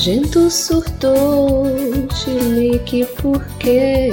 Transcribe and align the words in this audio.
Nojento 0.00 0.48
surtou, 0.50 1.66
chilique 2.14 3.06
porque 3.20 4.08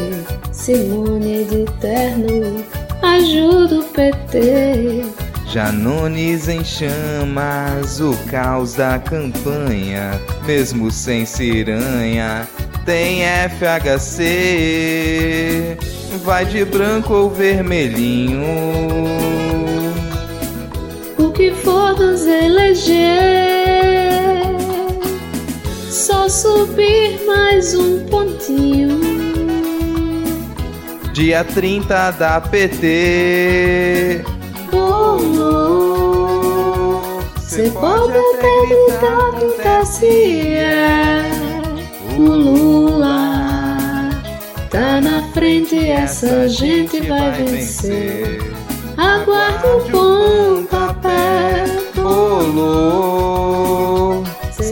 Simone 0.52 1.46
de 1.46 1.64
terno 1.80 2.62
ajuda 3.02 3.80
o 3.80 3.84
PT. 3.86 5.06
Janones 5.46 6.50
em 6.50 6.62
chamas, 6.66 8.02
o 8.02 8.14
caos 8.30 8.74
da 8.74 9.00
campanha, 9.00 10.20
mesmo 10.46 10.92
sem 10.92 11.26
ciranha, 11.26 12.46
tem 12.86 13.22
FHC. 13.58 14.18
Vai 16.22 16.46
de 16.46 16.66
branco 16.66 17.14
ou 17.14 17.30
vermelhinho. 17.30 18.44
O 21.18 21.32
que 21.32 21.54
for 21.54 21.98
nos 21.98 22.28
eleger 22.28 23.57
só 25.98 26.30
subir 26.30 27.26
mais 27.26 27.74
um 27.74 28.06
pontinho. 28.06 29.00
Dia 31.12 31.44
30 31.44 32.12
da 32.12 32.40
PT. 32.40 34.24
Bolo, 34.72 35.42
cê 37.40 37.72
pode 37.72 38.16
até 38.16 38.66
gritar 38.68 39.32
no 39.42 39.50
TSE. 39.58 40.60
O 42.16 42.22
Lula 42.22 44.12
tá 44.70 45.02
na 45.02 45.24
frente, 45.34 45.90
essa 45.90 46.48
gente 46.48 47.02
vai 47.08 47.32
vencer. 47.44 48.40
Aguarde 48.96 49.66
o 49.66 49.82
pontapé. 49.90 51.66
Bolo. 51.96 53.37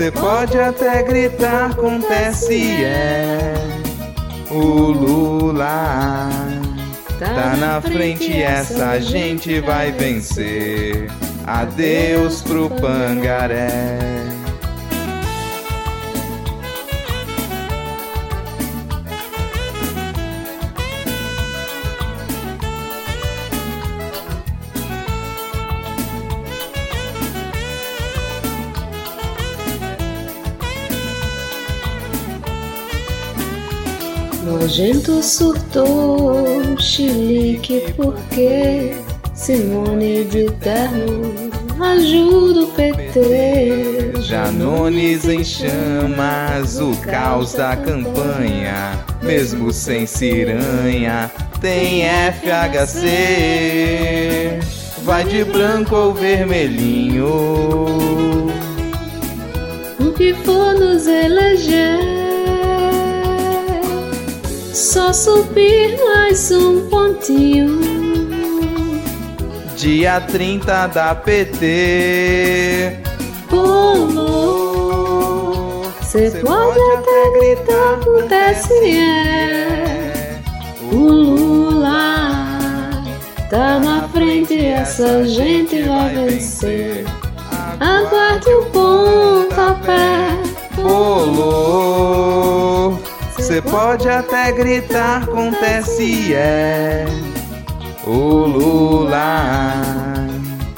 Você 0.05 0.11
pode 0.11 0.59
até 0.59 1.01
gritar 1.01 1.73
com 1.73 1.99
TSE. 1.99 2.75
O 4.51 4.61
Lula 4.91 6.29
tá 7.17 7.57
na 7.57 7.81
frente, 7.81 8.31
essa 8.39 8.99
gente 8.99 9.59
vai 9.61 9.91
vencer. 9.91 11.09
Adeus 11.47 12.43
pro 12.43 12.69
pangaré. 12.69 14.27
Nojento 34.65 35.21
surtou, 35.21 36.75
chilique 36.79 37.93
porque 37.95 38.95
Simone 39.35 40.23
de 40.23 40.49
terno 40.53 41.51
ajuda 41.79 42.61
o 42.61 42.67
PT. 42.69 44.13
Janones 44.21 45.25
em 45.25 45.43
chamas, 45.43 46.79
o 46.79 46.95
caos 46.97 47.53
da 47.53 47.77
campanha, 47.77 48.97
mesmo 49.21 49.71
sem 49.71 50.07
ciranha, 50.07 51.29
tem 51.61 52.01
FHC. 52.41 52.97
Vai 55.03 55.25
de 55.25 55.43
branco 55.43 55.95
ou 55.95 56.11
vermelhinho. 56.11 57.27
O 59.99 60.11
que 60.13 60.33
for 60.43 60.73
nos 60.73 61.05
eleger, 61.05 62.24
só 64.95 65.11
subir 65.11 65.99
mais 66.01 66.49
um 66.51 66.87
pontinho. 66.87 67.81
Dia 69.75 70.21
30 70.21 70.87
da 70.87 71.13
PT. 71.13 72.97
Bolo, 73.49 74.23
cê 76.01 76.31
pode 76.41 76.79
até 76.93 77.29
gritar 77.37 77.97
no 78.05 78.23
TSE. 78.29 79.03
O 80.93 80.95
Lula 80.95 82.23
tá 83.49 83.79
na 83.79 84.07
frente, 84.07 84.65
essa 84.65 85.25
gente 85.25 85.83
vai 85.83 86.15
vencer. 86.15 87.03
Aguarde 87.81 88.49
o 88.49 88.63
pontapé. 88.67 90.37
Bolo. 90.77 92.15
Você 93.45 93.61
pode 93.61 94.09
até 94.09 94.51
gritar 94.51 95.27
com 95.27 95.51
TSE. 95.51 96.33
O 98.03 98.47
Lula 98.47 99.83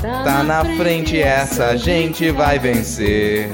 tá 0.01 0.43
na 0.43 0.65
frente, 0.75 1.17
essa 1.17 1.77
gente 1.77 2.29
vai 2.29 2.59
vencer. 2.59 3.49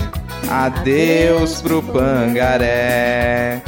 Adeus 0.49 1.61
pro 1.61 1.83
pangaré. 1.83 3.61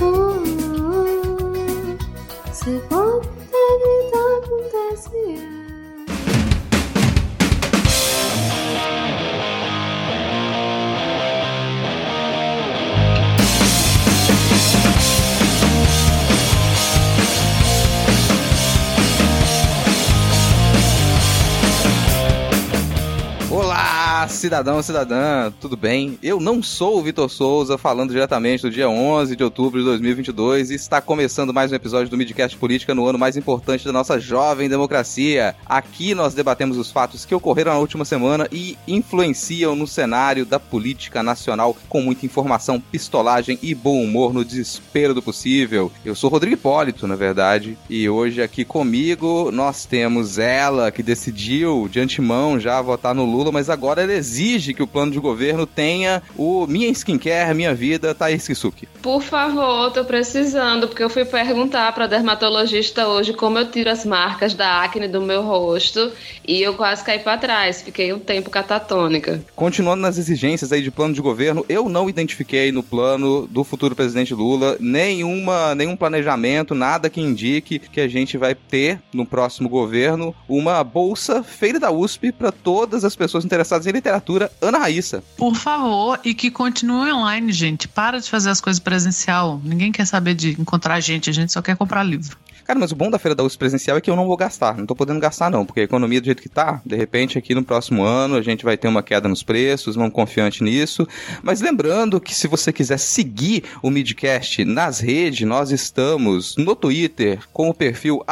Cidadão, 24.29 24.81
cidadã, 24.81 25.51
tudo 25.59 25.77
bem? 25.77 26.17
Eu 26.21 26.39
não 26.39 26.61
sou 26.61 26.97
o 26.97 27.01
Vitor 27.01 27.29
Souza, 27.29 27.77
falando 27.77 28.11
diretamente 28.11 28.63
do 28.63 28.71
dia 28.71 28.89
11 28.89 29.35
de 29.35 29.43
outubro 29.43 29.79
de 29.79 29.85
2022 29.85 30.71
e 30.71 30.75
está 30.75 30.99
começando 30.99 31.53
mais 31.53 31.71
um 31.71 31.75
episódio 31.75 32.09
do 32.09 32.17
Midcast 32.17 32.57
Política 32.57 32.95
no 32.95 33.05
ano 33.05 33.19
mais 33.19 33.37
importante 33.37 33.85
da 33.85 33.91
nossa 33.91 34.19
jovem 34.19 34.67
democracia. 34.67 35.55
Aqui 35.65 36.15
nós 36.15 36.33
debatemos 36.33 36.77
os 36.77 36.91
fatos 36.91 37.23
que 37.25 37.35
ocorreram 37.35 37.73
na 37.73 37.79
última 37.79 38.03
semana 38.03 38.47
e 38.51 38.77
influenciam 38.87 39.75
no 39.75 39.85
cenário 39.85 40.45
da 40.45 40.59
política 40.59 41.21
nacional 41.21 41.77
com 41.87 42.01
muita 42.01 42.25
informação, 42.25 42.79
pistolagem 42.79 43.59
e 43.61 43.75
bom 43.75 44.03
humor 44.03 44.33
no 44.33 44.43
desespero 44.43 45.13
do 45.13 45.21
possível. 45.21 45.91
Eu 46.03 46.15
sou 46.15 46.29
Rodrigo 46.29 46.55
Hipólito, 46.55 47.07
na 47.07 47.15
verdade, 47.15 47.77
e 47.89 48.09
hoje 48.09 48.41
aqui 48.41 48.65
comigo 48.65 49.51
nós 49.51 49.85
temos 49.85 50.39
ela 50.39 50.91
que 50.91 51.03
decidiu 51.03 51.87
de 51.89 51.99
antemão 51.99 52.59
já 52.59 52.81
votar 52.81 53.13
no 53.13 53.25
Lula, 53.25 53.51
mas 53.51 53.69
agora 53.69 54.01
ela 54.01 54.14
exige 54.15 54.73
que 54.73 54.83
o 54.83 54.87
plano 54.87 55.11
de 55.11 55.19
governo 55.19 55.65
tenha 55.65 56.21
o 56.37 56.65
Minha 56.67 56.89
Skincare, 56.89 57.53
Minha 57.53 57.73
Vida, 57.73 58.15
Thaís 58.15 58.47
Kisuki. 58.47 58.87
Por 59.01 59.21
favor, 59.21 59.91
tô 59.91 60.03
precisando, 60.03 60.87
porque 60.87 61.03
eu 61.03 61.09
fui 61.09 61.25
perguntar 61.25 61.93
pra 61.93 62.07
dermatologista 62.07 63.07
hoje 63.07 63.33
como 63.33 63.59
eu 63.59 63.69
tiro 63.69 63.89
as 63.89 64.05
marcas 64.05 64.53
da 64.53 64.81
acne 64.83 65.07
do 65.07 65.21
meu 65.21 65.41
rosto 65.43 66.11
e 66.47 66.61
eu 66.61 66.73
quase 66.73 67.03
caí 67.03 67.19
pra 67.19 67.37
trás, 67.37 67.81
fiquei 67.81 68.11
um 68.13 68.19
tempo 68.19 68.49
catatônica. 68.49 69.43
Continuando 69.55 70.01
nas 70.01 70.17
exigências 70.17 70.71
aí 70.71 70.81
de 70.81 70.91
plano 70.91 71.13
de 71.13 71.21
governo, 71.21 71.65
eu 71.69 71.87
não 71.89 72.09
identifiquei 72.09 72.71
no 72.71 72.81
plano 72.81 73.47
do 73.47 73.63
futuro 73.63 73.95
presidente 73.95 74.33
Lula 74.33 74.77
nenhuma, 74.79 75.75
nenhum 75.75 75.95
planejamento, 75.95 76.73
nada 76.73 77.09
que 77.09 77.21
indique 77.21 77.79
que 77.79 78.01
a 78.01 78.07
gente 78.07 78.37
vai 78.37 78.55
ter 78.55 78.99
no 79.13 79.25
próximo 79.25 79.69
governo 79.69 80.35
uma 80.47 80.83
bolsa 80.83 81.43
feira 81.43 81.79
da 81.79 81.91
USP 81.91 82.31
para 82.31 82.51
todas 82.51 83.03
as 83.03 83.15
pessoas 83.15 83.45
interessadas 83.45 83.87
em 83.87 83.91
literatura, 84.05 84.51
Ana 84.61 84.77
Raíssa. 84.77 85.23
Por 85.35 85.55
favor, 85.55 86.19
e 86.23 86.35
que 86.35 86.51
continue 86.51 87.11
online, 87.11 87.51
gente. 87.51 87.87
Para 87.87 88.19
de 88.19 88.29
fazer 88.29 88.51
as 88.51 88.61
coisas 88.61 88.79
presencial. 88.79 89.59
Ninguém 89.63 89.91
quer 89.91 90.05
saber 90.05 90.35
de 90.35 90.51
encontrar 90.61 90.99
gente, 90.99 91.29
a 91.29 91.33
gente 91.33 91.51
só 91.51 91.61
quer 91.61 91.75
comprar 91.75 92.03
livro. 92.03 92.37
Cara, 92.65 92.79
mas 92.79 92.91
o 92.91 92.95
bom 92.95 93.11
da 93.11 93.19
feira 93.19 93.35
da 93.35 93.43
USP 93.43 93.59
presencial 93.59 93.95
é 93.95 94.01
que 94.01 94.09
eu 94.09 94.15
não 94.15 94.25
vou 94.25 94.35
gastar. 94.35 94.75
Não 94.75 94.87
tô 94.87 94.95
podendo 94.95 95.19
gastar, 95.19 95.51
não, 95.51 95.63
porque 95.63 95.81
a 95.81 95.83
economia 95.83 96.19
do 96.19 96.25
jeito 96.25 96.41
que 96.41 96.49
tá, 96.49 96.81
de 96.83 96.95
repente 96.95 97.37
aqui 97.37 97.53
no 97.53 97.63
próximo 97.63 98.03
ano 98.03 98.35
a 98.35 98.41
gente 98.41 98.65
vai 98.65 98.75
ter 98.75 98.87
uma 98.87 99.03
queda 99.03 99.29
nos 99.29 99.43
preços, 99.43 99.95
vamos 99.95 100.11
confiante 100.11 100.63
nisso. 100.63 101.07
Mas 101.43 101.61
lembrando 101.61 102.19
que 102.19 102.33
se 102.33 102.47
você 102.47 102.73
quiser 102.73 102.97
seguir 102.97 103.63
o 103.83 103.91
Midcast 103.91 104.65
nas 104.65 104.99
redes, 104.99 105.47
nós 105.47 105.69
estamos 105.69 106.55
no 106.57 106.75
Twitter 106.75 107.39
com 107.53 107.69
o 107.69 107.73
perfil 107.73 108.25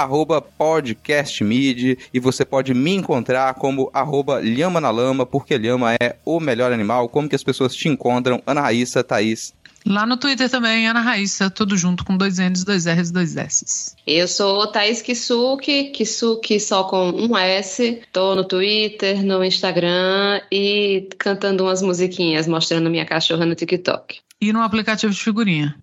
podcastmid 0.57 1.99
e 2.11 2.19
você 2.19 2.43
pode 2.43 2.73
me 2.73 2.95
encontrar 2.95 3.53
como 3.53 3.91
arroba 3.93 4.39
lhama 4.39 4.81
na 4.81 4.89
lama, 4.89 5.27
porque 5.27 5.59
lhama 5.59 5.93
é 6.01 6.15
o 6.25 6.39
melhor 6.39 6.73
animal. 6.73 7.07
Como 7.07 7.29
que 7.29 7.35
as 7.35 7.43
pessoas 7.43 7.75
te 7.75 7.87
encontram? 7.87 8.41
Ana 8.47 8.61
Raíssa, 8.61 9.03
Thaís. 9.03 9.53
Lá 9.85 10.05
no 10.05 10.15
Twitter 10.15 10.49
também, 10.49 10.87
Ana 10.87 11.01
Raíssa, 11.01 11.49
tudo 11.49 11.75
junto 11.77 12.05
com 12.05 12.15
dois 12.15 12.37
N's, 12.37 12.63
dois 12.63 12.85
R's, 12.85 13.11
dois 13.11 13.35
S's. 13.35 13.95
Eu 14.07 14.27
sou 14.27 14.65
Thaís 14.67 15.01
Kisuki, 15.01 15.85
Kisuki 15.85 16.59
só 16.59 16.85
com 16.85 17.09
um 17.09 17.37
S. 17.37 18.01
Tô 18.11 18.33
no 18.33 18.45
Twitter, 18.45 19.23
no 19.23 19.43
Instagram 19.43 20.41
e 20.51 21.09
cantando 21.17 21.63
umas 21.63 21.81
musiquinhas, 21.81 22.47
mostrando 22.47 22.89
minha 22.89 23.05
cachorra 23.05 23.45
no 23.45 23.55
TikTok. 23.55 24.19
E 24.43 24.51
no 24.51 24.61
aplicativo 24.61 25.13
de 25.13 25.21
figurinha. 25.21 25.75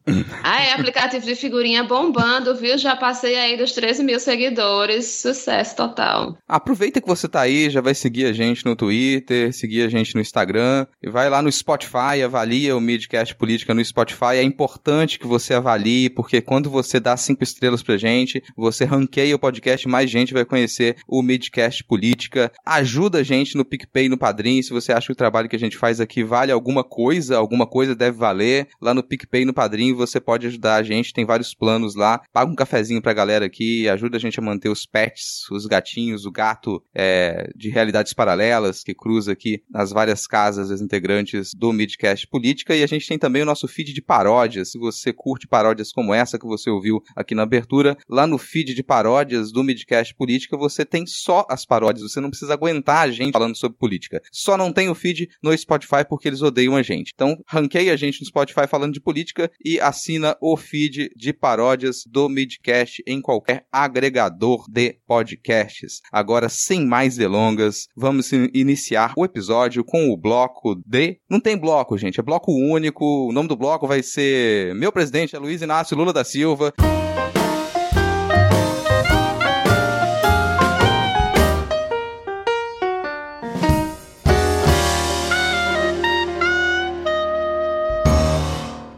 Ah, 0.43 0.63
é 0.63 0.73
aplicativo 0.73 1.25
de 1.25 1.35
figurinha 1.35 1.83
bombando, 1.83 2.55
viu? 2.55 2.77
Já 2.77 2.95
passei 2.95 3.37
aí 3.37 3.57
dos 3.57 3.73
13 3.73 4.05
mil 4.05 4.21
seguidores. 4.21 5.07
Sucesso 5.07 5.77
total. 5.77 6.37
Aproveita 6.47 7.01
que 7.01 7.09
você 7.09 7.27
tá 7.27 7.41
aí, 7.41 7.71
já 7.71 7.81
vai 7.81 7.95
seguir 7.95 8.27
a 8.27 8.33
gente 8.33 8.65
no 8.67 8.77
Twitter, 8.77 9.53
seguir 9.53 9.83
a 9.83 9.89
gente 9.89 10.15
no 10.15 10.21
Instagram, 10.21 10.87
e 11.03 11.09
vai 11.09 11.31
lá 11.31 11.41
no 11.41 11.51
Spotify, 11.51 12.23
avalia 12.23 12.77
o 12.77 12.81
Midcast 12.81 13.35
Política 13.35 13.73
no 13.73 13.85
Spotify. 13.85 14.37
É 14.37 14.43
importante 14.43 15.19
que 15.19 15.27
você 15.27 15.55
avalie, 15.55 16.11
porque 16.11 16.41
quando 16.41 16.69
você 16.69 17.01
dá 17.01 17.17
cinco 17.17 17.43
estrelas 17.43 17.83
pra 17.83 17.97
gente, 17.97 18.43
você 18.57 18.85
ranqueia 18.85 19.35
o 19.35 19.39
podcast, 19.39 19.89
mais 19.89 20.11
gente 20.11 20.35
vai 20.35 20.45
conhecer 20.45 20.97
o 21.09 21.23
Midcast 21.23 21.83
Política. 21.85 22.53
Ajuda 22.67 23.19
a 23.19 23.23
gente 23.23 23.57
no 23.57 23.65
PicPay, 23.65 24.09
no 24.09 24.19
Padrim, 24.19 24.61
se 24.61 24.71
você 24.71 24.93
acha 24.93 25.07
que 25.07 25.13
o 25.13 25.17
trabalho 25.17 25.49
que 25.49 25.57
a 25.57 25.59
gente 25.59 25.79
faz 25.79 26.01
aqui 26.01 26.23
vale 26.23 26.53
alguma 26.53 26.85
coisa, 26.85 27.37
alguma 27.37 27.67
coisa 27.67 27.95
deve 27.95 28.19
valer. 28.19 28.50
Lá 28.81 28.95
no 28.95 29.03
PicPay, 29.03 29.45
no 29.45 29.55
Padrim, 29.55 29.93
você 29.95 30.21
pode 30.21 30.47
ajudar 30.47 30.77
a 30.77 30.83
gente, 30.83 31.13
tem 31.13 31.25
vários 31.25 31.55
planos 31.55 31.95
lá. 31.95 32.21
Paga 32.33 32.51
um 32.51 32.55
cafezinho 32.55 33.03
pra 33.03 33.13
galera 33.13 33.45
aqui, 33.45 33.89
ajuda 33.89 34.17
a 34.17 34.21
gente 34.21 34.39
a 34.39 34.43
manter 34.43 34.69
os 34.69 34.87
pets, 34.87 35.49
os 35.51 35.67
gatinhos, 35.67 36.27
o 36.27 36.31
gato 36.31 36.83
é, 36.95 37.51
de 37.57 37.71
realidades 37.71 38.13
paralelas 38.13 38.83
que 38.83 38.95
cruza 38.95 39.33
aqui 39.33 39.63
nas 39.71 39.91
várias 39.91 40.27
casas 40.27 40.69
das 40.69 40.81
integrantes 40.81 41.53
do 41.55 41.73
Midcast 41.73 42.27
Política. 42.27 42.75
E 42.75 42.83
a 42.83 42.87
gente 42.87 43.07
tem 43.07 43.19
também 43.19 43.43
o 43.43 43.47
nosso 43.47 43.69
feed 43.69 43.93
de 43.93 44.03
paródias. 44.03 44.71
Se 44.71 44.79
você 44.79 45.13
curte 45.13 45.47
paródias 45.47 45.93
como 45.93 46.15
essa 46.15 46.39
que 46.39 46.47
você 46.47 46.71
ouviu 46.71 47.03
aqui 47.17 47.35
na 47.35 47.43
abertura, 47.43 47.97
lá 48.09 48.27
no 48.27 48.39
feed 48.39 48.75
de 48.75 48.83
paródias 48.83 49.53
do 49.53 49.63
Midcast 49.63 50.15
Política 50.15 50.57
você 50.57 50.85
tem 50.85 51.07
só 51.07 51.47
as 51.49 51.65
paródias. 51.65 52.11
Você 52.11 52.21
não 52.21 52.31
precisa 52.31 52.55
aguentar 52.55 53.09
a 53.09 53.11
gente 53.11 53.33
falando 53.33 53.57
sobre 53.57 53.79
política. 53.79 54.21
Só 54.33 54.57
não 54.57 54.73
tem 54.73 54.89
o 54.89 54.95
feed 54.95 55.29
no 55.43 55.57
Spotify 55.57 56.05
porque 56.09 56.29
eles 56.29 56.43
odeiam 56.43 56.77
a 56.77 56.83
gente. 56.83 57.13
Então, 57.15 57.37
ranqueia 57.47 57.93
a 57.93 57.97
gente 57.97 58.21
no 58.21 58.27
Spotify 58.31 58.67
falando 58.67 58.95
de 58.95 59.01
política 59.01 59.51
e 59.65 59.79
assina 59.79 60.37
o 60.41 60.57
feed 60.57 61.11
de 61.15 61.33
paródias 61.33 62.05
do 62.07 62.29
Midcast 62.29 63.03
em 63.07 63.21
qualquer 63.21 63.67
agregador 63.71 64.65
de 64.69 64.97
podcasts. 65.07 66.01
Agora, 66.11 66.49
sem 66.49 66.87
mais 66.87 67.17
delongas, 67.17 67.87
vamos 67.97 68.31
iniciar 68.33 69.13
o 69.17 69.25
episódio 69.25 69.85
com 69.85 70.11
o 70.11 70.17
bloco 70.17 70.75
de. 70.87 71.19
Não 71.29 71.41
tem 71.41 71.57
bloco, 71.57 71.99
gente, 71.99 72.19
é 72.19 72.23
bloco 72.23 72.53
único. 72.53 73.29
O 73.29 73.33
nome 73.33 73.49
do 73.49 73.57
bloco 73.57 73.87
vai 73.87 74.03
ser 74.03 74.75
Meu 74.75 74.93
Presidente 74.93 75.37
é 75.37 75.39
Luiz 75.39 75.61
Inácio 75.61 75.97
Lula 75.97 76.13
da 76.13 76.25
Silva. 76.25 76.73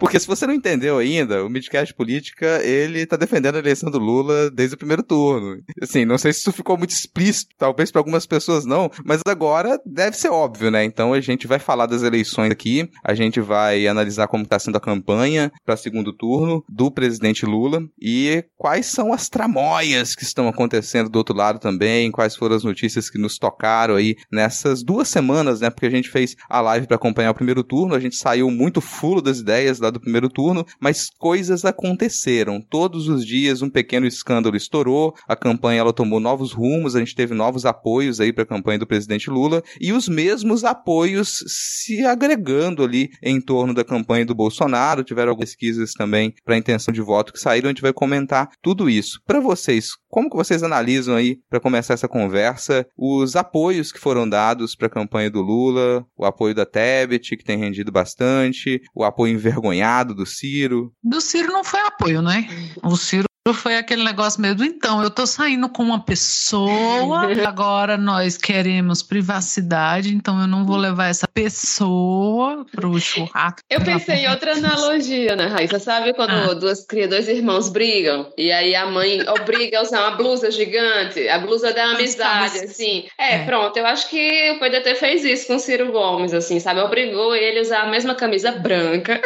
Porque 0.03 0.19
se 0.19 0.27
você 0.27 0.49
não 0.49 0.53
entendeu 0.53 0.99
ainda, 0.99 1.45
o 1.45 1.49
Midcast 1.49 1.95
Política, 1.95 2.61
ele 2.65 3.07
tá 3.07 3.17
defendendo 3.17 3.55
a 3.55 3.61
eleição 3.61 3.89
do 3.89 4.01
Lula 4.01 4.51
desde 4.51 4.75
o 4.75 4.77
primeiro 4.77 5.01
turno. 5.01 5.63
Assim, 5.81 6.05
não 6.05 6.19
sei 6.19 6.33
se 6.33 6.41
isso 6.41 6.51
ficou 6.51 6.77
muito 6.77 6.91
explícito, 6.91 7.55
talvez 7.57 7.93
para 7.93 8.01
algumas 8.01 8.27
pessoas 8.27 8.67
não, 8.67 8.91
mas 9.05 9.21
agora 9.25 9.81
deve 9.87 10.17
ser 10.17 10.31
óbvio, 10.31 10.73
né? 10.73 10.83
Então 10.83 11.13
a 11.13 11.21
gente 11.21 11.47
vai 11.47 11.61
falar 11.61 11.87
das 11.87 12.03
eleições 12.03 12.51
aqui, 12.51 12.91
a 13.05 13.15
gente 13.15 13.41
vai 13.41 13.87
analisar 13.87 14.27
como 14.27 14.45
tá 14.45 14.59
sendo 14.59 14.77
a 14.77 14.81
campanha 14.81 15.53
para 15.65 15.77
segundo 15.77 16.13
turno 16.13 16.65
do 16.69 16.91
presidente 16.91 17.47
Lula 17.47 17.81
e 17.97 18.45
quais 18.57 18.87
são 18.87 19.13
as 19.13 19.29
tramóias 19.29 20.17
que 20.17 20.25
estão 20.25 20.49
acontecendo 20.49 21.09
do 21.09 21.17
outro 21.17 21.37
lado 21.37 21.61
também, 21.61 22.11
quais 22.11 22.35
foram 22.35 22.57
as 22.57 22.65
notícias 22.65 23.09
que 23.09 23.19
nos 23.19 23.39
tocaram 23.39 23.95
aí 23.95 24.17
nessas 24.33 24.83
duas 24.83 25.07
semanas, 25.07 25.61
né? 25.61 25.71
Porque 25.71 25.87
a 25.87 25.91
gente 25.91 26.11
fez 26.11 26.35
a 26.51 26.61
live 26.61 26.89
para 26.89 26.97
acompanhar 26.97 27.31
o 27.31 27.37
primeiro 27.37 27.63
turno, 27.63 27.95
a 27.95 28.01
gente 28.01 28.17
saiu 28.17 28.51
muito 28.51 28.81
fulo 28.81 29.23
das 29.23 29.39
ideias 29.39 29.79
lá 29.79 29.92
do 29.93 30.01
primeiro 30.01 30.29
turno, 30.29 30.67
mas 30.81 31.09
coisas 31.19 31.65
aconteceram. 31.65 32.61
Todos 32.61 33.09
os 33.09 33.25
dias 33.25 33.63
um 33.63 33.71
pequeno 33.71 34.07
escândalo 34.07 34.57
estourou, 34.57 35.15
a 35.29 35.37
campanha 35.37 35.81
ela 35.81 35.93
tomou 35.93 36.19
novos 36.19 36.53
rumos, 36.53 36.97
a 36.97 36.99
gente 36.99 37.15
teve 37.15 37.35
novos 37.35 37.65
apoios 37.65 38.21
aí 38.21 38.33
para 38.33 38.43
a 38.43 38.47
campanha 38.47 38.79
do 38.79 38.87
presidente 38.87 39.31
Lula 39.31 39.63
e 39.81 39.93
os 39.93 40.09
mesmos 40.09 40.65
apoios 40.65 41.45
se 41.47 42.05
agregando 42.05 42.83
ali 42.83 43.11
em 43.23 43.41
torno 43.41 43.73
da 43.73 43.85
campanha 43.85 44.27
do 44.27 44.35
Bolsonaro. 44.35 45.05
Tiveram 45.05 45.31
algumas 45.31 45.53
pesquisas 45.53 45.93
também 45.93 46.35
para 46.45 46.57
intenção 46.57 46.93
de 46.93 47.03
voto 47.03 47.33
que 47.33 47.39
saíram, 47.39 47.69
a 47.69 47.73
gente 47.73 47.83
vai 47.83 47.93
comentar 47.93 48.49
tudo 48.63 48.89
isso. 48.89 49.21
Para 49.27 49.41
vocês, 49.41 49.91
como 50.13 50.29
que 50.29 50.37
vocês 50.37 50.63
analisam 50.63 51.17
aí 51.17 51.41
para 51.49 51.59
começar 51.59 51.95
essa 51.95 52.07
conversa 52.07 52.87
os 52.99 53.35
apoios 53.35 53.91
que 53.91 53.99
foram 53.99 54.29
dados 54.29 54.77
para 54.77 54.87
a 54.87 54.91
campanha 54.91 55.31
do 55.31 55.41
Lula, 55.41 56.05
o 56.15 56.27
apoio 56.27 56.55
da 56.55 56.67
Tebet, 56.67 57.35
que 57.35 57.43
tem 57.43 57.57
rendido 57.57 57.91
bastante, 57.91 58.83
o 58.95 59.05
apoio 59.05 59.33
envergonhado 59.33 60.15
do 60.15 60.27
Ciro? 60.27 60.93
Do 61.03 61.19
Ciro 61.19 61.51
não 61.51 61.65
foi 61.65 61.81
apoio, 61.81 62.21
né? 62.21 62.47
O 62.83 62.95
Ciro 62.95 63.25
foi 63.53 63.77
aquele 63.77 64.05
negócio 64.05 64.41
mesmo. 64.41 64.65
Então, 64.65 65.03
eu 65.03 65.11
tô 65.11 65.27
saindo 65.27 65.69
com 65.69 65.83
uma 65.83 66.05
pessoa, 66.05 67.27
agora 67.45 67.97
nós 67.97 68.37
queremos 68.37 69.03
privacidade, 69.03 70.15
então 70.15 70.41
eu 70.41 70.47
não 70.47 70.65
vou 70.65 70.77
levar 70.77 71.09
essa 71.09 71.27
pessoa 71.27 72.65
pro 72.71 73.01
churrasco. 73.01 73.61
Eu 73.69 73.81
pensei 73.81 74.27
em 74.27 74.31
outra 74.31 74.53
analogia, 74.53 75.35
né, 75.35 75.47
Raíssa? 75.47 75.81
Sabe 75.81 76.15
quando 76.15 76.31
ah. 76.31 76.55
duas, 76.55 76.87
dois 76.87 77.29
irmãos 77.29 77.69
brigam 77.69 78.33
e 78.39 78.53
aí 78.53 78.77
a 78.77 78.87
mãe 78.87 79.29
obriga 79.29 79.79
a 79.79 79.83
usar 79.83 80.09
uma 80.09 80.17
blusa 80.17 80.51
gigante, 80.51 81.29
a 81.29 81.39
blusa 81.39 81.73
da 81.73 81.85
amizade, 81.87 82.59
assim. 82.59 83.07
É, 83.19 83.37
é, 83.37 83.45
pronto, 83.45 83.77
eu 83.77 83.87
acho 83.87 84.09
que 84.09 84.53
o 84.53 84.61
PDT 84.61 84.95
fez 84.95 85.25
isso 85.25 85.49
com 85.49 85.57
o 85.57 85.59
Ciro 85.59 85.91
Gomes, 85.91 86.33
assim, 86.33 86.61
sabe? 86.61 86.81
Obrigou 86.81 87.35
ele 87.35 87.59
a 87.59 87.63
usar 87.63 87.83
a 87.83 87.91
mesma 87.91 88.15
camisa 88.15 88.53
branca. 88.53 89.21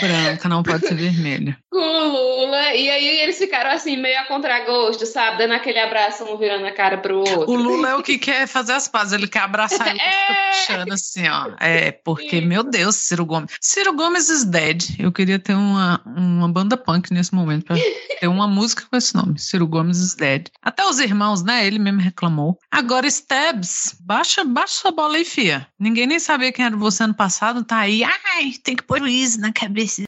Branca, 0.00 0.48
não 0.48 0.62
pode 0.62 0.86
ser 0.86 0.94
vermelha. 0.94 1.56
Com 1.70 1.78
o 1.78 2.08
Lula, 2.08 2.74
e 2.74 2.88
aí 2.88 3.15
eles 3.18 3.38
ficaram 3.38 3.70
assim, 3.70 3.96
meio 3.96 4.18
a 4.20 4.24
contragosto, 4.24 5.06
sabe? 5.06 5.38
Dando 5.38 5.54
aquele 5.54 5.78
abraço, 5.78 6.24
um 6.24 6.36
virando 6.36 6.66
a 6.66 6.72
cara 6.72 6.98
pro 6.98 7.18
outro. 7.18 7.50
O 7.50 7.54
Lula 7.54 7.90
é 7.90 7.94
o 7.94 8.02
que 8.02 8.18
quer 8.18 8.46
fazer 8.46 8.72
as 8.72 8.88
pazes, 8.88 9.12
ele 9.12 9.28
quer 9.28 9.40
abraçar 9.40 9.94
e 9.96 9.98
é... 10.00 10.50
puxando 10.50 10.92
assim, 10.92 11.28
ó. 11.28 11.52
É, 11.60 11.92
porque, 11.92 12.40
meu 12.40 12.62
Deus, 12.62 12.96
Ciro 12.96 13.24
Gomes. 13.24 13.56
Ciro 13.60 13.92
Gomes 13.92 14.28
is 14.28 14.44
dead. 14.44 14.96
Eu 14.98 15.12
queria 15.12 15.38
ter 15.38 15.54
uma, 15.54 16.00
uma 16.04 16.48
banda 16.48 16.76
punk 16.76 17.12
nesse 17.12 17.34
momento, 17.34 17.66
pra 17.66 17.76
ter 18.20 18.26
uma 18.26 18.46
música 18.46 18.84
com 18.90 18.96
esse 18.96 19.14
nome. 19.14 19.38
Ciro 19.38 19.66
Gomes 19.66 19.98
is 19.98 20.14
dead. 20.14 20.48
Até 20.62 20.84
os 20.84 20.98
irmãos, 20.98 21.42
né? 21.42 21.66
Ele 21.66 21.78
mesmo 21.78 22.00
reclamou. 22.00 22.58
Agora, 22.70 23.06
Stabs, 23.06 23.96
baixa, 24.00 24.44
baixa 24.44 24.74
sua 24.74 24.92
bola 24.92 25.16
aí, 25.16 25.24
fia. 25.24 25.66
Ninguém 25.78 26.06
nem 26.06 26.18
sabia 26.18 26.52
quem 26.52 26.64
era 26.64 26.76
você 26.76 27.04
ano 27.04 27.14
passado, 27.14 27.64
tá 27.64 27.78
aí. 27.78 28.04
Ai, 28.04 28.52
tem 28.62 28.76
que 28.76 28.82
pôr 28.82 28.98
juízo 28.98 29.40
na 29.40 29.52
cabeça. 29.52 30.02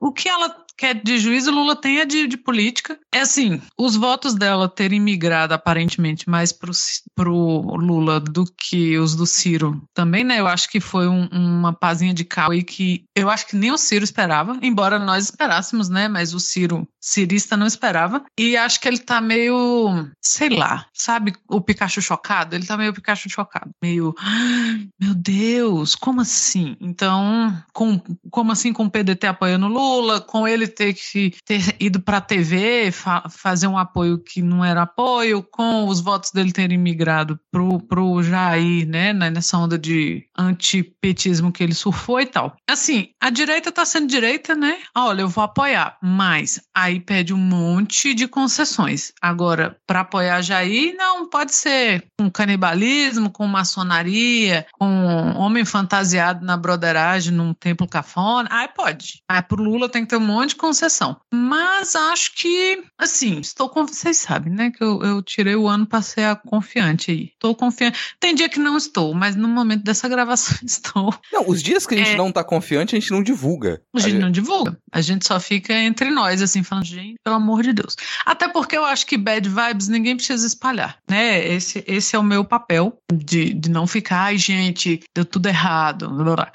O 0.00 0.12
que 0.12 0.28
ela 0.28 0.63
que 0.76 0.86
é 0.86 0.94
de 0.94 1.18
juízo, 1.18 1.50
Lula 1.50 1.76
tem 1.76 1.98
é 1.98 2.04
de, 2.04 2.26
de 2.26 2.36
política. 2.36 2.98
É 3.12 3.20
assim, 3.20 3.60
os 3.78 3.96
votos 3.96 4.34
dela 4.34 4.68
terem 4.68 5.00
migrado 5.00 5.54
aparentemente 5.54 6.28
mais 6.28 6.52
pro, 6.52 6.72
pro 7.14 7.76
Lula 7.76 8.20
do 8.20 8.44
que 8.44 8.98
os 8.98 9.14
do 9.14 9.26
Ciro 9.26 9.82
também, 9.94 10.24
né? 10.24 10.40
Eu 10.40 10.46
acho 10.46 10.68
que 10.68 10.80
foi 10.80 11.08
um, 11.08 11.28
uma 11.32 11.72
pazinha 11.72 12.12
de 12.12 12.24
cal 12.24 12.50
aí 12.50 12.62
que 12.62 13.04
eu 13.14 13.30
acho 13.30 13.46
que 13.46 13.56
nem 13.56 13.70
o 13.70 13.78
Ciro 13.78 14.04
esperava, 14.04 14.58
embora 14.62 14.98
nós 14.98 15.24
esperássemos, 15.24 15.88
né? 15.88 16.08
Mas 16.08 16.34
o 16.34 16.40
Ciro, 16.40 16.86
cirista, 17.00 17.56
não 17.56 17.66
esperava. 17.66 18.24
E 18.38 18.56
acho 18.56 18.80
que 18.80 18.88
ele 18.88 18.98
tá 18.98 19.20
meio, 19.20 20.08
sei 20.20 20.48
lá, 20.48 20.86
sabe 20.92 21.32
o 21.48 21.60
Pikachu 21.60 22.02
chocado? 22.02 22.54
Ele 22.54 22.66
tá 22.66 22.76
meio 22.76 22.92
Pikachu 22.92 23.28
chocado, 23.30 23.70
meio, 23.82 24.14
ah, 24.18 24.78
meu 25.00 25.14
Deus, 25.14 25.94
como 25.94 26.20
assim? 26.20 26.76
Então, 26.80 27.56
com, 27.72 28.00
como 28.30 28.52
assim 28.52 28.72
com 28.72 28.84
o 28.84 28.90
PDT 28.90 29.26
apoiando 29.26 29.68
Lula, 29.68 30.20
com 30.20 30.46
ele 30.46 30.63
ele 30.64 30.72
ter 30.72 30.94
que 30.94 31.34
ter 31.44 31.76
ido 31.78 32.00
para 32.00 32.18
a 32.18 32.20
TV 32.20 32.90
fa 32.90 33.24
fazer 33.28 33.66
um 33.66 33.78
apoio 33.78 34.18
que 34.18 34.42
não 34.42 34.64
era 34.64 34.82
apoio, 34.82 35.42
com 35.42 35.86
os 35.86 36.00
votos 36.00 36.30
dele 36.30 36.52
terem 36.52 36.78
migrado 36.78 37.38
pro, 37.50 37.78
pro 37.80 38.22
Jair, 38.22 38.86
né, 38.86 39.12
nessa 39.12 39.58
onda 39.58 39.78
de 39.78 40.26
antipetismo 40.36 41.52
que 41.52 41.62
ele 41.62 41.74
surfou 41.74 42.20
e 42.20 42.26
tal. 42.26 42.56
Assim, 42.68 43.08
a 43.20 43.30
direita 43.30 43.70
tá 43.70 43.84
sendo 43.84 44.06
direita, 44.06 44.54
né? 44.54 44.78
Olha, 44.96 45.22
eu 45.22 45.28
vou 45.28 45.44
apoiar, 45.44 45.96
mas 46.02 46.60
aí 46.74 47.00
pede 47.00 47.32
um 47.32 47.38
monte 47.38 48.14
de 48.14 48.26
concessões. 48.26 49.12
Agora, 49.20 49.76
para 49.86 50.00
apoiar 50.00 50.42
Jair, 50.42 50.94
não 50.96 51.28
pode 51.28 51.54
ser 51.54 52.06
com 52.18 52.30
canibalismo, 52.30 53.30
com 53.30 53.46
maçonaria, 53.46 54.66
com 54.72 55.34
homem 55.36 55.64
fantasiado 55.64 56.44
na 56.44 56.56
broderagem 56.56 57.32
num 57.32 57.54
templo 57.54 57.88
cafona. 57.88 58.48
Aí 58.50 58.68
pode. 58.68 59.22
Aí 59.28 59.42
pro 59.42 59.62
Lula 59.62 59.88
tem 59.88 60.02
que 60.02 60.10
ter 60.10 60.16
um 60.16 60.20
monte 60.20 60.53
de 60.54 60.56
concessão. 60.56 61.16
Mas 61.32 61.94
acho 61.94 62.34
que, 62.34 62.82
assim, 62.98 63.40
estou 63.40 63.68
com. 63.68 63.86
Vocês 63.86 64.16
sabem, 64.16 64.52
né? 64.52 64.70
Que 64.70 64.82
eu, 64.82 65.02
eu 65.02 65.22
tirei 65.22 65.54
o 65.54 65.68
ano 65.68 65.86
para 65.86 66.00
ser 66.00 66.34
confiante 66.46 67.10
aí. 67.10 67.30
Estou 67.32 67.54
confiante. 67.54 68.14
Tem 68.18 68.34
dia 68.34 68.48
que 68.48 68.58
não 68.58 68.76
estou, 68.76 69.12
mas 69.12 69.36
no 69.36 69.48
momento 69.48 69.82
dessa 69.82 70.08
gravação 70.08 70.56
estou. 70.64 71.14
Não, 71.32 71.48
os 71.48 71.62
dias 71.62 71.86
que 71.86 71.94
a 71.94 71.98
gente 71.98 72.12
é... 72.12 72.16
não 72.16 72.28
está 72.28 72.42
confiante, 72.42 72.96
a 72.96 72.98
gente 72.98 73.10
não 73.10 73.22
divulga. 73.22 73.82
A 73.94 73.98
gente, 73.98 74.06
a 74.06 74.10
gente 74.10 74.22
não 74.22 74.30
divulga. 74.30 74.78
A 74.90 75.00
gente 75.00 75.26
só 75.26 75.38
fica 75.38 75.74
entre 75.74 76.10
nós, 76.10 76.40
assim, 76.40 76.62
falando, 76.62 76.86
gente, 76.86 77.16
pelo 77.22 77.36
amor 77.36 77.62
de 77.62 77.72
Deus. 77.72 77.96
Até 78.24 78.48
porque 78.48 78.76
eu 78.76 78.84
acho 78.84 79.06
que 79.06 79.18
bad 79.18 79.48
vibes 79.48 79.88
ninguém 79.88 80.16
precisa 80.16 80.46
espalhar, 80.46 80.98
né? 81.08 81.46
Esse, 81.46 81.84
esse 81.86 82.16
é 82.16 82.18
o 82.18 82.22
meu 82.22 82.44
papel 82.44 82.96
de, 83.12 83.52
de 83.52 83.70
não 83.70 83.86
ficar, 83.86 84.24
ai, 84.24 84.38
gente, 84.38 85.00
deu 85.14 85.24
tudo 85.24 85.46
errado. 85.46 86.08
Blá, 86.08 86.36
blá. 86.36 86.52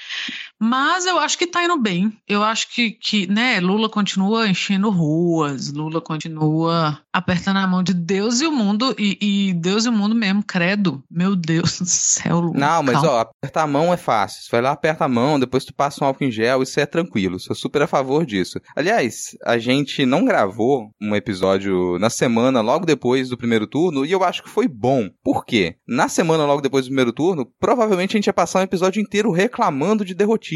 Mas 0.60 1.06
eu 1.06 1.18
acho 1.18 1.38
que 1.38 1.46
tá 1.46 1.64
indo 1.64 1.78
bem. 1.78 2.12
Eu 2.28 2.42
acho 2.42 2.72
que, 2.74 2.90
que 2.90 3.26
né, 3.26 3.58
Lula 3.60 3.88
continua 3.88 4.46
enchendo 4.46 4.90
ruas, 4.90 5.72
Lula 5.72 6.00
continua 6.02 7.00
apertando 7.12 7.56
a 7.56 7.66
mão 7.66 7.82
de 7.82 7.94
Deus 7.94 8.40
e 8.40 8.46
o 8.46 8.52
mundo, 8.52 8.94
e, 8.98 9.18
e 9.48 9.54
Deus 9.54 9.86
e 9.86 9.88
o 9.88 9.92
mundo 9.92 10.14
mesmo, 10.14 10.44
credo. 10.44 11.02
Meu 11.10 11.34
Deus 11.34 11.78
do 11.80 11.86
céu, 11.86 12.40
Lula. 12.40 12.58
Não, 12.58 12.82
mas 12.82 13.02
ó, 13.02 13.20
apertar 13.20 13.62
a 13.62 13.66
mão 13.66 13.92
é 13.92 13.96
fácil. 13.96 14.42
Você 14.42 14.50
vai 14.50 14.60
lá, 14.60 14.72
aperta 14.72 15.06
a 15.06 15.08
mão, 15.08 15.40
depois 15.40 15.64
tu 15.64 15.74
passa 15.74 16.04
um 16.04 16.06
álcool 16.06 16.24
em 16.24 16.30
gel, 16.30 16.62
isso 16.62 16.78
é 16.78 16.84
tranquilo. 16.84 17.40
Sou 17.40 17.56
super 17.56 17.82
a 17.82 17.86
favor 17.86 18.26
disso. 18.26 18.60
Aliás, 18.76 19.36
a 19.44 19.58
gente 19.58 20.04
não 20.04 20.24
gravou 20.24 20.90
um 21.00 21.16
episódio 21.16 21.98
na 21.98 22.10
semana 22.10 22.60
logo 22.60 22.84
depois 22.84 23.28
do 23.28 23.38
primeiro 23.38 23.66
turno, 23.66 24.04
e 24.04 24.12
eu 24.12 24.22
acho 24.22 24.42
que 24.42 24.50
foi 24.50 24.68
bom. 24.68 25.08
Por 25.24 25.44
quê? 25.44 25.76
Na 25.88 26.08
semana 26.08 26.44
logo 26.44 26.60
depois 26.60 26.84
do 26.84 26.88
primeiro 26.88 27.12
turno, 27.12 27.46
provavelmente 27.58 28.16
a 28.16 28.18
gente 28.18 28.26
ia 28.26 28.32
passar 28.32 28.60
um 28.60 28.64
episódio 28.64 29.00
inteiro 29.00 29.30
reclamando 29.30 30.04
de 30.04 30.14
derrotismo, 30.14 30.49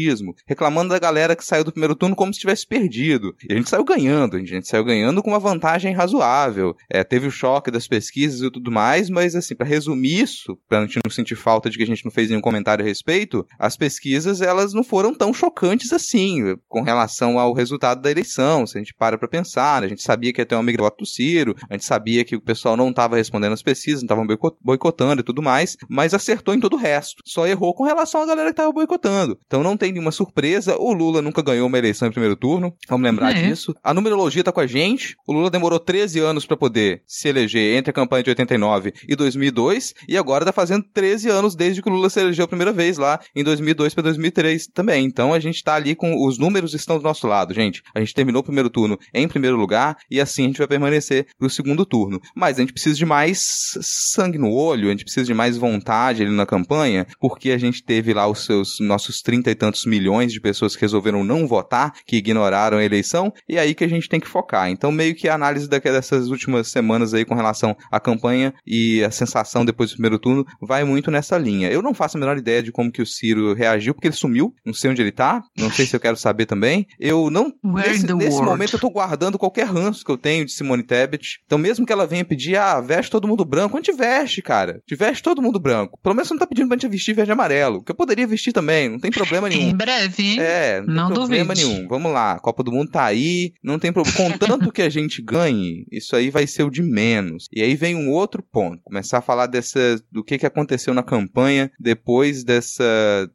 reclamando 0.45 0.89
da 0.89 0.99
galera 0.99 1.35
que 1.35 1.45
saiu 1.45 1.63
do 1.63 1.71
primeiro 1.71 1.95
turno 1.95 2.15
como 2.15 2.33
se 2.33 2.39
tivesse 2.39 2.65
perdido. 2.67 3.35
E 3.47 3.53
a 3.53 3.55
gente 3.55 3.69
saiu 3.69 3.83
ganhando, 3.83 4.37
a 4.37 4.39
gente 4.39 4.67
saiu 4.67 4.83
ganhando 4.83 5.21
com 5.21 5.31
uma 5.31 5.39
vantagem 5.39 5.93
razoável. 5.93 6.75
É, 6.89 7.03
teve 7.03 7.27
o 7.27 7.31
choque 7.31 7.71
das 7.71 7.87
pesquisas 7.87 8.41
e 8.41 8.51
tudo 8.51 8.71
mais, 8.71 9.09
mas 9.09 9.35
assim, 9.35 9.55
para 9.55 9.67
resumir 9.67 10.21
isso, 10.21 10.57
pra 10.67 10.85
gente 10.85 10.99
não 11.03 11.11
sentir 11.11 11.35
falta 11.35 11.69
de 11.69 11.77
que 11.77 11.83
a 11.83 11.87
gente 11.87 12.05
não 12.05 12.11
fez 12.11 12.29
nenhum 12.29 12.41
comentário 12.41 12.83
a 12.83 12.87
respeito, 12.87 13.45
as 13.59 13.75
pesquisas 13.75 14.41
elas 14.41 14.73
não 14.73 14.83
foram 14.83 15.13
tão 15.13 15.33
chocantes 15.33 15.91
assim 15.91 16.55
com 16.67 16.81
relação 16.81 17.39
ao 17.39 17.53
resultado 17.53 18.01
da 18.01 18.11
eleição. 18.11 18.65
Se 18.65 18.77
a 18.77 18.81
gente 18.81 18.93
para 18.93 19.17
pra 19.17 19.27
pensar, 19.27 19.83
a 19.83 19.87
gente 19.87 20.01
sabia 20.01 20.31
que 20.31 20.41
ia 20.41 20.45
ter 20.45 20.55
uma 20.55 20.63
migração 20.63 20.85
do 20.99 21.05
Ciro, 21.05 21.55
a 21.69 21.73
gente 21.73 21.85
sabia 21.85 22.23
que 22.23 22.35
o 22.35 22.41
pessoal 22.41 22.77
não 22.77 22.89
estava 22.89 23.15
respondendo 23.15 23.53
as 23.53 23.63
pesquisas, 23.63 24.01
não 24.01 24.05
estavam 24.05 24.27
boicotando 24.61 25.21
e 25.21 25.23
tudo 25.23 25.41
mais, 25.41 25.77
mas 25.89 26.13
acertou 26.13 26.53
em 26.53 26.59
todo 26.59 26.73
o 26.73 26.77
resto. 26.77 27.23
Só 27.25 27.47
errou 27.47 27.73
com 27.73 27.83
relação 27.83 28.21
à 28.21 28.25
galera 28.25 28.49
que 28.49 28.53
estava 28.53 28.71
boicotando. 28.71 29.39
Então 29.45 29.63
não 29.63 29.77
tem 29.77 29.84
nenhuma 29.91 30.11
surpresa. 30.11 30.77
O 30.77 30.93
Lula 30.93 31.21
nunca 31.21 31.41
ganhou 31.41 31.67
uma 31.67 31.77
eleição 31.77 32.07
em 32.07 32.11
primeiro 32.11 32.35
turno. 32.35 32.73
Vamos 32.87 33.05
lembrar 33.05 33.35
é. 33.35 33.47
disso. 33.47 33.73
A 33.83 33.93
numerologia 33.93 34.43
tá 34.43 34.51
com 34.51 34.59
a 34.59 34.67
gente. 34.67 35.15
O 35.27 35.33
Lula 35.33 35.49
demorou 35.49 35.79
13 35.79 36.19
anos 36.19 36.45
para 36.45 36.57
poder 36.57 37.01
se 37.05 37.27
eleger 37.27 37.77
entre 37.77 37.91
a 37.91 37.93
campanha 37.93 38.23
de 38.23 38.29
89 38.29 38.93
e 39.07 39.15
2002 39.15 39.93
e 40.07 40.17
agora 40.17 40.45
tá 40.45 40.51
fazendo 40.51 40.85
13 40.93 41.29
anos 41.29 41.55
desde 41.55 41.81
que 41.81 41.89
o 41.89 41.91
Lula 41.91 42.09
se 42.09 42.19
elegeu 42.19 42.45
a 42.45 42.47
primeira 42.47 42.71
vez 42.71 42.97
lá 42.97 43.19
em 43.35 43.43
2002 43.43 43.93
para 43.93 44.03
2003 44.03 44.67
também. 44.67 45.05
Então 45.05 45.33
a 45.33 45.39
gente 45.39 45.63
tá 45.63 45.75
ali 45.75 45.95
com 45.95 46.25
os 46.25 46.37
números 46.37 46.73
estão 46.73 46.97
do 46.97 47.03
nosso 47.03 47.27
lado, 47.27 47.53
gente. 47.53 47.81
A 47.93 47.99
gente 47.99 48.13
terminou 48.13 48.41
o 48.41 48.43
primeiro 48.43 48.69
turno 48.69 48.97
em 49.13 49.27
primeiro 49.27 49.57
lugar 49.57 49.97
e 50.09 50.19
assim 50.19 50.43
a 50.43 50.47
gente 50.47 50.57
vai 50.57 50.67
permanecer 50.67 51.27
pro 51.37 51.49
segundo 51.49 51.85
turno. 51.85 52.21
Mas 52.35 52.57
a 52.57 52.61
gente 52.61 52.73
precisa 52.73 52.95
de 52.95 53.05
mais 53.05 53.73
sangue 53.81 54.37
no 54.37 54.51
olho, 54.51 54.87
a 54.87 54.91
gente 54.91 55.03
precisa 55.03 55.25
de 55.25 55.33
mais 55.33 55.57
vontade 55.57 56.23
ali 56.23 56.31
na 56.31 56.45
campanha, 56.45 57.05
porque 57.19 57.51
a 57.51 57.57
gente 57.57 57.83
teve 57.83 58.13
lá 58.13 58.27
os 58.27 58.45
seus 58.45 58.79
nossos 58.79 59.21
trinta 59.21 59.51
e 59.51 59.55
tantos 59.55 59.74
milhões 59.83 60.31
de 60.31 60.39
pessoas 60.39 60.75
que 60.75 60.81
resolveram 60.81 61.23
não 61.23 61.47
votar, 61.47 61.93
que 62.05 62.17
ignoraram 62.17 62.77
a 62.77 62.85
eleição, 62.85 63.33
e 63.49 63.57
é 63.57 63.61
aí 63.61 63.73
que 63.73 63.83
a 63.83 63.87
gente 63.87 64.07
tem 64.07 64.19
que 64.19 64.27
focar. 64.27 64.69
Então, 64.69 64.91
meio 64.91 65.15
que 65.15 65.27
a 65.27 65.33
análise 65.33 65.67
dessas 65.67 66.29
últimas 66.29 66.67
semanas 66.67 67.13
aí 67.13 67.25
com 67.25 67.33
relação 67.33 67.75
à 67.91 67.99
campanha 67.99 68.53
e 68.65 69.03
a 69.03 69.09
sensação 69.09 69.65
depois 69.65 69.89
do 69.89 69.95
primeiro 69.95 70.19
turno 70.19 70.45
vai 70.61 70.83
muito 70.83 71.09
nessa 71.09 71.37
linha. 71.37 71.71
Eu 71.71 71.81
não 71.81 71.93
faço 71.93 72.17
a 72.17 72.19
menor 72.19 72.37
ideia 72.37 72.61
de 72.61 72.71
como 72.71 72.91
que 72.91 73.01
o 73.01 73.05
Ciro 73.05 73.53
reagiu, 73.53 73.93
porque 73.93 74.07
ele 74.07 74.15
sumiu, 74.15 74.53
não 74.65 74.73
sei 74.73 74.91
onde 74.91 75.01
ele 75.01 75.11
tá, 75.11 75.41
não 75.57 75.71
sei 75.71 75.85
se 75.85 75.95
eu 75.95 75.99
quero 75.99 76.17
saber 76.17 76.45
também. 76.45 76.85
Eu 76.99 77.29
não. 77.29 77.51
nesse, 77.63 78.13
nesse 78.13 78.41
momento 78.41 78.73
eu 78.73 78.79
tô 78.79 78.89
guardando 78.89 79.39
qualquer 79.39 79.65
ranço 79.65 80.05
que 80.05 80.11
eu 80.11 80.17
tenho 80.17 80.45
de 80.45 80.51
Simone 80.51 80.83
Tebet. 80.83 81.39
Então, 81.45 81.57
mesmo 81.57 81.85
que 81.85 81.93
ela 81.93 82.05
venha 82.05 82.25
pedir, 82.25 82.57
ah, 82.57 82.79
veste 82.81 83.11
todo 83.11 83.27
mundo 83.27 83.45
branco, 83.45 83.77
a 83.77 83.79
gente 83.79 83.95
veste, 83.95 84.41
cara. 84.41 84.81
Te 84.85 84.95
veste 84.95 85.23
todo 85.23 85.41
mundo 85.41 85.59
branco. 85.59 85.99
Pelo 86.01 86.15
menos 86.15 86.27
você 86.27 86.33
não 86.33 86.39
tá 86.39 86.47
pedindo 86.47 86.67
pra 86.67 86.77
gente 86.77 86.89
vestir 86.89 87.13
verde 87.13 87.31
e 87.31 87.33
amarelo, 87.33 87.83
que 87.83 87.91
eu 87.91 87.95
poderia 87.95 88.27
vestir 88.27 88.53
também, 88.53 88.89
não 88.89 88.99
tem 88.99 89.11
problema 89.11 89.49
nenhum. 89.49 89.54
Em 89.61 89.75
breve. 89.75 90.39
É, 90.39 90.81
não, 90.81 90.93
não 90.93 91.07
tem 91.07 91.15
problema 91.15 91.53
duvide. 91.53 91.73
nenhum. 91.73 91.87
Vamos 91.87 92.11
lá, 92.11 92.39
Copa 92.39 92.63
do 92.63 92.71
Mundo 92.71 92.91
tá 92.91 93.05
aí, 93.05 93.53
não 93.63 93.79
tem 93.79 93.91
problema. 93.91 94.17
Contanto 94.17 94.71
que 94.71 94.81
a 94.81 94.89
gente 94.89 95.21
ganhe, 95.21 95.85
isso 95.91 96.15
aí 96.15 96.29
vai 96.29 96.47
ser 96.47 96.63
o 96.63 96.69
de 96.69 96.81
menos. 96.81 97.47
E 97.51 97.61
aí 97.61 97.75
vem 97.75 97.95
um 97.95 98.11
outro 98.11 98.43
ponto, 98.43 98.81
começar 98.83 99.19
a 99.19 99.21
falar 99.21 99.47
dessa, 99.47 100.01
do 100.11 100.23
que, 100.23 100.37
que 100.37 100.45
aconteceu 100.45 100.93
na 100.93 101.03
campanha 101.03 101.71
depois 101.79 102.43
dessa, 102.43 102.83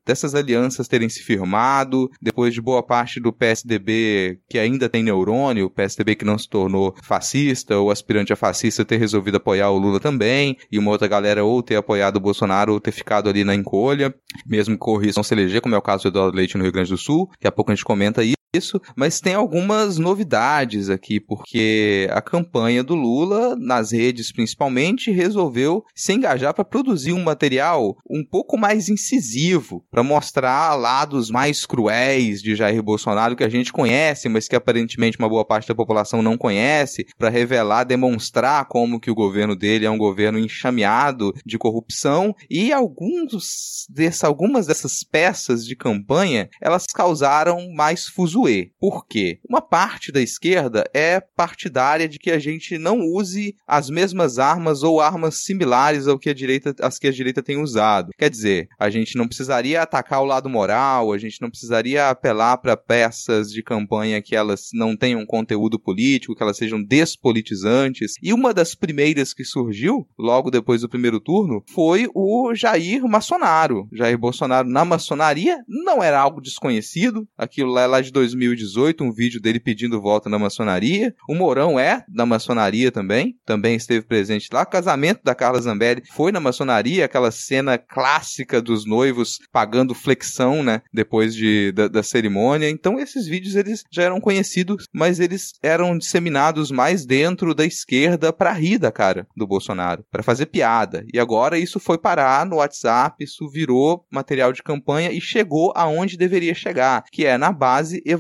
dessas 0.06 0.34
alianças 0.34 0.88
terem 0.88 1.08
se 1.08 1.22
firmado, 1.22 2.10
depois 2.20 2.54
de 2.54 2.60
boa 2.60 2.82
parte 2.82 3.20
do 3.20 3.32
PSDB 3.32 4.40
que 4.48 4.58
ainda 4.58 4.88
tem 4.88 5.02
neurônio, 5.02 5.66
o 5.66 5.70
PSDB 5.70 6.16
que 6.16 6.24
não 6.24 6.38
se 6.38 6.48
tornou 6.48 6.94
fascista, 7.02 7.78
ou 7.78 7.90
aspirante 7.90 8.32
a 8.32 8.36
fascista 8.36 8.84
ter 8.84 8.98
resolvido 8.98 9.36
apoiar 9.36 9.70
o 9.70 9.78
Lula 9.78 10.00
também, 10.00 10.56
e 10.70 10.78
uma 10.78 10.90
outra 10.90 11.08
galera 11.08 11.44
ou 11.44 11.62
ter 11.62 11.76
apoiado 11.76 12.16
o 12.16 12.20
Bolsonaro 12.20 12.72
ou 12.72 12.80
ter 12.80 12.92
ficado 12.92 13.28
ali 13.28 13.44
na 13.44 13.54
encolha, 13.54 14.14
mesmo 14.46 14.74
que 14.74 14.80
corriam 14.80 15.22
se 15.22 15.34
eleger, 15.34 15.60
como 15.60 15.74
é 15.74 15.78
o 15.78 15.82
caso 15.82 16.09
do 16.10 16.30
Leite 16.30 16.56
no 16.56 16.64
Rio 16.64 16.72
Grande 16.72 16.90
do 16.90 16.98
Sul. 16.98 17.28
Daqui 17.32 17.46
a 17.46 17.52
pouco 17.52 17.70
a 17.70 17.74
gente 17.74 17.84
comenta 17.84 18.22
isso 18.22 18.39
isso, 18.52 18.80
mas 18.97 19.21
tem 19.21 19.35
algumas 19.35 19.97
novidades 19.97 20.90
aqui, 20.90 21.21
porque 21.21 22.09
a 22.11 22.21
campanha 22.21 22.83
do 22.83 22.97
Lula, 22.97 23.54
nas 23.57 23.92
redes 23.92 24.33
principalmente, 24.33 25.12
resolveu 25.12 25.85
se 25.95 26.12
engajar 26.12 26.52
para 26.52 26.64
produzir 26.64 27.12
um 27.12 27.23
material 27.23 27.97
um 28.09 28.25
pouco 28.25 28.59
mais 28.59 28.88
incisivo, 28.88 29.85
para 29.88 30.02
mostrar 30.02 30.75
lados 30.75 31.30
mais 31.30 31.64
cruéis 31.64 32.42
de 32.42 32.57
Jair 32.57 32.83
Bolsonaro 32.83 33.37
que 33.37 33.45
a 33.45 33.49
gente 33.49 33.73
conhece, 33.73 34.28
mas 34.28 34.49
que 34.49 34.57
aparentemente 34.57 35.19
uma 35.19 35.28
boa 35.28 35.45
parte 35.45 35.69
da 35.69 35.75
população 35.75 36.21
não 36.21 36.37
conhece, 36.37 37.07
para 37.16 37.28
revelar, 37.28 37.85
demonstrar 37.85 38.64
como 38.64 38.99
que 38.99 39.12
o 39.12 39.14
governo 39.14 39.54
dele 39.54 39.87
é 39.87 39.90
um 39.90 39.99
governo 39.99 40.40
enxameado 40.40 41.33
de 41.47 41.57
corrupção. 41.57 42.35
E 42.50 42.73
alguns 42.73 43.87
dessa, 43.88 44.26
algumas 44.26 44.66
dessas 44.66 45.04
peças 45.04 45.64
de 45.64 45.76
campanha, 45.76 46.49
elas 46.61 46.87
causaram 46.87 47.73
mais 47.73 48.07
fuso 48.07 48.39
por 48.78 49.06
quê? 49.06 49.38
Uma 49.49 49.61
parte 49.61 50.11
da 50.12 50.20
esquerda 50.20 50.85
é 50.94 51.20
partidária 51.20 52.09
de 52.09 52.18
que 52.18 52.30
a 52.30 52.38
gente 52.38 52.78
não 52.78 53.00
use 53.00 53.54
as 53.66 53.90
mesmas 53.90 54.38
armas 54.38 54.82
ou 54.82 55.00
armas 55.00 55.42
similares 55.44 56.06
ao 56.06 56.18
que 56.18 56.30
a 56.30 56.35
direita, 56.35 56.75
as 56.80 56.99
que 56.99 57.06
a 57.06 57.12
direita 57.12 57.42
tem 57.42 57.61
usado. 57.61 58.11
Quer 58.18 58.30
dizer, 58.30 58.68
a 58.78 58.88
gente 58.88 59.16
não 59.16 59.26
precisaria 59.26 59.82
atacar 59.82 60.23
o 60.23 60.26
lado 60.26 60.49
moral, 60.49 61.12
a 61.12 61.18
gente 61.18 61.40
não 61.40 61.50
precisaria 61.50 62.09
apelar 62.09 62.59
para 62.59 62.76
peças 62.76 63.50
de 63.50 63.62
campanha 63.62 64.23
que 64.23 64.35
elas 64.35 64.68
não 64.73 64.97
tenham 64.97 65.26
conteúdo 65.26 65.78
político, 65.78 66.35
que 66.35 66.42
elas 66.42 66.56
sejam 66.56 66.82
despolitizantes. 66.82 68.14
E 68.23 68.32
uma 68.32 68.54
das 68.54 68.75
primeiras 68.75 69.35
que 69.35 69.44
surgiu, 69.44 70.06
logo 70.18 70.50
depois 70.50 70.80
do 70.80 70.88
primeiro 70.88 71.20
turno, 71.20 71.62
foi 71.73 72.09
o 72.14 72.54
Jair 72.54 73.02
Maçonaro. 73.06 73.88
Jair 73.92 74.18
Bolsonaro 74.18 74.68
na 74.68 74.85
maçonaria 74.85 75.59
não 75.68 76.02
era 76.02 76.20
algo 76.20 76.40
desconhecido, 76.40 77.26
aquilo 77.37 77.70
lá 77.70 77.82
é 77.82 77.87
lá 77.87 78.00
de 78.00 78.12
2018, 78.37 79.04
um 79.04 79.12
vídeo 79.12 79.40
dele 79.40 79.60
pedindo 79.60 80.00
volta 80.00 80.28
na 80.28 80.38
maçonaria. 80.38 81.14
O 81.28 81.34
Mourão 81.34 81.78
é 81.78 82.04
da 82.08 82.26
maçonaria 82.26 82.90
também, 82.90 83.37
também 83.44 83.76
esteve 83.76 84.06
presente 84.06 84.49
lá. 84.52 84.62
O 84.62 84.66
casamento 84.66 85.20
da 85.22 85.34
Carla 85.34 85.60
Zambelli 85.60 86.02
foi 86.10 86.32
na 86.32 86.40
maçonaria, 86.40 87.04
aquela 87.04 87.30
cena 87.30 87.78
clássica 87.78 88.60
dos 88.60 88.84
noivos 88.87 89.38
pagando 89.52 89.94
flexão, 89.94 90.62
né, 90.62 90.82
depois 90.92 91.34
de, 91.34 91.72
da, 91.72 91.88
da 91.88 92.02
cerimônia. 92.02 92.68
Então 92.68 92.99
esses 92.99 93.26
vídeos 93.26 93.56
eles 93.56 93.84
já 93.90 94.04
eram 94.04 94.20
conhecidos, 94.20 94.87
mas 94.92 95.20
eles 95.20 95.52
eram 95.62 95.96
disseminados 95.96 96.70
mais 96.70 97.04
dentro 97.04 97.54
da 97.54 97.64
esquerda 97.64 98.32
para 98.32 98.52
rir 98.52 98.78
da 98.78 98.92
cara 98.92 99.26
do 99.37 99.46
Bolsonaro, 99.46 100.04
para 100.10 100.22
fazer 100.22 100.46
piada. 100.46 101.04
E 101.12 101.18
agora 101.18 101.58
isso 101.58 101.78
foi 101.80 101.99
parar 101.99 102.46
no 102.46 102.56
WhatsApp, 102.56 103.22
isso 103.22 103.49
virou 103.50 104.04
material 104.10 104.52
de 104.52 104.62
campanha 104.62 105.12
e 105.12 105.20
chegou 105.20 105.72
aonde 105.75 106.16
deveria 106.16 106.54
chegar, 106.54 107.04
que 107.10 107.26
é 107.26 107.37
na 107.37 107.52
base 107.52 108.02
evangélica 108.04 108.19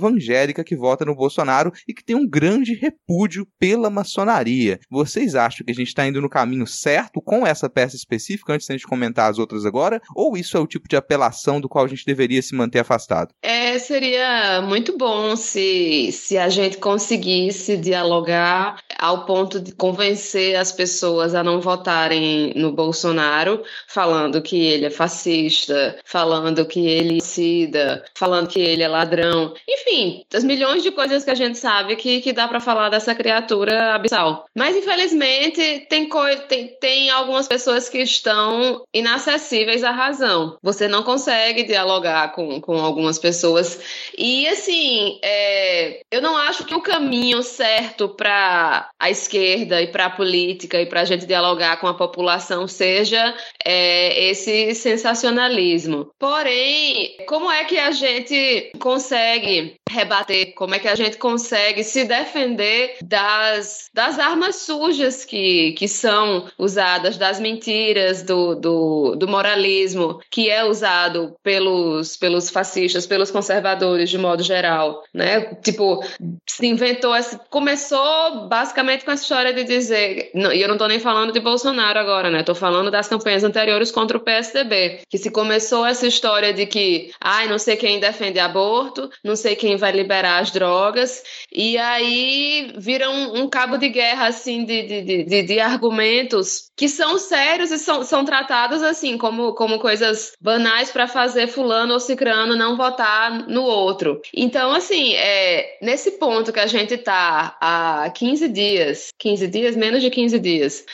que 0.64 0.76
vota 0.76 1.04
no 1.04 1.14
Bolsonaro 1.14 1.72
e 1.86 1.94
que 1.94 2.04
tem 2.04 2.16
um 2.16 2.28
grande 2.28 2.74
repúdio 2.74 3.46
pela 3.58 3.90
maçonaria. 3.90 4.78
Vocês 4.90 5.34
acham 5.34 5.64
que 5.64 5.72
a 5.72 5.74
gente 5.74 5.88
está 5.88 6.06
indo 6.06 6.20
no 6.20 6.28
caminho 6.28 6.66
certo 6.66 7.20
com 7.20 7.46
essa 7.46 7.68
peça 7.68 7.96
específica, 7.96 8.52
antes 8.52 8.66
de 8.66 8.72
a 8.72 8.76
gente 8.76 8.86
comentar 8.86 9.30
as 9.30 9.38
outras 9.38 9.64
agora? 9.64 10.00
Ou 10.14 10.36
isso 10.36 10.56
é 10.56 10.60
o 10.60 10.66
tipo 10.66 10.88
de 10.88 10.96
apelação 10.96 11.60
do 11.60 11.68
qual 11.68 11.84
a 11.84 11.88
gente 11.88 12.04
deveria 12.04 12.42
se 12.42 12.54
manter 12.54 12.80
afastado? 12.80 13.34
É, 13.42 13.78
seria 13.78 14.62
muito 14.62 14.96
bom 14.96 15.36
se, 15.36 16.10
se 16.12 16.38
a 16.38 16.48
gente 16.48 16.78
conseguisse 16.78 17.76
dialogar 17.76 18.80
ao 18.98 19.24
ponto 19.24 19.60
de 19.60 19.72
convencer 19.72 20.56
as 20.56 20.72
pessoas 20.72 21.34
a 21.34 21.42
não 21.42 21.60
votarem 21.60 22.52
no 22.54 22.72
Bolsonaro, 22.72 23.62
falando 23.88 24.42
que 24.42 24.56
ele 24.56 24.86
é 24.86 24.90
fascista, 24.90 25.98
falando 26.04 26.64
que 26.66 26.86
ele 26.86 27.18
é 27.18 27.20
cida, 27.20 28.04
falando 28.14 28.48
que 28.48 28.60
ele 28.60 28.82
é 28.82 28.88
ladrão. 28.88 29.54
Enfim, 29.68 29.89
enfim, 29.90 30.24
das 30.30 30.44
milhões 30.44 30.82
de 30.82 30.90
coisas 30.90 31.24
que 31.24 31.30
a 31.30 31.34
gente 31.34 31.58
sabe 31.58 31.96
que, 31.96 32.20
que 32.20 32.32
dá 32.32 32.46
para 32.46 32.60
falar 32.60 32.88
dessa 32.88 33.14
criatura 33.14 33.94
abissal. 33.94 34.46
Mas, 34.54 34.76
infelizmente, 34.76 35.86
tem, 35.88 36.08
tem, 36.48 36.68
tem 36.80 37.10
algumas 37.10 37.48
pessoas 37.48 37.88
que 37.88 37.98
estão 37.98 38.84
inacessíveis 38.94 39.82
à 39.82 39.90
razão. 39.90 40.56
Você 40.62 40.86
não 40.86 41.02
consegue 41.02 41.64
dialogar 41.64 42.32
com, 42.32 42.60
com 42.60 42.78
algumas 42.78 43.18
pessoas. 43.18 43.80
E, 44.16 44.46
assim, 44.48 45.18
é, 45.22 46.00
eu 46.10 46.22
não 46.22 46.36
acho 46.36 46.64
que 46.64 46.74
o 46.74 46.80
caminho 46.80 47.42
certo 47.42 48.08
para 48.08 48.88
a 48.98 49.10
esquerda 49.10 49.82
e 49.82 49.88
para 49.88 50.06
a 50.06 50.10
política 50.10 50.80
e 50.80 50.86
para 50.86 51.00
a 51.00 51.04
gente 51.04 51.26
dialogar 51.26 51.78
com 51.78 51.88
a 51.88 51.94
população 51.94 52.68
seja 52.68 53.34
é, 53.64 54.30
esse 54.30 54.74
sensacionalismo. 54.74 56.10
Porém, 56.18 57.16
como 57.26 57.50
é 57.50 57.64
que 57.64 57.78
a 57.78 57.90
gente 57.90 58.72
consegue 58.78 59.79
rebater? 59.90 60.54
Como 60.54 60.74
é 60.74 60.78
que 60.78 60.88
a 60.88 60.94
gente 60.94 61.18
consegue 61.18 61.82
se 61.84 62.04
defender 62.04 62.96
das, 63.02 63.90
das 63.92 64.18
armas 64.18 64.56
sujas 64.56 65.24
que, 65.24 65.72
que 65.72 65.88
são 65.88 66.46
usadas, 66.58 67.16
das 67.16 67.40
mentiras, 67.40 68.22
do, 68.22 68.54
do, 68.54 69.16
do 69.16 69.28
moralismo 69.28 70.20
que 70.30 70.48
é 70.48 70.64
usado 70.64 71.34
pelos, 71.42 72.16
pelos 72.16 72.50
fascistas, 72.50 73.06
pelos 73.06 73.30
conservadores 73.30 74.08
de 74.08 74.18
modo 74.18 74.42
geral, 74.42 75.02
né? 75.12 75.54
Tipo, 75.56 76.04
se 76.46 76.66
inventou, 76.66 77.12
começou 77.48 78.48
basicamente 78.48 79.04
com 79.04 79.10
essa 79.10 79.22
história 79.22 79.52
de 79.52 79.64
dizer, 79.64 80.30
e 80.34 80.60
eu 80.60 80.68
não 80.68 80.76
estou 80.76 80.88
nem 80.88 81.00
falando 81.00 81.32
de 81.32 81.40
Bolsonaro 81.40 81.98
agora, 81.98 82.30
né? 82.30 82.40
Estou 82.40 82.54
falando 82.54 82.90
das 82.90 83.08
campanhas 83.08 83.44
anteriores 83.44 83.90
contra 83.90 84.16
o 84.16 84.20
PSDB, 84.20 85.00
que 85.08 85.18
se 85.18 85.30
começou 85.30 85.84
essa 85.84 86.06
história 86.06 86.52
de 86.52 86.66
que, 86.66 87.10
ai, 87.20 87.48
não 87.48 87.58
sei 87.58 87.76
quem 87.76 87.98
defende 87.98 88.38
aborto, 88.38 89.10
não 89.24 89.34
sei 89.34 89.56
quem 89.56 89.76
vai 89.80 89.90
liberar 89.92 90.38
as 90.38 90.50
drogas, 90.50 91.22
e 91.52 91.76
aí 91.76 92.72
vira 92.76 93.10
um, 93.10 93.42
um 93.42 93.48
cabo 93.48 93.76
de 93.76 93.88
guerra, 93.88 94.28
assim, 94.28 94.64
de, 94.64 94.82
de, 94.82 95.24
de, 95.24 95.42
de, 95.42 95.60
argumentos 95.60 96.70
que 96.76 96.88
são 96.88 97.18
sérios 97.18 97.70
e 97.70 97.78
são, 97.78 98.02
são 98.04 98.24
tratados, 98.24 98.82
assim, 98.82 99.18
como, 99.18 99.54
como 99.54 99.80
coisas 99.80 100.32
banais 100.40 100.90
para 100.90 101.08
fazer 101.08 101.48
fulano 101.48 101.94
ou 101.94 102.00
cicrano 102.00 102.54
não 102.54 102.76
votar 102.76 103.48
no 103.48 103.62
outro. 103.62 104.20
Então, 104.34 104.72
assim, 104.72 105.14
é, 105.14 105.78
nesse 105.82 106.12
ponto 106.12 106.52
que 106.52 106.60
a 106.60 106.66
gente 106.66 106.96
tá 106.96 107.56
há 107.60 108.10
15 108.10 108.48
dias, 108.48 109.08
15 109.18 109.48
dias, 109.48 109.76
menos 109.76 110.02
de 110.02 110.10
15 110.10 110.38
dias, 110.38 110.84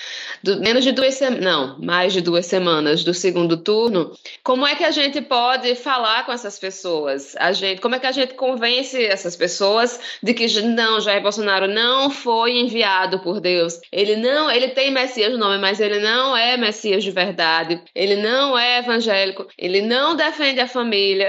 do, 0.42 0.60
menos 0.60 0.84
de 0.84 0.92
duas 0.92 1.14
semanas, 1.14 1.44
não, 1.44 1.78
mais 1.78 2.12
de 2.12 2.20
duas 2.20 2.46
semanas 2.46 3.04
do 3.04 3.12
segundo 3.12 3.56
turno, 3.56 4.12
como 4.42 4.66
é 4.66 4.74
que 4.74 4.84
a 4.84 4.90
gente 4.90 5.20
pode 5.20 5.74
falar 5.74 6.24
com 6.24 6.32
essas 6.32 6.58
pessoas? 6.58 7.34
A 7.36 7.52
gente, 7.52 7.80
como 7.80 7.94
é 7.94 7.98
que 7.98 8.06
a 8.06 8.12
gente 8.12 8.34
convence 8.66 9.04
essas 9.04 9.36
pessoas 9.36 10.00
de 10.22 10.34
que 10.34 10.46
não, 10.62 11.00
Jair 11.00 11.22
Bolsonaro 11.22 11.68
não 11.68 12.10
foi 12.10 12.58
enviado 12.58 13.20
por 13.20 13.40
Deus. 13.40 13.80
Ele 13.92 14.16
não, 14.16 14.50
ele 14.50 14.68
tem 14.68 14.90
Messias 14.90 15.32
no 15.32 15.38
nome, 15.38 15.58
mas 15.58 15.80
ele 15.80 16.00
não 16.00 16.36
é 16.36 16.56
Messias 16.56 17.04
de 17.04 17.10
verdade. 17.10 17.80
Ele 17.94 18.16
não 18.16 18.58
é 18.58 18.78
evangélico. 18.78 19.46
Ele 19.56 19.82
não 19.82 20.16
defende 20.16 20.60
a 20.60 20.66
família. 20.66 21.28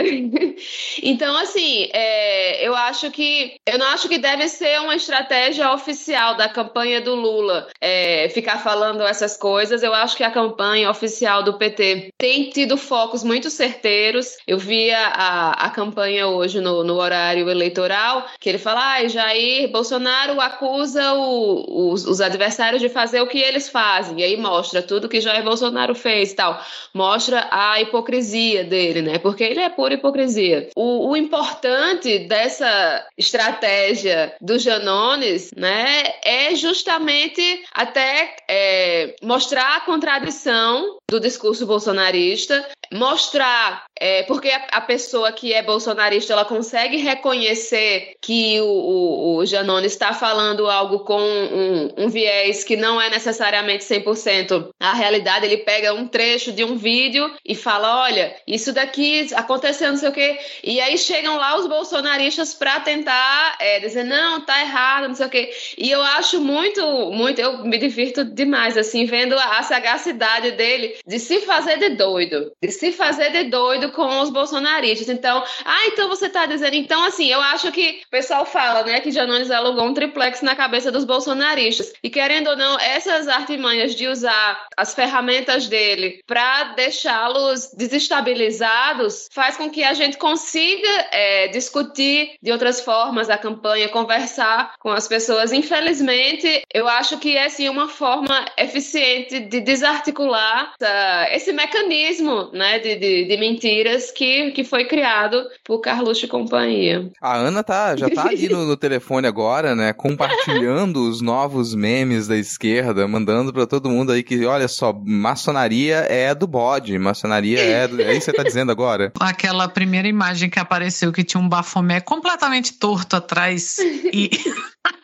então, 1.03 1.37
assim, 1.37 1.89
é, 1.93 2.65
eu 2.65 2.75
acho 2.75 3.11
que 3.11 3.55
eu 3.65 3.77
não 3.77 3.87
acho 3.87 4.09
que 4.09 4.17
deve 4.17 4.47
ser 4.47 4.79
uma 4.81 4.95
estratégia 4.95 5.71
oficial 5.71 6.35
da 6.35 6.49
campanha 6.49 6.99
do 7.01 7.13
Lula 7.13 7.67
é, 7.79 8.29
ficar 8.29 8.63
falando 8.63 9.01
essas 9.03 9.37
coisas. 9.37 9.83
Eu 9.83 9.93
acho 9.93 10.17
que 10.17 10.23
a 10.23 10.31
campanha 10.31 10.89
oficial 10.89 11.43
do 11.43 11.57
PT 11.57 12.13
tem 12.17 12.49
tido 12.49 12.77
focos 12.77 13.23
muito 13.23 13.49
certeiros. 13.49 14.37
Eu 14.47 14.57
vi 14.57 14.91
a, 14.91 15.51
a 15.51 15.69
campanha 15.69 16.27
hoje 16.27 16.59
no, 16.59 16.83
no 16.83 16.95
horário 16.95 17.26
eleitoral 17.35 18.27
que 18.39 18.49
ele 18.49 18.57
fala, 18.57 18.95
ah, 18.95 19.07
Jair 19.07 19.69
Bolsonaro 19.71 20.39
acusa 20.39 21.13
o, 21.13 21.91
os, 21.91 22.05
os, 22.05 22.21
adversários 22.21 22.81
de 22.81 22.89
fazer 22.89 23.21
o 23.21 23.27
que 23.27 23.39
eles 23.39 23.69
fazem. 23.69 24.19
E 24.19 24.23
aí 24.23 24.37
mostra 24.37 24.81
tudo 24.81 25.09
que 25.09 25.21
Jair 25.21 25.43
Bolsonaro 25.43 25.95
fez 25.95 26.31
e 26.31 26.35
tal. 26.35 26.61
Mostra 26.93 27.47
a 27.51 27.81
hipocrisia 27.81 28.63
dele, 28.63 29.01
né? 29.01 29.17
Porque 29.17 29.43
ele 29.43 29.59
é 29.59 29.69
pura 29.69 29.95
hipocrisia. 29.95 30.69
O, 30.75 31.09
o 31.09 31.17
importante 31.17 32.19
dessa 32.19 33.05
estratégia 33.17 34.35
do 34.39 34.59
Janones, 34.59 35.51
né, 35.55 36.03
é 36.23 36.55
justamente 36.55 37.63
até 37.73 38.35
é, 38.47 39.15
mostrar 39.21 39.77
a 39.77 39.81
contradição 39.81 40.97
do 41.09 41.19
discurso 41.19 41.65
bolsonarista, 41.65 42.67
mostrar 42.91 43.85
é, 43.99 44.23
porque 44.23 44.49
a, 44.49 44.67
a, 44.71 44.81
pessoa 44.81 45.31
que 45.31 45.53
é 45.53 45.61
bolsonarista 45.61 46.33
ela 46.33 46.45
consegue 46.45 46.97
reconhecer 46.97 48.13
que 48.21 48.59
o, 48.61 48.65
o, 48.65 49.35
o 49.37 49.45
Janone 49.45 49.87
está 49.87 50.13
falando 50.13 50.69
algo 50.69 50.99
com 50.99 51.19
um, 51.19 51.93
um, 51.97 52.09
viés 52.09 52.63
que 52.63 52.75
não 52.75 53.01
é 53.01 53.09
necessariamente 53.09 53.83
100% 53.83 54.69
a 54.79 54.93
realidade. 54.93 55.45
Ele 55.45 55.57
pega 55.57 55.93
um 55.93 56.07
trecho 56.07 56.51
de 56.51 56.63
um 56.63 56.75
vídeo 56.75 57.31
e 57.45 57.55
fala: 57.55 58.03
olha, 58.03 58.35
isso 58.47 58.71
daqui 58.71 59.27
aconteceu, 59.33 59.89
não 59.89 59.97
sei 59.97 60.09
o 60.09 60.13
quê. 60.13 60.37
E 60.63 60.79
aí 60.79 60.97
chegam 60.97 61.37
lá 61.37 61.57
os 61.57 61.67
bolsonaristas 61.67 62.53
para 62.53 62.79
tentar 62.79 63.57
é, 63.59 63.79
dizer: 63.79 64.03
não, 64.03 64.41
tá 64.41 64.61
errado, 64.61 65.07
não 65.07 65.15
sei 65.15 65.25
o 65.25 65.29
quê. 65.29 65.49
E 65.77 65.89
eu 65.89 66.01
acho 66.01 66.39
muito, 66.39 66.81
muito, 67.11 67.39
eu 67.39 67.63
me 67.63 67.77
divirto 67.77 68.23
demais, 68.23 68.77
assim, 68.77 69.05
vendo 69.05 69.37
a, 69.37 69.59
a 69.59 69.63
sagacidade 69.63 70.51
dele 70.51 70.97
de 71.05 71.19
se 71.19 71.39
fazer 71.41 71.77
de 71.77 71.89
doido, 71.89 72.51
de 72.61 72.71
se 72.71 72.91
fazer 72.91 73.31
de 73.31 73.45
doido 73.45 73.86
com 73.91 74.21
os 74.21 74.29
bolsonaristas. 74.29 75.09
Então, 75.09 75.43
ah, 75.65 75.85
então 75.87 76.07
você 76.07 76.27
está 76.27 76.45
dizendo. 76.45 76.75
Então, 76.75 77.03
assim, 77.03 77.27
eu 77.27 77.41
acho 77.41 77.71
que 77.71 78.01
o 78.07 78.09
pessoal 78.09 78.45
fala, 78.45 78.83
né, 78.83 78.99
que 78.99 79.11
Janones 79.11 79.51
alugou 79.51 79.85
um 79.85 79.93
triplex 79.93 80.41
na 80.41 80.55
cabeça 80.55 80.91
dos 80.91 81.05
bolsonaristas. 81.05 81.93
E 82.03 82.09
querendo 82.09 82.49
ou 82.49 82.57
não, 82.57 82.79
essas 82.79 83.27
artimanhas 83.27 83.95
de 83.95 84.07
usar 84.07 84.67
as 84.75 84.93
ferramentas 84.93 85.67
dele 85.67 86.21
para 86.25 86.75
deixá-los 86.75 87.71
desestabilizados 87.73 89.27
faz 89.31 89.57
com 89.57 89.69
que 89.69 89.83
a 89.83 89.93
gente 89.93 90.17
consiga 90.17 91.07
é, 91.11 91.47
discutir 91.47 92.35
de 92.41 92.51
outras 92.51 92.81
formas 92.81 93.29
a 93.29 93.37
campanha, 93.37 93.89
conversar 93.89 94.73
com 94.79 94.89
as 94.89 95.07
pessoas. 95.07 95.51
Infelizmente, 95.51 96.63
eu 96.73 96.87
acho 96.87 97.17
que 97.17 97.35
é 97.35 97.49
sim 97.49 97.69
uma 97.69 97.87
forma 97.87 98.45
eficiente 98.57 99.39
de 99.39 99.59
desarticular 99.61 100.73
essa, 100.79 101.27
esse 101.31 101.51
mecanismo 101.51 102.49
né, 102.53 102.79
de, 102.79 102.95
de, 102.95 103.25
de 103.25 103.37
mentir 103.37 103.76
que, 104.15 104.51
que 104.51 104.63
foi 104.63 104.85
criado 104.85 105.43
por 105.63 105.79
Carluxo 105.79 106.25
e 106.25 106.27
companhia. 106.27 107.09
A 107.21 107.35
Ana 107.35 107.63
tá, 107.63 107.95
já 107.95 108.09
tá 108.09 108.27
ali 108.27 108.49
no, 108.49 108.65
no 108.65 108.77
telefone 108.77 109.27
agora, 109.27 109.75
né? 109.75 109.93
Compartilhando 109.93 111.07
os 111.07 111.21
novos 111.21 111.75
memes 111.75 112.27
da 112.27 112.37
esquerda, 112.37 113.07
mandando 113.07 113.53
para 113.53 113.67
todo 113.67 113.89
mundo 113.89 114.11
aí 114.11 114.23
que, 114.23 114.45
olha 114.45 114.67
só, 114.67 114.93
maçonaria 114.93 115.97
é 116.09 116.33
do 116.33 116.47
bode, 116.47 116.97
maçonaria 116.97 117.59
é 117.59 117.87
do... 117.87 118.01
É 118.01 118.11
isso 118.11 118.25
que 118.25 118.31
você 118.31 118.33
tá 118.33 118.43
dizendo 118.43 118.71
agora? 118.71 119.11
Aquela 119.19 119.67
primeira 119.67 120.07
imagem 120.07 120.49
que 120.49 120.59
apareceu 120.59 121.11
que 121.11 121.23
tinha 121.23 121.41
um 121.41 121.49
bafomé 121.49 121.99
completamente 121.99 122.73
torto 122.73 123.15
atrás 123.15 123.77
e... 123.79 124.29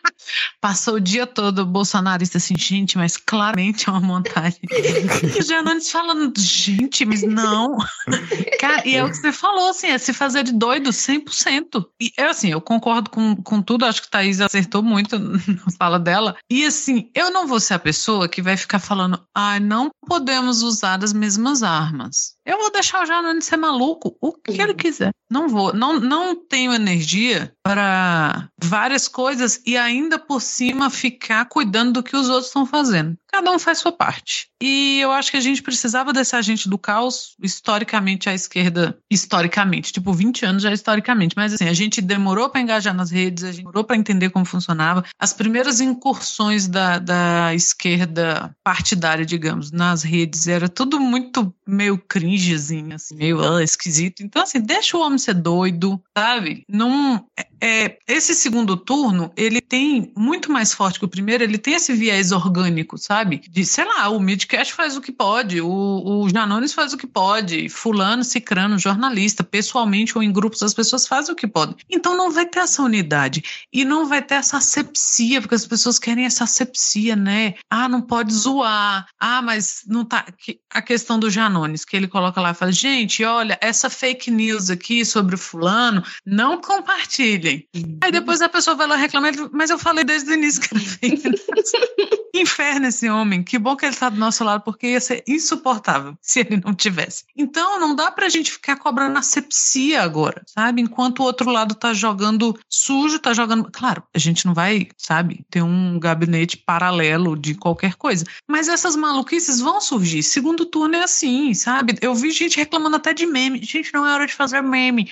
Passou 0.60 0.94
o 0.94 1.00
dia 1.00 1.26
todo 1.26 1.66
bolsonarista 1.66 2.38
assim, 2.38 2.54
gente, 2.56 2.96
mas 2.96 3.16
claramente 3.16 3.88
é 3.88 3.92
uma 3.92 4.00
montagem. 4.00 4.60
e 4.62 5.38
o 5.38 5.42
Janones 5.42 5.90
falando, 5.90 6.32
gente, 6.38 7.04
mas 7.04 7.22
não. 7.22 7.76
Cara, 8.58 8.86
e 8.86 8.94
é 8.94 9.04
o 9.04 9.10
que 9.10 9.16
você 9.16 9.32
falou, 9.32 9.70
assim, 9.70 9.88
é 9.88 9.98
se 9.98 10.12
fazer 10.12 10.44
de 10.44 10.52
doido 10.52 10.90
100%. 10.90 11.84
E 12.00 12.12
é 12.16 12.24
assim, 12.24 12.50
eu 12.50 12.60
concordo 12.60 13.10
com, 13.10 13.36
com 13.36 13.60
tudo, 13.60 13.84
acho 13.84 14.02
que 14.02 14.10
Thaís 14.10 14.40
acertou 14.40 14.82
muito 14.82 15.18
na 15.18 15.70
fala 15.78 15.98
dela. 15.98 16.36
E 16.50 16.64
assim, 16.64 17.10
eu 17.14 17.30
não 17.30 17.46
vou 17.46 17.60
ser 17.60 17.74
a 17.74 17.78
pessoa 17.78 18.28
que 18.28 18.42
vai 18.42 18.56
ficar 18.56 18.78
falando, 18.78 19.22
ah, 19.34 19.60
não 19.60 19.90
podemos 20.06 20.62
usar 20.62 21.02
as 21.02 21.12
mesmas 21.12 21.62
armas. 21.62 22.34
Eu 22.44 22.58
vou 22.58 22.70
deixar 22.70 23.02
o 23.02 23.06
Janones 23.06 23.44
ser 23.44 23.56
maluco, 23.56 24.16
o 24.20 24.32
que 24.32 24.60
ele 24.60 24.74
quiser. 24.74 25.12
Não 25.30 25.48
vou, 25.48 25.72
não, 25.72 25.98
não 25.98 26.36
tenho 26.36 26.72
energia 26.72 27.52
para 27.62 28.48
várias 28.62 29.08
coisas 29.08 29.60
e 29.66 29.76
ainda 29.76 30.18
por 30.18 30.40
cima 30.40 30.90
ficar 30.90 31.46
cuidando 31.46 31.92
do 31.94 32.02
que 32.02 32.16
os 32.16 32.28
outros 32.28 32.46
estão 32.46 32.66
fazendo. 32.66 33.16
Cada 33.34 33.50
um 33.50 33.58
faz 33.58 33.78
sua 33.78 33.90
parte. 33.90 34.46
E 34.62 35.00
eu 35.00 35.10
acho 35.10 35.28
que 35.32 35.36
a 35.36 35.40
gente 35.40 35.60
precisava 35.60 36.12
desse 36.12 36.36
agente 36.36 36.68
do 36.68 36.78
caos, 36.78 37.34
historicamente, 37.42 38.28
à 38.28 38.32
esquerda, 38.32 38.96
historicamente, 39.10 39.92
tipo 39.92 40.12
20 40.12 40.46
anos 40.46 40.62
já 40.62 40.72
historicamente, 40.72 41.34
mas 41.36 41.52
assim, 41.52 41.66
a 41.66 41.72
gente 41.72 42.00
demorou 42.00 42.48
para 42.48 42.60
engajar 42.60 42.94
nas 42.94 43.10
redes, 43.10 43.42
a 43.42 43.48
gente 43.48 43.58
demorou 43.58 43.82
para 43.82 43.96
entender 43.96 44.30
como 44.30 44.44
funcionava. 44.44 45.04
As 45.18 45.32
primeiras 45.32 45.80
incursões 45.80 46.68
da, 46.68 47.00
da 47.00 47.52
esquerda 47.52 48.54
partidária, 48.62 49.26
digamos, 49.26 49.72
nas 49.72 50.04
redes, 50.04 50.46
era 50.46 50.68
tudo 50.68 51.00
muito 51.00 51.52
meio 51.66 51.98
cringezinho, 51.98 52.94
assim, 52.94 53.16
meio 53.16 53.40
uh, 53.40 53.60
esquisito. 53.60 54.22
Então, 54.22 54.42
assim, 54.42 54.60
deixa 54.60 54.96
o 54.96 55.00
homem 55.00 55.18
ser 55.18 55.34
doido, 55.34 56.00
sabe? 56.16 56.62
Não. 56.68 57.26
É, 57.66 57.96
esse 58.06 58.34
segundo 58.34 58.76
turno, 58.76 59.32
ele 59.34 59.58
tem 59.58 60.12
muito 60.14 60.52
mais 60.52 60.74
forte 60.74 60.98
que 60.98 61.04
o 61.06 61.08
primeiro, 61.08 61.42
ele 61.42 61.56
tem 61.56 61.72
esse 61.72 61.94
viés 61.94 62.30
orgânico, 62.30 62.98
sabe? 62.98 63.40
De, 63.48 63.64
sei 63.64 63.86
lá, 63.86 64.10
o 64.10 64.20
Midcast 64.20 64.74
faz 64.74 64.98
o 64.98 65.00
que 65.00 65.10
pode, 65.10 65.62
o, 65.62 65.70
o 66.04 66.28
Janones 66.28 66.74
faz 66.74 66.92
o 66.92 66.98
que 66.98 67.06
pode, 67.06 67.70
fulano, 67.70 68.22
cicrano, 68.22 68.78
jornalista, 68.78 69.42
pessoalmente 69.42 70.12
ou 70.14 70.22
em 70.22 70.30
grupos, 70.30 70.62
as 70.62 70.74
pessoas 70.74 71.06
fazem 71.06 71.32
o 71.32 71.36
que 71.36 71.46
podem. 71.46 71.74
Então 71.88 72.14
não 72.14 72.30
vai 72.30 72.44
ter 72.44 72.58
essa 72.58 72.82
unidade 72.82 73.42
e 73.72 73.82
não 73.82 74.06
vai 74.06 74.20
ter 74.20 74.34
essa 74.34 74.58
asepsia, 74.58 75.40
porque 75.40 75.54
as 75.54 75.66
pessoas 75.66 75.98
querem 75.98 76.26
essa 76.26 76.44
asepsia, 76.44 77.16
né? 77.16 77.54
Ah, 77.70 77.88
não 77.88 78.02
pode 78.02 78.34
zoar. 78.34 79.06
Ah, 79.18 79.40
mas 79.40 79.84
não 79.86 80.04
tá. 80.04 80.26
A 80.68 80.82
questão 80.82 81.18
do 81.18 81.30
Janones, 81.30 81.86
que 81.86 81.96
ele 81.96 82.08
coloca 82.08 82.42
lá 82.42 82.50
e 82.50 82.54
fala: 82.54 82.72
gente, 82.72 83.24
olha, 83.24 83.56
essa 83.62 83.88
fake 83.88 84.30
news 84.30 84.68
aqui 84.68 85.02
sobre 85.02 85.34
o 85.34 85.38
fulano, 85.38 86.04
não 86.26 86.60
compartilhem. 86.60 87.53
Aí 88.02 88.12
depois 88.12 88.40
a 88.40 88.48
pessoa 88.48 88.76
vai 88.76 88.86
lá 88.86 88.96
reclamar, 88.96 89.32
mas 89.52 89.70
eu 89.70 89.78
falei 89.78 90.04
desde 90.04 90.30
o 90.30 90.34
início 90.34 90.60
que 90.62 90.78
fake 90.78 91.28
news. 91.28 91.40
Inferno 92.34 92.88
esse 92.88 93.08
homem. 93.08 93.44
Que 93.44 93.58
bom 93.58 93.76
que 93.76 93.84
ele 93.84 93.94
está 93.94 94.08
do 94.08 94.16
nosso 94.16 94.42
lado, 94.42 94.62
porque 94.62 94.88
ia 94.88 95.00
ser 95.00 95.22
insuportável 95.26 96.16
se 96.20 96.40
ele 96.40 96.60
não 96.64 96.74
tivesse. 96.74 97.24
Então, 97.36 97.78
não 97.78 97.94
dá 97.94 98.10
pra 98.10 98.28
gente 98.28 98.50
ficar 98.50 98.76
cobrando 98.76 99.18
asepsia 99.18 100.02
agora, 100.02 100.42
sabe? 100.46 100.82
Enquanto 100.82 101.20
o 101.20 101.22
outro 101.22 101.48
lado 101.50 101.76
tá 101.76 101.94
jogando 101.94 102.58
sujo, 102.68 103.20
tá 103.20 103.32
jogando. 103.32 103.70
Claro, 103.70 104.02
a 104.12 104.18
gente 104.18 104.46
não 104.46 104.52
vai, 104.52 104.88
sabe, 104.96 105.46
ter 105.48 105.62
um 105.62 105.98
gabinete 105.98 106.56
paralelo 106.56 107.36
de 107.36 107.54
qualquer 107.54 107.94
coisa. 107.94 108.24
Mas 108.48 108.68
essas 108.68 108.96
maluquices 108.96 109.60
vão 109.60 109.80
surgir. 109.80 110.22
Segundo 110.22 110.66
turno 110.66 110.96
é 110.96 111.04
assim, 111.04 111.54
sabe? 111.54 111.96
Eu 112.00 112.14
vi 112.14 112.32
gente 112.32 112.56
reclamando 112.56 112.96
até 112.96 113.14
de 113.14 113.26
meme. 113.26 113.62
Gente, 113.62 113.94
não 113.94 114.04
é 114.06 114.12
hora 114.12 114.26
de 114.26 114.34
fazer 114.34 114.60
meme. 114.60 115.10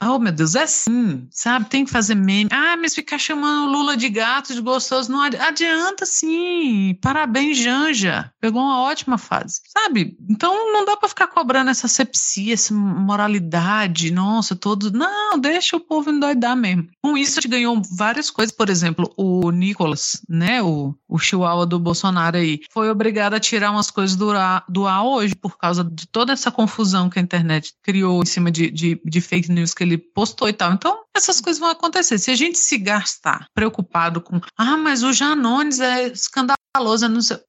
Oh, 0.00 0.18
meu 0.18 0.32
Deus, 0.32 0.54
é 0.54 0.66
sim, 0.66 1.26
sabe? 1.30 1.68
Tem 1.68 1.81
que 1.84 1.90
fazer 1.90 2.14
meme. 2.14 2.48
Ah, 2.52 2.76
mas 2.76 2.94
ficar 2.94 3.18
chamando 3.18 3.70
Lula 3.70 3.96
de 3.96 4.08
gato, 4.08 4.54
de 4.54 4.60
gostoso, 4.60 5.10
não 5.10 5.20
adianta 5.20 6.04
sim. 6.06 6.96
Parabéns, 7.00 7.58
Janja. 7.58 8.32
Pegou 8.40 8.62
uma 8.62 8.80
ótima 8.80 9.18
fase, 9.18 9.60
sabe? 9.68 10.16
Então 10.28 10.72
não 10.72 10.84
dá 10.84 10.96
para 10.96 11.08
ficar 11.08 11.26
cobrando 11.28 11.70
essa 11.70 11.88
sepsia, 11.88 12.54
essa 12.54 12.74
moralidade, 12.74 14.10
nossa, 14.10 14.56
todos. 14.56 14.90
Não, 14.92 15.38
deixa 15.38 15.76
o 15.76 15.80
povo 15.80 16.10
endoidar 16.10 16.56
mesmo. 16.56 16.88
Com 17.02 17.16
isso, 17.16 17.38
a 17.38 17.42
gente 17.42 17.50
ganhou 17.50 17.80
várias 17.96 18.30
coisas. 18.30 18.54
Por 18.54 18.68
exemplo, 18.68 19.12
o 19.16 19.50
Nicolas, 19.50 20.20
né? 20.28 20.62
O, 20.62 20.94
o 21.08 21.18
chihuahua 21.18 21.66
do 21.66 21.78
Bolsonaro 21.78 22.36
aí, 22.36 22.60
foi 22.70 22.90
obrigado 22.90 23.34
a 23.34 23.40
tirar 23.40 23.70
umas 23.70 23.90
coisas 23.90 24.16
do, 24.16 24.32
do 24.68 24.86
ar 24.86 25.04
hoje 25.04 25.34
por 25.34 25.56
causa 25.58 25.84
de 25.84 26.06
toda 26.06 26.32
essa 26.32 26.50
confusão 26.50 27.10
que 27.10 27.18
a 27.18 27.22
internet 27.22 27.74
criou 27.82 28.22
em 28.22 28.26
cima 28.26 28.50
de, 28.50 28.70
de, 28.70 29.00
de 29.04 29.20
fake 29.20 29.50
news 29.50 29.74
que 29.74 29.82
ele 29.82 29.98
postou 29.98 30.48
e 30.48 30.52
tal. 30.52 30.72
Então, 30.72 31.01
essas 31.14 31.40
coisas 31.40 31.60
vão 31.60 31.70
acontecer. 31.70 32.18
Se 32.18 32.30
a 32.30 32.34
gente 32.34 32.58
se 32.58 32.78
gastar 32.78 33.46
preocupado 33.54 34.20
com, 34.20 34.40
ah, 34.56 34.76
mas 34.76 35.02
o 35.02 35.12
Janones 35.12 35.80
é 35.80 36.08
escandaloso 36.08 36.56
Lousa, 36.78 37.06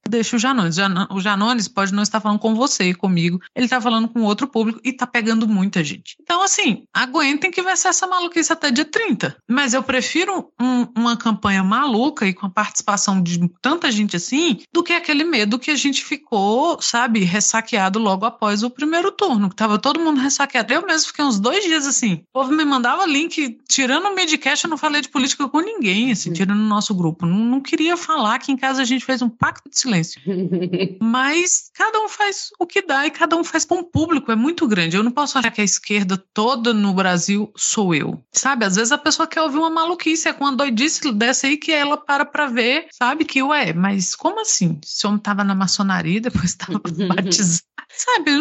deixa 0.08 0.36
o 0.36 0.40
Janones. 0.40 0.78
O 1.10 1.22
Janones 1.22 1.70
pode 1.70 1.94
não 1.94 2.04
estar 2.04 2.20
falando 2.20 2.40
com 2.40 2.54
você 2.54 2.90
e 2.90 2.94
comigo, 2.94 3.40
ele 3.56 3.66
está 3.66 3.80
falando 3.80 4.10
com 4.10 4.22
outro 4.22 4.48
público 4.48 4.82
e 4.84 4.90
está 4.90 5.08
pegando 5.08 5.48
muita 5.48 5.82
gente. 5.82 6.18
Então, 6.22 6.44
assim, 6.44 6.84
aguentem 6.94 7.50
que 7.50 7.62
vai 7.62 7.78
ser 7.78 7.88
essa 7.88 8.06
maluquice 8.06 8.52
até 8.52 8.70
dia 8.70 8.84
30. 8.84 9.38
Mas 9.50 9.74
eu 9.74 9.82
prefiro 9.82 10.52
um, 10.60 10.88
uma 10.98 11.16
campanha 11.16 11.64
maluca 11.64 12.28
e 12.28 12.34
com 12.34 12.48
a 12.48 12.50
participação 12.50 13.22
de 13.22 13.50
tanta 13.62 13.90
gente 13.90 14.18
assim, 14.18 14.60
do 14.74 14.84
que 14.84 14.92
aquele 14.92 15.24
medo 15.24 15.58
que 15.58 15.72
a 15.72 15.76
gente 15.76 16.04
ficou, 16.04 16.82
sabe, 16.82 17.22
ressaqueado 17.22 18.00
logo 18.00 18.26
após 18.26 18.62
o 18.62 18.70
primeiro 18.70 19.10
turno, 19.10 19.50
que 19.50 19.56
tava 19.56 19.80
todo 19.80 20.02
mundo 20.02 20.20
ressaqueado. 20.20 20.74
Eu 20.74 20.86
mesmo 20.86 21.08
fiquei 21.08 21.24
uns 21.24 21.40
dois 21.40 21.64
dias 21.64 21.88
assim. 21.88 22.24
O 22.34 22.40
povo 22.40 22.52
me 22.52 22.66
mandava 22.66 23.06
link, 23.06 23.58
tirando 23.70 24.08
o 24.08 24.16
Midcast, 24.16 24.66
eu 24.66 24.70
não 24.70 24.78
falei 24.78 25.02
de 25.02 25.08
política 25.08 25.48
com 25.48 25.62
ninguém, 25.62 26.12
assim, 26.12 26.34
tirando 26.34 26.60
o 26.60 26.68
nosso 26.68 26.94
grupo. 26.94 27.26
Não, 27.26 27.38
não 27.38 27.62
queria 27.62 27.96
falar 27.96 28.38
que 28.40 28.52
em 28.52 28.58
casa 28.58 28.82
a 28.82 28.86
gente 28.86 29.06
fez 29.06 29.13
fez 29.14 29.22
um 29.22 29.30
pacto 29.30 29.70
de 29.70 29.78
silêncio. 29.78 30.20
Mas 31.02 31.70
cada 31.74 32.00
um 32.00 32.10
faz 32.10 32.50
o 32.60 32.66
que 32.66 32.82
dá 32.82 33.06
e 33.06 33.12
cada 33.12 33.38
um 33.38 33.44
faz 33.44 33.64
para 33.64 33.78
um 33.78 33.84
público, 33.84 34.32
é 34.32 34.36
muito 34.36 34.68
grande. 34.68 34.98
Eu 34.98 35.04
não 35.04 35.12
posso 35.12 35.38
achar 35.38 35.52
que 35.52 35.62
a 35.62 35.64
esquerda 35.64 36.18
toda 36.34 36.74
no 36.74 36.94
Brasil 36.94 37.52
sou 37.56 37.94
eu. 37.94 38.24
Sabe? 38.32 38.66
Às 38.66 38.76
vezes 38.76 38.92
a 38.92 38.98
pessoa 38.98 39.28
quer 39.28 39.42
ouvir 39.42 39.58
uma 39.58 39.70
maluquice, 39.70 40.28
é 40.28 40.34
com 40.34 40.46
uma 40.46 40.56
doidice 40.56 41.12
dessa 41.12 41.48
aí 41.48 41.58
que 41.58 41.72
ela 41.72 41.98
para 41.98 42.26
pra 42.26 42.48
ver, 42.48 42.88
sabe? 42.92 43.24
Que, 43.26 43.44
ué, 43.44 43.74
mas 43.74 44.16
como 44.16 44.42
assim? 44.42 44.80
Esse 44.84 45.06
homem 45.06 45.20
tava 45.20 45.44
na 45.44 45.54
maçonaria, 45.54 46.20
depois 46.22 46.56
tava 46.56 46.82
batizado. 47.08 47.64
Sabe? 48.04 48.32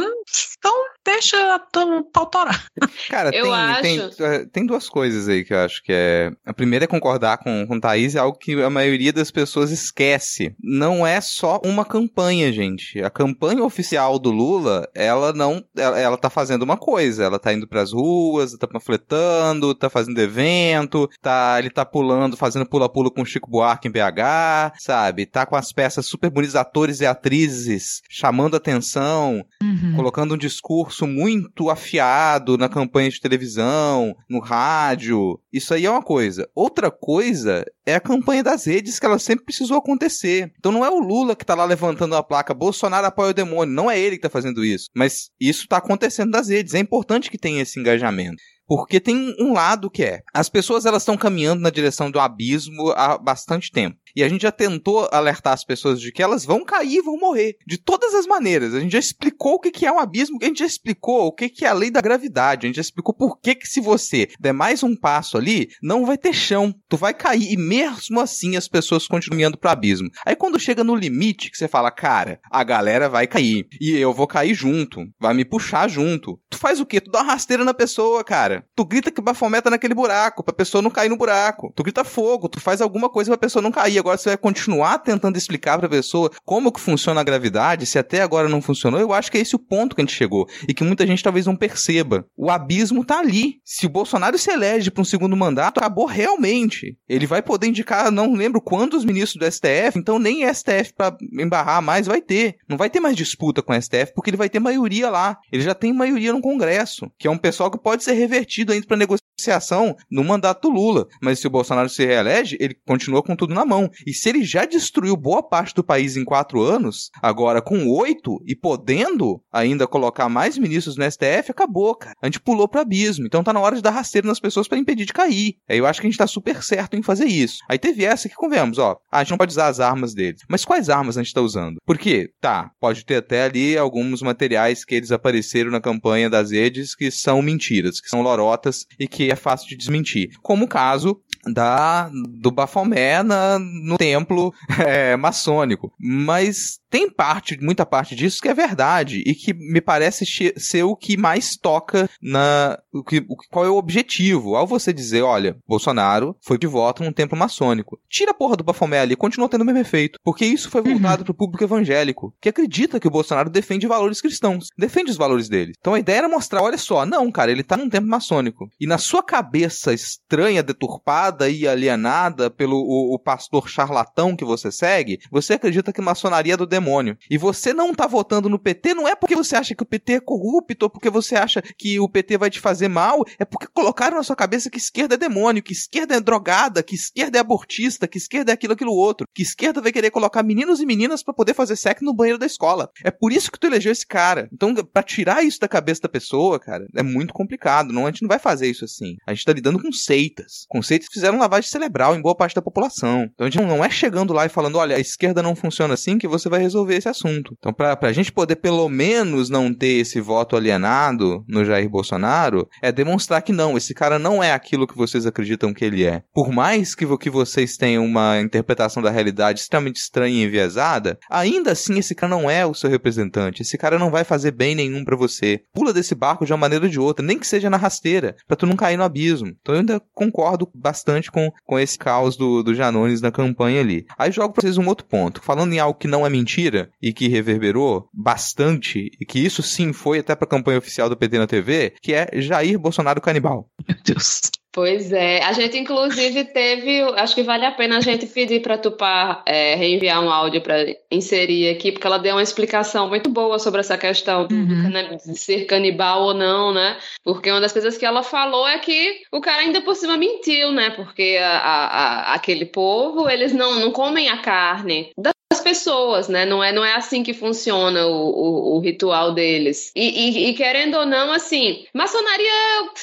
Então 0.58 0.72
deixa 1.04 1.36
o 1.76 2.04
pau 2.04 2.26
torar. 2.26 2.66
Cara, 3.08 3.34
eu 3.34 3.44
tem, 3.44 4.00
acho... 4.00 4.16
tem, 4.16 4.46
tem, 4.48 4.66
duas 4.66 4.88
coisas 4.88 5.28
aí 5.28 5.44
que 5.44 5.54
eu 5.54 5.58
acho 5.58 5.82
que 5.82 5.92
é. 5.92 6.32
A 6.44 6.52
primeira 6.52 6.84
é 6.84 6.88
concordar 6.88 7.38
com, 7.38 7.66
com 7.66 7.78
Thaís, 7.78 8.16
é 8.16 8.18
algo 8.18 8.38
que 8.38 8.60
a 8.60 8.70
maioria 8.70 9.12
das 9.12 9.30
pessoas 9.30 9.70
esquece. 9.70 10.54
Não 10.60 11.06
é 11.06 11.20
só 11.20 11.60
uma 11.64 11.84
campanha, 11.84 12.52
gente. 12.52 13.00
A 13.02 13.10
campanha 13.10 13.62
oficial 13.62 14.18
do 14.18 14.30
Lula, 14.30 14.88
ela 14.94 15.32
não. 15.32 15.64
Ela, 15.76 15.98
ela 15.98 16.16
tá 16.16 16.28
fazendo 16.28 16.62
uma 16.62 16.76
coisa. 16.76 17.24
Ela 17.24 17.38
tá 17.38 17.52
indo 17.52 17.68
pras 17.68 17.92
ruas, 17.92 18.56
tá 18.56 18.66
panfletando, 18.66 19.74
tá 19.74 19.88
fazendo 19.88 20.20
evento, 20.20 21.08
tá, 21.20 21.56
ele 21.58 21.70
tá 21.70 21.84
pulando, 21.84 22.36
fazendo 22.36 22.66
pula-pula 22.66 23.10
com 23.10 23.24
Chico 23.24 23.50
Buarque 23.50 23.86
em 23.86 23.92
BH, 23.92 24.78
sabe? 24.78 25.26
Tá 25.26 25.46
com 25.46 25.56
as 25.56 25.72
peças 25.72 26.06
super 26.06 26.30
bonitas, 26.30 26.56
atores 26.56 27.00
e 27.00 27.06
atrizes 27.06 28.02
chamando 28.08 28.56
atenção, 28.56 29.44
uhum. 29.62 29.94
colocando 29.96 30.34
um 30.34 30.38
discurso 30.38 31.06
muito 31.06 31.70
afiado 31.70 32.56
na 32.56 32.68
campanha 32.68 33.10
de 33.10 33.20
televisão, 33.20 34.16
no 34.28 34.40
rádio. 34.40 35.40
Isso 35.52 35.74
aí 35.74 35.86
é 35.86 35.90
uma 35.90 36.02
coisa. 36.02 36.48
Outra 36.54 36.90
coisa 36.90 37.64
é 37.86 37.94
a 37.94 38.00
campanha 38.00 38.42
das 38.42 38.66
redes 38.66 38.98
que 38.98 39.06
ela 39.06 39.18
sempre 39.18 39.44
precisou 39.44 39.78
acontecer. 39.78 40.52
Então 40.58 40.72
não 40.72 40.84
é 40.84 40.90
o 40.90 40.98
Lula 40.98 41.36
que 41.36 41.46
tá 41.46 41.54
lá 41.54 41.64
levantando 41.64 42.16
a 42.16 42.22
placa 42.22 42.54
Bolsonaro 42.54 43.06
apoia 43.06 43.30
o 43.30 43.34
demônio, 43.34 43.74
não 43.74 43.90
é 43.90 43.98
ele 43.98 44.16
que 44.16 44.22
tá 44.22 44.30
fazendo 44.30 44.64
isso. 44.64 44.88
Mas 44.94 45.30
isso 45.40 45.66
tá 45.68 45.78
acontecendo 45.78 46.30
nas 46.30 46.48
redes. 46.48 46.74
É 46.74 46.78
importante 46.78 47.30
que 47.30 47.38
tenha 47.38 47.62
esse 47.62 47.78
engajamento. 47.78 48.42
Porque 48.66 49.00
tem 49.00 49.34
um 49.38 49.52
lado 49.52 49.90
que 49.90 50.02
é, 50.02 50.22
as 50.32 50.48
pessoas 50.48 50.86
elas 50.86 51.02
estão 51.02 51.16
caminhando 51.16 51.60
na 51.60 51.68
direção 51.70 52.10
do 52.10 52.18
abismo 52.18 52.90
há 52.96 53.18
bastante 53.18 53.70
tempo. 53.70 53.98
E 54.14 54.22
a 54.22 54.28
gente 54.28 54.42
já 54.42 54.52
tentou 54.52 55.08
alertar 55.10 55.52
as 55.52 55.64
pessoas 55.64 56.00
de 56.00 56.12
que 56.12 56.22
elas 56.22 56.44
vão 56.44 56.64
cair 56.64 56.96
e 56.96 57.02
vão 57.02 57.18
morrer. 57.18 57.56
De 57.66 57.78
todas 57.78 58.14
as 58.14 58.26
maneiras. 58.26 58.74
A 58.74 58.80
gente 58.80 58.92
já 58.92 58.98
explicou 58.98 59.54
o 59.54 59.58
que 59.58 59.86
é 59.86 59.92
um 59.92 59.98
abismo, 59.98 60.38
a 60.40 60.44
gente 60.44 60.60
já 60.60 60.66
explicou 60.66 61.26
o 61.26 61.32
que 61.32 61.64
é 61.64 61.68
a 61.68 61.72
lei 61.72 61.90
da 61.90 62.00
gravidade, 62.00 62.66
a 62.66 62.68
gente 62.68 62.76
já 62.76 62.82
explicou 62.82 63.14
por 63.14 63.40
que, 63.40 63.54
que 63.54 63.66
se 63.66 63.80
você 63.80 64.28
der 64.38 64.52
mais 64.52 64.82
um 64.82 64.94
passo 64.94 65.36
ali, 65.36 65.68
não 65.82 66.04
vai 66.04 66.18
ter 66.18 66.32
chão. 66.32 66.74
Tu 66.88 66.96
vai 66.96 67.14
cair. 67.14 67.52
E 67.52 67.56
mesmo 67.56 68.20
assim 68.20 68.56
as 68.56 68.68
pessoas 68.68 69.06
continuam 69.06 69.48
indo 69.48 69.58
pro 69.58 69.70
abismo. 69.70 70.08
Aí 70.26 70.36
quando 70.36 70.58
chega 70.58 70.84
no 70.84 70.94
limite, 70.94 71.50
que 71.50 71.56
você 71.56 71.68
fala, 71.68 71.90
cara, 71.90 72.40
a 72.50 72.62
galera 72.62 73.08
vai 73.08 73.26
cair. 73.26 73.66
E 73.80 73.96
eu 73.96 74.12
vou 74.12 74.26
cair 74.26 74.54
junto. 74.54 75.00
Vai 75.20 75.34
me 75.34 75.44
puxar 75.44 75.88
junto. 75.88 76.38
Tu 76.50 76.58
faz 76.58 76.80
o 76.80 76.86
quê? 76.86 77.00
Tu 77.00 77.10
dá 77.10 77.20
uma 77.20 77.32
rasteira 77.32 77.64
na 77.64 77.74
pessoa, 77.74 78.22
cara. 78.22 78.64
Tu 78.76 78.84
grita 78.84 79.10
que 79.10 79.20
bafometa 79.20 79.70
naquele 79.70 79.94
buraco, 79.94 80.42
pra 80.42 80.54
pessoa 80.54 80.82
não 80.82 80.90
cair 80.90 81.08
no 81.08 81.16
buraco. 81.16 81.72
Tu 81.74 81.82
grita 81.82 82.04
fogo, 82.04 82.48
tu 82.48 82.60
faz 82.60 82.80
alguma 82.80 83.08
coisa 83.08 83.30
pra 83.30 83.38
pessoa 83.38 83.62
não 83.62 83.70
cair 83.70 84.01
agora 84.02 84.18
você 84.18 84.30
vai 84.30 84.36
continuar 84.36 84.98
tentando 84.98 85.38
explicar 85.38 85.78
para 85.78 85.86
a 85.86 85.90
pessoa 85.90 86.30
como 86.44 86.72
que 86.72 86.80
funciona 86.80 87.20
a 87.20 87.24
gravidade, 87.24 87.86
se 87.86 87.98
até 87.98 88.22
agora 88.22 88.48
não 88.48 88.60
funcionou, 88.60 89.00
eu 89.00 89.12
acho 89.12 89.30
que 89.30 89.38
é 89.38 89.40
esse 89.40 89.56
o 89.56 89.58
ponto 89.58 89.94
que 89.94 90.02
a 90.02 90.04
gente 90.04 90.14
chegou 90.14 90.46
e 90.68 90.74
que 90.74 90.84
muita 90.84 91.06
gente 91.06 91.22
talvez 91.22 91.46
não 91.46 91.56
perceba. 91.56 92.26
O 92.36 92.50
abismo 92.50 93.04
tá 93.04 93.18
ali. 93.18 93.60
Se 93.64 93.86
o 93.86 93.88
Bolsonaro 93.88 94.36
se 94.36 94.50
elege 94.50 94.90
para 94.90 95.02
um 95.02 95.04
segundo 95.04 95.36
mandato, 95.36 95.78
acabou 95.78 96.06
realmente. 96.06 96.96
Ele 97.08 97.26
vai 97.26 97.40
poder 97.40 97.68
indicar, 97.68 98.10
não 98.10 98.34
lembro 98.34 98.60
quantos 98.60 99.04
ministros 99.04 99.38
do 99.38 99.50
STF, 99.50 99.98
então 99.98 100.18
nem 100.18 100.46
STF 100.52 100.92
para 100.96 101.16
embarrar 101.32 101.80
mais 101.80 102.06
vai 102.06 102.20
ter. 102.20 102.56
Não 102.68 102.76
vai 102.76 102.90
ter 102.90 103.00
mais 103.00 103.16
disputa 103.16 103.62
com 103.62 103.72
o 103.72 103.80
STF 103.80 104.12
porque 104.14 104.30
ele 104.30 104.36
vai 104.36 104.48
ter 104.48 104.60
maioria 104.60 105.08
lá. 105.08 105.38
Ele 105.50 105.62
já 105.62 105.74
tem 105.74 105.92
maioria 105.92 106.32
no 106.32 106.40
Congresso, 106.40 107.10
que 107.18 107.28
é 107.28 107.30
um 107.30 107.38
pessoal 107.38 107.70
que 107.70 107.78
pode 107.78 108.02
ser 108.02 108.12
revertido 108.12 108.72
ainda 108.72 108.86
para 108.86 108.96
negociação 108.96 109.96
no 110.10 110.24
mandato 110.24 110.68
do 110.68 110.74
Lula. 110.74 111.06
Mas 111.20 111.38
se 111.38 111.46
o 111.46 111.50
Bolsonaro 111.50 111.88
se 111.88 112.04
reelege, 112.04 112.56
ele 112.60 112.76
continua 112.86 113.22
com 113.22 113.36
tudo 113.36 113.54
na 113.54 113.64
mão. 113.64 113.90
E 114.06 114.12
se 114.12 114.28
ele 114.28 114.44
já 114.44 114.64
destruiu 114.64 115.16
boa 115.16 115.42
parte 115.42 115.74
do 115.74 115.84
país 115.84 116.16
em 116.16 116.24
quatro 116.24 116.60
anos, 116.62 117.10
agora 117.22 117.60
com 117.62 117.86
oito 117.88 118.42
e 118.46 118.54
podendo 118.54 119.42
ainda 119.52 119.86
colocar 119.86 120.28
mais 120.28 120.58
ministros 120.58 120.96
no 120.96 121.10
STF, 121.10 121.50
acabou, 121.50 121.94
cara. 121.94 122.14
A 122.22 122.26
gente 122.26 122.40
pulou 122.40 122.68
pro 122.68 122.80
abismo. 122.80 123.26
Então 123.26 123.44
tá 123.44 123.52
na 123.52 123.60
hora 123.60 123.76
de 123.76 123.82
dar 123.82 123.90
rasteiro 123.90 124.26
nas 124.26 124.40
pessoas 124.40 124.68
para 124.68 124.78
impedir 124.78 125.04
de 125.04 125.12
cair. 125.12 125.56
Aí 125.68 125.78
eu 125.78 125.86
acho 125.86 126.00
que 126.00 126.06
a 126.06 126.10
gente 126.10 126.18
tá 126.18 126.26
super 126.26 126.62
certo 126.62 126.96
em 126.96 127.02
fazer 127.02 127.26
isso. 127.26 127.58
Aí 127.68 127.78
teve 127.78 128.04
essa 128.04 128.28
que 128.28 128.34
convenhamos, 128.34 128.78
ó. 128.78 128.96
A 129.10 129.22
gente 129.22 129.30
não 129.30 129.38
pode 129.38 129.52
usar 129.52 129.68
as 129.68 129.80
armas 129.80 130.14
deles. 130.14 130.42
Mas 130.48 130.64
quais 130.64 130.88
armas 130.88 131.16
a 131.16 131.22
gente 131.22 131.34
tá 131.34 131.40
usando? 131.40 131.78
Porque, 131.84 132.30
tá, 132.40 132.70
pode 132.80 133.04
ter 133.04 133.16
até 133.16 133.44
ali 133.44 133.76
alguns 133.76 134.22
materiais 134.22 134.84
que 134.84 134.94
eles 134.94 135.12
apareceram 135.12 135.70
na 135.70 135.80
campanha 135.80 136.30
das 136.30 136.50
redes 136.50 136.94
que 136.94 137.10
são 137.10 137.42
mentiras, 137.42 138.00
que 138.00 138.08
são 138.08 138.22
lorotas 138.22 138.86
e 138.98 139.06
que 139.06 139.30
é 139.30 139.36
fácil 139.36 139.68
de 139.68 139.76
desmentir. 139.76 140.30
Como 140.42 140.64
o 140.64 140.68
caso 140.68 141.20
da 141.52 142.10
do 142.12 142.50
Bafomé 142.50 143.22
na, 143.22 143.58
no 143.82 143.98
templo 143.98 144.54
é, 144.78 145.16
maçônico. 145.16 145.92
Mas 145.98 146.80
tem 146.92 147.08
parte, 147.08 147.58
muita 147.58 147.86
parte 147.86 148.14
disso 148.14 148.42
que 148.42 148.48
é 148.48 148.54
verdade 148.54 149.22
e 149.24 149.34
que 149.34 149.54
me 149.54 149.80
parece 149.80 150.26
ser 150.58 150.82
o 150.82 150.94
que 150.94 151.16
mais 151.16 151.56
toca 151.56 152.08
na. 152.20 152.78
O 152.92 153.02
que, 153.02 153.24
qual 153.50 153.64
é 153.64 153.70
o 153.70 153.76
objetivo? 153.76 154.54
Ao 154.54 154.66
você 154.66 154.92
dizer, 154.92 155.22
olha, 155.22 155.56
Bolsonaro 155.66 156.36
foi 156.42 156.58
de 156.58 156.66
voto 156.66 157.02
num 157.02 157.12
templo 157.12 157.36
maçônico. 157.36 157.98
Tira 158.10 158.32
a 158.32 158.34
porra 158.34 158.56
do 158.56 158.64
Bafomé 158.64 159.00
ali, 159.00 159.16
continua 159.16 159.48
tendo 159.48 159.62
o 159.62 159.64
mesmo 159.64 159.80
efeito. 159.80 160.18
Porque 160.22 160.44
isso 160.44 160.70
foi 160.70 160.82
voltado 160.82 161.22
uhum. 161.22 161.24
pro 161.24 161.34
público 161.34 161.64
evangélico, 161.64 162.34
que 162.40 162.50
acredita 162.50 163.00
que 163.00 163.08
o 163.08 163.10
Bolsonaro 163.10 163.48
defende 163.48 163.86
valores 163.86 164.20
cristãos, 164.20 164.68
defende 164.76 165.10
os 165.10 165.16
valores 165.16 165.48
dele. 165.48 165.72
Então 165.80 165.94
a 165.94 165.98
ideia 165.98 166.18
era 166.18 166.28
mostrar, 166.28 166.62
olha 166.62 166.76
só, 166.76 167.06
não, 167.06 167.32
cara, 167.32 167.50
ele 167.50 167.62
tá 167.62 167.76
num 167.76 167.88
templo 167.88 168.10
maçônico. 168.10 168.68
E 168.78 168.86
na 168.86 168.98
sua 168.98 169.22
cabeça 169.22 169.94
estranha, 169.94 170.62
deturpada 170.62 171.48
e 171.48 171.66
alienada 171.66 172.50
pelo 172.50 172.76
o, 172.76 173.14
o 173.14 173.18
pastor 173.18 173.68
charlatão 173.72 174.36
que 174.36 174.44
você 174.44 174.70
segue, 174.70 175.20
você 175.30 175.54
acredita 175.54 175.92
que 175.92 176.00
maçonaria 176.00 176.54
é 176.54 176.56
do 176.56 176.66
demônio. 176.66 177.16
E 177.30 177.38
você 177.38 177.72
não 177.72 177.94
tá 177.94 178.06
votando 178.06 178.48
no 178.48 178.58
PT 178.58 178.94
não 178.94 179.08
é 179.08 179.14
porque 179.14 179.34
você 179.34 179.56
acha 179.56 179.74
que 179.74 179.82
o 179.82 179.86
PT 179.86 180.14
é 180.14 180.20
corrupto 180.20 180.86
ou 180.86 180.90
porque 180.90 181.10
você 181.10 181.34
acha 181.34 181.62
que 181.62 181.98
o 181.98 182.08
PT 182.08 182.38
vai 182.38 182.50
te 182.50 182.60
fazer 182.60 182.88
mal, 182.88 183.24
é 183.38 183.44
porque 183.44 183.66
colocaram 183.72 184.16
na 184.16 184.22
sua 184.22 184.36
cabeça 184.36 184.70
que 184.70 184.78
esquerda 184.78 185.14
é 185.14 185.18
demônio, 185.18 185.62
que 185.62 185.72
esquerda 185.72 186.14
é 186.14 186.20
drogada, 186.20 186.82
que 186.82 186.94
esquerda 186.94 187.38
é 187.38 187.40
abortista, 187.40 188.06
que 188.06 188.18
esquerda 188.18 188.52
é 188.52 188.54
aquilo, 188.54 188.74
aquilo 188.74 188.92
outro, 188.92 189.26
que 189.34 189.42
esquerda 189.42 189.80
vai 189.80 189.92
querer 189.92 190.10
colocar 190.10 190.42
meninos 190.42 190.80
e 190.80 190.86
meninas 190.86 191.22
para 191.22 191.34
poder 191.34 191.54
fazer 191.54 191.76
sexo 191.76 192.04
no 192.04 192.14
banheiro 192.14 192.38
da 192.38 192.46
escola. 192.46 192.90
É 193.04 193.10
por 193.10 193.32
isso 193.32 193.50
que 193.50 193.58
tu 193.58 193.66
elegeu 193.66 193.92
esse 193.92 194.06
cara. 194.06 194.48
Então, 194.52 194.74
para 194.74 195.02
tirar 195.02 195.44
isso 195.44 195.60
da 195.60 195.68
cabeça 195.68 196.02
da 196.02 196.08
pessoa, 196.08 196.58
cara, 196.58 196.86
é 196.94 197.02
muito 197.02 197.32
complicado. 197.32 197.92
Não, 197.92 198.06
a 198.06 198.10
gente 198.10 198.22
não 198.22 198.28
vai 198.28 198.38
fazer 198.38 198.68
isso 198.68 198.84
assim. 198.84 199.16
A 199.26 199.32
gente 199.34 199.44
tá 199.44 199.52
lidando 199.52 199.80
com 199.80 199.92
seitas. 199.92 200.66
Conceitos 200.68 201.08
que 201.08 201.14
fizeram 201.14 201.38
lavagem 201.38 201.70
cerebral 201.70 202.14
em 202.14 202.22
boa 202.22 202.34
parte 202.34 202.54
da 202.54 202.62
população. 202.62 203.28
Então 203.32 203.46
a 203.46 203.50
gente 203.50 203.61
não 203.66 203.84
é 203.84 203.90
chegando 203.90 204.32
lá 204.32 204.46
e 204.46 204.48
falando, 204.48 204.76
olha, 204.78 204.96
a 204.96 205.00
esquerda 205.00 205.42
não 205.42 205.54
funciona 205.54 205.94
assim 205.94 206.18
que 206.18 206.28
você 206.28 206.48
vai 206.48 206.60
resolver 206.60 206.96
esse 206.96 207.08
assunto. 207.08 207.54
Então, 207.58 207.72
pra, 207.72 207.96
pra 207.96 208.12
gente 208.12 208.32
poder 208.32 208.56
pelo 208.56 208.88
menos 208.88 209.48
não 209.48 209.72
ter 209.72 210.00
esse 210.00 210.20
voto 210.20 210.56
alienado 210.56 211.44
no 211.48 211.64
Jair 211.64 211.88
Bolsonaro, 211.88 212.68
é 212.80 212.92
demonstrar 212.92 213.42
que 213.42 213.52
não, 213.52 213.76
esse 213.76 213.94
cara 213.94 214.18
não 214.18 214.42
é 214.42 214.52
aquilo 214.52 214.86
que 214.86 214.96
vocês 214.96 215.26
acreditam 215.26 215.72
que 215.72 215.84
ele 215.84 216.04
é. 216.04 216.22
Por 216.34 216.50
mais 216.50 216.94
que, 216.94 217.06
que 217.18 217.30
vocês 217.30 217.76
tenham 217.76 218.04
uma 218.04 218.40
interpretação 218.40 219.02
da 219.02 219.10
realidade 219.10 219.60
extremamente 219.60 219.96
estranha 219.96 220.42
e 220.42 220.44
enviesada, 220.44 221.18
ainda 221.30 221.72
assim 221.72 221.98
esse 221.98 222.14
cara 222.14 222.30
não 222.30 222.50
é 222.50 222.66
o 222.66 222.74
seu 222.74 222.90
representante. 222.90 223.62
Esse 223.62 223.78
cara 223.78 223.98
não 223.98 224.10
vai 224.10 224.24
fazer 224.24 224.50
bem 224.50 224.74
nenhum 224.74 225.04
para 225.04 225.16
você. 225.16 225.62
Pula 225.72 225.92
desse 225.92 226.14
barco 226.14 226.44
de 226.44 226.52
uma 226.52 226.58
maneira 226.58 226.84
ou 226.84 226.90
de 226.90 227.00
outra, 227.00 227.24
nem 227.24 227.38
que 227.38 227.46
seja 227.46 227.70
na 227.70 227.76
rasteira, 227.76 228.36
para 228.46 228.56
tu 228.56 228.66
não 228.66 228.76
cair 228.76 228.96
no 228.96 229.04
abismo. 229.04 229.54
Então 229.60 229.74
eu 229.74 229.80
ainda 229.80 230.00
concordo 230.14 230.68
bastante 230.74 231.30
com, 231.30 231.50
com 231.64 231.78
esse 231.78 231.98
caos 231.98 232.36
do, 232.36 232.62
do 232.62 232.74
Janones 232.74 233.20
na 233.20 233.30
campanha 233.30 233.51
ali. 233.78 234.06
Aí 234.18 234.30
jogo 234.32 234.54
pra 234.54 234.62
vocês 234.62 234.78
um 234.78 234.86
outro 234.86 235.06
ponto. 235.06 235.42
Falando 235.42 235.72
em 235.72 235.78
algo 235.78 235.98
que 235.98 236.08
não 236.08 236.26
é 236.26 236.30
mentira 236.30 236.90
e 237.00 237.12
que 237.12 237.28
reverberou 237.28 238.08
bastante, 238.12 239.10
e 239.20 239.24
que 239.24 239.38
isso 239.38 239.62
sim 239.62 239.92
foi 239.92 240.18
até 240.18 240.34
pra 240.34 240.46
campanha 240.46 240.78
oficial 240.78 241.08
do 241.08 241.16
PT 241.16 241.38
na 241.38 241.46
TV, 241.46 241.94
que 242.00 242.14
é 242.14 242.28
Jair 242.34 242.78
Bolsonaro 242.78 243.20
canibal. 243.20 243.68
Meu 243.86 243.96
Deus. 244.04 244.50
Pois 244.72 245.12
é, 245.12 245.42
a 245.44 245.52
gente 245.52 245.76
inclusive 245.76 246.44
teve, 246.44 247.02
acho 247.18 247.34
que 247.34 247.42
vale 247.42 247.66
a 247.66 247.72
pena 247.72 247.98
a 247.98 248.00
gente 248.00 248.24
pedir 248.26 248.62
para 248.62 248.78
Tupá 248.78 249.42
é, 249.44 249.74
reenviar 249.74 250.24
um 250.24 250.30
áudio 250.30 250.62
para 250.62 250.86
inserir 251.10 251.68
aqui, 251.68 251.92
porque 251.92 252.06
ela 252.06 252.18
deu 252.18 252.36
uma 252.36 252.42
explicação 252.42 253.06
muito 253.06 253.28
boa 253.28 253.58
sobre 253.58 253.80
essa 253.80 253.98
questão 253.98 254.48
uhum. 254.50 254.90
de 255.14 255.38
ser 255.38 255.66
canibal 255.66 256.22
ou 256.22 256.34
não, 256.34 256.72
né? 256.72 256.96
Porque 257.22 257.50
uma 257.50 257.60
das 257.60 257.72
coisas 257.72 257.98
que 257.98 258.06
ela 258.06 258.22
falou 258.22 258.66
é 258.66 258.78
que 258.78 259.20
o 259.30 259.42
cara 259.42 259.60
ainda 259.60 259.82
por 259.82 259.94
cima 259.94 260.16
mentiu, 260.16 260.72
né? 260.72 260.88
Porque 260.88 261.38
a, 261.38 261.58
a, 261.58 261.86
a, 261.86 262.34
aquele 262.34 262.64
povo, 262.64 263.28
eles 263.28 263.52
não, 263.52 263.78
não 263.78 263.90
comem 263.90 264.30
a 264.30 264.38
carne 264.38 265.10
das 265.52 265.60
pessoas, 265.60 266.28
né? 266.28 266.46
Não 266.46 266.64
é, 266.64 266.72
não 266.72 266.82
é 266.84 266.94
assim 266.94 267.22
que 267.22 267.34
funciona 267.34 268.06
o, 268.06 268.30
o, 268.30 268.76
o 268.76 268.80
ritual 268.80 269.32
deles. 269.34 269.92
E, 269.94 270.08
e, 270.08 270.48
e, 270.48 270.54
querendo 270.54 270.96
ou 270.96 271.04
não, 271.04 271.30
assim, 271.32 271.84
maçonaria 271.92 272.50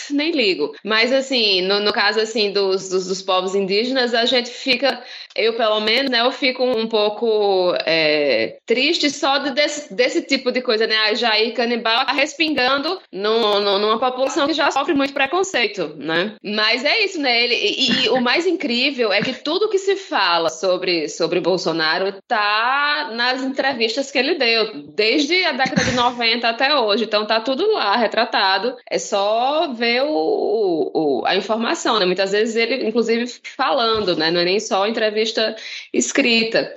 nem 0.10 0.32
ligo, 0.32 0.74
mas 0.84 1.14
assim, 1.14 1.62
no, 1.62 1.80
no 1.80 1.94
caso 1.94 2.20
assim 2.20 2.52
dos, 2.52 2.90
dos, 2.90 3.08
dos 3.08 3.22
povos 3.22 3.54
indígenas, 3.54 4.14
a 4.14 4.26
gente 4.26 4.50
fica 4.50 5.04
eu 5.36 5.54
pelo 5.54 5.80
menos, 5.80 6.10
né, 6.12 6.22
eu 6.22 6.32
fico 6.32 6.64
um 6.64 6.88
pouco 6.88 7.74
é, 7.86 8.58
triste 8.66 9.10
só 9.10 9.38
de 9.38 9.52
desse, 9.52 9.94
desse 9.94 10.22
tipo 10.22 10.52
de 10.52 10.62
coisa, 10.62 10.88
né? 10.88 10.96
A 10.98 11.14
Jair 11.14 11.54
Canibal 11.54 12.06
tá 12.06 12.12
respingando 12.12 13.00
no, 13.12 13.60
no, 13.60 13.80
numa 13.80 14.00
população 14.00 14.48
que 14.48 14.54
já 14.54 14.72
sofre 14.72 14.94
muito 14.94 15.14
preconceito, 15.14 15.96
né? 15.98 16.36
Mas 16.44 16.84
é 16.84 17.06
isso, 17.06 17.22
né? 17.22 17.44
Ele, 17.44 17.56
e, 17.56 18.06
e, 18.06 18.10
o 18.10 18.20
mais 18.20 18.46
incrível 18.46 19.14
é 19.14 19.22
que 19.22 19.34
tudo 19.34 19.70
que 19.70 19.78
se 19.78 19.96
fala 19.96 20.50
sobre, 20.50 21.08
sobre 21.08 21.40
Bolsonaro 21.40 22.14
tá 22.28 22.39
nas 23.14 23.42
entrevistas 23.42 24.12
que 24.12 24.18
ele 24.18 24.36
deu, 24.36 24.84
desde 24.90 25.44
a 25.46 25.52
década 25.52 25.84
de 25.84 25.92
90 25.92 26.48
até 26.48 26.76
hoje. 26.76 27.06
Então 27.06 27.26
tá 27.26 27.40
tudo 27.40 27.72
lá, 27.74 27.96
retratado. 27.96 28.76
É 28.90 28.98
só 28.98 29.72
ver 29.74 30.04
o, 30.04 30.92
o 30.94 31.24
a 31.26 31.36
informação, 31.36 32.00
né? 32.00 32.06
Muitas 32.06 32.32
vezes 32.32 32.56
ele, 32.56 32.88
inclusive, 32.88 33.26
falando, 33.56 34.16
né? 34.16 34.32
Não 34.32 34.42
é 34.42 34.46
nem 34.46 34.60
só 34.60 34.88
entrevista 34.88 35.56
escrita. 35.94 36.74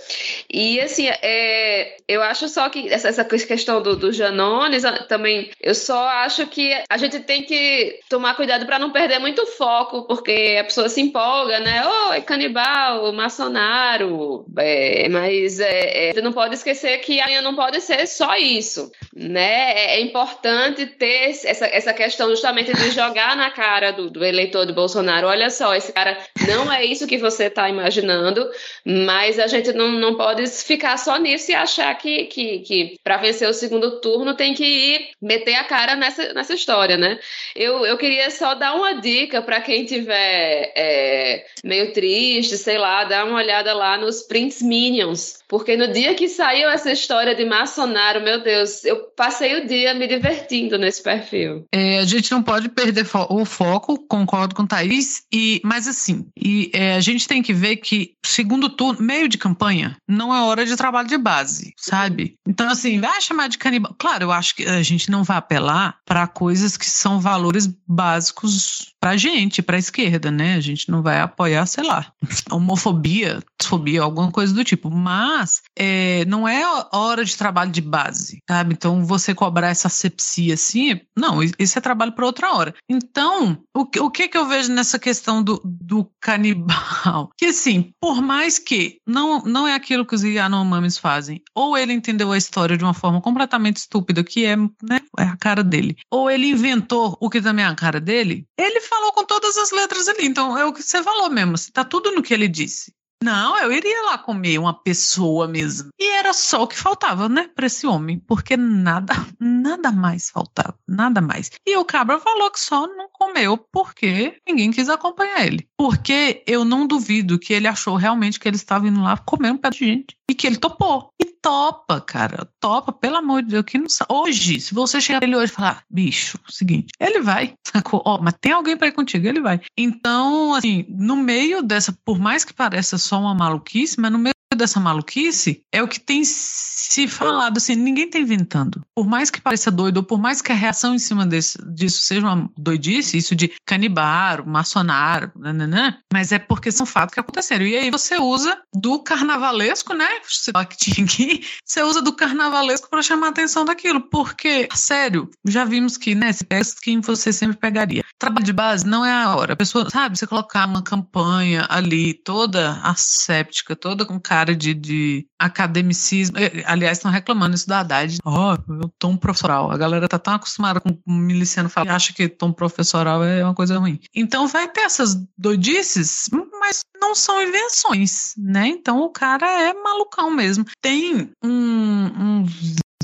E 0.53 0.81
assim, 0.81 1.09
é, 1.09 1.97
eu 2.09 2.23
acho 2.23 2.49
só 2.49 2.69
que 2.69 2.89
essa, 2.89 3.09
essa 3.09 3.25
questão 3.25 3.83
do, 3.83 3.97
do 3.97 4.13
Janones 4.13 4.85
ah, 4.85 5.05
também, 5.05 5.51
eu 5.61 5.75
só 5.75 6.07
acho 6.09 6.47
que 6.47 6.73
a 6.89 6.97
gente 6.97 7.21
tem 7.21 7.43
que 7.43 8.01
tomar 8.09 8.35
cuidado 8.35 8.67
para 8.67 8.79
não 8.79 8.91
perder 8.91 9.19
muito 9.19 9.47
foco, 9.47 10.03
porque 10.07 10.59
a 10.61 10.65
pessoa 10.65 10.89
se 10.89 11.01
empolga, 11.01 11.61
né? 11.61 11.83
Oh, 11.87 12.13
é 12.13 12.21
canibal, 12.21 13.13
maçonaro, 13.13 14.45
é, 14.59 15.09
mas 15.09 15.52
é, 15.61 16.09
é, 16.09 16.13
você 16.13 16.21
não 16.21 16.33
pode 16.33 16.55
esquecer 16.55 16.99
que 16.99 17.21
amanhã 17.21 17.43
não 17.43 17.55
pode 17.55 17.81
ser 17.81 18.07
só 18.07 18.37
isso, 18.37 18.91
né? 19.15 19.73
É, 19.73 19.97
é 19.97 20.01
importante 20.01 20.87
ter 20.87 21.31
essa, 21.31 21.67
essa 21.67 21.93
questão 21.93 22.29
justamente 22.31 22.73
de 22.73 22.91
jogar 22.91 23.37
na 23.37 23.51
cara 23.51 23.91
do, 23.91 24.11
do 24.11 24.25
eleitor 24.25 24.67
de 24.67 24.73
Bolsonaro. 24.73 25.27
Olha 25.27 25.51
só, 25.51 25.75
esse 25.75 25.93
cara 25.93 26.19
não 26.47 26.73
é 26.73 26.85
isso 26.85 27.07
que 27.07 27.19
você 27.19 27.45
está 27.45 27.69
imaginando 27.69 28.51
mas 28.85 29.39
a 29.39 29.47
gente 29.47 29.73
não, 29.73 29.91
não 29.93 30.17
pode 30.17 30.47
ficar 30.47 30.97
só 30.97 31.17
nisso 31.19 31.51
e 31.51 31.55
achar 31.55 31.95
que, 31.97 32.25
que, 32.25 32.59
que 32.61 32.97
para 33.03 33.17
vencer 33.17 33.49
o 33.49 33.55
segundo 33.55 34.01
turno 34.01 34.35
tem 34.35 34.55
que 34.55 34.65
ir 34.65 35.11
meter 35.21 35.55
a 35.55 35.65
cara 35.65 35.95
nessa, 35.95 36.33
nessa 36.33 36.55
história, 36.55 36.97
né? 36.97 37.19
Eu, 37.55 37.87
eu 37.87 37.97
queria 37.97 38.31
só 38.31 38.55
dar 38.55 38.75
uma 38.75 38.95
dica 38.95 39.41
para 39.43 39.61
quem 39.61 39.85
tiver 39.85 40.73
é, 40.77 41.47
meio 41.65 41.93
triste, 41.93 42.57
sei 42.57 42.79
lá, 42.79 43.05
dar 43.05 43.25
uma 43.25 43.39
olhada 43.39 43.73
lá 43.73 43.97
nos 43.97 44.23
Prince 44.23 44.65
Minions, 44.65 45.39
porque 45.53 45.77
no 45.77 45.93
dia 45.93 46.15
que 46.15 46.31
saiu 46.31 46.71
essa 46.71 46.91
história 46.91 47.35
de 47.35 47.45
Maçonaro, 47.45 48.23
meu 48.23 48.43
Deus, 48.43 48.87
eu 48.87 48.97
passei 49.15 49.61
o 49.61 49.67
dia 49.69 49.93
me 49.93 50.09
divertindo 50.09 50.79
nesse 50.79 51.03
perfil. 51.03 51.67
É, 51.71 51.99
a 51.99 52.05
gente 52.07 52.33
não 52.33 52.43
pode 52.43 52.71
perder 52.71 53.05
fo 53.05 53.27
o 53.29 53.45
foco, 53.45 53.99
concordo 54.09 54.55
com 54.55 54.63
o 54.63 54.67
Thaís, 54.67 55.25
e, 55.31 55.61
mas 55.63 55.87
assim, 55.87 56.27
e, 56.35 56.71
é, 56.73 56.95
a 56.95 57.01
gente 57.01 57.29
tem 57.29 57.43
que 57.43 57.53
ver 57.53 57.77
que 57.77 58.15
segundo 58.25 58.71
turno, 58.71 59.03
meio 59.03 59.29
de 59.29 59.37
campanha, 59.37 59.95
não 60.09 60.35
é 60.35 60.41
hora 60.41 60.65
de 60.65 60.75
trabalho 60.75 61.09
de 61.09 61.19
base, 61.19 61.75
sabe? 61.77 62.37
Então, 62.49 62.71
assim, 62.71 62.99
vai 62.99 63.21
chamar 63.21 63.51
de 63.51 63.59
canibal. 63.59 63.95
Claro, 63.99 64.25
eu 64.25 64.33
acho 64.33 64.57
que 64.57 64.65
a 64.65 64.83
gente 64.83 65.11
não 65.11 65.23
vai 65.23 65.37
apelar 65.37 65.99
para 66.07 66.27
coisas 66.27 66.79
que 66.79 66.87
são 66.87 67.21
valores 67.21 67.69
básicos 67.87 68.92
pra 69.03 69.17
gente, 69.17 69.61
pra 69.61 69.77
esquerda, 69.77 70.31
né? 70.31 70.55
A 70.55 70.61
gente 70.61 70.89
não 70.89 71.03
vai 71.03 71.19
apoiar, 71.21 71.67
sei 71.67 71.83
lá, 71.83 72.13
homofobia, 72.53 73.43
transfobia, 73.59 74.01
alguma 74.01 74.31
coisa 74.31 74.55
do 74.55 74.63
tipo. 74.63 74.89
Mas 74.89 75.61
é, 75.77 76.25
não 76.27 76.47
é 76.47 76.63
hora 76.93 77.25
de 77.25 77.37
trabalho 77.37 77.73
de 77.73 77.81
base, 77.81 78.39
sabe? 78.49 78.75
Então, 78.75 79.05
você 79.05 79.35
cobrar 79.35 79.71
essa 79.71 79.89
sepsia 79.89 80.55
assim, 80.55 81.01
não, 81.19 81.41
isso 81.43 81.77
é 81.77 81.81
trabalho 81.81 82.13
para 82.13 82.25
outra 82.25 82.53
hora. 82.53 82.75
Então, 82.89 83.59
o, 83.77 83.81
o 84.05 84.11
que 84.11 84.29
que 84.29 84.39
eu 84.39 84.47
vejo 84.47 84.73
nessa 84.73 85.01
questão 85.01 85.43
do, 85.43 85.61
do 85.65 86.09
canibal? 86.21 87.31
Que 87.37 87.47
assim, 87.47 87.93
por 88.01 88.23
mais 88.23 88.61
que 88.61 88.99
não, 89.05 89.43
não 89.43 89.67
é 89.67 89.75
aquilo 89.75 90.07
que 90.07 90.15
os 90.15 90.23
Yanomamis 90.23 90.97
fazem, 90.97 91.43
ou 91.57 91.77
ele 91.77 91.93
entendeu 91.93 92.31
a 92.31 92.39
história 92.39 92.79
de 92.79 92.85
uma 92.85 92.95
forma 92.95 93.21
completamente 93.21 93.79
estúpida, 93.79 94.23
que 94.23 94.45
é, 94.45 94.57
né, 94.57 95.01
é 95.19 95.25
a 95.25 95.37
cara 95.37 95.65
dele, 95.65 95.97
ou 96.09 96.31
ele 96.31 96.51
inventou 96.51 97.17
o 97.21 97.29
que 97.29 97.41
também 97.41 97.65
é 97.65 97.69
a 97.69 97.75
cara 97.75 98.01
dele, 98.01 98.47
ele 98.57 98.81
falou 98.93 99.13
com 99.13 99.25
todas 99.25 99.57
as 99.57 99.71
letras 99.71 100.09
ali. 100.09 100.27
Então, 100.27 100.57
é 100.57 100.65
o 100.65 100.73
que 100.73 100.83
você 100.83 101.03
falou 101.03 101.31
mesmo, 101.31 101.55
está 101.55 101.85
tudo 101.85 102.11
no 102.13 102.23
que 102.23 102.35
ele 102.35 102.49
disse. 102.49 102.93
Não, 103.23 103.57
eu 103.57 103.73
iria 103.73 104.03
lá 104.03 104.19
comer 104.19 104.59
uma 104.59 104.75
pessoa 104.75 105.47
mesmo. 105.47 105.91
E 105.97 106.09
era 106.09 106.33
só 106.33 106.65
o 106.65 106.67
que 106.67 106.77
faltava, 106.77 107.29
né, 107.29 107.49
para 107.55 107.67
esse 107.67 107.87
homem, 107.87 108.19
porque 108.19 108.57
nada, 108.57 109.15
nada 109.39 109.93
mais 109.93 110.29
faltava, 110.29 110.77
nada 110.89 111.21
mais. 111.21 111.49
E 111.65 111.77
o 111.77 111.85
cabra 111.85 112.19
falou 112.19 112.51
que 112.51 112.59
só 112.59 112.85
não 112.89 113.09
comeu 113.13 113.57
porque 113.57 114.37
ninguém 114.47 114.73
quis 114.73 114.89
acompanhar 114.89 115.47
ele. 115.47 115.69
Porque 115.79 116.43
eu 116.49 116.65
não 116.65 116.85
duvido 116.85 117.39
que 117.39 117.53
ele 117.53 117.69
achou 117.69 117.95
realmente 117.95 118.41
que 118.41 118.49
ele 118.49 118.57
estava 118.57 118.89
indo 118.89 119.01
lá 119.01 119.17
comer 119.17 119.53
um 119.53 119.59
pé 119.59 119.71
de 119.71 119.79
gente 119.79 120.17
e 120.29 120.35
que 120.35 120.47
ele 120.47 120.57
topou. 120.57 121.11
E 121.23 121.32
topa, 121.43 122.01
cara. 122.01 122.49
Topa, 122.61 122.93
pelo 122.93 123.17
amor 123.17 123.43
de 123.43 123.49
Deus, 123.51 123.65
que 123.65 123.77
não 123.77 123.89
sabe. 123.89 124.13
Hoje, 124.13 124.61
se 124.61 124.73
você 124.73 125.01
chegar 125.01 125.19
pra 125.19 125.29
ele 125.29 125.37
hoje 125.37 125.53
e 125.53 125.55
falar, 125.55 125.85
bicho, 125.91 126.39
seguinte, 126.49 126.93
ele 126.99 127.21
vai. 127.21 127.55
Ó, 127.93 128.19
mas 128.23 128.35
tem 128.41 128.53
alguém 128.53 128.77
pra 128.77 128.87
ir 128.87 128.93
contigo, 128.93 129.27
ele 129.27 129.41
vai. 129.41 129.61
Então, 129.77 130.55
assim, 130.55 130.87
no 130.89 131.17
meio 131.17 131.63
dessa, 131.63 131.93
por 132.05 132.19
mais 132.19 132.45
que 132.45 132.55
pareça 132.55 132.97
só 132.97 133.19
uma 133.21 133.35
maluquice, 133.35 134.01
mas 134.01 134.13
no 134.13 134.19
meio 134.19 134.33
dessa 134.55 134.81
maluquice 134.81 135.63
é 135.73 135.83
o 135.83 135.89
que 135.89 136.01
tem 136.01 136.23
se 136.25 137.07
falado, 137.09 137.59
assim, 137.59 137.75
ninguém 137.75 138.09
tá 138.09 138.19
inventando. 138.19 138.83
Por 138.95 139.07
mais 139.07 139.31
que 139.31 139.41
pareça 139.41 139.71
doido, 139.71 139.99
ou 139.99 140.03
por 140.03 140.19
mais 140.19 140.43
que 140.43 140.53
a 140.53 140.55
reação 140.55 140.95
em 140.95 140.99
cima 140.99 141.25
desse, 141.25 141.59
disso 141.75 142.03
seja 142.03 142.27
uma 142.27 142.51
doidice, 142.57 143.17
isso 143.17 143.35
de 143.35 143.53
canibaro, 143.65 144.47
maçonário, 144.47 145.31
nananã, 145.37 145.97
mas 146.13 146.33
é 146.33 146.39
porque 146.39 146.71
são 146.73 146.85
fatos 146.85 147.15
que 147.15 147.21
aconteceram. 147.21 147.65
E 147.65 147.77
aí 147.77 147.91
você 147.91 148.17
usa 148.19 148.61
do 148.75 149.03
carnavalesco, 149.03 149.95
né? 149.95 150.09
Você 150.27 151.83
usa 151.83 152.03
do 152.03 152.13
carnavalesco 152.13 152.91
para 152.91 153.03
chamar 153.03 153.29
a 153.29 153.31
atenção 153.31 153.65
daquilo, 153.65 154.01
porque, 154.01 154.69
sério, 154.75 155.31
já 155.47 155.65
vimos 155.65 155.97
que, 155.97 156.15
né, 156.15 156.33
se 156.33 156.45
pega 156.45 156.63
quem 156.83 157.01
você 157.01 157.33
sempre 157.33 157.57
pegaria. 157.57 158.05
Trabalho 158.19 158.45
de 158.45 158.53
base 158.53 158.87
não 158.87 159.05
é 159.05 159.13
a 159.13 159.35
hora. 159.35 159.55
A 159.55 159.57
pessoa, 159.57 159.89
sabe, 159.91 160.19
você 160.19 160.27
colocar 160.27 160.67
uma 160.67 160.83
campanha 160.83 161.67
ali 161.69 162.15
toda 162.15 162.81
asséptica, 162.83 163.75
toda 163.75 164.05
com 164.05 164.21
cara 164.21 164.42
cara 164.43 164.57
de, 164.57 164.75
de 164.75 165.27
academicismo. 165.39 166.37
Eh, 166.39 166.65
aliás, 166.67 166.99
estão 166.99 167.11
reclamando 167.11 167.55
isso 167.55 167.69
da 167.69 167.81
Haddad. 167.81 168.19
Ó, 168.25 168.57
oh, 168.57 168.73
o 168.87 168.89
tom 168.99 169.17
professoral. 169.17 169.71
A 169.71 169.77
galera 169.77 170.09
tá 170.09 170.19
tão 170.19 170.35
acostumada 170.35 170.81
com 170.81 170.91
o 171.07 171.13
miliciano 171.13 171.69
falar 171.69 171.95
acha 171.95 172.13
que 172.13 172.29
tom 172.29 172.53
professoral 172.53 173.23
é 173.23 173.45
uma 173.45 173.55
coisa 173.55 173.79
ruim. 173.79 174.01
Então 174.15 174.49
vai 174.49 174.69
ter 174.69 174.81
essas 174.81 175.17
doidices, 175.39 176.29
mas 176.59 176.81
não 177.01 177.15
são 177.15 177.41
invenções, 177.41 178.33
né? 178.37 178.67
Então 178.67 179.01
o 179.01 179.11
cara 179.11 179.47
é 179.47 179.73
malucão 179.75 180.31
mesmo. 180.31 180.65
Tem 180.81 181.31
um, 181.43 182.07
um 182.07 182.47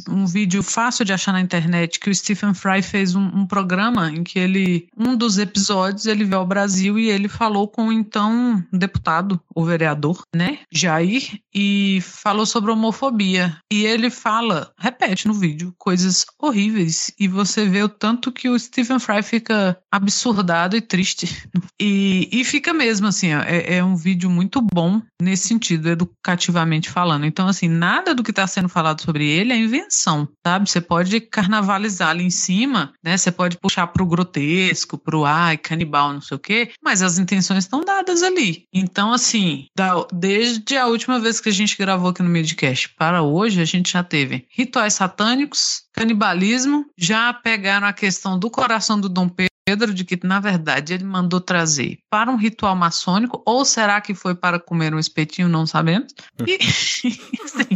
um 0.08 0.26
vídeo 0.26 0.62
fácil 0.62 1.04
de 1.04 1.12
achar 1.12 1.32
na 1.32 1.40
internet 1.40 1.98
que 1.98 2.10
o 2.10 2.14
Stephen 2.14 2.54
Fry 2.54 2.82
fez 2.82 3.14
um, 3.14 3.22
um, 3.22 3.46
programa 3.46 4.10
em 4.10 4.22
que 4.22 4.38
ele, 4.38 4.88
um 4.96 5.16
dos 5.16 5.38
episódios, 5.38 6.06
ele 6.06 6.24
veio 6.24 6.38
ao 6.38 6.46
Brasil 6.46 6.98
e 6.98 7.08
ele 7.08 7.28
falou 7.28 7.68
com 7.68 7.88
o 7.88 7.92
então 7.92 8.62
deputado, 8.72 9.40
o 9.54 9.64
vereador, 9.64 10.22
né, 10.34 10.58
Jair, 10.72 11.40
e 11.54 12.00
falou 12.02 12.46
sobre 12.46 12.70
homofobia. 12.70 13.56
E 13.72 13.84
ele 13.84 14.10
fala, 14.10 14.72
repete 14.78 15.26
no 15.26 15.34
vídeo, 15.34 15.74
coisas 15.78 16.24
horríveis. 16.38 17.12
E 17.18 17.26
você 17.26 17.66
vê 17.66 17.82
o 17.82 17.88
tanto 17.88 18.32
que 18.32 18.48
o 18.48 18.58
Stephen 18.58 18.98
Fry 18.98 19.22
fica 19.22 19.78
absurdado 19.90 20.76
e 20.76 20.80
triste. 20.80 21.26
E, 21.80 22.28
e 22.32 22.44
fica 22.44 22.74
mesmo 22.74 23.06
assim, 23.06 23.28
é, 23.32 23.76
é 23.76 23.84
um 23.84 23.94
vídeo 23.94 24.28
muito 24.28 24.60
bom 24.60 25.00
nesse 25.22 25.46
sentido, 25.46 25.88
educativamente 25.88 26.90
falando. 26.90 27.24
Então, 27.24 27.46
assim, 27.46 27.68
nada 27.68 28.12
do 28.12 28.24
que 28.24 28.30
está 28.30 28.48
sendo 28.48 28.68
falado 28.68 29.00
sobre 29.00 29.24
ele 29.24 29.52
é 29.52 29.56
invenção 29.88 30.28
sabe? 30.46 30.70
Você 30.70 30.80
pode 30.80 31.20
carnavalizar 31.20 32.10
ali 32.10 32.24
em 32.24 32.30
cima, 32.30 32.92
né? 33.02 33.16
Você 33.16 33.30
pode 33.30 33.58
puxar 33.58 33.86
pro 33.88 34.06
grotesco, 34.06 34.96
pro 34.96 35.24
ai, 35.24 35.58
canibal, 35.58 36.12
não 36.12 36.20
sei 36.20 36.36
o 36.36 36.40
quê, 36.40 36.70
mas 36.82 37.02
as 37.02 37.18
intenções 37.18 37.64
estão 37.64 37.80
dadas 37.80 38.22
ali. 38.22 38.64
Então, 38.72 39.12
assim, 39.12 39.66
da, 39.76 40.06
desde 40.12 40.76
a 40.76 40.86
última 40.86 41.20
vez 41.20 41.40
que 41.40 41.48
a 41.48 41.52
gente 41.52 41.76
gravou 41.76 42.10
aqui 42.10 42.22
no 42.22 42.30
Midcast 42.30 42.94
para 42.96 43.22
hoje, 43.22 43.60
a 43.60 43.64
gente 43.64 43.92
já 43.92 44.02
teve 44.02 44.46
rituais 44.50 44.94
satânicos, 44.94 45.82
canibalismo, 45.92 46.86
já 46.96 47.32
pegaram 47.32 47.86
a 47.86 47.92
questão 47.92 48.38
do 48.38 48.50
coração 48.50 48.98
do 48.98 49.08
Dom 49.08 49.28
Pedro 49.28 49.47
Pedro 49.68 49.92
de 49.92 50.02
que, 50.02 50.18
na 50.26 50.40
verdade, 50.40 50.94
ele 50.94 51.04
mandou 51.04 51.42
trazer 51.42 51.98
para 52.08 52.30
um 52.30 52.36
ritual 52.36 52.74
maçônico, 52.74 53.42
ou 53.44 53.66
será 53.66 54.00
que 54.00 54.14
foi 54.14 54.34
para 54.34 54.58
comer 54.58 54.94
um 54.94 54.98
espetinho? 54.98 55.46
Não 55.46 55.66
sabemos. 55.66 56.14
E, 56.46 56.56
assim, 57.44 57.68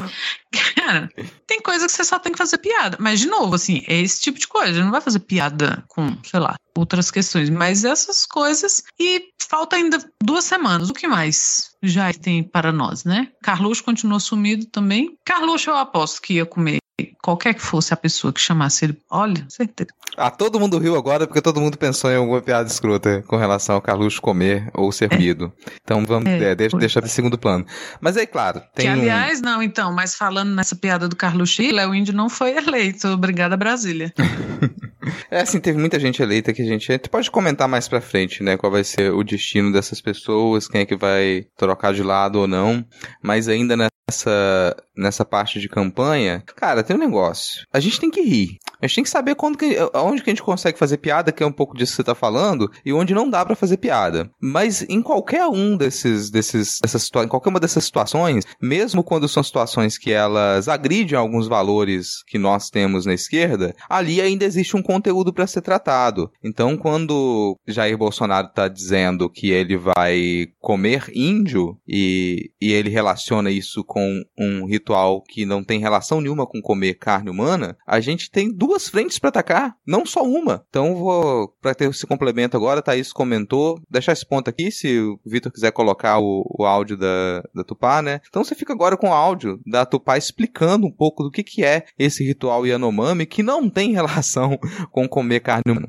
cara, 0.74 1.10
tem 1.46 1.60
coisa 1.60 1.84
que 1.84 1.92
você 1.92 2.02
só 2.02 2.18
tem 2.18 2.32
que 2.32 2.38
fazer 2.38 2.56
piada. 2.56 2.96
Mas, 2.98 3.20
de 3.20 3.26
novo, 3.26 3.56
assim, 3.56 3.84
é 3.86 4.00
esse 4.00 4.22
tipo 4.22 4.38
de 4.38 4.48
coisa. 4.48 4.82
Não 4.82 4.90
vai 4.90 5.02
fazer 5.02 5.18
piada 5.18 5.84
com, 5.86 6.16
sei 6.24 6.40
lá, 6.40 6.54
outras 6.74 7.10
questões. 7.10 7.50
Mas 7.50 7.84
essas 7.84 8.24
coisas. 8.24 8.82
E 8.98 9.28
falta 9.46 9.76
ainda 9.76 10.02
duas 10.24 10.44
semanas. 10.44 10.88
O 10.88 10.94
que 10.94 11.06
mais 11.06 11.72
já 11.82 12.10
tem 12.14 12.42
para 12.42 12.72
nós, 12.72 13.04
né? 13.04 13.28
Carluxo 13.42 13.84
continuou 13.84 14.18
sumido 14.18 14.64
também. 14.64 15.14
Carluxo, 15.26 15.68
eu 15.68 15.76
aposto 15.76 16.22
que 16.22 16.34
ia 16.34 16.46
comer 16.46 16.78
qualquer 17.22 17.54
que 17.54 17.60
fosse 17.60 17.92
a 17.92 17.96
pessoa 17.96 18.32
que 18.32 18.40
chamasse 18.40 18.84
ele, 18.84 18.98
olha, 19.10 19.44
certeza. 19.48 19.90
Ah, 20.16 20.30
todo 20.30 20.60
mundo 20.60 20.78
riu 20.78 20.96
agora 20.96 21.26
porque 21.26 21.40
todo 21.40 21.60
mundo 21.60 21.78
pensou 21.78 22.10
em 22.10 22.16
alguma 22.16 22.42
piada 22.42 22.68
escrota 22.68 23.22
com 23.26 23.36
relação 23.36 23.76
ao 23.76 23.82
Carluxo 23.82 24.20
comer 24.20 24.70
ou 24.74 24.92
ser 24.92 25.08
comido. 25.08 25.52
É. 25.66 25.70
Então 25.82 26.04
vamos, 26.04 26.28
é, 26.28 26.50
é, 26.50 26.54
deixa, 26.54 26.76
deixa 26.76 27.00
de 27.00 27.08
segundo 27.08 27.38
plano. 27.38 27.64
Mas 28.00 28.16
aí, 28.16 28.26
claro, 28.26 28.62
tem. 28.74 28.86
Que, 28.86 28.92
aliás, 28.92 29.40
não, 29.40 29.62
então, 29.62 29.92
mas 29.92 30.14
falando 30.14 30.54
nessa 30.54 30.76
piada 30.76 31.08
do 31.08 31.16
Carluxo, 31.16 31.62
Léo 31.62 31.94
Índio 31.94 32.14
não 32.14 32.28
foi 32.28 32.56
eleito. 32.56 33.08
Obrigada, 33.08 33.56
Brasília. 33.56 34.12
é 35.30 35.40
assim, 35.40 35.60
teve 35.60 35.78
muita 35.78 35.98
gente 35.98 36.22
eleita 36.22 36.52
que 36.52 36.62
a 36.62 36.64
gente, 36.64 36.90
a 36.90 36.94
gente 36.94 37.08
pode 37.08 37.30
comentar 37.30 37.68
mais 37.68 37.88
pra 37.88 38.00
frente, 38.00 38.42
né? 38.42 38.56
Qual 38.56 38.70
vai 38.70 38.84
ser 38.84 39.12
o 39.12 39.22
destino 39.24 39.72
dessas 39.72 40.00
pessoas, 40.00 40.68
quem 40.68 40.82
é 40.82 40.86
que 40.86 40.96
vai 40.96 41.46
trocar 41.56 41.92
de 41.92 42.02
lado 42.02 42.40
ou 42.40 42.46
não. 42.46 42.84
Mas 43.22 43.48
ainda 43.48 43.76
nessa, 44.12 44.76
nessa 44.94 45.24
parte 45.24 45.58
de 45.58 45.68
campanha, 45.68 46.42
cara, 46.54 46.82
tem 46.82 46.94
um 46.94 46.98
negócio. 46.98 47.66
A 47.72 47.80
gente 47.80 47.98
tem 47.98 48.10
que 48.10 48.20
rir. 48.20 48.58
A 48.82 48.86
gente 48.88 48.96
tem 48.96 49.04
que 49.04 49.10
saber 49.10 49.36
quando 49.36 49.56
que, 49.56 49.76
onde 49.94 50.24
que 50.24 50.30
a 50.30 50.32
gente 50.32 50.42
consegue 50.42 50.76
fazer 50.76 50.96
piada, 50.96 51.30
que 51.30 51.40
é 51.40 51.46
um 51.46 51.52
pouco 51.52 51.76
disso 51.76 51.92
que 51.92 51.96
você 51.96 52.04
tá 52.04 52.16
falando, 52.16 52.68
e 52.84 52.92
onde 52.92 53.14
não 53.14 53.30
dá 53.30 53.44
para 53.46 53.54
fazer 53.54 53.76
piada. 53.76 54.28
Mas 54.40 54.82
em 54.88 55.00
qualquer 55.00 55.46
um 55.46 55.76
desses, 55.76 56.30
desses, 56.30 56.80
dessas 56.82 57.08
em 57.24 57.28
qualquer 57.28 57.50
uma 57.50 57.60
dessas 57.60 57.84
situações, 57.84 58.44
mesmo 58.60 59.04
quando 59.04 59.28
são 59.28 59.40
situações 59.40 59.96
que 59.96 60.10
elas 60.10 60.66
agridem 60.66 61.16
alguns 61.16 61.46
valores 61.46 62.24
que 62.26 62.38
nós 62.38 62.70
temos 62.70 63.06
na 63.06 63.14
esquerda, 63.14 63.72
ali 63.88 64.20
ainda 64.20 64.44
existe 64.44 64.76
um 64.76 64.82
conteúdo 64.82 65.32
para 65.32 65.46
ser 65.46 65.60
tratado. 65.60 66.28
Então, 66.42 66.76
quando 66.76 67.56
Jair 67.68 67.96
Bolsonaro 67.96 68.48
tá 68.48 68.66
dizendo 68.66 69.30
que 69.30 69.50
ele 69.50 69.76
vai 69.76 70.48
comer 70.58 71.04
índio 71.14 71.78
e, 71.86 72.50
e 72.60 72.72
ele 72.72 72.90
relaciona 72.90 73.48
isso 73.48 73.84
com 73.84 74.22
um 74.36 74.66
ritual 74.66 75.22
que 75.22 75.46
não 75.46 75.62
tem 75.62 75.78
relação 75.78 76.20
nenhuma 76.20 76.46
com 76.48 76.60
comer 76.60 76.94
carne 76.94 77.30
humana, 77.30 77.76
a 77.86 78.00
gente 78.00 78.28
tem 78.28 78.52
duas 78.52 78.71
frentes 78.78 79.18
para 79.18 79.28
atacar, 79.28 79.76
não 79.86 80.04
só 80.04 80.22
uma. 80.22 80.64
Então 80.68 80.94
vou 80.94 81.48
para 81.60 81.74
ter 81.74 81.88
esse 81.88 82.06
complemento 82.06 82.56
agora, 82.56 82.82
Thaís 82.82 83.12
comentou, 83.12 83.80
deixar 83.90 84.12
esse 84.12 84.26
ponto 84.26 84.48
aqui 84.48 84.70
se 84.70 84.98
o 84.98 85.18
Vitor 85.24 85.52
quiser 85.52 85.72
colocar 85.72 86.18
o, 86.18 86.44
o 86.58 86.64
áudio 86.64 86.96
da, 86.96 87.42
da 87.54 87.64
Tupá, 87.64 88.02
né? 88.02 88.20
Então 88.28 88.42
você 88.44 88.54
fica 88.54 88.72
agora 88.72 88.96
com 88.96 89.08
o 89.08 89.12
áudio 89.12 89.60
da 89.66 89.84
Tupá 89.86 90.16
explicando 90.16 90.86
um 90.86 90.92
pouco 90.92 91.22
do 91.22 91.30
que, 91.30 91.42
que 91.42 91.64
é 91.64 91.84
esse 91.98 92.24
ritual 92.24 92.66
Yanomami 92.66 93.26
que 93.26 93.42
não 93.42 93.68
tem 93.68 93.92
relação 93.94 94.58
com 94.90 95.08
comer 95.08 95.40
carne 95.40 95.62
humana. 95.66 95.88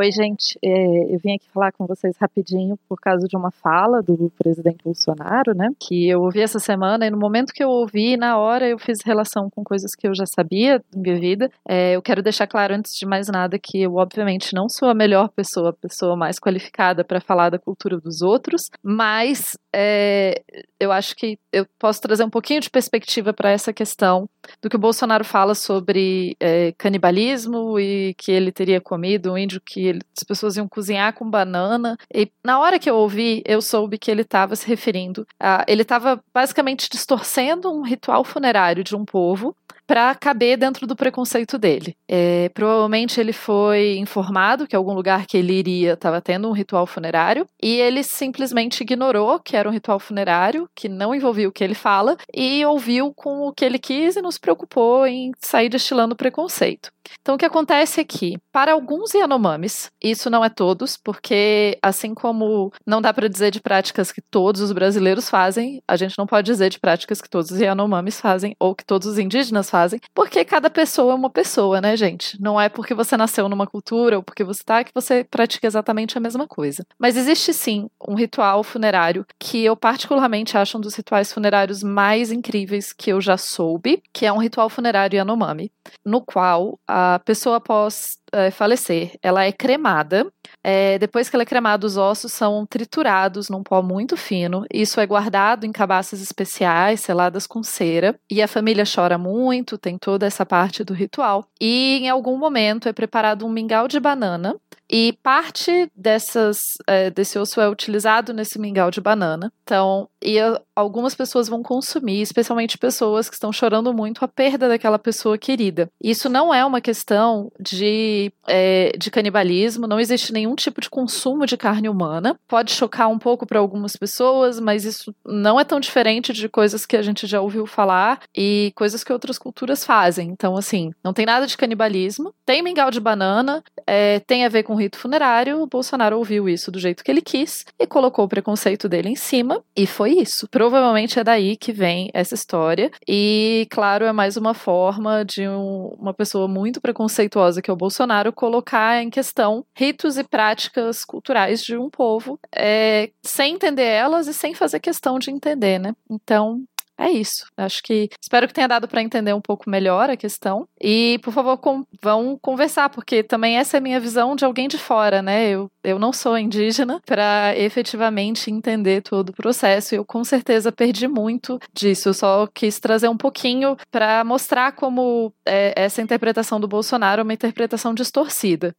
Oi, 0.00 0.12
gente. 0.12 0.56
É, 0.62 1.12
eu 1.12 1.18
vim 1.18 1.34
aqui 1.34 1.50
falar 1.52 1.72
com 1.72 1.84
vocês 1.84 2.16
rapidinho 2.20 2.78
por 2.88 3.00
causa 3.00 3.26
de 3.26 3.36
uma 3.36 3.50
fala 3.50 4.00
do 4.00 4.30
presidente 4.38 4.78
Bolsonaro, 4.84 5.52
né? 5.56 5.70
Que 5.76 6.08
eu 6.08 6.20
ouvi 6.20 6.40
essa 6.40 6.60
semana 6.60 7.04
e 7.04 7.10
no 7.10 7.18
momento 7.18 7.52
que 7.52 7.64
eu 7.64 7.68
ouvi, 7.68 8.16
na 8.16 8.38
hora 8.38 8.68
eu 8.68 8.78
fiz 8.78 8.98
relação 9.04 9.50
com 9.50 9.64
coisas 9.64 9.96
que 9.98 10.06
eu 10.06 10.14
já 10.14 10.24
sabia 10.24 10.78
da 10.78 11.00
minha 11.00 11.18
vida. 11.18 11.50
É, 11.68 11.96
eu 11.96 12.00
quero 12.00 12.22
deixar 12.22 12.46
claro 12.46 12.76
antes 12.76 12.92
de 12.96 13.04
mais 13.04 13.26
nada 13.26 13.58
que 13.60 13.82
eu, 13.82 13.96
obviamente, 13.96 14.54
não 14.54 14.68
sou 14.68 14.88
a 14.88 14.94
melhor 14.94 15.30
pessoa, 15.30 15.70
a 15.70 15.72
pessoa 15.72 16.16
mais 16.16 16.38
qualificada 16.38 17.02
para 17.02 17.20
falar 17.20 17.50
da 17.50 17.58
cultura 17.58 17.98
dos 17.98 18.22
outros, 18.22 18.70
mas 18.80 19.58
é, 19.74 20.40
eu 20.78 20.92
acho 20.92 21.16
que 21.16 21.36
eu 21.52 21.66
posso 21.76 22.00
trazer 22.00 22.22
um 22.22 22.30
pouquinho 22.30 22.60
de 22.60 22.70
perspectiva 22.70 23.32
para 23.32 23.50
essa 23.50 23.72
questão 23.72 24.28
do 24.62 24.68
que 24.68 24.76
o 24.76 24.78
Bolsonaro 24.78 25.24
fala 25.24 25.56
sobre 25.56 26.36
é, 26.38 26.72
canibalismo 26.78 27.80
e 27.80 28.14
que 28.14 28.30
ele 28.30 28.52
teria 28.52 28.80
comido 28.80 29.32
um 29.32 29.38
índio 29.38 29.60
que 29.60 29.87
as 29.90 30.24
pessoas 30.24 30.56
iam 30.56 30.68
cozinhar 30.68 31.12
com 31.12 31.28
banana. 31.28 31.96
E 32.12 32.30
na 32.44 32.58
hora 32.58 32.78
que 32.78 32.88
eu 32.88 32.96
ouvi, 32.96 33.42
eu 33.46 33.60
soube 33.60 33.98
que 33.98 34.10
ele 34.10 34.22
estava 34.22 34.56
se 34.56 34.66
referindo 34.66 35.26
a. 35.38 35.64
Ele 35.68 35.82
estava 35.82 36.22
basicamente 36.32 36.88
distorcendo 36.90 37.70
um 37.70 37.82
ritual 37.82 38.24
funerário 38.24 38.84
de 38.84 38.96
um 38.96 39.04
povo 39.04 39.54
para 39.88 40.14
caber 40.14 40.58
dentro 40.58 40.86
do 40.86 40.94
preconceito 40.94 41.56
dele. 41.56 41.96
É, 42.06 42.50
provavelmente 42.50 43.18
ele 43.18 43.32
foi 43.32 43.96
informado 43.96 44.66
que 44.66 44.76
algum 44.76 44.92
lugar 44.92 45.26
que 45.26 45.38
ele 45.38 45.54
iria 45.54 45.94
estava 45.94 46.20
tendo 46.20 46.46
um 46.46 46.52
ritual 46.52 46.86
funerário 46.86 47.46
e 47.60 47.76
ele 47.76 48.02
simplesmente 48.02 48.82
ignorou 48.82 49.40
que 49.40 49.56
era 49.56 49.66
um 49.66 49.72
ritual 49.72 49.98
funerário, 49.98 50.68
que 50.74 50.90
não 50.90 51.14
envolvia 51.14 51.48
o 51.48 51.52
que 51.52 51.64
ele 51.64 51.74
fala, 51.74 52.18
e 52.34 52.62
ouviu 52.66 53.14
com 53.14 53.48
o 53.48 53.52
que 53.52 53.64
ele 53.64 53.78
quis 53.78 54.14
e 54.16 54.20
não 54.20 54.30
se 54.30 54.38
preocupou 54.38 55.06
em 55.06 55.32
sair 55.40 55.70
destilando 55.70 56.14
preconceito. 56.14 56.92
Então, 57.22 57.36
o 57.36 57.38
que 57.38 57.46
acontece 57.46 58.02
é 58.02 58.04
que, 58.04 58.36
para 58.52 58.72
alguns 58.72 59.14
Yanomamis, 59.14 59.90
isso 60.02 60.28
não 60.28 60.44
é 60.44 60.50
todos, 60.50 60.94
porque 60.98 61.78
assim 61.82 62.12
como 62.14 62.70
não 62.86 63.00
dá 63.00 63.14
para 63.14 63.30
dizer 63.30 63.50
de 63.50 63.62
práticas 63.62 64.12
que 64.12 64.20
todos 64.20 64.60
os 64.60 64.72
brasileiros 64.72 65.30
fazem, 65.30 65.82
a 65.88 65.96
gente 65.96 66.18
não 66.18 66.26
pode 66.26 66.44
dizer 66.44 66.68
de 66.68 66.78
práticas 66.78 67.22
que 67.22 67.30
todos 67.30 67.50
os 67.50 67.58
Yanomamis 67.58 68.20
fazem 68.20 68.54
ou 68.60 68.74
que 68.74 68.84
todos 68.84 69.08
os 69.08 69.18
indígenas 69.18 69.70
fazem 69.70 69.77
fazem, 69.78 70.00
porque 70.12 70.44
cada 70.44 70.68
pessoa 70.68 71.12
é 71.12 71.14
uma 71.14 71.30
pessoa, 71.30 71.80
né, 71.80 71.96
gente? 71.96 72.40
Não 72.40 72.60
é 72.60 72.68
porque 72.68 72.94
você 72.94 73.16
nasceu 73.16 73.48
numa 73.48 73.66
cultura 73.66 74.16
ou 74.16 74.22
porque 74.22 74.42
você 74.42 74.62
tá 74.64 74.82
que 74.82 74.90
você 74.92 75.22
pratica 75.22 75.66
exatamente 75.66 76.18
a 76.18 76.20
mesma 76.20 76.46
coisa. 76.48 76.84
Mas 76.98 77.16
existe 77.16 77.54
sim 77.54 77.88
um 78.06 78.14
ritual 78.14 78.64
funerário 78.64 79.24
que 79.38 79.64
eu 79.64 79.76
particularmente 79.76 80.58
acho 80.58 80.78
um 80.78 80.80
dos 80.80 80.96
rituais 80.96 81.32
funerários 81.32 81.82
mais 81.82 82.32
incríveis 82.32 82.92
que 82.92 83.10
eu 83.10 83.20
já 83.20 83.36
soube, 83.36 84.02
que 84.12 84.26
é 84.26 84.32
um 84.32 84.38
ritual 84.38 84.68
funerário 84.68 85.16
Yanomami, 85.16 85.70
no 86.04 86.20
qual 86.20 86.78
a 86.86 87.20
pessoa 87.24 87.56
após 87.56 88.18
é, 88.32 88.50
falecer, 88.50 89.12
ela 89.22 89.44
é 89.44 89.52
cremada. 89.52 90.26
É, 90.64 90.98
depois 90.98 91.28
que 91.28 91.36
ela 91.36 91.42
é 91.42 91.46
cremada, 91.46 91.86
os 91.86 91.96
ossos 91.96 92.32
são 92.32 92.66
triturados 92.66 93.48
num 93.48 93.62
pó 93.62 93.82
muito 93.82 94.16
fino. 94.16 94.64
Isso 94.72 95.00
é 95.00 95.06
guardado 95.06 95.64
em 95.64 95.72
cabaças 95.72 96.20
especiais, 96.20 97.00
seladas 97.00 97.46
com 97.46 97.62
cera. 97.62 98.18
E 98.30 98.42
a 98.42 98.48
família 98.48 98.84
chora 98.84 99.18
muito, 99.18 99.78
tem 99.78 99.96
toda 99.98 100.26
essa 100.26 100.44
parte 100.44 100.82
do 100.84 100.92
ritual. 100.92 101.44
E 101.60 101.98
em 102.02 102.08
algum 102.08 102.36
momento 102.36 102.88
é 102.88 102.92
preparado 102.92 103.46
um 103.46 103.50
mingau 103.50 103.88
de 103.88 104.00
banana 104.00 104.56
e 104.90 105.12
parte 105.22 105.90
dessas, 105.94 106.78
é, 106.86 107.10
desse 107.10 107.38
osso 107.38 107.60
é 107.60 107.68
utilizado 107.68 108.32
nesse 108.32 108.58
mingau 108.58 108.90
de 108.90 109.00
banana. 109.00 109.52
Então, 109.62 110.08
e 110.22 110.38
algumas 110.74 111.14
pessoas 111.14 111.48
vão 111.48 111.62
consumir, 111.62 112.22
especialmente 112.22 112.78
pessoas 112.78 113.28
que 113.28 113.34
estão 113.34 113.52
chorando 113.52 113.92
muito 113.92 114.24
a 114.24 114.28
perda 114.28 114.68
daquela 114.68 114.98
pessoa 114.98 115.36
querida. 115.36 115.90
Isso 116.02 116.28
não 116.28 116.54
é 116.54 116.64
uma 116.64 116.80
questão 116.80 117.52
de, 117.60 118.32
é, 118.46 118.92
de 118.96 119.10
canibalismo, 119.10 119.86
não 119.86 120.00
existe 120.00 120.32
nenhum 120.32 120.54
tipo 120.54 120.80
de 120.80 120.88
consumo 120.88 121.44
de 121.44 121.56
carne 121.56 121.88
humana. 121.88 122.38
Pode 122.48 122.72
chocar 122.72 123.08
um 123.08 123.18
pouco 123.18 123.46
para 123.46 123.58
algumas 123.58 123.94
pessoas, 123.94 124.58
mas 124.58 124.84
isso 124.84 125.14
não 125.24 125.60
é 125.60 125.64
tão 125.64 125.78
diferente 125.78 126.32
de 126.32 126.48
coisas 126.48 126.86
que 126.86 126.96
a 126.96 127.02
gente 127.02 127.26
já 127.26 127.40
ouviu 127.40 127.66
falar 127.66 128.20
e 128.34 128.72
coisas 128.74 129.04
que 129.04 129.12
outras 129.12 129.38
culturas 129.38 129.84
fazem. 129.84 130.30
Então, 130.30 130.56
assim, 130.56 130.92
não 131.04 131.12
tem 131.12 131.26
nada 131.26 131.46
de 131.46 131.56
canibalismo. 131.56 132.32
Tem 132.46 132.62
mingau 132.62 132.90
de 132.90 133.00
banana, 133.00 133.62
é, 133.86 134.20
tem 134.20 134.44
a 134.46 134.48
ver 134.48 134.62
com 134.62 134.77
rito 134.78 134.98
funerário, 134.98 135.60
o 135.60 135.66
Bolsonaro 135.66 136.16
ouviu 136.16 136.48
isso 136.48 136.70
do 136.70 136.78
jeito 136.78 137.04
que 137.04 137.10
ele 137.10 137.20
quis 137.20 137.64
e 137.78 137.86
colocou 137.86 138.24
o 138.24 138.28
preconceito 138.28 138.88
dele 138.88 139.08
em 139.08 139.16
cima, 139.16 139.62
e 139.76 139.86
foi 139.86 140.12
isso. 140.12 140.48
Provavelmente 140.48 141.18
é 141.18 141.24
daí 141.24 141.56
que 141.56 141.72
vem 141.72 142.10
essa 142.14 142.34
história, 142.34 142.90
e 143.06 143.66
claro, 143.70 144.04
é 144.04 144.12
mais 144.12 144.36
uma 144.36 144.54
forma 144.54 145.24
de 145.24 145.46
um, 145.46 145.94
uma 145.98 146.14
pessoa 146.14 146.48
muito 146.48 146.80
preconceituosa 146.80 147.60
que 147.60 147.70
é 147.70 147.72
o 147.74 147.76
Bolsonaro 147.76 148.32
colocar 148.32 149.02
em 149.02 149.10
questão 149.10 149.64
ritos 149.74 150.16
e 150.16 150.24
práticas 150.24 151.04
culturais 151.04 151.62
de 151.62 151.76
um 151.76 151.90
povo, 151.90 152.38
é, 152.54 153.10
sem 153.22 153.54
entender 153.54 153.82
elas 153.82 154.26
e 154.26 154.34
sem 154.34 154.54
fazer 154.54 154.80
questão 154.80 155.18
de 155.18 155.30
entender, 155.30 155.78
né? 155.78 155.94
Então, 156.10 156.62
é 156.98 157.10
isso. 157.10 157.46
Acho 157.56 157.82
que 157.82 158.08
espero 158.20 158.48
que 158.48 158.54
tenha 158.54 158.66
dado 158.66 158.88
para 158.88 159.02
entender 159.02 159.32
um 159.32 159.40
pouco 159.40 159.70
melhor 159.70 160.10
a 160.10 160.16
questão. 160.16 160.66
E, 160.80 161.18
por 161.22 161.32
favor, 161.32 161.56
com, 161.58 161.84
vão 162.02 162.36
conversar, 162.40 162.88
porque 162.90 163.22
também 163.22 163.56
essa 163.56 163.76
é 163.76 163.78
a 163.78 163.80
minha 163.80 164.00
visão 164.00 164.34
de 164.34 164.44
alguém 164.44 164.66
de 164.66 164.78
fora, 164.78 165.22
né? 165.22 165.48
Eu, 165.48 165.70
eu 165.84 165.98
não 165.98 166.12
sou 166.12 166.36
indígena 166.36 167.00
para 167.06 167.56
efetivamente 167.56 168.50
entender 168.50 169.02
todo 169.02 169.30
o 169.30 169.32
processo. 169.32 169.94
Eu 169.94 170.04
com 170.04 170.24
certeza 170.24 170.72
perdi 170.72 171.06
muito 171.06 171.58
disso. 171.72 172.08
Eu 172.08 172.14
só 172.14 172.48
quis 172.52 172.80
trazer 172.80 173.08
um 173.08 173.16
pouquinho 173.16 173.76
para 173.90 174.24
mostrar 174.24 174.72
como 174.72 175.32
é, 175.46 175.72
essa 175.76 176.02
interpretação 176.02 176.58
do 176.58 176.66
Bolsonaro 176.66 177.20
é 177.20 177.22
uma 177.22 177.34
interpretação 177.34 177.94
distorcida. 177.94 178.74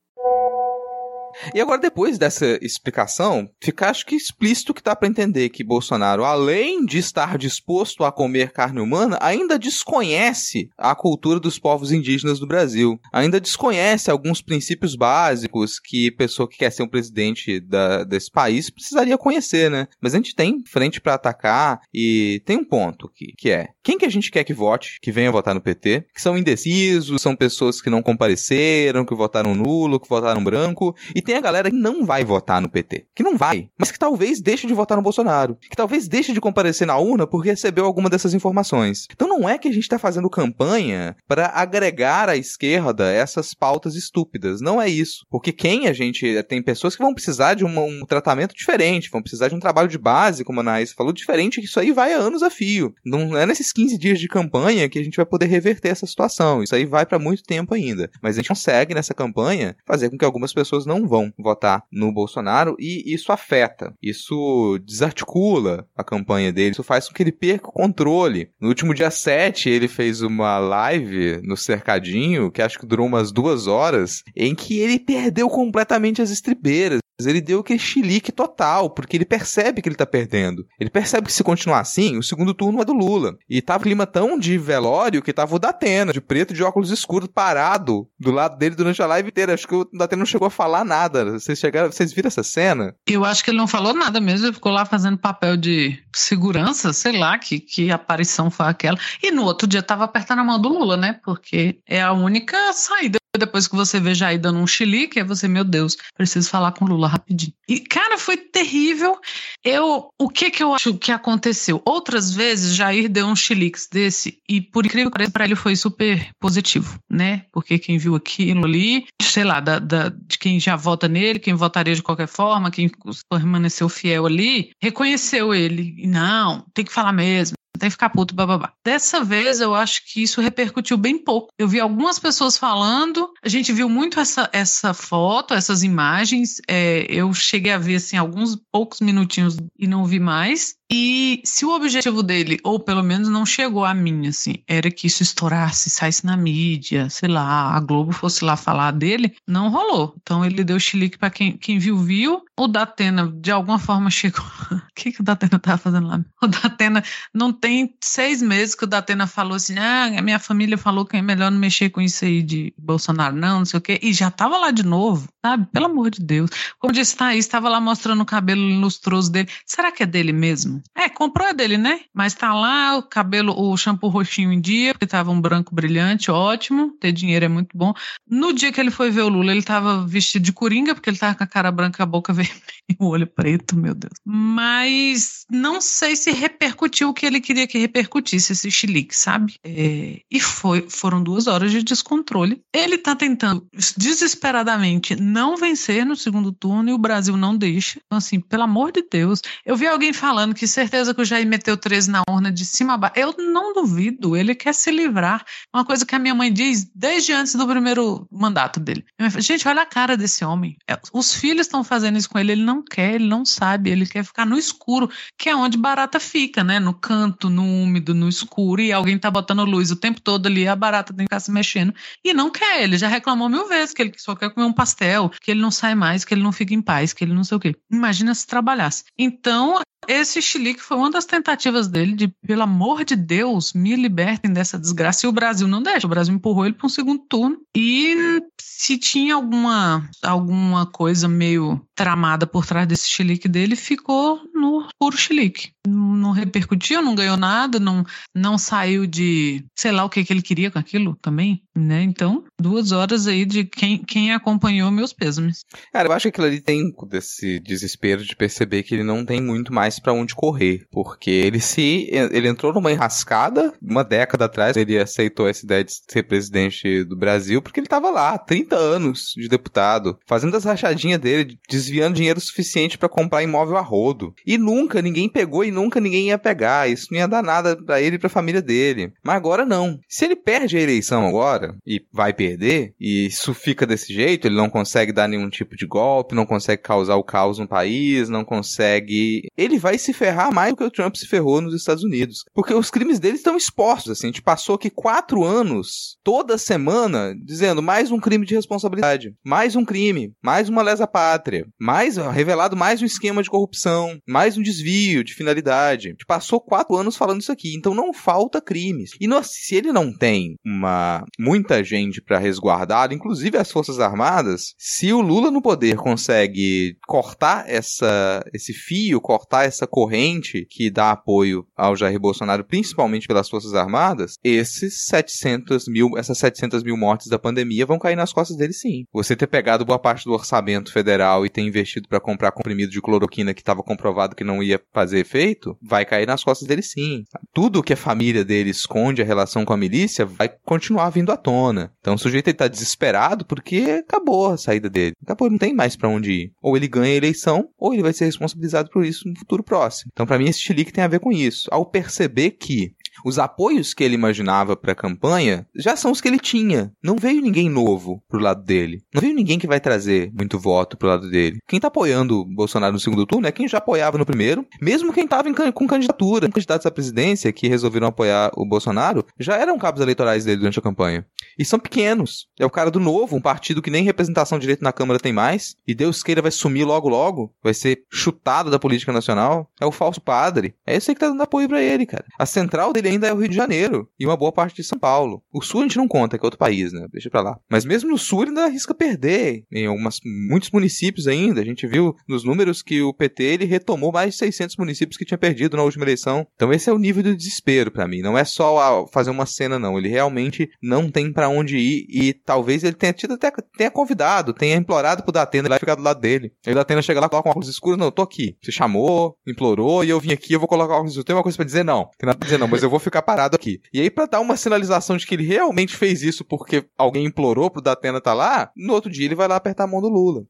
E 1.53 1.61
agora, 1.61 1.79
depois 1.79 2.17
dessa 2.17 2.57
explicação, 2.61 3.49
fica 3.61 3.89
acho 3.89 4.05
que 4.05 4.15
explícito 4.15 4.73
que 4.73 4.83
dá 4.83 4.95
para 4.95 5.07
entender 5.07 5.49
que 5.49 5.63
Bolsonaro, 5.63 6.23
além 6.23 6.85
de 6.85 6.97
estar 6.97 7.37
disposto 7.37 8.03
a 8.03 8.11
comer 8.11 8.51
carne 8.51 8.79
humana, 8.79 9.17
ainda 9.21 9.57
desconhece 9.57 10.69
a 10.77 10.93
cultura 10.95 11.39
dos 11.39 11.57
povos 11.57 11.91
indígenas 11.91 12.39
do 12.39 12.47
Brasil. 12.47 12.99
Ainda 13.11 13.39
desconhece 13.39 14.11
alguns 14.11 14.41
princípios 14.41 14.95
básicos 14.95 15.79
que 15.79 16.11
pessoa 16.11 16.47
que 16.47 16.57
quer 16.57 16.71
ser 16.71 16.83
um 16.83 16.87
presidente 16.87 17.59
da, 17.59 18.03
desse 18.03 18.31
país 18.31 18.69
precisaria 18.69 19.17
conhecer, 19.17 19.69
né? 19.69 19.87
Mas 20.01 20.13
a 20.13 20.17
gente 20.17 20.35
tem 20.35 20.63
frente 20.65 20.99
para 21.01 21.13
atacar 21.13 21.79
e 21.93 22.41
tem 22.45 22.57
um 22.57 22.65
ponto 22.65 23.07
aqui, 23.07 23.33
que 23.37 23.49
é 23.49 23.69
quem 23.83 23.97
que 23.97 24.05
a 24.05 24.09
gente 24.09 24.31
quer 24.31 24.43
que 24.43 24.53
vote, 24.53 24.99
que 25.01 25.11
venha 25.11 25.31
votar 25.31 25.55
no 25.55 25.61
PT, 25.61 26.05
que 26.13 26.21
são 26.21 26.37
indecisos, 26.37 27.21
são 27.21 27.35
pessoas 27.35 27.81
que 27.81 27.89
não 27.89 28.01
compareceram, 28.01 29.05
que 29.05 29.15
votaram 29.15 29.55
nulo, 29.55 29.99
que 29.99 30.09
votaram 30.09 30.43
branco, 30.43 30.95
e 31.15 31.21
tem 31.29 31.37
a 31.37 31.41
galera 31.41 31.69
que 31.69 31.77
não 31.77 32.07
vai 32.07 32.25
votar 32.25 32.59
no 32.59 32.67
PT. 32.67 33.05
Que 33.13 33.21
não 33.21 33.37
vai. 33.37 33.69
Mas 33.77 33.91
que 33.91 33.99
talvez 33.99 34.41
deixe 34.41 34.65
de 34.65 34.73
votar 34.73 34.97
no 34.97 35.03
Bolsonaro. 35.03 35.55
Que 35.61 35.75
talvez 35.75 36.07
deixe 36.07 36.33
de 36.33 36.41
comparecer 36.41 36.87
na 36.87 36.97
urna 36.97 37.27
porque 37.27 37.51
recebeu 37.51 37.85
alguma 37.85 38.09
dessas 38.09 38.33
informações. 38.33 39.05
Então 39.11 39.27
não 39.27 39.47
é 39.47 39.59
que 39.59 39.67
a 39.67 39.71
gente 39.71 39.83
está 39.83 39.99
fazendo 39.99 40.27
campanha 40.27 41.15
para 41.27 41.45
agregar 41.49 42.29
à 42.29 42.35
esquerda 42.35 43.11
essas 43.11 43.53
pautas 43.53 43.93
estúpidas. 43.93 44.59
Não 44.59 44.81
é 44.81 44.89
isso. 44.89 45.23
Porque 45.29 45.51
quem 45.51 45.87
a 45.87 45.93
gente. 45.93 46.41
Tem 46.47 46.63
pessoas 46.63 46.95
que 46.95 47.03
vão 47.03 47.13
precisar 47.13 47.53
de 47.53 47.63
um 47.63 48.03
tratamento 48.07 48.55
diferente, 48.55 49.11
vão 49.11 49.21
precisar 49.21 49.49
de 49.49 49.55
um 49.55 49.59
trabalho 49.59 49.87
de 49.87 49.99
base, 49.99 50.43
como 50.43 50.61
a 50.61 50.63
Anaís 50.63 50.93
falou, 50.93 51.13
diferente, 51.13 51.59
que 51.59 51.67
isso 51.67 51.79
aí 51.79 51.91
vai 51.91 52.11
a 52.13 52.17
anos 52.17 52.41
a 52.41 52.49
fio. 52.49 52.95
Não 53.05 53.37
é 53.37 53.45
nesses 53.45 53.71
15 53.71 53.99
dias 53.99 54.19
de 54.19 54.27
campanha 54.27 54.89
que 54.89 54.97
a 54.97 55.03
gente 55.03 55.17
vai 55.17 55.27
poder 55.27 55.45
reverter 55.45 55.89
essa 55.89 56.07
situação. 56.07 56.63
Isso 56.63 56.73
aí 56.73 56.85
vai 56.85 57.05
para 57.05 57.19
muito 57.19 57.43
tempo 57.43 57.75
ainda. 57.75 58.09
Mas 58.19 58.35
a 58.35 58.39
gente 58.39 58.47
consegue 58.47 58.95
nessa 58.95 59.13
campanha 59.13 59.75
fazer 59.85 60.09
com 60.09 60.17
que 60.17 60.25
algumas 60.25 60.53
pessoas 60.53 60.87
não 60.87 61.07
vão 61.07 61.18
vão 61.19 61.33
votar 61.37 61.83
no 61.91 62.11
Bolsonaro 62.11 62.75
e 62.79 63.13
isso 63.13 63.31
afeta, 63.31 63.93
isso 64.01 64.79
desarticula 64.85 65.87
a 65.95 66.03
campanha 66.03 66.51
dele, 66.51 66.71
isso 66.71 66.83
faz 66.83 67.07
com 67.07 67.13
que 67.13 67.23
ele 67.23 67.31
perca 67.31 67.69
o 67.69 67.73
controle. 67.73 68.49
No 68.59 68.69
último 68.69 68.93
dia 68.93 69.11
7, 69.11 69.69
ele 69.69 69.87
fez 69.87 70.21
uma 70.21 70.57
live 70.57 71.41
no 71.43 71.57
Cercadinho, 71.57 72.51
que 72.51 72.61
acho 72.61 72.79
que 72.79 72.85
durou 72.85 73.05
umas 73.05 73.31
duas 73.31 73.67
horas, 73.67 74.23
em 74.35 74.55
que 74.55 74.79
ele 74.79 74.99
perdeu 74.99 75.49
completamente 75.49 76.21
as 76.21 76.29
estribeiras 76.29 76.99
ele 77.25 77.41
deu 77.41 77.59
aquele 77.59 77.79
chilique 77.79 78.31
total, 78.31 78.89
porque 78.89 79.17
ele 79.17 79.25
percebe 79.25 79.81
que 79.81 79.89
ele 79.89 79.95
tá 79.95 80.05
perdendo. 80.05 80.65
Ele 80.79 80.89
percebe 80.89 81.27
que 81.27 81.33
se 81.33 81.43
continuar 81.43 81.79
assim, 81.79 82.17
o 82.17 82.23
segundo 82.23 82.53
turno 82.53 82.81
é 82.81 82.85
do 82.85 82.93
Lula. 82.93 83.37
E 83.49 83.61
tava 83.61 83.83
clima 83.83 84.05
tão 84.05 84.37
de 84.37 84.57
velório 84.57 85.21
que 85.21 85.33
tava 85.33 85.55
o 85.55 85.59
Datena, 85.59 86.13
de 86.13 86.21
preto 86.21 86.53
de 86.53 86.63
óculos 86.63 86.91
escuros, 86.91 87.29
parado 87.33 88.07
do 88.19 88.31
lado 88.31 88.57
dele 88.57 88.75
durante 88.75 89.01
a 89.01 89.07
live 89.07 89.29
inteira. 89.29 89.53
Acho 89.53 89.67
que 89.67 89.75
o 89.75 89.87
Datena 89.93 90.19
não 90.19 90.25
chegou 90.25 90.47
a 90.47 90.51
falar 90.51 90.83
nada. 90.83 91.39
Vocês 91.39 91.59
chegaram, 91.59 91.91
vocês 91.91 92.13
viram 92.13 92.27
essa 92.27 92.43
cena? 92.43 92.95
Eu 93.07 93.25
acho 93.25 93.43
que 93.43 93.51
ele 93.51 93.57
não 93.57 93.67
falou 93.67 93.93
nada 93.93 94.19
mesmo, 94.19 94.47
ele 94.47 94.53
ficou 94.53 94.71
lá 94.71 94.85
fazendo 94.85 95.17
papel 95.17 95.57
de 95.57 95.97
segurança, 96.13 96.93
sei 96.93 97.17
lá, 97.17 97.37
que, 97.37 97.59
que 97.59 97.91
aparição 97.91 98.49
foi 98.49 98.67
aquela. 98.67 98.97
E 99.21 99.31
no 99.31 99.43
outro 99.43 99.67
dia 99.67 99.83
tava 99.83 100.03
apertando 100.03 100.39
a 100.39 100.43
mão 100.43 100.59
do 100.59 100.69
Lula, 100.69 100.97
né? 100.97 101.19
Porque 101.23 101.79
é 101.87 102.01
a 102.01 102.13
única 102.13 102.73
saída 102.73 103.18
depois 103.37 103.67
que 103.67 103.75
você 103.75 103.99
vê 103.99 104.15
Jair 104.15 104.39
dando 104.39 104.59
um 104.59 104.67
chilique, 104.67 105.19
é 105.19 105.23
você, 105.23 105.47
meu 105.47 105.63
Deus, 105.63 105.97
preciso 106.15 106.49
falar 106.49 106.71
com 106.71 106.85
Lula 106.85 107.07
rapidinho. 107.07 107.53
E, 107.67 107.79
cara, 107.79 108.17
foi 108.17 108.37
terrível. 108.37 109.19
Eu, 109.63 110.09
o 110.19 110.29
que 110.29 110.49
que 110.49 110.63
eu 110.63 110.73
acho 110.73 110.95
que 110.95 111.11
aconteceu? 111.11 111.81
Outras 111.85 112.33
vezes, 112.33 112.75
Jair 112.75 113.09
deu 113.09 113.27
um 113.27 113.35
chilique 113.35 113.79
desse 113.91 114.39
e, 114.49 114.59
por 114.59 114.85
incrível 114.85 115.11
que 115.11 115.17
pareça, 115.17 115.31
pra 115.31 115.45
ele 115.45 115.55
foi 115.55 115.75
super 115.75 116.29
positivo, 116.39 116.99
né? 117.09 117.45
Porque 117.51 117.77
quem 117.77 117.97
viu 117.97 118.15
aquilo 118.15 118.65
ali, 118.65 119.05
sei 119.21 119.43
lá, 119.43 119.59
da, 119.59 119.77
da, 119.77 120.09
de 120.09 120.37
quem 120.39 120.59
já 120.59 120.75
vota 120.75 121.07
nele, 121.07 121.39
quem 121.39 121.53
votaria 121.53 121.93
de 121.93 122.01
qualquer 122.01 122.27
forma, 122.27 122.71
quem 122.71 122.89
permaneceu 123.29 123.87
fiel 123.89 124.25
ali, 124.25 124.71
reconheceu 124.81 125.53
ele. 125.53 125.95
Não, 126.07 126.65
tem 126.73 126.83
que 126.85 126.93
falar 126.93 127.13
mesmo 127.13 127.58
tem 127.79 127.89
que 127.89 127.93
ficar 127.93 128.09
puto, 128.09 128.35
bababá. 128.35 128.73
Dessa 128.85 129.23
vez 129.23 129.59
eu 129.59 129.73
acho 129.73 130.01
que 130.05 130.21
isso 130.21 130.41
repercutiu 130.41 130.97
bem 130.97 131.17
pouco. 131.17 131.49
Eu 131.57 131.67
vi 131.67 131.79
algumas 131.79 132.19
pessoas 132.19 132.57
falando, 132.57 133.29
a 133.43 133.49
gente 133.49 133.71
viu 133.73 133.89
muito 133.89 134.19
essa, 134.19 134.49
essa 134.53 134.93
foto, 134.93 135.53
essas 135.53 135.83
imagens. 135.83 136.61
É, 136.67 137.05
eu 137.09 137.33
cheguei 137.33 137.71
a 137.71 137.77
ver 137.77 137.95
assim 137.95 138.17
alguns 138.17 138.57
poucos 138.71 138.99
minutinhos 138.99 139.57
e 139.77 139.87
não 139.87 140.05
vi 140.05 140.19
mais. 140.19 140.75
E 140.91 141.41
se 141.45 141.65
o 141.65 141.75
objetivo 141.75 142.23
dele, 142.23 142.57
ou 142.63 142.79
pelo 142.79 143.03
menos 143.03 143.29
não 143.29 143.45
chegou 143.45 143.85
a 143.85 143.93
mim, 143.93 144.27
assim, 144.27 144.55
era 144.67 144.89
que 144.89 145.05
isso 145.05 145.21
estourasse, 145.21 145.87
saísse 145.87 146.25
na 146.25 146.35
mídia, 146.35 147.07
sei 147.11 147.29
lá, 147.29 147.75
a 147.75 147.79
Globo 147.79 148.11
fosse 148.11 148.43
lá 148.43 148.57
falar 148.57 148.91
dele, 148.91 149.35
não 149.47 149.69
rolou. 149.69 150.15
Então 150.19 150.43
ele 150.43 150.63
deu 150.63 150.79
chilique 150.79 151.17
para 151.17 151.29
quem, 151.29 151.55
quem 151.55 151.77
viu, 151.77 151.97
viu. 151.97 152.43
O 152.57 152.67
Datena, 152.67 153.31
de 153.31 153.51
alguma 153.51 153.77
forma, 153.77 154.09
chegou. 154.11 154.43
o 154.71 154.81
que, 154.95 155.11
que 155.11 155.21
o 155.21 155.23
Datena 155.23 155.59
tava 155.59 155.77
fazendo 155.77 156.07
lá? 156.07 156.25
O 156.41 156.47
Datena 156.47 157.03
não 157.31 157.53
tem 157.53 157.95
seis 158.03 158.41
meses 158.41 158.73
que 158.73 158.83
o 158.83 158.87
Datena 158.87 159.27
falou 159.27 159.55
assim: 159.55 159.77
ah, 159.77 160.05
a 160.17 160.21
minha 160.21 160.39
família 160.39 160.77
falou 160.77 161.05
que 161.05 161.17
é 161.17 161.21
melhor 161.21 161.51
não 161.51 161.59
mexer 161.59 161.91
com 161.91 162.01
isso 162.01 162.25
aí 162.25 162.41
de 162.41 162.73
Bolsonaro, 162.77 163.35
não, 163.35 163.59
não 163.59 163.65
sei 163.65 163.77
o 163.77 163.81
quê. 163.81 163.99
E 164.01 164.11
já 164.11 164.31
tava 164.31 164.57
lá 164.57 164.71
de 164.71 164.83
novo, 164.83 165.29
sabe? 165.45 165.67
Pelo 165.71 165.85
amor 165.85 166.09
de 166.09 166.21
Deus. 166.21 166.49
Como 166.79 166.91
disse 166.91 167.15
Thaís, 167.15 167.45
estava 167.45 167.69
lá 167.69 167.79
mostrando 167.79 168.21
o 168.21 168.25
cabelo 168.25 168.61
lustroso 168.79 169.31
dele. 169.31 169.49
Será 169.65 169.91
que 169.91 170.01
é 170.01 170.05
dele 170.05 170.33
mesmo? 170.33 170.78
É, 170.95 171.09
comprou 171.09 171.47
a 171.47 171.51
dele, 171.51 171.77
né? 171.77 172.01
Mas 172.13 172.33
tá 172.33 172.53
lá, 172.53 172.97
o 172.97 173.03
cabelo, 173.03 173.53
o 173.57 173.75
shampoo 173.77 174.09
roxinho 174.09 174.51
em 174.51 174.61
dia, 174.61 174.93
porque 174.93 175.07
tava 175.07 175.31
um 175.31 175.41
branco 175.41 175.73
brilhante, 175.73 176.31
ótimo. 176.31 176.93
Ter 176.99 177.11
dinheiro 177.11 177.45
é 177.45 177.49
muito 177.49 177.77
bom. 177.77 177.93
No 178.27 178.53
dia 178.53 178.71
que 178.71 178.79
ele 178.79 178.91
foi 178.91 179.11
ver 179.11 179.21
o 179.21 179.29
Lula, 179.29 179.51
ele 179.51 179.63
tava 179.63 180.05
vestido 180.05 180.43
de 180.43 180.53
coringa, 180.53 180.93
porque 180.93 181.09
ele 181.09 181.17
tava 181.17 181.35
com 181.35 181.43
a 181.43 181.47
cara 181.47 181.71
branca, 181.71 182.03
a 182.03 182.05
boca 182.05 182.31
vermelha 182.33 182.59
o 182.97 183.07
olho 183.07 183.27
preto, 183.27 183.75
meu 183.75 183.93
Deus. 183.93 184.13
Mas 184.25 185.45
não 185.49 185.81
sei 185.81 186.15
se 186.15 186.31
repercutiu 186.31 187.09
o 187.09 187.13
que 187.13 187.25
ele 187.25 187.41
queria 187.41 187.67
que 187.67 187.77
repercutisse, 187.77 188.53
esse 188.53 188.71
chilique, 188.71 189.15
sabe? 189.15 189.55
É, 189.63 190.21
e 190.31 190.39
foi, 190.39 190.87
foram 190.89 191.21
duas 191.21 191.47
horas 191.47 191.71
de 191.71 191.83
descontrole. 191.83 192.61
Ele 192.73 192.97
tá 192.97 193.15
tentando 193.15 193.67
desesperadamente 193.97 195.15
não 195.15 195.57
vencer 195.57 196.05
no 196.05 196.15
segundo 196.15 196.51
turno 196.51 196.89
e 196.89 196.93
o 196.93 196.97
Brasil 196.97 197.35
não 197.35 197.55
deixa. 197.55 197.99
Então, 198.05 198.17
assim, 198.17 198.39
pelo 198.39 198.63
amor 198.63 198.91
de 198.91 199.03
Deus. 199.09 199.41
Eu 199.65 199.75
vi 199.75 199.87
alguém 199.87 200.13
falando 200.13 200.55
que 200.55 200.67
certeza 200.69 201.13
que 201.13 201.21
o 201.21 201.25
Jair 201.25 201.47
meteu 201.47 201.75
13 201.75 202.11
na 202.11 202.23
urna 202.29 202.51
de 202.51 202.65
cima 202.65 202.93
a 202.93 202.97
baixo. 202.97 203.15
Eu 203.17 203.35
não 203.37 203.73
duvido, 203.73 204.35
ele 204.35 204.55
quer 204.55 204.73
se 204.73 204.91
livrar. 204.91 205.45
Uma 205.73 205.85
coisa 205.85 206.05
que 206.05 206.15
a 206.15 206.19
minha 206.19 206.35
mãe 206.35 206.51
diz 206.51 206.89
desde 206.95 207.33
antes 207.33 207.55
do 207.55 207.67
primeiro 207.67 208.27
mandato 208.31 208.79
dele. 208.79 209.05
Gente, 209.39 209.67
olha 209.67 209.81
a 209.81 209.85
cara 209.85 210.15
desse 210.15 210.43
homem. 210.45 210.77
É, 210.89 210.99
os 211.13 211.33
filhos 211.33 211.67
estão 211.67 211.83
fazendo 211.83 212.17
isso 212.17 212.29
com 212.29 212.39
ele, 212.39 212.53
ele 212.53 212.63
não 212.63 212.83
quer, 212.83 213.15
ele 213.15 213.27
não 213.27 213.43
sabe, 213.45 213.89
ele 213.89 214.05
quer 214.05 214.23
ficar 214.23 214.45
no 214.45 214.57
escuro, 214.57 215.09
que 215.37 215.49
é 215.49 215.55
onde 215.55 215.77
barata 215.77 216.19
fica, 216.19 216.63
né? 216.63 216.79
No 216.79 216.93
canto, 216.93 217.49
no 217.49 217.63
úmido, 217.63 218.13
no 218.13 218.29
escuro, 218.29 218.81
e 218.81 218.91
alguém 218.91 219.17
tá 219.17 219.29
botando 219.29 219.63
luz 219.63 219.91
o 219.91 219.95
tempo 219.95 220.21
todo 220.21 220.47
ali, 220.47 220.67
a 220.67 220.75
barata 220.75 221.13
tem 221.13 221.25
que 221.25 221.29
ficar 221.29 221.39
se 221.39 221.51
mexendo. 221.51 221.93
E 222.23 222.33
não 222.33 222.49
quer, 222.51 222.83
ele 222.83 222.97
já 222.97 223.07
reclamou 223.07 223.49
mil 223.49 223.67
vezes 223.67 223.93
que 223.93 224.01
ele 224.01 224.13
só 224.17 224.35
quer 224.35 224.49
comer 224.49 224.65
um 224.65 224.73
pastel, 224.73 225.31
que 225.41 225.51
ele 225.51 225.61
não 225.61 225.71
sai 225.71 225.95
mais, 225.95 226.25
que 226.25 226.33
ele 226.33 226.43
não 226.43 226.51
fica 226.51 226.73
em 226.73 226.81
paz, 226.81 227.13
que 227.13 227.23
ele 227.23 227.33
não 227.33 227.43
sei 227.43 227.57
o 227.57 227.59
quê. 227.59 227.75
Imagina 227.91 228.33
se 228.33 228.45
trabalhasse. 228.45 229.03
Então, 229.17 229.81
esse 230.09 230.41
chilique 230.41 230.81
foi 230.81 230.97
uma 230.97 231.11
das 231.11 231.25
tentativas 231.25 231.87
dele 231.87 232.13
de, 232.13 232.27
pelo 232.27 232.63
amor 232.63 233.05
de 233.05 233.15
Deus, 233.15 233.73
me 233.73 233.95
libertem 233.95 234.51
dessa 234.51 234.79
desgraça. 234.79 235.25
E 235.25 235.29
o 235.29 235.31
Brasil 235.31 235.67
não 235.67 235.83
deixa. 235.83 236.07
O 236.07 236.09
Brasil 236.09 236.33
empurrou 236.33 236.65
ele 236.65 236.73
para 236.73 236.87
um 236.87 236.89
segundo 236.89 237.23
turno. 237.29 237.57
E 237.77 238.41
se 238.59 238.97
tinha 238.97 239.35
alguma, 239.35 240.09
alguma 240.23 240.87
coisa 240.87 241.27
meio 241.27 241.79
tramada 241.93 242.47
por 242.47 242.65
trás 242.65 242.87
desse 242.87 243.07
chilique 243.07 243.47
dele, 243.47 243.75
ficou 243.75 244.41
no 244.51 244.87
puro 244.97 245.15
chilique. 245.15 245.71
Não 245.87 246.31
repercutiu, 246.31 247.01
não 247.01 247.13
ganhou 247.13 247.37
nada, 247.37 247.79
não, 247.79 248.03
não 248.33 248.57
saiu 248.57 249.05
de 249.05 249.63
sei 249.75 249.91
lá 249.91 250.03
o 250.03 250.09
que, 250.09 250.23
que 250.23 250.33
ele 250.33 250.41
queria 250.41 250.71
com 250.71 250.79
aquilo 250.79 251.15
também, 251.21 251.61
né? 251.79 252.03
Então, 252.03 252.43
duas 252.59 252.91
horas 252.91 253.27
aí 253.27 253.45
de 253.45 253.63
quem, 253.63 253.97
quem 253.97 254.33
acompanhou 254.33 254.91
meus 254.91 255.13
pêsames. 255.13 255.65
Cara, 255.91 256.07
eu 256.07 256.13
acho 256.13 256.23
que 256.23 256.29
aquilo 256.29 256.47
ali 256.47 256.61
tem 256.61 256.93
desse 257.07 257.59
desespero 257.59 258.23
de 258.23 258.35
perceber 258.35 258.83
que 258.83 258.95
ele 258.95 259.03
não 259.03 259.25
tem 259.25 259.41
muito 259.41 259.73
mais 259.73 259.99
para 259.99 260.13
onde 260.13 260.35
correr, 260.35 260.85
porque 260.91 261.29
ele 261.29 261.59
se 261.59 262.09
ele 262.11 262.47
entrou 262.47 262.73
numa 262.73 262.91
enrascada 262.91 263.73
uma 263.81 264.03
década 264.03 264.45
atrás, 264.45 264.75
ele 264.75 264.97
aceitou 264.97 265.47
essa 265.47 265.65
ideia 265.65 265.83
de 265.83 265.93
ser 266.07 266.23
presidente 266.23 267.03
do 267.03 267.17
Brasil 267.17 267.61
porque 267.61 267.79
ele 267.79 267.87
estava 267.87 268.09
lá, 268.09 268.37
30 268.37 268.75
anos 268.75 269.33
de 269.35 269.47
deputado, 269.47 270.17
fazendo 270.25 270.55
as 270.55 270.63
rachadinhas 270.63 271.19
dele, 271.19 271.57
desviando 271.69 272.15
dinheiro 272.15 272.39
suficiente 272.39 272.97
para 272.97 273.09
comprar 273.09 273.43
imóvel 273.43 273.77
a 273.77 273.81
rodo. 273.81 274.33
E 274.45 274.57
nunca 274.57 275.01
ninguém 275.01 275.29
pegou 275.29 275.63
e 275.63 275.71
nunca 275.71 275.99
ninguém 275.99 276.27
ia 276.27 276.37
pegar, 276.37 276.89
isso 276.89 277.07
não 277.11 277.19
ia 277.19 277.27
dar 277.27 277.43
nada 277.43 277.75
para 277.75 278.01
ele 278.01 278.15
e 278.15 278.19
para 278.19 278.29
família 278.29 278.61
dele. 278.61 279.11
Mas 279.23 279.35
agora 279.35 279.65
não. 279.65 279.99
Se 280.07 280.25
ele 280.25 280.35
perde 280.35 280.77
a 280.77 280.81
eleição 280.81 281.27
agora 281.27 281.68
e 281.85 282.01
vai 282.11 282.33
perder, 282.33 282.93
e 282.99 283.27
isso 283.27 283.53
fica 283.53 283.85
desse 283.85 284.13
jeito, 284.13 284.47
ele 284.47 284.55
não 284.55 284.69
consegue 284.69 285.11
dar 285.11 285.27
nenhum 285.27 285.49
tipo 285.49 285.75
de 285.75 285.85
golpe, 285.85 286.35
não 286.35 286.45
consegue 286.45 286.81
causar 286.81 287.15
o 287.15 287.23
caos 287.23 287.59
no 287.59 287.67
país, 287.67 288.29
não 288.29 288.43
consegue, 288.43 289.43
ele 289.57 289.77
vai 289.77 289.97
se 289.97 290.13
ferrar 290.13 290.53
mais 290.53 290.71
do 290.71 290.77
que 290.77 290.83
o 290.83 290.91
Trump 290.91 291.15
se 291.15 291.27
ferrou 291.27 291.61
nos 291.61 291.75
Estados 291.75 292.03
Unidos. 292.03 292.43
Porque 292.53 292.73
os 292.73 292.89
crimes 292.89 293.19
dele 293.19 293.35
estão 293.35 293.57
expostos, 293.57 294.11
assim. 294.11 294.27
A 294.27 294.29
gente 294.29 294.41
passou 294.41 294.75
aqui 294.75 294.89
quatro 294.89 295.43
anos, 295.43 296.17
toda 296.23 296.57
semana, 296.57 297.35
dizendo 297.43 297.81
mais 297.81 298.11
um 298.11 298.19
crime 298.19 298.45
de 298.45 298.55
responsabilidade, 298.55 299.33
mais 299.43 299.75
um 299.75 299.85
crime, 299.85 300.31
mais 300.41 300.69
uma 300.69 300.81
lesa 300.81 301.07
pátria, 301.07 301.65
mais 301.79 302.17
revelado 302.17 302.75
mais 302.75 303.01
um 303.01 303.05
esquema 303.05 303.43
de 303.43 303.49
corrupção, 303.49 304.17
mais 304.27 304.57
um 304.57 304.61
desvio 304.61 305.23
de 305.23 305.33
finalidade. 305.33 306.07
A 306.07 306.11
gente 306.11 306.25
passou 306.25 306.61
quatro 306.61 306.95
anos 306.95 307.15
falando 307.15 307.41
isso 307.41 307.51
aqui. 307.51 307.75
Então 307.75 307.93
não 307.93 308.13
falta 308.13 308.61
crimes. 308.61 309.11
E 309.19 309.27
se 309.43 309.75
ele 309.75 309.91
não 309.91 310.15
tem 310.15 310.55
uma 310.65 311.23
muita 311.59 311.83
gente 311.83 312.21
para 312.21 312.39
resguardar, 312.39 313.11
inclusive 313.11 313.57
as 313.57 313.71
Forças 313.71 313.99
Armadas, 313.99 314.73
se 314.77 315.11
o 315.11 315.19
Lula 315.19 315.51
no 315.51 315.61
poder 315.61 315.97
consegue 315.97 316.97
cortar 317.05 317.65
essa, 317.67 318.43
esse 318.53 318.73
fio, 318.73 319.19
cortar 319.19 319.65
essa 319.65 319.85
corrente 319.85 320.65
que 320.69 320.89
dá 320.89 321.11
apoio 321.11 321.67
ao 321.75 321.95
Jair 321.95 322.19
Bolsonaro, 322.19 322.63
principalmente 322.63 323.27
pelas 323.27 323.49
Forças 323.49 323.73
Armadas, 323.73 324.35
esses 324.43 325.05
700 325.07 325.87
mil, 325.87 326.17
essas 326.17 326.37
700 326.37 326.81
mil 326.83 326.95
mortes 326.95 327.27
da 327.27 327.37
pandemia 327.37 327.85
vão 327.85 327.99
cair 327.99 328.15
nas 328.15 328.31
costas 328.31 328.57
dele 328.57 328.73
sim. 328.73 329.03
Você 329.11 329.35
ter 329.35 329.47
pegado 329.47 329.85
boa 329.85 329.99
parte 329.99 330.23
do 330.23 330.31
orçamento 330.31 330.93
federal 330.93 331.45
e 331.45 331.49
ter 331.49 331.61
investido 331.61 332.07
para 332.07 332.21
comprar 332.21 332.51
comprimido 332.51 332.91
de 332.91 333.01
cloroquina 333.01 333.53
que 333.53 333.61
estava 333.61 333.83
comprovado 333.83 334.35
que 334.35 334.43
não 334.43 334.63
ia 334.63 334.81
fazer 334.93 335.19
efeito, 335.19 335.77
vai 335.81 336.05
cair 336.05 336.25
nas 336.25 336.43
costas 336.43 336.67
dele 336.67 336.81
sim. 336.81 337.23
Tudo 337.53 337.83
que 337.83 337.93
a 337.93 337.97
família 337.97 338.45
dele 338.45 338.69
esconde 338.69 339.21
a 339.21 339.25
relação 339.25 339.65
com 339.65 339.73
a 339.73 339.77
milícia 339.77 340.25
vai 340.25 340.49
continuar 340.63 341.09
vindo 341.09 341.31
à 341.31 341.37
tona. 341.39 341.91
Então 341.99 342.13
o 342.13 342.19
sujeito 342.19 342.49
está 342.49 342.67
desesperado 342.67 343.45
porque 343.45 344.03
acabou 344.07 344.51
a 344.51 344.57
saída 344.57 344.89
dele. 344.89 345.15
Acabou, 345.23 345.49
não 345.49 345.57
tem 345.57 345.73
mais 345.73 345.95
para 345.95 346.09
onde 346.09 346.31
ir. 346.31 346.53
Ou 346.61 346.77
ele 346.77 346.87
ganha 346.87 347.13
a 347.13 347.17
eleição, 347.17 347.69
ou 347.77 347.93
ele 347.93 348.03
vai 348.03 348.13
ser 348.13 348.25
responsabilizado 348.25 348.89
por 348.89 349.03
isso 349.03 349.27
no 349.27 349.37
futuro 349.37 349.63
próximo. 349.63 350.11
Então, 350.13 350.25
para 350.25 350.37
mim, 350.37 350.47
esse 350.47 350.59
chilique 350.59 350.93
tem 350.93 351.03
a 351.03 351.07
ver 351.07 351.19
com 351.19 351.31
isso. 351.31 351.67
Ao 351.71 351.85
perceber 351.85 352.51
que 352.51 352.93
os 353.25 353.39
apoios 353.39 353.93
que 353.93 354.03
ele 354.03 354.15
imaginava 354.15 354.75
para 354.75 354.93
a 354.93 354.95
campanha 354.95 355.65
já 355.75 355.95
são 355.95 356.11
os 356.11 356.21
que 356.21 356.27
ele 356.27 356.39
tinha. 356.39 356.91
Não 357.03 357.15
veio 357.15 357.41
ninguém 357.41 357.69
novo 357.69 358.21
pro 358.27 358.39
lado 358.39 358.63
dele. 358.63 359.03
Não 359.13 359.21
veio 359.21 359.33
ninguém 359.33 359.59
que 359.59 359.67
vai 359.67 359.79
trazer 359.79 360.31
muito 360.33 360.59
voto 360.59 360.97
pro 360.97 361.07
lado 361.07 361.29
dele. 361.29 361.59
Quem 361.67 361.79
tá 361.79 361.87
apoiando 361.87 362.41
o 362.41 362.45
Bolsonaro 362.45 362.93
no 362.93 362.99
segundo 362.99 363.25
turno 363.25 363.47
é 363.47 363.51
quem 363.51 363.67
já 363.67 363.77
apoiava 363.77 364.17
no 364.17 364.25
primeiro, 364.25 364.65
mesmo 364.81 365.13
quem 365.13 365.27
tava 365.27 365.49
com 365.73 365.87
candidatura. 365.87 366.49
Candidatos 366.49 366.85
à 366.85 366.91
presidência 366.91 367.51
que 367.51 367.67
resolveram 367.67 368.07
apoiar 368.07 368.51
o 368.55 368.65
Bolsonaro 368.65 369.25
já 369.39 369.55
eram 369.55 369.77
cabos 369.77 370.01
eleitorais 370.01 370.45
dele 370.45 370.57
durante 370.57 370.79
a 370.79 370.81
campanha. 370.81 371.25
E 371.57 371.65
são 371.65 371.79
pequenos. 371.79 372.47
É 372.59 372.65
o 372.65 372.69
cara 372.69 372.91
do 372.91 372.99
novo, 372.99 373.35
um 373.35 373.41
partido 373.41 373.81
que 373.81 373.89
nem 373.89 374.03
representação 374.03 374.59
direito 374.59 374.83
na 374.83 374.93
Câmara 374.93 375.19
tem 375.19 375.33
mais. 375.33 375.75
E 375.87 375.93
Deus 375.93 376.23
queira 376.23 376.41
vai 376.41 376.51
sumir 376.51 376.85
logo 376.85 377.09
logo. 377.09 377.53
Vai 377.63 377.73
ser 377.73 378.03
chutado 378.11 378.71
da 378.71 378.79
política 378.79 379.11
nacional. 379.11 379.69
É 379.79 379.85
o 379.85 379.91
falso 379.91 380.21
padre. 380.21 380.75
É 380.85 380.95
esse 380.95 381.13
que 381.13 381.19
tá 381.19 381.27
dando 381.27 381.43
apoio 381.43 381.67
para 381.67 381.81
ele, 381.81 382.05
cara. 382.05 382.25
A 382.37 382.45
central 382.45 382.93
dele 382.93 383.08
ainda 383.09 383.27
é 383.27 383.33
o 383.33 383.37
Rio 383.37 383.49
de 383.49 383.55
Janeiro 383.55 384.09
e 384.19 384.25
uma 384.25 384.37
boa 384.37 384.51
parte 384.51 384.75
de 384.75 384.83
São 384.83 384.99
Paulo. 384.99 385.43
O 385.51 385.61
Sul 385.61 385.81
a 385.81 385.83
gente 385.83 385.97
não 385.97 386.07
conta, 386.07 386.37
que 386.37 386.45
é 386.45 386.47
outro 386.47 386.59
país, 386.59 386.93
né? 386.93 387.07
Deixa 387.11 387.29
pra 387.29 387.41
lá. 387.41 387.59
Mas 387.69 387.85
mesmo 387.85 388.09
no 388.09 388.17
Sul 388.17 388.43
ainda 388.43 388.65
arrisca 388.65 388.93
perder 388.93 389.63
em 389.71 389.85
algumas, 389.85 390.19
muitos 390.49 390.71
municípios 390.71 391.27
ainda. 391.27 391.61
A 391.61 391.65
gente 391.65 391.87
viu 391.87 392.15
nos 392.27 392.43
números 392.43 392.81
que 392.81 393.01
o 393.01 393.13
PT 393.13 393.43
ele 393.43 393.65
retomou 393.65 394.11
mais 394.11 394.33
de 394.33 394.39
600 394.39 394.77
municípios 394.77 395.17
que 395.17 395.25
tinha 395.25 395.37
perdido 395.37 395.77
na 395.77 395.83
última 395.83 396.05
eleição. 396.05 396.45
Então 396.55 396.71
esse 396.71 396.89
é 396.89 396.93
o 396.93 396.97
nível 396.97 397.23
de 397.23 397.35
desespero 397.35 397.91
para 397.91 398.07
mim. 398.07 398.21
Não 398.21 398.37
é 398.37 398.43
só 398.43 399.07
fazer 399.11 399.29
uma 399.29 399.45
cena, 399.45 399.79
não. 399.79 399.97
Ele 399.97 400.09
realmente 400.09 400.69
não 400.81 401.09
tem 401.09 401.31
para 401.31 401.49
onde 401.49 401.77
ir 401.77 402.05
e 402.09 402.33
talvez 402.33 402.83
ele 402.83 402.95
tenha 402.95 403.13
tido 403.13 403.33
até 403.33 403.51
tenha 403.77 403.91
convidado, 403.91 404.53
tenha 404.53 404.75
implorado 404.75 405.23
pro 405.23 405.31
Datena 405.31 405.69
lá 405.69 405.79
ficar 405.79 405.95
do 405.95 406.03
lado 406.03 406.19
dele. 406.19 406.51
Aí 406.65 406.73
o 406.73 406.75
Datena 406.75 407.01
chega 407.01 407.19
lá, 407.19 407.29
coloca 407.29 407.49
um 407.49 407.51
óculos 407.51 407.69
escuros, 407.69 407.97
não, 407.97 408.07
eu 408.07 408.11
tô 408.11 408.21
aqui. 408.21 408.55
Você 408.61 408.71
chamou, 408.71 409.35
implorou 409.47 410.03
e 410.03 410.09
eu 410.09 410.19
vim 410.19 410.31
aqui, 410.31 410.53
eu 410.53 410.59
vou 410.59 410.67
colocar 410.67 410.93
óculos 410.93 411.11
escuros. 411.11 411.25
Tem 411.25 411.35
uma 411.35 411.43
coisa 411.43 411.55
para 411.55 411.65
dizer? 411.65 411.83
Não. 411.83 412.09
Tem 412.17 412.27
nada 412.27 412.37
pra 412.37 412.45
dizer 412.45 412.57
não, 412.57 412.67
mas 412.67 412.83
eu 412.83 412.89
vou 412.89 412.98
ficar 412.99 413.21
parado 413.21 413.55
aqui. 413.55 413.81
E 413.93 414.01
aí, 414.01 414.09
para 414.09 414.25
dar 414.25 414.39
uma 414.39 414.57
sinalização 414.57 415.17
de 415.17 415.25
que 415.25 415.35
ele 415.35 415.45
realmente 415.45 415.95
fez 415.95 416.21
isso 416.21 416.43
porque 416.43 416.85
alguém 416.97 417.25
implorou 417.25 417.69
pro 417.69 417.81
Datena 417.81 418.21
tá 418.21 418.33
lá, 418.33 418.71
no 418.75 418.93
outro 418.93 419.11
dia 419.11 419.25
ele 419.25 419.35
vai 419.35 419.47
lá 419.47 419.55
apertar 419.55 419.83
a 419.83 419.87
mão 419.87 420.01
do 420.01 420.09
Lula. 420.09 420.43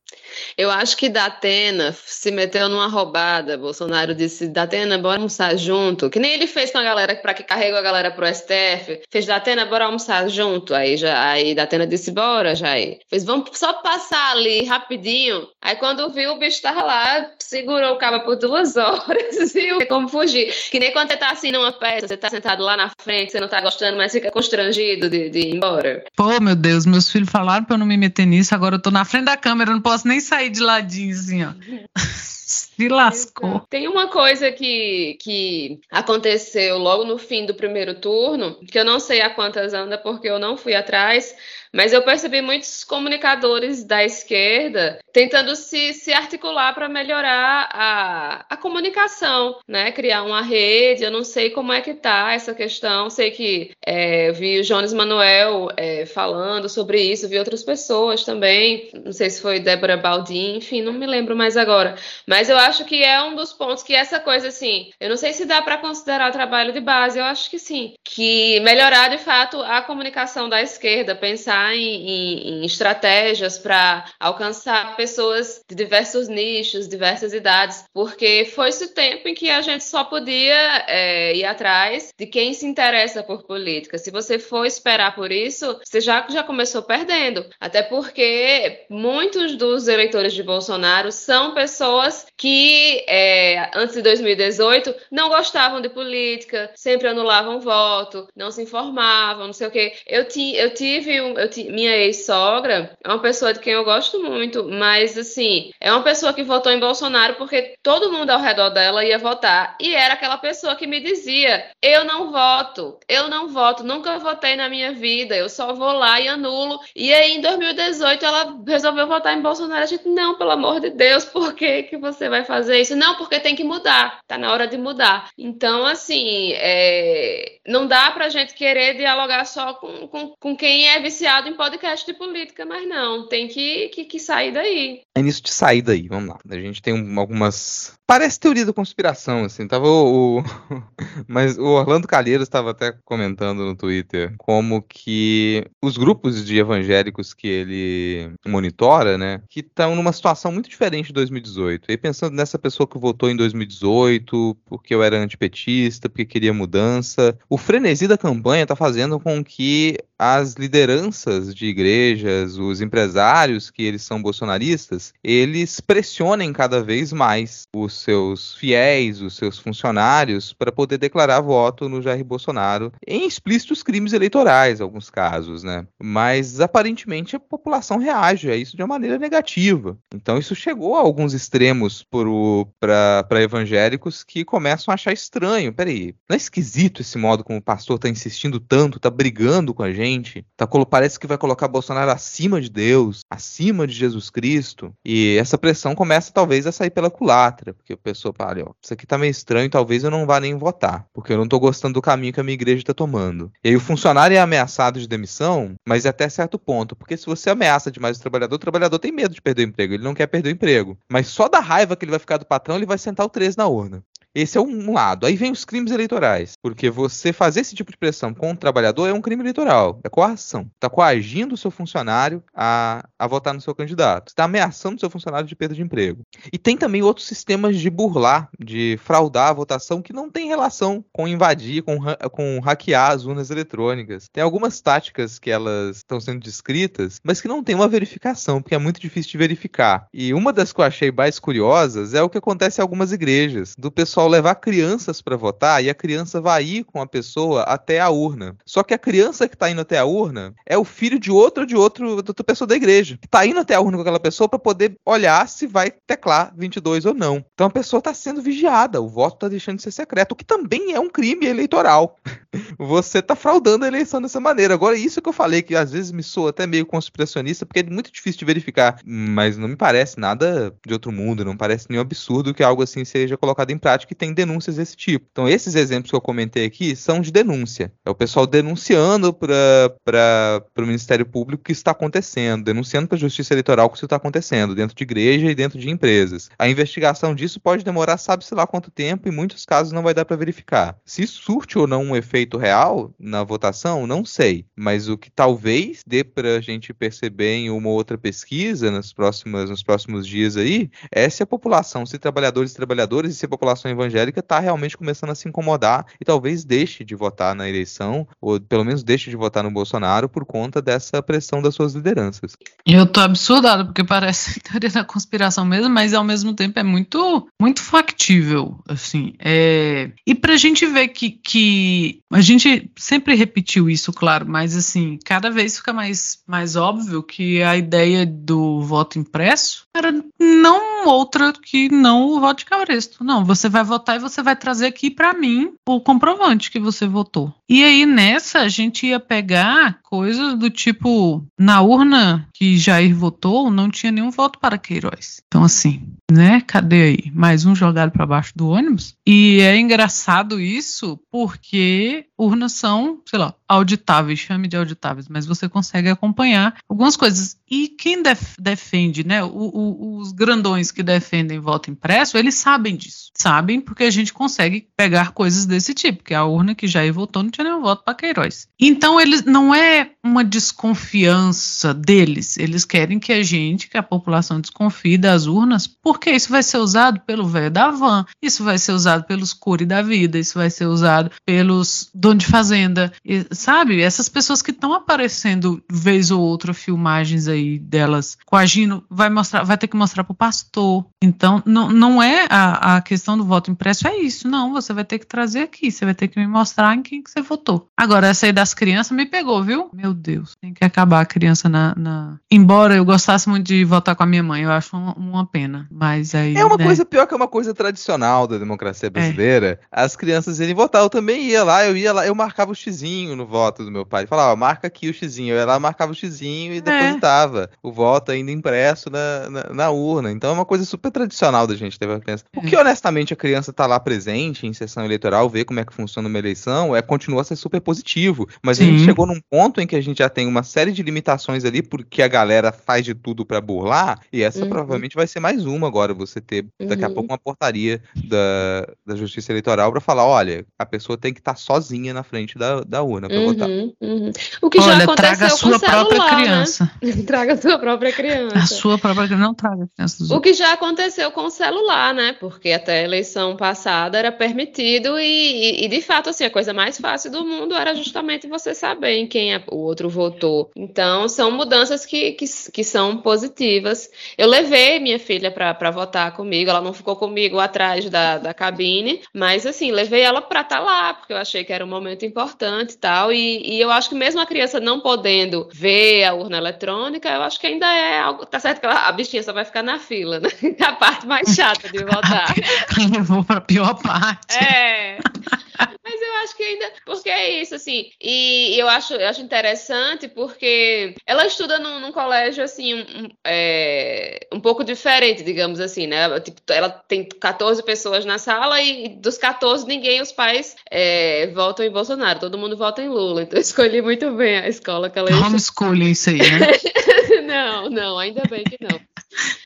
Eu 0.58 0.72
acho 0.72 0.97
que 0.97 1.10
Datena 1.10 1.95
se 2.06 2.32
meteu 2.32 2.70
numa 2.70 2.88
roubada. 2.88 3.58
Bolsonaro 3.58 4.14
disse: 4.16 4.47
Datena, 4.47 4.97
bora 4.97 5.18
almoçar 5.18 5.56
junto. 5.58 6.10
Que 6.10 6.20
nem 6.20 6.34
ele 6.34 6.47
fez 6.47 6.72
com 6.72 6.78
a 6.78 6.84
galera, 6.84 7.16
para 7.16 7.34
que 7.34 7.43
carregou 7.43 7.78
a 7.78 7.82
galera 7.82 8.12
pro 8.12 8.26
STF. 8.26 9.02
Fez 9.10 9.26
Datena, 9.26 9.66
bora 9.66 9.86
almoçar 9.86 10.28
junto. 10.30 10.74
Aí, 10.74 10.97
já, 10.97 11.30
aí 11.32 11.54
Datena 11.56 11.86
disse: 11.86 12.12
bora, 12.12 12.56
Jair. 12.56 13.00
Fez, 13.10 13.24
vamos 13.24 13.50
só 13.58 13.74
passar 13.82 14.32
ali 14.32 14.64
rapidinho. 14.64 15.47
Aí 15.62 15.76
quando 15.76 16.10
viu, 16.12 16.34
o 16.34 16.39
bicho 16.39 16.62
tava 16.62 16.84
lá, 16.84 17.32
segurou 17.39 17.93
o 17.93 17.97
cabo 17.97 18.24
por 18.24 18.38
duas 18.38 18.76
horas, 18.78 19.54
viu? 19.54 19.86
Como 19.88 20.08
fugir. 20.08 20.54
Que 20.72 20.80
nem 20.80 20.91
quando 20.91 21.10
você 21.10 21.18
tá 21.18 21.32
assim 21.32 21.52
numa 21.52 21.72
peça, 21.72 22.08
você 22.08 22.18
tá 22.18 22.29
sentado 22.30 22.64
lá 22.64 22.78
na 22.78 22.92
frente, 23.02 23.32
você 23.32 23.40
não 23.40 23.48
tá 23.48 23.62
gostando, 23.62 23.98
mas 23.98 24.12
fica 24.12 24.32
constrangido 24.32 25.10
de, 25.10 25.30
de 25.30 25.40
ir 25.40 25.56
embora. 25.56 26.04
Pô, 26.16 26.40
meu 26.40 26.56
Deus, 26.56 26.86
meus 26.86 27.12
filhos 27.12 27.30
falaram 27.30 27.66
pra 27.66 27.76
eu 27.76 27.80
não 27.80 27.86
me 27.86 27.98
meter 27.98 28.26
nisso, 28.26 28.54
agora 28.56 28.76
eu 28.76 28.82
tô 28.82 28.92
na 28.92 29.06
frente 29.06 29.26
da 29.26 29.38
câmera, 29.38 29.72
eu 29.72 29.76
não 29.76 29.82
posso 29.82 30.08
nem 30.08 30.20
sair 30.20 30.50
de 30.50 30.62
ladinho 30.62 31.14
assim, 31.14 31.44
ó. 31.44 31.52
Se 32.50 32.88
lascou. 32.88 33.60
Tem 33.70 33.88
uma 33.88 34.08
coisa 34.08 34.52
que, 34.52 35.18
que 35.22 35.80
aconteceu 35.92 36.80
logo 36.80 37.04
no 37.04 37.20
fim 37.20 37.46
do 37.46 37.54
primeiro 37.54 37.94
turno, 38.00 38.58
que 38.66 38.80
eu 38.80 38.84
não 38.84 39.00
sei 39.00 39.22
a 39.22 39.30
quantas 39.30 39.72
anda 39.74 40.00
porque 40.00 40.28
eu 40.28 40.40
não 40.40 40.58
fui 40.58 40.74
atrás, 40.74 41.36
mas 41.74 41.93
eu 41.93 42.01
percebi 42.01 42.41
muitos 42.41 42.84
comunicadores 42.84 43.84
da 43.84 44.03
esquerda 44.03 44.99
tentando 45.13 45.55
se, 45.55 45.93
se 45.93 46.11
articular 46.11 46.74
para 46.74 46.89
melhorar 46.89 47.70
a, 47.72 48.45
a 48.49 48.57
comunicação, 48.57 49.57
né? 49.67 49.91
Criar 49.91 50.24
uma 50.24 50.41
rede. 50.41 51.03
Eu 51.03 51.11
não 51.11 51.24
sei 51.24 51.49
como 51.49 51.72
é 51.72 51.82
que 51.82 51.93
tá 51.93 52.34
essa 52.34 52.53
questão. 52.53 53.09
Sei 53.09 53.32
que 53.32 53.72
é, 53.86 54.32
vi 54.32 54.59
o 54.59 54.63
Jones 54.63 54.93
Manuel 54.93 55.70
é, 55.78 56.05
falando 56.05 56.67
sobre 56.70 57.01
isso, 57.01 57.28
vi 57.28 57.38
outras 57.38 57.63
pessoas 57.63 58.24
também. 58.24 58.89
Não 59.05 59.11
sei 59.11 59.30
se 59.30 59.41
foi 59.41 59.59
Débora 59.59 59.97
Baldin, 59.97 60.57
enfim, 60.57 60.82
não 60.82 60.93
me 60.93 61.05
lembro 61.05 61.36
mais 61.36 61.57
agora. 61.57 61.95
Mas 62.28 62.49
eu 62.49 62.57
acho 62.57 62.86
que 62.86 63.03
é 63.03 63.22
um 63.22 63.36
dos 63.36 63.53
pontos 63.53 63.84
que 63.84 63.93
essa 63.93 64.20
coisa 64.20 64.47
assim, 64.47 64.91
eu 64.99 65.09
não 65.09 65.17
sei 65.17 65.34
se 65.34 65.45
dá 65.45 65.61
para 65.61 65.78
considerar 65.78 66.32
trabalho 66.32 66.74
de 66.74 66.80
base. 66.80 67.20
Eu 67.20 67.26
acho 67.26 67.49
que 67.49 67.59
sim, 67.59 67.93
que 68.03 68.59
melhorar 68.61 69.09
de 69.09 69.17
fato 69.17 69.61
a 69.61 69.82
comunicação 69.82 70.47
da 70.49 70.61
esquerda, 70.61 71.15
pensar 71.15 71.59
pensar 71.60 71.76
em, 71.76 72.10
em, 72.10 72.49
em 72.62 72.66
estratégias 72.66 73.57
para 73.57 74.05
alcançar 74.20 74.95
pessoas 74.95 75.62
de 75.68 75.76
diversos 75.76 76.28
nichos, 76.28 76.88
diversas 76.88 77.34
idades, 77.34 77.84
porque 77.93 78.45
foi-se 78.45 78.86
o 78.86 78.93
tempo 78.93 79.28
em 79.28 79.34
que 79.34 79.49
a 79.49 79.62
gente 79.62 79.84
só 79.84 80.03
podia 80.03 80.86
é, 80.88 81.36
ir 81.36 81.45
atrás 81.45 82.14
de 82.18 82.26
quem 82.26 82.53
se 82.53 82.66
interessa 82.66 83.22
por 83.22 83.43
política. 83.43 83.97
Se 83.97 84.12
você 84.12 84.39
for 84.39 84.66
esperar 84.66 85.16
por 85.16 85.32
isso, 85.32 85.80
você 85.84 85.99
já, 85.99 86.26
já 86.30 86.43
começou 86.43 86.82
perdendo. 86.82 87.45
Até 87.60 87.82
porque 87.82 88.86
muitos 88.89 89.55
dos 89.55 89.88
eleitores 89.88 90.34
de 90.34 90.43
Bolsonaro 90.43 91.12
são 91.12 91.53
pessoas 91.53 92.26
que, 92.38 93.03
é, 93.07 93.70
antes 93.76 93.95
de 93.95 94.01
2018, 94.01 94.95
não 95.12 95.30
gostavam 95.30 95.82
de 95.82 95.89
política, 95.89 96.72
sempre 96.76 97.07
anulavam 97.07 97.60
voto, 97.60 98.28
não 98.36 98.51
se 98.51 98.62
informavam, 98.62 99.47
não 99.47 99.53
sei 99.53 99.68
o 99.68 99.72
quê. 99.72 99.93
Eu, 100.07 100.28
ti, 100.28 100.55
eu 100.55 100.74
tive 100.74 101.22
um, 101.22 101.38
eu 101.38 101.49
minha 101.70 101.95
ex-sogra 101.95 102.97
é 103.04 103.08
uma 103.08 103.20
pessoa 103.20 103.54
de 103.54 103.60
quem 103.60 103.74
eu 103.74 103.84
gosto 103.84 104.22
muito, 104.22 104.64
mas 104.66 105.18
assim, 105.18 105.72
é 105.80 105.91
uma 105.91 106.04
pessoa 106.04 106.34
que 106.34 106.43
votou 106.43 106.72
em 106.72 106.80
Bolsonaro 106.80 107.36
porque 107.36 107.76
todo 107.82 108.12
mundo 108.12 108.30
ao 108.30 108.39
redor 108.39 108.70
dela 108.70 109.04
ia 109.06 109.18
votar. 109.18 109.76
E 109.80 109.93
era 109.93 110.14
aquela 110.14 110.38
pessoa 110.38 110.76
que 110.76 110.88
me 110.88 111.00
dizia: 111.00 111.66
eu 111.82 112.04
não 112.04 112.32
voto, 112.32 113.00
eu 113.08 113.28
não 113.30 113.47
voto, 113.47 113.84
nunca 113.84 114.20
votei 114.20 114.56
na 114.56 114.70
minha 114.70 114.93
vida, 114.93 115.36
eu 115.36 115.50
só 115.50 115.74
vou 115.74 115.91
lá 115.93 116.20
e 116.20 116.28
anulo. 116.28 116.80
E 116.95 117.14
aí, 117.14 117.38
em 117.38 117.41
2018, 117.41 118.26
ela 118.26 118.58
resolveu 118.68 119.08
votar 119.08 119.38
em 119.38 119.41
Bolsonaro. 119.41 119.84
A 119.84 119.86
gente, 119.86 120.08
não, 120.08 120.38
pelo 120.38 120.52
amor 120.52 120.80
de 120.80 120.89
Deus, 120.89 121.26
por 121.26 121.54
que, 121.54 121.84
que 121.84 121.97
você 121.97 122.28
vai 122.30 122.43
fazer 122.43 122.80
isso? 122.80 122.95
Não, 122.95 123.16
porque 123.16 123.39
tem 123.39 123.56
que 123.56 123.64
mudar, 123.64 124.20
tá 124.28 124.38
na 124.38 124.52
hora 124.52 124.68
de 124.68 124.78
mudar. 124.78 125.30
Então, 125.38 125.86
assim, 125.86 126.52
é... 126.54 127.60
não 127.66 127.88
dá 127.88 128.12
pra 128.12 128.30
gente 128.30 128.54
querer 128.54 128.95
dialogar 128.95 129.45
só 129.45 129.74
com, 129.74 130.08
com, 130.08 130.36
com 130.39 130.58
quem 130.58 130.89
é 130.89 131.00
viciado 131.00 131.39
em 131.48 131.56
podcast 131.56 132.06
de 132.06 132.14
política, 132.18 132.66
mas 132.66 132.88
não, 132.88 133.28
tem 133.28 133.48
que, 133.48 133.90
que, 133.90 134.06
que 134.06 134.20
sair 134.20 134.52
daí. 134.52 135.02
É 135.16 135.22
nisso 135.22 135.44
de 135.44 135.52
sair 135.52 135.82
daí, 135.82 136.08
vamos 136.08 136.30
lá. 136.30 136.40
A 136.50 136.60
gente 136.60 136.82
tem 136.82 137.18
algumas. 137.18 137.99
Parece 138.10 138.39
teoria 138.39 138.66
da 138.66 138.74
conspiração, 138.74 139.43
assim. 139.43 139.68
Tava 139.68 139.88
o. 139.88 140.39
o... 140.39 140.43
mas 141.30 141.60
o 141.60 141.66
Orlando 141.66 142.07
Calheiros 142.07 142.47
estava 142.47 142.72
até 142.72 142.91
comentando 143.05 143.64
no 143.64 143.76
Twitter 143.76 144.34
como 144.36 144.82
que 144.82 145.64
os 145.80 145.95
grupos 145.95 146.43
de 146.43 146.57
evangélicos 146.57 147.36
que 147.36 147.47
ele 147.47 148.34
monitora, 148.47 149.16
né, 149.16 149.43
que 149.47 149.60
estão 149.60 149.95
numa 149.95 150.12
situação 150.12 150.51
muito 150.51 150.68
diferente 150.68 151.10
de 151.10 151.14
2018. 151.14 151.91
E 151.91 151.97
pensando 151.97 152.34
nessa 152.34 152.57
pessoa 152.57 152.88
que 152.88 152.97
votou 152.97 153.30
em 153.30 153.36
2018 153.36 154.57
porque 154.66 154.95
eu 154.95 155.03
era 155.03 155.20
antipetista, 155.20 156.10
porque 156.10 156.26
queria 156.26 156.51
mudança, 156.51 157.38
o 157.47 157.60
frenesi 157.60 158.07
da 158.07 158.18
campanha 158.18 158.64
está 158.64 158.76
fazendo 158.76 159.20
com 159.20 159.43
que 159.43 159.99
as 160.18 160.55
lideranças 160.55 161.53
de 161.53 161.68
igrejas, 161.68 162.57
os 162.57 162.82
empresários 162.82 163.70
que 163.70 163.84
eles 163.84 164.01
são 164.01 164.22
bolsonaristas, 164.22 165.14
eles 165.24 165.80
pressionem 165.80 166.51
cada 166.51 166.84
vez 166.84 167.14
mais 167.14 167.68
os 167.74 167.99
seus 168.02 168.56
fiéis, 168.56 169.22
os 169.22 169.36
seus 169.36 169.58
funcionários, 169.58 170.54
para 170.54 170.72
poder 170.72 170.97
declarar 170.97 171.41
voto 171.41 171.88
no 171.89 172.02
Jair 172.02 172.24
Bolsonaro 172.24 172.91
em 173.06 173.28
explícitos 173.28 173.84
crimes 173.84 174.14
eleitorais, 174.14 174.82
alguns 174.82 175.10
casos, 175.10 175.64
né? 175.64 175.86
Mas 176.02 176.60
aparentemente 176.60 177.36
a 177.36 177.39
população 177.39 177.97
reage 177.97 178.50
a 178.50 178.56
isso 178.56 178.76
de 178.76 178.82
uma 178.82 178.88
maneira 178.88 179.18
negativa. 179.18 179.97
Então 180.14 180.38
isso 180.38 180.56
chegou 180.56 180.95
a 180.95 181.00
alguns 181.00 181.34
extremos 181.34 182.04
para 182.04 183.41
evangélicos 183.41 184.24
que 184.24 184.43
começam 184.43 184.91
a 184.91 184.95
achar 184.95 185.14
estranho. 185.14 185.74
Peraí, 185.74 186.16
não 186.30 186.34
é 186.34 186.38
esquisito 186.38 187.02
esse 187.02 187.18
modo 187.18 187.43
como 187.43 187.60
o 187.60 187.64
pastor 187.64 187.95
está 187.95 188.10
insistindo 188.10 188.60
tanto, 188.60 188.97
está 188.97 189.10
brigando 189.10 189.74
com 189.74 189.84
a 189.84 189.91
gente? 189.91 190.45
tá, 190.56 190.68
parece 190.86 191.20
que 191.20 191.28
vai 191.28 191.38
colocar 191.38 191.68
Bolsonaro 191.68 192.12
acima 192.12 192.60
de 192.62 192.70
Deus, 192.70 193.22
acima 193.30 193.88
de 193.88 193.93
Jesus 193.93 194.30
Cristo, 194.30 194.93
e 195.06 195.38
essa 195.38 195.58
pressão 195.58 195.95
começa 195.95 196.32
talvez 196.34 196.68
a 196.68 196.72
sair 196.72 196.89
pela 196.89 197.10
culatra, 197.10 197.74
porque 197.90 197.94
o 197.94 197.98
pessoa 197.98 198.34
fala, 198.36 198.64
ó, 198.68 198.74
isso 198.84 198.94
aqui 198.94 199.06
tá 199.06 199.18
meio 199.18 199.32
estranho, 199.32 199.70
talvez 199.70 200.04
eu 200.04 200.12
não 200.12 200.26
vá 200.26 200.40
nem 200.40 200.56
votar, 200.56 201.06
porque 201.14 201.34
eu 201.34 201.38
não 201.38 201.48
tô 201.48 201.60
gostando 201.60 201.96
do 201.96 202.02
caminho 202.02 202.34
que 202.34 202.40
a 202.40 202.44
minha 202.44 202.54
igreja 202.54 202.84
tá 202.84 202.94
tomando. 202.94 203.52
E 203.64 203.70
aí 203.70 203.76
o 203.76 203.80
funcionário 203.80 204.36
é 204.36 204.40
ameaçado 204.40 205.00
de 205.00 205.08
demissão, 205.08 205.76
mas 205.88 206.06
é 206.06 206.10
até 206.10 206.30
certo 206.30 206.60
ponto, 206.60 206.96
porque 206.96 207.18
se 207.18 207.26
você 207.26 207.50
ameaça 207.50 207.92
demais 207.92 208.18
o 208.18 208.22
trabalhador, 208.22 208.56
o 208.56 208.60
trabalhador 208.60 209.00
tem 209.00 209.12
medo 209.12 209.34
de 209.34 209.42
perder 209.42 209.64
o 209.64 209.70
emprego, 209.70 209.94
ele 209.94 210.04
não 210.04 210.14
quer 210.14 210.28
perder 210.28 210.50
o 210.50 210.54
emprego. 210.54 210.98
Mas 211.12 211.28
só 211.28 211.48
da 211.48 211.60
raiva 211.60 211.96
que 211.96 212.06
ele 212.06 212.12
vai 212.12 212.20
ficar 212.20 212.38
do 212.38 212.46
patrão, 212.46 212.76
ele 212.76 212.86
vai 212.86 212.98
sentar 212.98 213.26
o 213.26 213.30
13 213.30 213.58
na 213.58 213.68
urna. 213.68 214.04
Esse 214.34 214.58
é 214.58 214.62
um 214.62 214.94
lado. 214.94 215.26
Aí 215.26 215.36
vem 215.36 215.52
os 215.52 215.66
crimes 215.66 215.92
eleitorais. 215.92 216.54
Porque 216.62 216.90
você 216.90 217.34
fazer 217.34 217.62
esse 217.62 217.76
tipo 217.76 217.92
de 217.92 217.98
pressão 217.98 218.34
contra 218.34 218.56
o 218.56 218.60
trabalhador 218.60 219.08
é 219.08 219.14
um 219.14 219.22
crime 219.22 219.42
eleitoral. 219.42 220.00
É 220.04 220.10
coação. 220.10 220.70
Está 220.76 220.90
coagindo 220.90 221.56
o 221.56 221.58
seu 221.58 221.72
funcionário 221.72 222.44
a, 222.54 223.04
a 223.18 223.28
votar 223.28 223.54
no 223.54 223.62
seu 223.62 223.74
candidato. 223.74 224.30
está 224.30 224.44
ameaçando 224.44 224.98
o 224.98 225.00
seu 225.00 225.10
funcionário 225.10 225.48
de 225.48 225.56
perda 225.56 225.76
de 225.76 225.82
emprego. 225.82 226.22
E 226.52 226.58
tem 226.58 226.78
também 226.78 227.02
outros 227.02 227.28
sistemas 227.28 227.78
de 227.78 227.90
burlar, 227.90 228.50
de 228.60 229.00
fraudar 229.04 229.50
a 229.50 229.54
votação 229.54 230.02
que 230.02 230.14
não 230.14 230.30
tem 230.30 230.48
relação 230.48 231.04
com 231.12 231.28
invadir, 231.28 231.84
com, 231.84 231.98
com 232.32 232.60
hackear 232.60 233.12
as 233.12 233.26
urnas 233.26 233.50
eletrônicas. 233.50 234.28
Tem 234.32 234.44
algumas 234.44 234.80
táticas 234.82 235.40
que 235.40 235.50
elas 235.50 235.98
estão 235.98 236.20
sendo 236.20 236.40
descritas, 236.40 237.20
mas 237.24 237.42
que 237.42 237.48
não 237.48 237.64
tem 237.64 237.76
uma 237.76 237.88
verificação, 237.88 238.62
porque 238.62 238.76
é 238.76 238.80
muito 238.80 239.00
difícil 239.00 239.32
de 239.32 239.38
verificar. 239.38 240.08
E 240.14 240.34
uma 240.34 240.54
das 240.54 240.72
que 240.72 240.80
eu 240.80 240.86
achei 240.86 241.12
mais 241.12 241.40
curiosas 241.40 242.14
é 242.14 242.22
o 242.22 242.30
que 242.30 242.38
acontece 242.38 242.80
em 242.80 242.84
algumas 242.84 243.12
igrejas, 243.12 243.74
do 243.78 243.92
pessoal 243.92 244.18
pessoal 244.20 244.28
levar 244.28 244.55
crianças 244.55 245.22
para 245.22 245.38
votar 245.38 245.82
e 245.82 245.89
a 245.89 245.93
criança 245.93 246.41
vai 246.41 246.63
ir 246.63 246.84
com 246.84 247.01
a 247.01 247.07
pessoa 247.07 247.61
até 247.63 248.01
a 248.01 248.09
urna. 248.09 248.57
Só 248.65 248.84
que 248.84 248.93
a 248.93 248.97
criança 248.97 249.47
que 249.47 249.55
está 249.55 249.70
indo 249.70 249.80
até 249.80 249.97
a 249.97 250.03
urna 250.03 250.53
é 250.65 250.78
o 250.78 250.84
filho 250.84 251.17
de 251.17 251.32
outro 251.32 251.65
de 251.65 251.76
outro 251.76 252.22
de 252.22 252.30
outra 252.30 252.43
pessoa 252.43 252.67
da 252.67 252.76
igreja, 252.76 253.17
que 253.17 253.28
está 253.28 253.45
indo 253.45 253.61
até 253.61 253.76
a 253.76 253.80
urna 253.80 253.97
com 253.97 254.01
aquela 254.01 254.20
pessoa 254.20 254.49
para 254.49 254.59
poder 254.59 254.97
olhar 255.05 255.47
se 255.47 255.65
vai 255.65 255.89
teclar 255.89 256.53
22 256.57 257.05
ou 257.05 257.13
não. 257.13 257.45
Então 257.53 257.67
a 257.67 257.70
pessoa 257.70 257.99
está 257.99 258.13
sendo 258.13 258.41
vigiada, 258.41 259.01
o 259.01 259.07
voto 259.07 259.36
está 259.36 259.47
deixando 259.47 259.78
de 259.78 259.84
ser 259.84 259.91
secreto, 259.91 260.34
o 260.34 260.36
que 260.36 260.43
também 260.43 260.91
é 260.91 260.99
um 260.99 261.09
crime 261.09 261.45
eleitoral. 261.45 262.17
Você 262.78 263.20
está 263.20 263.36
fraudando 263.36 263.86
a 263.86 263.88
eleição 263.88 264.22
dessa 264.22 264.39
maneira. 264.39 264.74
Agora, 264.74 264.97
isso 264.97 265.22
que 265.22 265.30
eu 265.30 265.34
falei, 265.34 265.61
que 265.61 265.76
às 265.76 265.91
vezes 265.91 266.11
me 266.11 266.24
soa 266.24 266.49
até 266.49 266.65
meio 266.65 266.86
conspiracionista, 266.86 267.65
porque 267.65 267.82
é 267.82 267.84
muito 267.84 268.11
difícil 268.11 268.39
de 268.39 268.45
verificar, 268.45 268.99
mas 269.05 269.55
não 269.55 269.67
me 269.67 269.76
parece 269.76 270.20
nada 270.20 270.74
de 270.86 270.93
outro 270.93 271.11
mundo, 271.11 271.45
não 271.45 271.55
parece 271.55 271.88
nenhum 271.89 272.01
absurdo 272.01 272.53
que 272.53 272.63
algo 272.63 272.82
assim 272.82 273.05
seja 273.05 273.38
colocado 273.38 273.70
em 273.70 273.78
prática 273.78 274.09
que 274.10 274.16
tem 274.16 274.34
denúncias 274.34 274.78
desse 274.78 274.97
tipo. 274.97 275.28
Então, 275.32 275.47
esses 275.47 275.76
exemplos 275.76 276.10
que 276.10 276.16
eu 276.16 276.22
comentei 276.22 276.66
aqui 276.66 276.95
são 276.95 277.22
de 277.22 277.32
denúncia. 277.32 277.93
É 278.03 278.10
o 278.10 278.16
pessoal 278.16 278.47
denunciando 278.47 279.32
para 279.32 280.64
o 280.76 280.82
Ministério 280.82 281.28
Público 281.28 281.62
o 281.62 281.64
que 281.64 281.72
está 281.72 281.91
acontecendo, 281.91 282.64
denunciando 282.64 283.07
para 283.07 283.16
a 283.18 283.20
Justiça 283.20 283.53
Eleitoral 283.53 283.86
o 283.86 283.89
que 283.91 284.03
está 284.03 284.16
acontecendo 284.16 284.74
dentro 284.74 284.95
de 284.95 285.03
igreja 285.03 285.51
e 285.51 285.53
dentro 285.53 285.78
de 285.78 285.91
empresas. 285.91 286.49
A 286.57 286.68
investigação 286.68 287.36
disso 287.36 287.60
pode 287.60 287.84
demorar, 287.84 288.18
sabe-se 288.18 288.55
lá 288.55 288.66
quanto 288.66 288.89
tempo, 288.89 289.28
e 289.28 289.32
em 289.32 289.36
muitos 289.36 289.64
casos 289.64 289.93
não 289.93 290.01
vai 290.01 290.16
dar 290.16 290.26
para 290.26 290.36
verificar. 290.36 290.97
Se 291.05 291.28
surte 291.28 291.78
ou 291.78 291.86
não 291.86 292.03
um 292.03 292.16
efeito 292.16 292.57
real 292.57 293.14
na 293.20 293.43
votação, 293.43 294.07
não 294.07 294.26
sei. 294.26 294.66
Mas 294.76 295.07
o 295.07 295.18
que 295.20 295.30
talvez 295.30 296.01
dê 296.05 296.24
para 296.24 296.57
a 296.57 296.62
gente 296.62 296.93
perceber 296.95 297.53
em 297.53 297.70
uma 297.70 297.89
outra 297.89 298.18
pesquisa 298.18 298.89
nas 298.89 299.14
próximas, 299.14 299.70
nos 299.70 299.84
próximos 299.84 300.26
dias 300.26 300.57
aí 300.57 300.89
é 301.12 301.30
se 301.30 301.43
a 301.43 301.45
população, 301.45 302.07
se 302.07 302.18
trabalhadores 302.18 302.72
e 302.72 302.76
trabalhadoras 302.76 303.32
e 303.32 303.36
se 303.36 303.45
a 303.45 303.49
população 303.49 303.91
evangélica 304.00 304.39
está 304.39 304.60
realmente 304.60 304.97
começando 304.97 305.32
a 305.32 305.36
se 305.36 305.47
incomodar 305.47 306.06
e 306.20 306.26
talvez 306.26 306.64
deixe 306.64 307.04
de 307.04 307.16
votar 307.16 307.56
na 307.56 307.68
eleição, 307.68 308.28
ou 308.41 308.60
pelo 308.60 308.86
menos 308.86 309.04
deixe 309.04 309.30
de 309.30 309.36
votar 309.36 309.64
no 309.64 309.72
Bolsonaro 309.72 310.30
por 310.30 310.45
conta 310.45 310.82
dessa 310.82 311.22
pressão 311.22 311.62
das 311.62 311.76
suas 311.76 311.93
lideranças. 311.93 312.54
Eu 312.86 313.06
tô 313.06 313.20
absurdado, 313.20 313.86
porque 313.86 314.04
parece 314.04 314.60
teoria 314.62 314.89
da 314.89 315.04
conspiração 315.04 315.66
mesmo, 315.66 315.89
mas 315.89 316.14
ao 316.14 316.24
mesmo 316.24 316.54
tempo 316.54 316.80
é 316.80 316.84
muito, 316.84 317.47
muito 317.62 317.82
factível, 317.82 318.80
assim. 318.88 319.34
É... 319.39 320.12
E 320.26 320.34
pra 320.34 320.58
gente 320.58 320.86
ver 320.86 321.10
que, 321.10 321.30
que 321.32 322.22
a 322.32 322.41
gente 322.41 322.89
sempre 322.97 323.36
repetiu 323.36 323.89
isso, 323.89 324.14
claro, 324.14 324.45
mas 324.47 324.76
assim, 324.76 325.18
cada 325.24 325.50
vez 325.50 325.78
fica 325.78 325.91
mais, 325.91 326.39
mais 326.47 326.76
óbvio 326.76 327.24
que 327.24 327.62
a 327.62 327.76
ideia 327.76 328.26
do 328.26 328.82
voto 328.82 329.20
impresso 329.20 329.84
era 329.95 330.14
não 330.39 331.08
outra 331.08 331.54
que 331.54 331.89
não 331.89 332.28
o 332.28 332.39
voto 332.39 332.60
de 332.60 332.66
cabresto. 332.66 333.24
Não, 333.24 333.43
você 333.43 333.70
vai 333.70 333.84
votar 333.90 334.16
e 334.16 334.20
você 334.20 334.42
vai 334.42 334.56
trazer 334.56 334.86
aqui 334.86 335.12
para 335.12 335.34
mim 335.34 335.74
o 335.88 336.00
comprovante 336.00 336.72
que 336.72 336.80
você 336.80 337.06
votou. 337.08 337.54
E 337.70 337.84
aí 337.84 338.03
nessa 338.03 338.61
a 338.61 338.67
gente 338.67 339.05
ia 339.05 339.20
pegar 339.20 339.99
coisas 340.01 340.57
do 340.57 340.72
tipo 340.72 341.45
na 341.57 341.82
urna 341.82 342.47
que 342.51 342.80
Jair 342.80 343.15
votou 343.15 343.70
não 343.70 343.91
tinha 343.91 344.11
nenhum 344.11 344.32
voto 344.32 344.57
para 344.57 344.78
Queiroz. 344.78 345.39
Então 345.47 345.63
assim, 345.63 346.01
né? 346.32 346.61
Cadê 346.61 347.03
aí? 347.03 347.32
Mais 347.32 347.65
um 347.65 347.76
jogado 347.76 348.11
para 348.11 348.26
baixo 348.26 348.53
do 348.55 348.70
ônibus. 348.70 349.15
E 349.26 349.59
é 349.61 349.78
engraçado 349.78 350.59
isso 350.59 351.20
porque 351.32 352.26
urnas 352.38 352.72
são, 352.72 353.22
sei 353.26 353.38
lá, 353.38 353.53
auditáveis, 353.67 354.39
chame 354.39 354.67
de 354.67 354.76
auditáveis, 354.76 355.28
mas 355.30 355.45
você 355.45 355.70
consegue 355.70 356.09
acompanhar 356.09 356.76
algumas 356.89 357.15
coisas. 357.15 357.55
E 357.70 357.88
quem 357.88 358.24
def 358.24 358.55
defende, 358.59 359.24
né? 359.24 359.43
O, 359.43 359.49
o, 359.49 360.17
os 360.17 360.32
grandões 360.32 360.91
que 360.91 361.03
defendem 361.03 361.59
voto 361.59 361.91
impresso, 361.91 362.38
eles 362.38 362.55
sabem 362.55 362.95
disso. 362.95 363.30
Sabem 363.36 363.80
porque 363.80 364.05
a 364.05 364.11
gente 364.11 364.34
consegue 364.34 364.88
pegar 364.97 365.32
coisas 365.32 365.65
desse 365.65 365.93
tipo, 365.93 366.24
que 366.24 366.34
a 366.34 366.45
urna 366.45 366.74
que 366.74 366.88
Jair 366.88 367.13
votou 367.13 367.43
não 367.43 367.51
tinha 367.51 367.59
nenhum 367.64 367.82
voto 367.82 368.03
para 368.03 368.14
Queiroz. 368.14 368.68
Então, 368.80 369.20
eles 369.20 369.43
não 369.43 369.74
é 369.74 370.12
uma 370.24 370.43
desconfiança 370.43 371.93
deles. 371.93 372.57
Eles 372.57 372.86
querem 372.86 373.20
que 373.20 373.32
a 373.32 373.43
gente, 373.43 373.89
que 373.89 373.97
a 373.97 374.03
população 374.03 374.60
desconfie 374.60 375.18
das 375.18 375.45
urnas, 375.45 375.88
porque 375.88 376.32
isso 376.32 376.49
vai 376.49 376.64
ser 376.64 376.78
usado 376.78 377.20
pelo 377.22 377.47
velho 377.47 377.72
da 377.72 377.91
van, 377.91 378.26
isso 378.41 378.64
vai 378.64 378.78
ser 378.78 378.91
usado 378.91 379.24
pelos 379.26 379.53
curi 379.53 379.86
da 379.86 380.01
vida, 380.01 380.38
isso 380.38 380.57
vai 380.57 380.70
ser 380.70 380.86
usado 380.86 381.32
pelos 381.45 382.10
donos 382.14 382.43
de 382.43 382.49
fazenda, 382.49 383.12
e, 383.26 383.45
sabe? 383.51 384.01
Essas 384.01 384.30
pessoas 384.30 384.62
que 384.62 384.72
estão 384.72 384.93
aparecendo 384.93 385.84
vez 385.89 386.32
ou 386.32 386.41
outra 386.41 386.74
filmagens 386.74 387.47
aí 387.47 387.80
delas 387.80 388.38
coagindo, 388.45 389.03
vai 389.10 389.30
mostrar, 389.30 389.64
vai 389.64 389.78
ter 389.78 389.88
que 389.88 389.97
mostrar 389.97 390.24
pro 390.24 390.34
pastor. 390.34 391.05
Então, 391.22 391.62
não, 391.66 391.89
não 391.89 392.24
é 392.24 392.47
a, 392.49 392.97
a 392.97 393.01
questão 393.01 393.38
do 393.38 393.45
voto 393.45 393.72
impresso, 393.72 394.07
é 394.07 394.18
isso. 394.18 394.47
Não, 394.47 394.72
você 394.72 394.93
vai 394.93 395.03
ter 395.03 395.20
que 395.20 395.28
trazer 395.28 395.62
aqui, 395.62 395.91
você 395.91 396.05
vai 396.05 396.14
ter 396.14 396.28
que 396.28 396.39
me 396.39 396.47
mostrar 396.47 396.95
em 396.95 397.01
quem 397.01 397.22
que 397.22 397.30
você 397.30 397.43
votou. 397.50 397.89
Agora, 397.97 398.28
essa 398.28 398.45
aí 398.45 398.54
das 398.54 398.74
crianças 398.74 399.12
me 399.12 399.26
pegou, 399.26 399.64
viu? 399.64 399.89
Meu 399.91 400.14
Deus, 400.14 400.56
tem 400.62 400.74
que 400.74 400.86
acabar 400.86 401.22
a 401.22 401.26
criança 401.26 401.68
na. 401.68 401.93
na... 401.97 402.39
Embora 402.50 402.95
eu 402.95 403.04
gostasse 403.04 403.50
muito 403.50 403.66
de 403.66 403.84
votar 403.84 404.16
com 404.16 404.24
a 404.24 404.26
minha 404.26 404.43
mãe, 404.43 404.64
eu 404.64 404.72
acho 404.72 404.95
uma, 404.95 405.14
uma 405.16 405.45
pena. 405.45 405.88
Mas 405.91 406.36
aí. 406.36 406.56
É 406.56 406.64
uma 406.64 406.78
né? 406.78 406.86
coisa 406.86 407.04
pior 407.04 407.26
que 407.26 407.34
é 407.34 407.38
uma 407.38 407.47
coisa 407.47 407.74
tradicional 407.74 408.47
da 408.47 408.58
democracia 408.58 409.10
brasileira. 409.10 409.80
É. 409.91 410.04
As 410.04 410.16
crianças 410.16 410.60
irem 410.60 410.76
votar. 410.76 411.02
Eu 411.02 411.10
também 411.10 411.45
ia 411.45 411.64
lá, 411.64 411.86
eu 411.86 411.97
ia 411.97 412.14
lá, 412.14 412.26
eu 412.28 412.36
marcava 412.36 412.72
o 412.72 412.76
xizinho 412.76 413.36
no 413.36 413.45
voto 413.45 413.84
do 413.84 413.91
meu 413.91 414.06
pai. 414.06 414.28
Falava, 414.28 414.56
marca 414.56 414.88
aqui 414.88 415.10
o 415.10 415.14
xizinho. 415.14 415.54
Eu 415.54 415.58
ia 415.58 415.66
lá, 415.66 415.80
marcava 415.80 416.12
o 416.12 416.16
xizinho 416.16 416.74
e 416.74 416.78
é. 416.78 416.82
depositava 416.82 417.64
é. 417.64 417.78
o 417.82 417.91
voto 417.91 418.32
ainda 418.32 418.52
impresso 418.52 419.10
na, 419.10 419.50
na, 419.50 419.74
na, 419.74 419.89
urna. 419.89 420.32
Então 420.32 420.52
é 420.52 420.54
uma 420.54 420.66
coisa 420.66 420.86
super 420.86 421.12
tradicional 421.12 421.66
da 421.66 421.76
gente 421.76 421.97
ter 421.97 422.10
a 422.10 422.20
criança. 422.20 422.43
O 422.56 422.62
que 422.62 422.76
honestamente 422.76 423.34
a 423.34 423.36
criança 423.36 423.74
tá 423.74 423.88
lá 423.88 424.00
presente 424.00 424.68
em 424.68 424.74
sessão 424.74 425.04
eleitoral, 425.04 425.50
ver 425.50 425.66
como 425.66 425.80
é 425.80 425.86
que 425.86 425.93
funciona 425.93 426.28
uma 426.28 426.38
eleição, 426.38 426.95
é 426.95 427.02
continua 427.02 427.39
a 427.40 427.44
ser 427.44 427.56
super 427.56 427.82
positivo. 427.82 428.48
Mas 428.64 428.78
Sim. 428.78 428.84
a 428.84 428.92
gente 428.92 429.06
chegou 429.06 429.26
num 429.26 429.40
ponto 429.50 429.82
em 429.82 429.88
que 429.88 429.96
a 429.96 430.02
gente 430.02 430.20
já 430.20 430.30
tem 430.30 430.48
uma 430.48 430.64
série 430.64 430.92
de 430.92 431.02
limitações 431.04 431.66
ali, 431.66 431.82
porque 431.82 432.22
a 432.22 432.28
galera 432.28 432.72
faz 432.72 433.06
de 433.06 433.14
tudo 433.14 433.46
para 433.46 433.62
burlar, 433.62 434.20
e 434.32 434.42
essa 434.42 434.64
uhum. 434.64 434.70
provavelmente 434.70 435.16
vai 435.16 435.28
ser 435.28 435.40
mais 435.40 435.66
uma 435.66 435.88
agora, 435.88 436.14
você 436.14 436.42
ter 436.42 436.66
daqui 436.80 437.04
uhum. 437.04 437.12
a 437.12 437.14
pouco 437.14 437.32
uma 437.32 437.38
portaria 437.38 438.02
da, 438.16 438.88
da 439.06 439.16
Justiça 439.16 439.52
Eleitoral 439.52 439.92
para 439.92 440.02
falar, 440.02 440.26
olha, 440.26 440.66
a 440.78 440.86
pessoa 440.86 441.18
tem 441.18 441.34
que 441.34 441.40
estar 441.40 441.54
tá 441.54 441.58
sozinha 441.58 442.14
na 442.14 442.24
frente 442.24 442.58
da, 442.58 442.82
da 442.82 443.02
urna 443.04 443.28
para 443.28 443.38
uhum. 443.38 443.46
votar. 443.46 443.70
Uhum. 443.70 444.32
O 444.62 444.70
que 444.70 444.80
olha, 444.80 444.98
já 444.98 445.04
aconteceu 445.04 445.16
traga 445.30 445.46
a 445.46 445.50
sua 445.50 445.80
própria 445.80 446.18
celular, 446.18 446.32
né? 446.32 446.44
criança. 446.44 446.92
Né? 447.02 447.24
traga 447.26 447.54
a 447.54 447.58
sua 447.58 447.80
própria 447.80 448.12
criança. 448.12 448.58
A 448.58 448.66
sua 448.66 448.98
própria 448.98 449.28
criança, 449.28 449.44
não 449.44 449.54
traga 449.54 449.84
a 449.84 449.88
criança. 449.88 450.36
O 450.36 450.42
que 450.42 450.54
já 450.54 450.74
aconteceu 450.74 451.32
com 451.32 451.46
o 451.46 451.50
celular, 451.50 452.14
né? 452.14 452.34
Porque 452.34 452.72
até 452.72 453.00
a 453.00 453.04
eleição 453.04 453.56
passada 453.56 454.18
era 454.18 454.32
permitido 454.32 455.20
e, 455.20 455.24
e, 455.24 455.86
e, 455.86 455.88
de 455.88 456.02
fato, 456.02 456.30
assim, 456.30 456.46
a 456.46 456.50
coisa 456.50 456.74
mais 456.74 456.98
fácil 456.98 457.29
do 457.30 457.46
mundo 457.46 457.76
era 457.76 457.94
justamente 457.96 458.48
você 458.48 458.74
saber 458.74 459.18
em 459.18 459.28
quem 459.28 459.56
o 459.68 459.78
outro 459.78 460.10
votou. 460.10 460.72
Então, 460.76 461.28
são 461.28 461.52
mudanças 461.52 462.06
que, 462.06 462.34
que, 462.34 462.46
que 462.72 462.84
são 462.84 463.18
positivas. 463.18 464.10
Eu 464.38 464.48
levei 464.48 465.00
minha 465.00 465.20
filha 465.20 465.52
para 465.52 465.92
votar 465.92 466.34
comigo, 466.36 466.70
ela 466.70 466.82
não 466.82 466.94
ficou 466.94 467.16
comigo 467.16 467.60
atrás 467.60 468.10
da, 468.10 468.38
da 468.38 468.54
cabine, 468.54 469.22
mas, 469.34 469.66
assim, 469.66 469.92
levei 469.92 470.22
ela 470.22 470.42
para 470.42 470.62
estar 470.62 470.78
tá 470.78 470.82
lá, 470.82 471.14
porque 471.14 471.34
eu 471.34 471.38
achei 471.38 471.64
que 471.64 471.74
era 471.74 471.86
um 471.86 471.90
momento 471.90 472.26
importante 472.26 472.94
e 472.94 472.98
tal. 472.98 473.32
E, 473.32 473.76
e 473.76 473.82
eu 473.82 473.92
acho 473.92 474.10
que 474.10 474.16
mesmo 474.16 474.42
a 474.42 474.46
criança 474.46 474.80
não 474.80 475.00
podendo 475.00 475.70
ver 475.72 476.24
a 476.24 476.34
urna 476.34 476.58
eletrônica, 476.58 477.30
eu 477.30 477.42
acho 477.42 477.60
que 477.60 477.68
ainda 477.68 477.86
é 477.86 478.20
algo. 478.20 478.46
Tá 478.46 478.60
certo 478.60 478.80
que 478.80 478.86
ela, 478.86 479.08
a 479.08 479.12
bichinha 479.12 479.44
só 479.44 479.54
vai 479.54 479.66
ficar 479.66 479.84
na 479.84 480.00
fila, 480.00 480.40
né? 480.40 480.50
A 480.90 480.94
parte 480.94 481.28
mais 481.28 481.54
chata 481.54 481.90
de 481.90 482.00
votar. 482.00 482.54
Levou 483.12 483.44
para 483.44 483.58
a 483.58 483.62
pior 483.62 483.94
parte. 484.02 484.58
É. 484.58 485.20
Mas 486.04 486.22
eu 486.22 486.34
acho 486.44 486.58
que 486.58 486.64
ainda. 486.64 486.92
Porque 487.06 487.30
é 487.30 487.62
isso, 487.62 487.76
assim. 487.76 488.10
E 488.22 488.76
eu 488.78 488.88
acho, 488.88 489.14
eu 489.14 489.28
acho 489.28 489.42
interessante 489.42 490.28
porque 490.28 491.16
ela 491.26 491.46
estuda 491.46 491.80
num, 491.80 492.00
num 492.00 492.12
colégio, 492.12 492.64
assim, 492.64 492.96
um, 492.96 493.30
é, 493.46 494.48
um 494.52 494.60
pouco 494.60 494.84
diferente, 494.84 495.44
digamos 495.44 495.80
assim, 495.80 496.08
né? 496.08 496.40
Tipo, 496.40 496.62
ela 496.70 496.90
tem 496.90 497.28
14 497.28 497.84
pessoas 497.84 498.26
na 498.26 498.38
sala 498.38 498.82
e 498.82 499.10
dos 499.10 499.38
14, 499.38 499.86
ninguém, 499.88 500.22
os 500.22 500.32
pais, 500.32 500.76
é, 500.90 501.48
votam 501.48 501.86
em 501.86 501.92
Bolsonaro. 501.92 502.40
Todo 502.40 502.58
mundo 502.58 502.76
vota 502.76 503.02
em 503.02 503.10
Lula. 503.10 503.44
Então 503.44 503.58
eu 503.58 503.62
escolhi 503.62 504.02
muito 504.02 504.32
bem 504.32 504.58
a 504.58 504.68
escola 504.68 505.10
que 505.10 505.18
ela 505.18 505.30
Homeschooling 505.30 506.12
isso 506.12 506.30
aí, 506.30 506.40
né? 506.40 506.68
não, 507.46 507.90
não, 507.90 508.20
ainda 508.20 508.44
bem 508.50 508.64
que 508.64 508.78
não. 508.82 509.00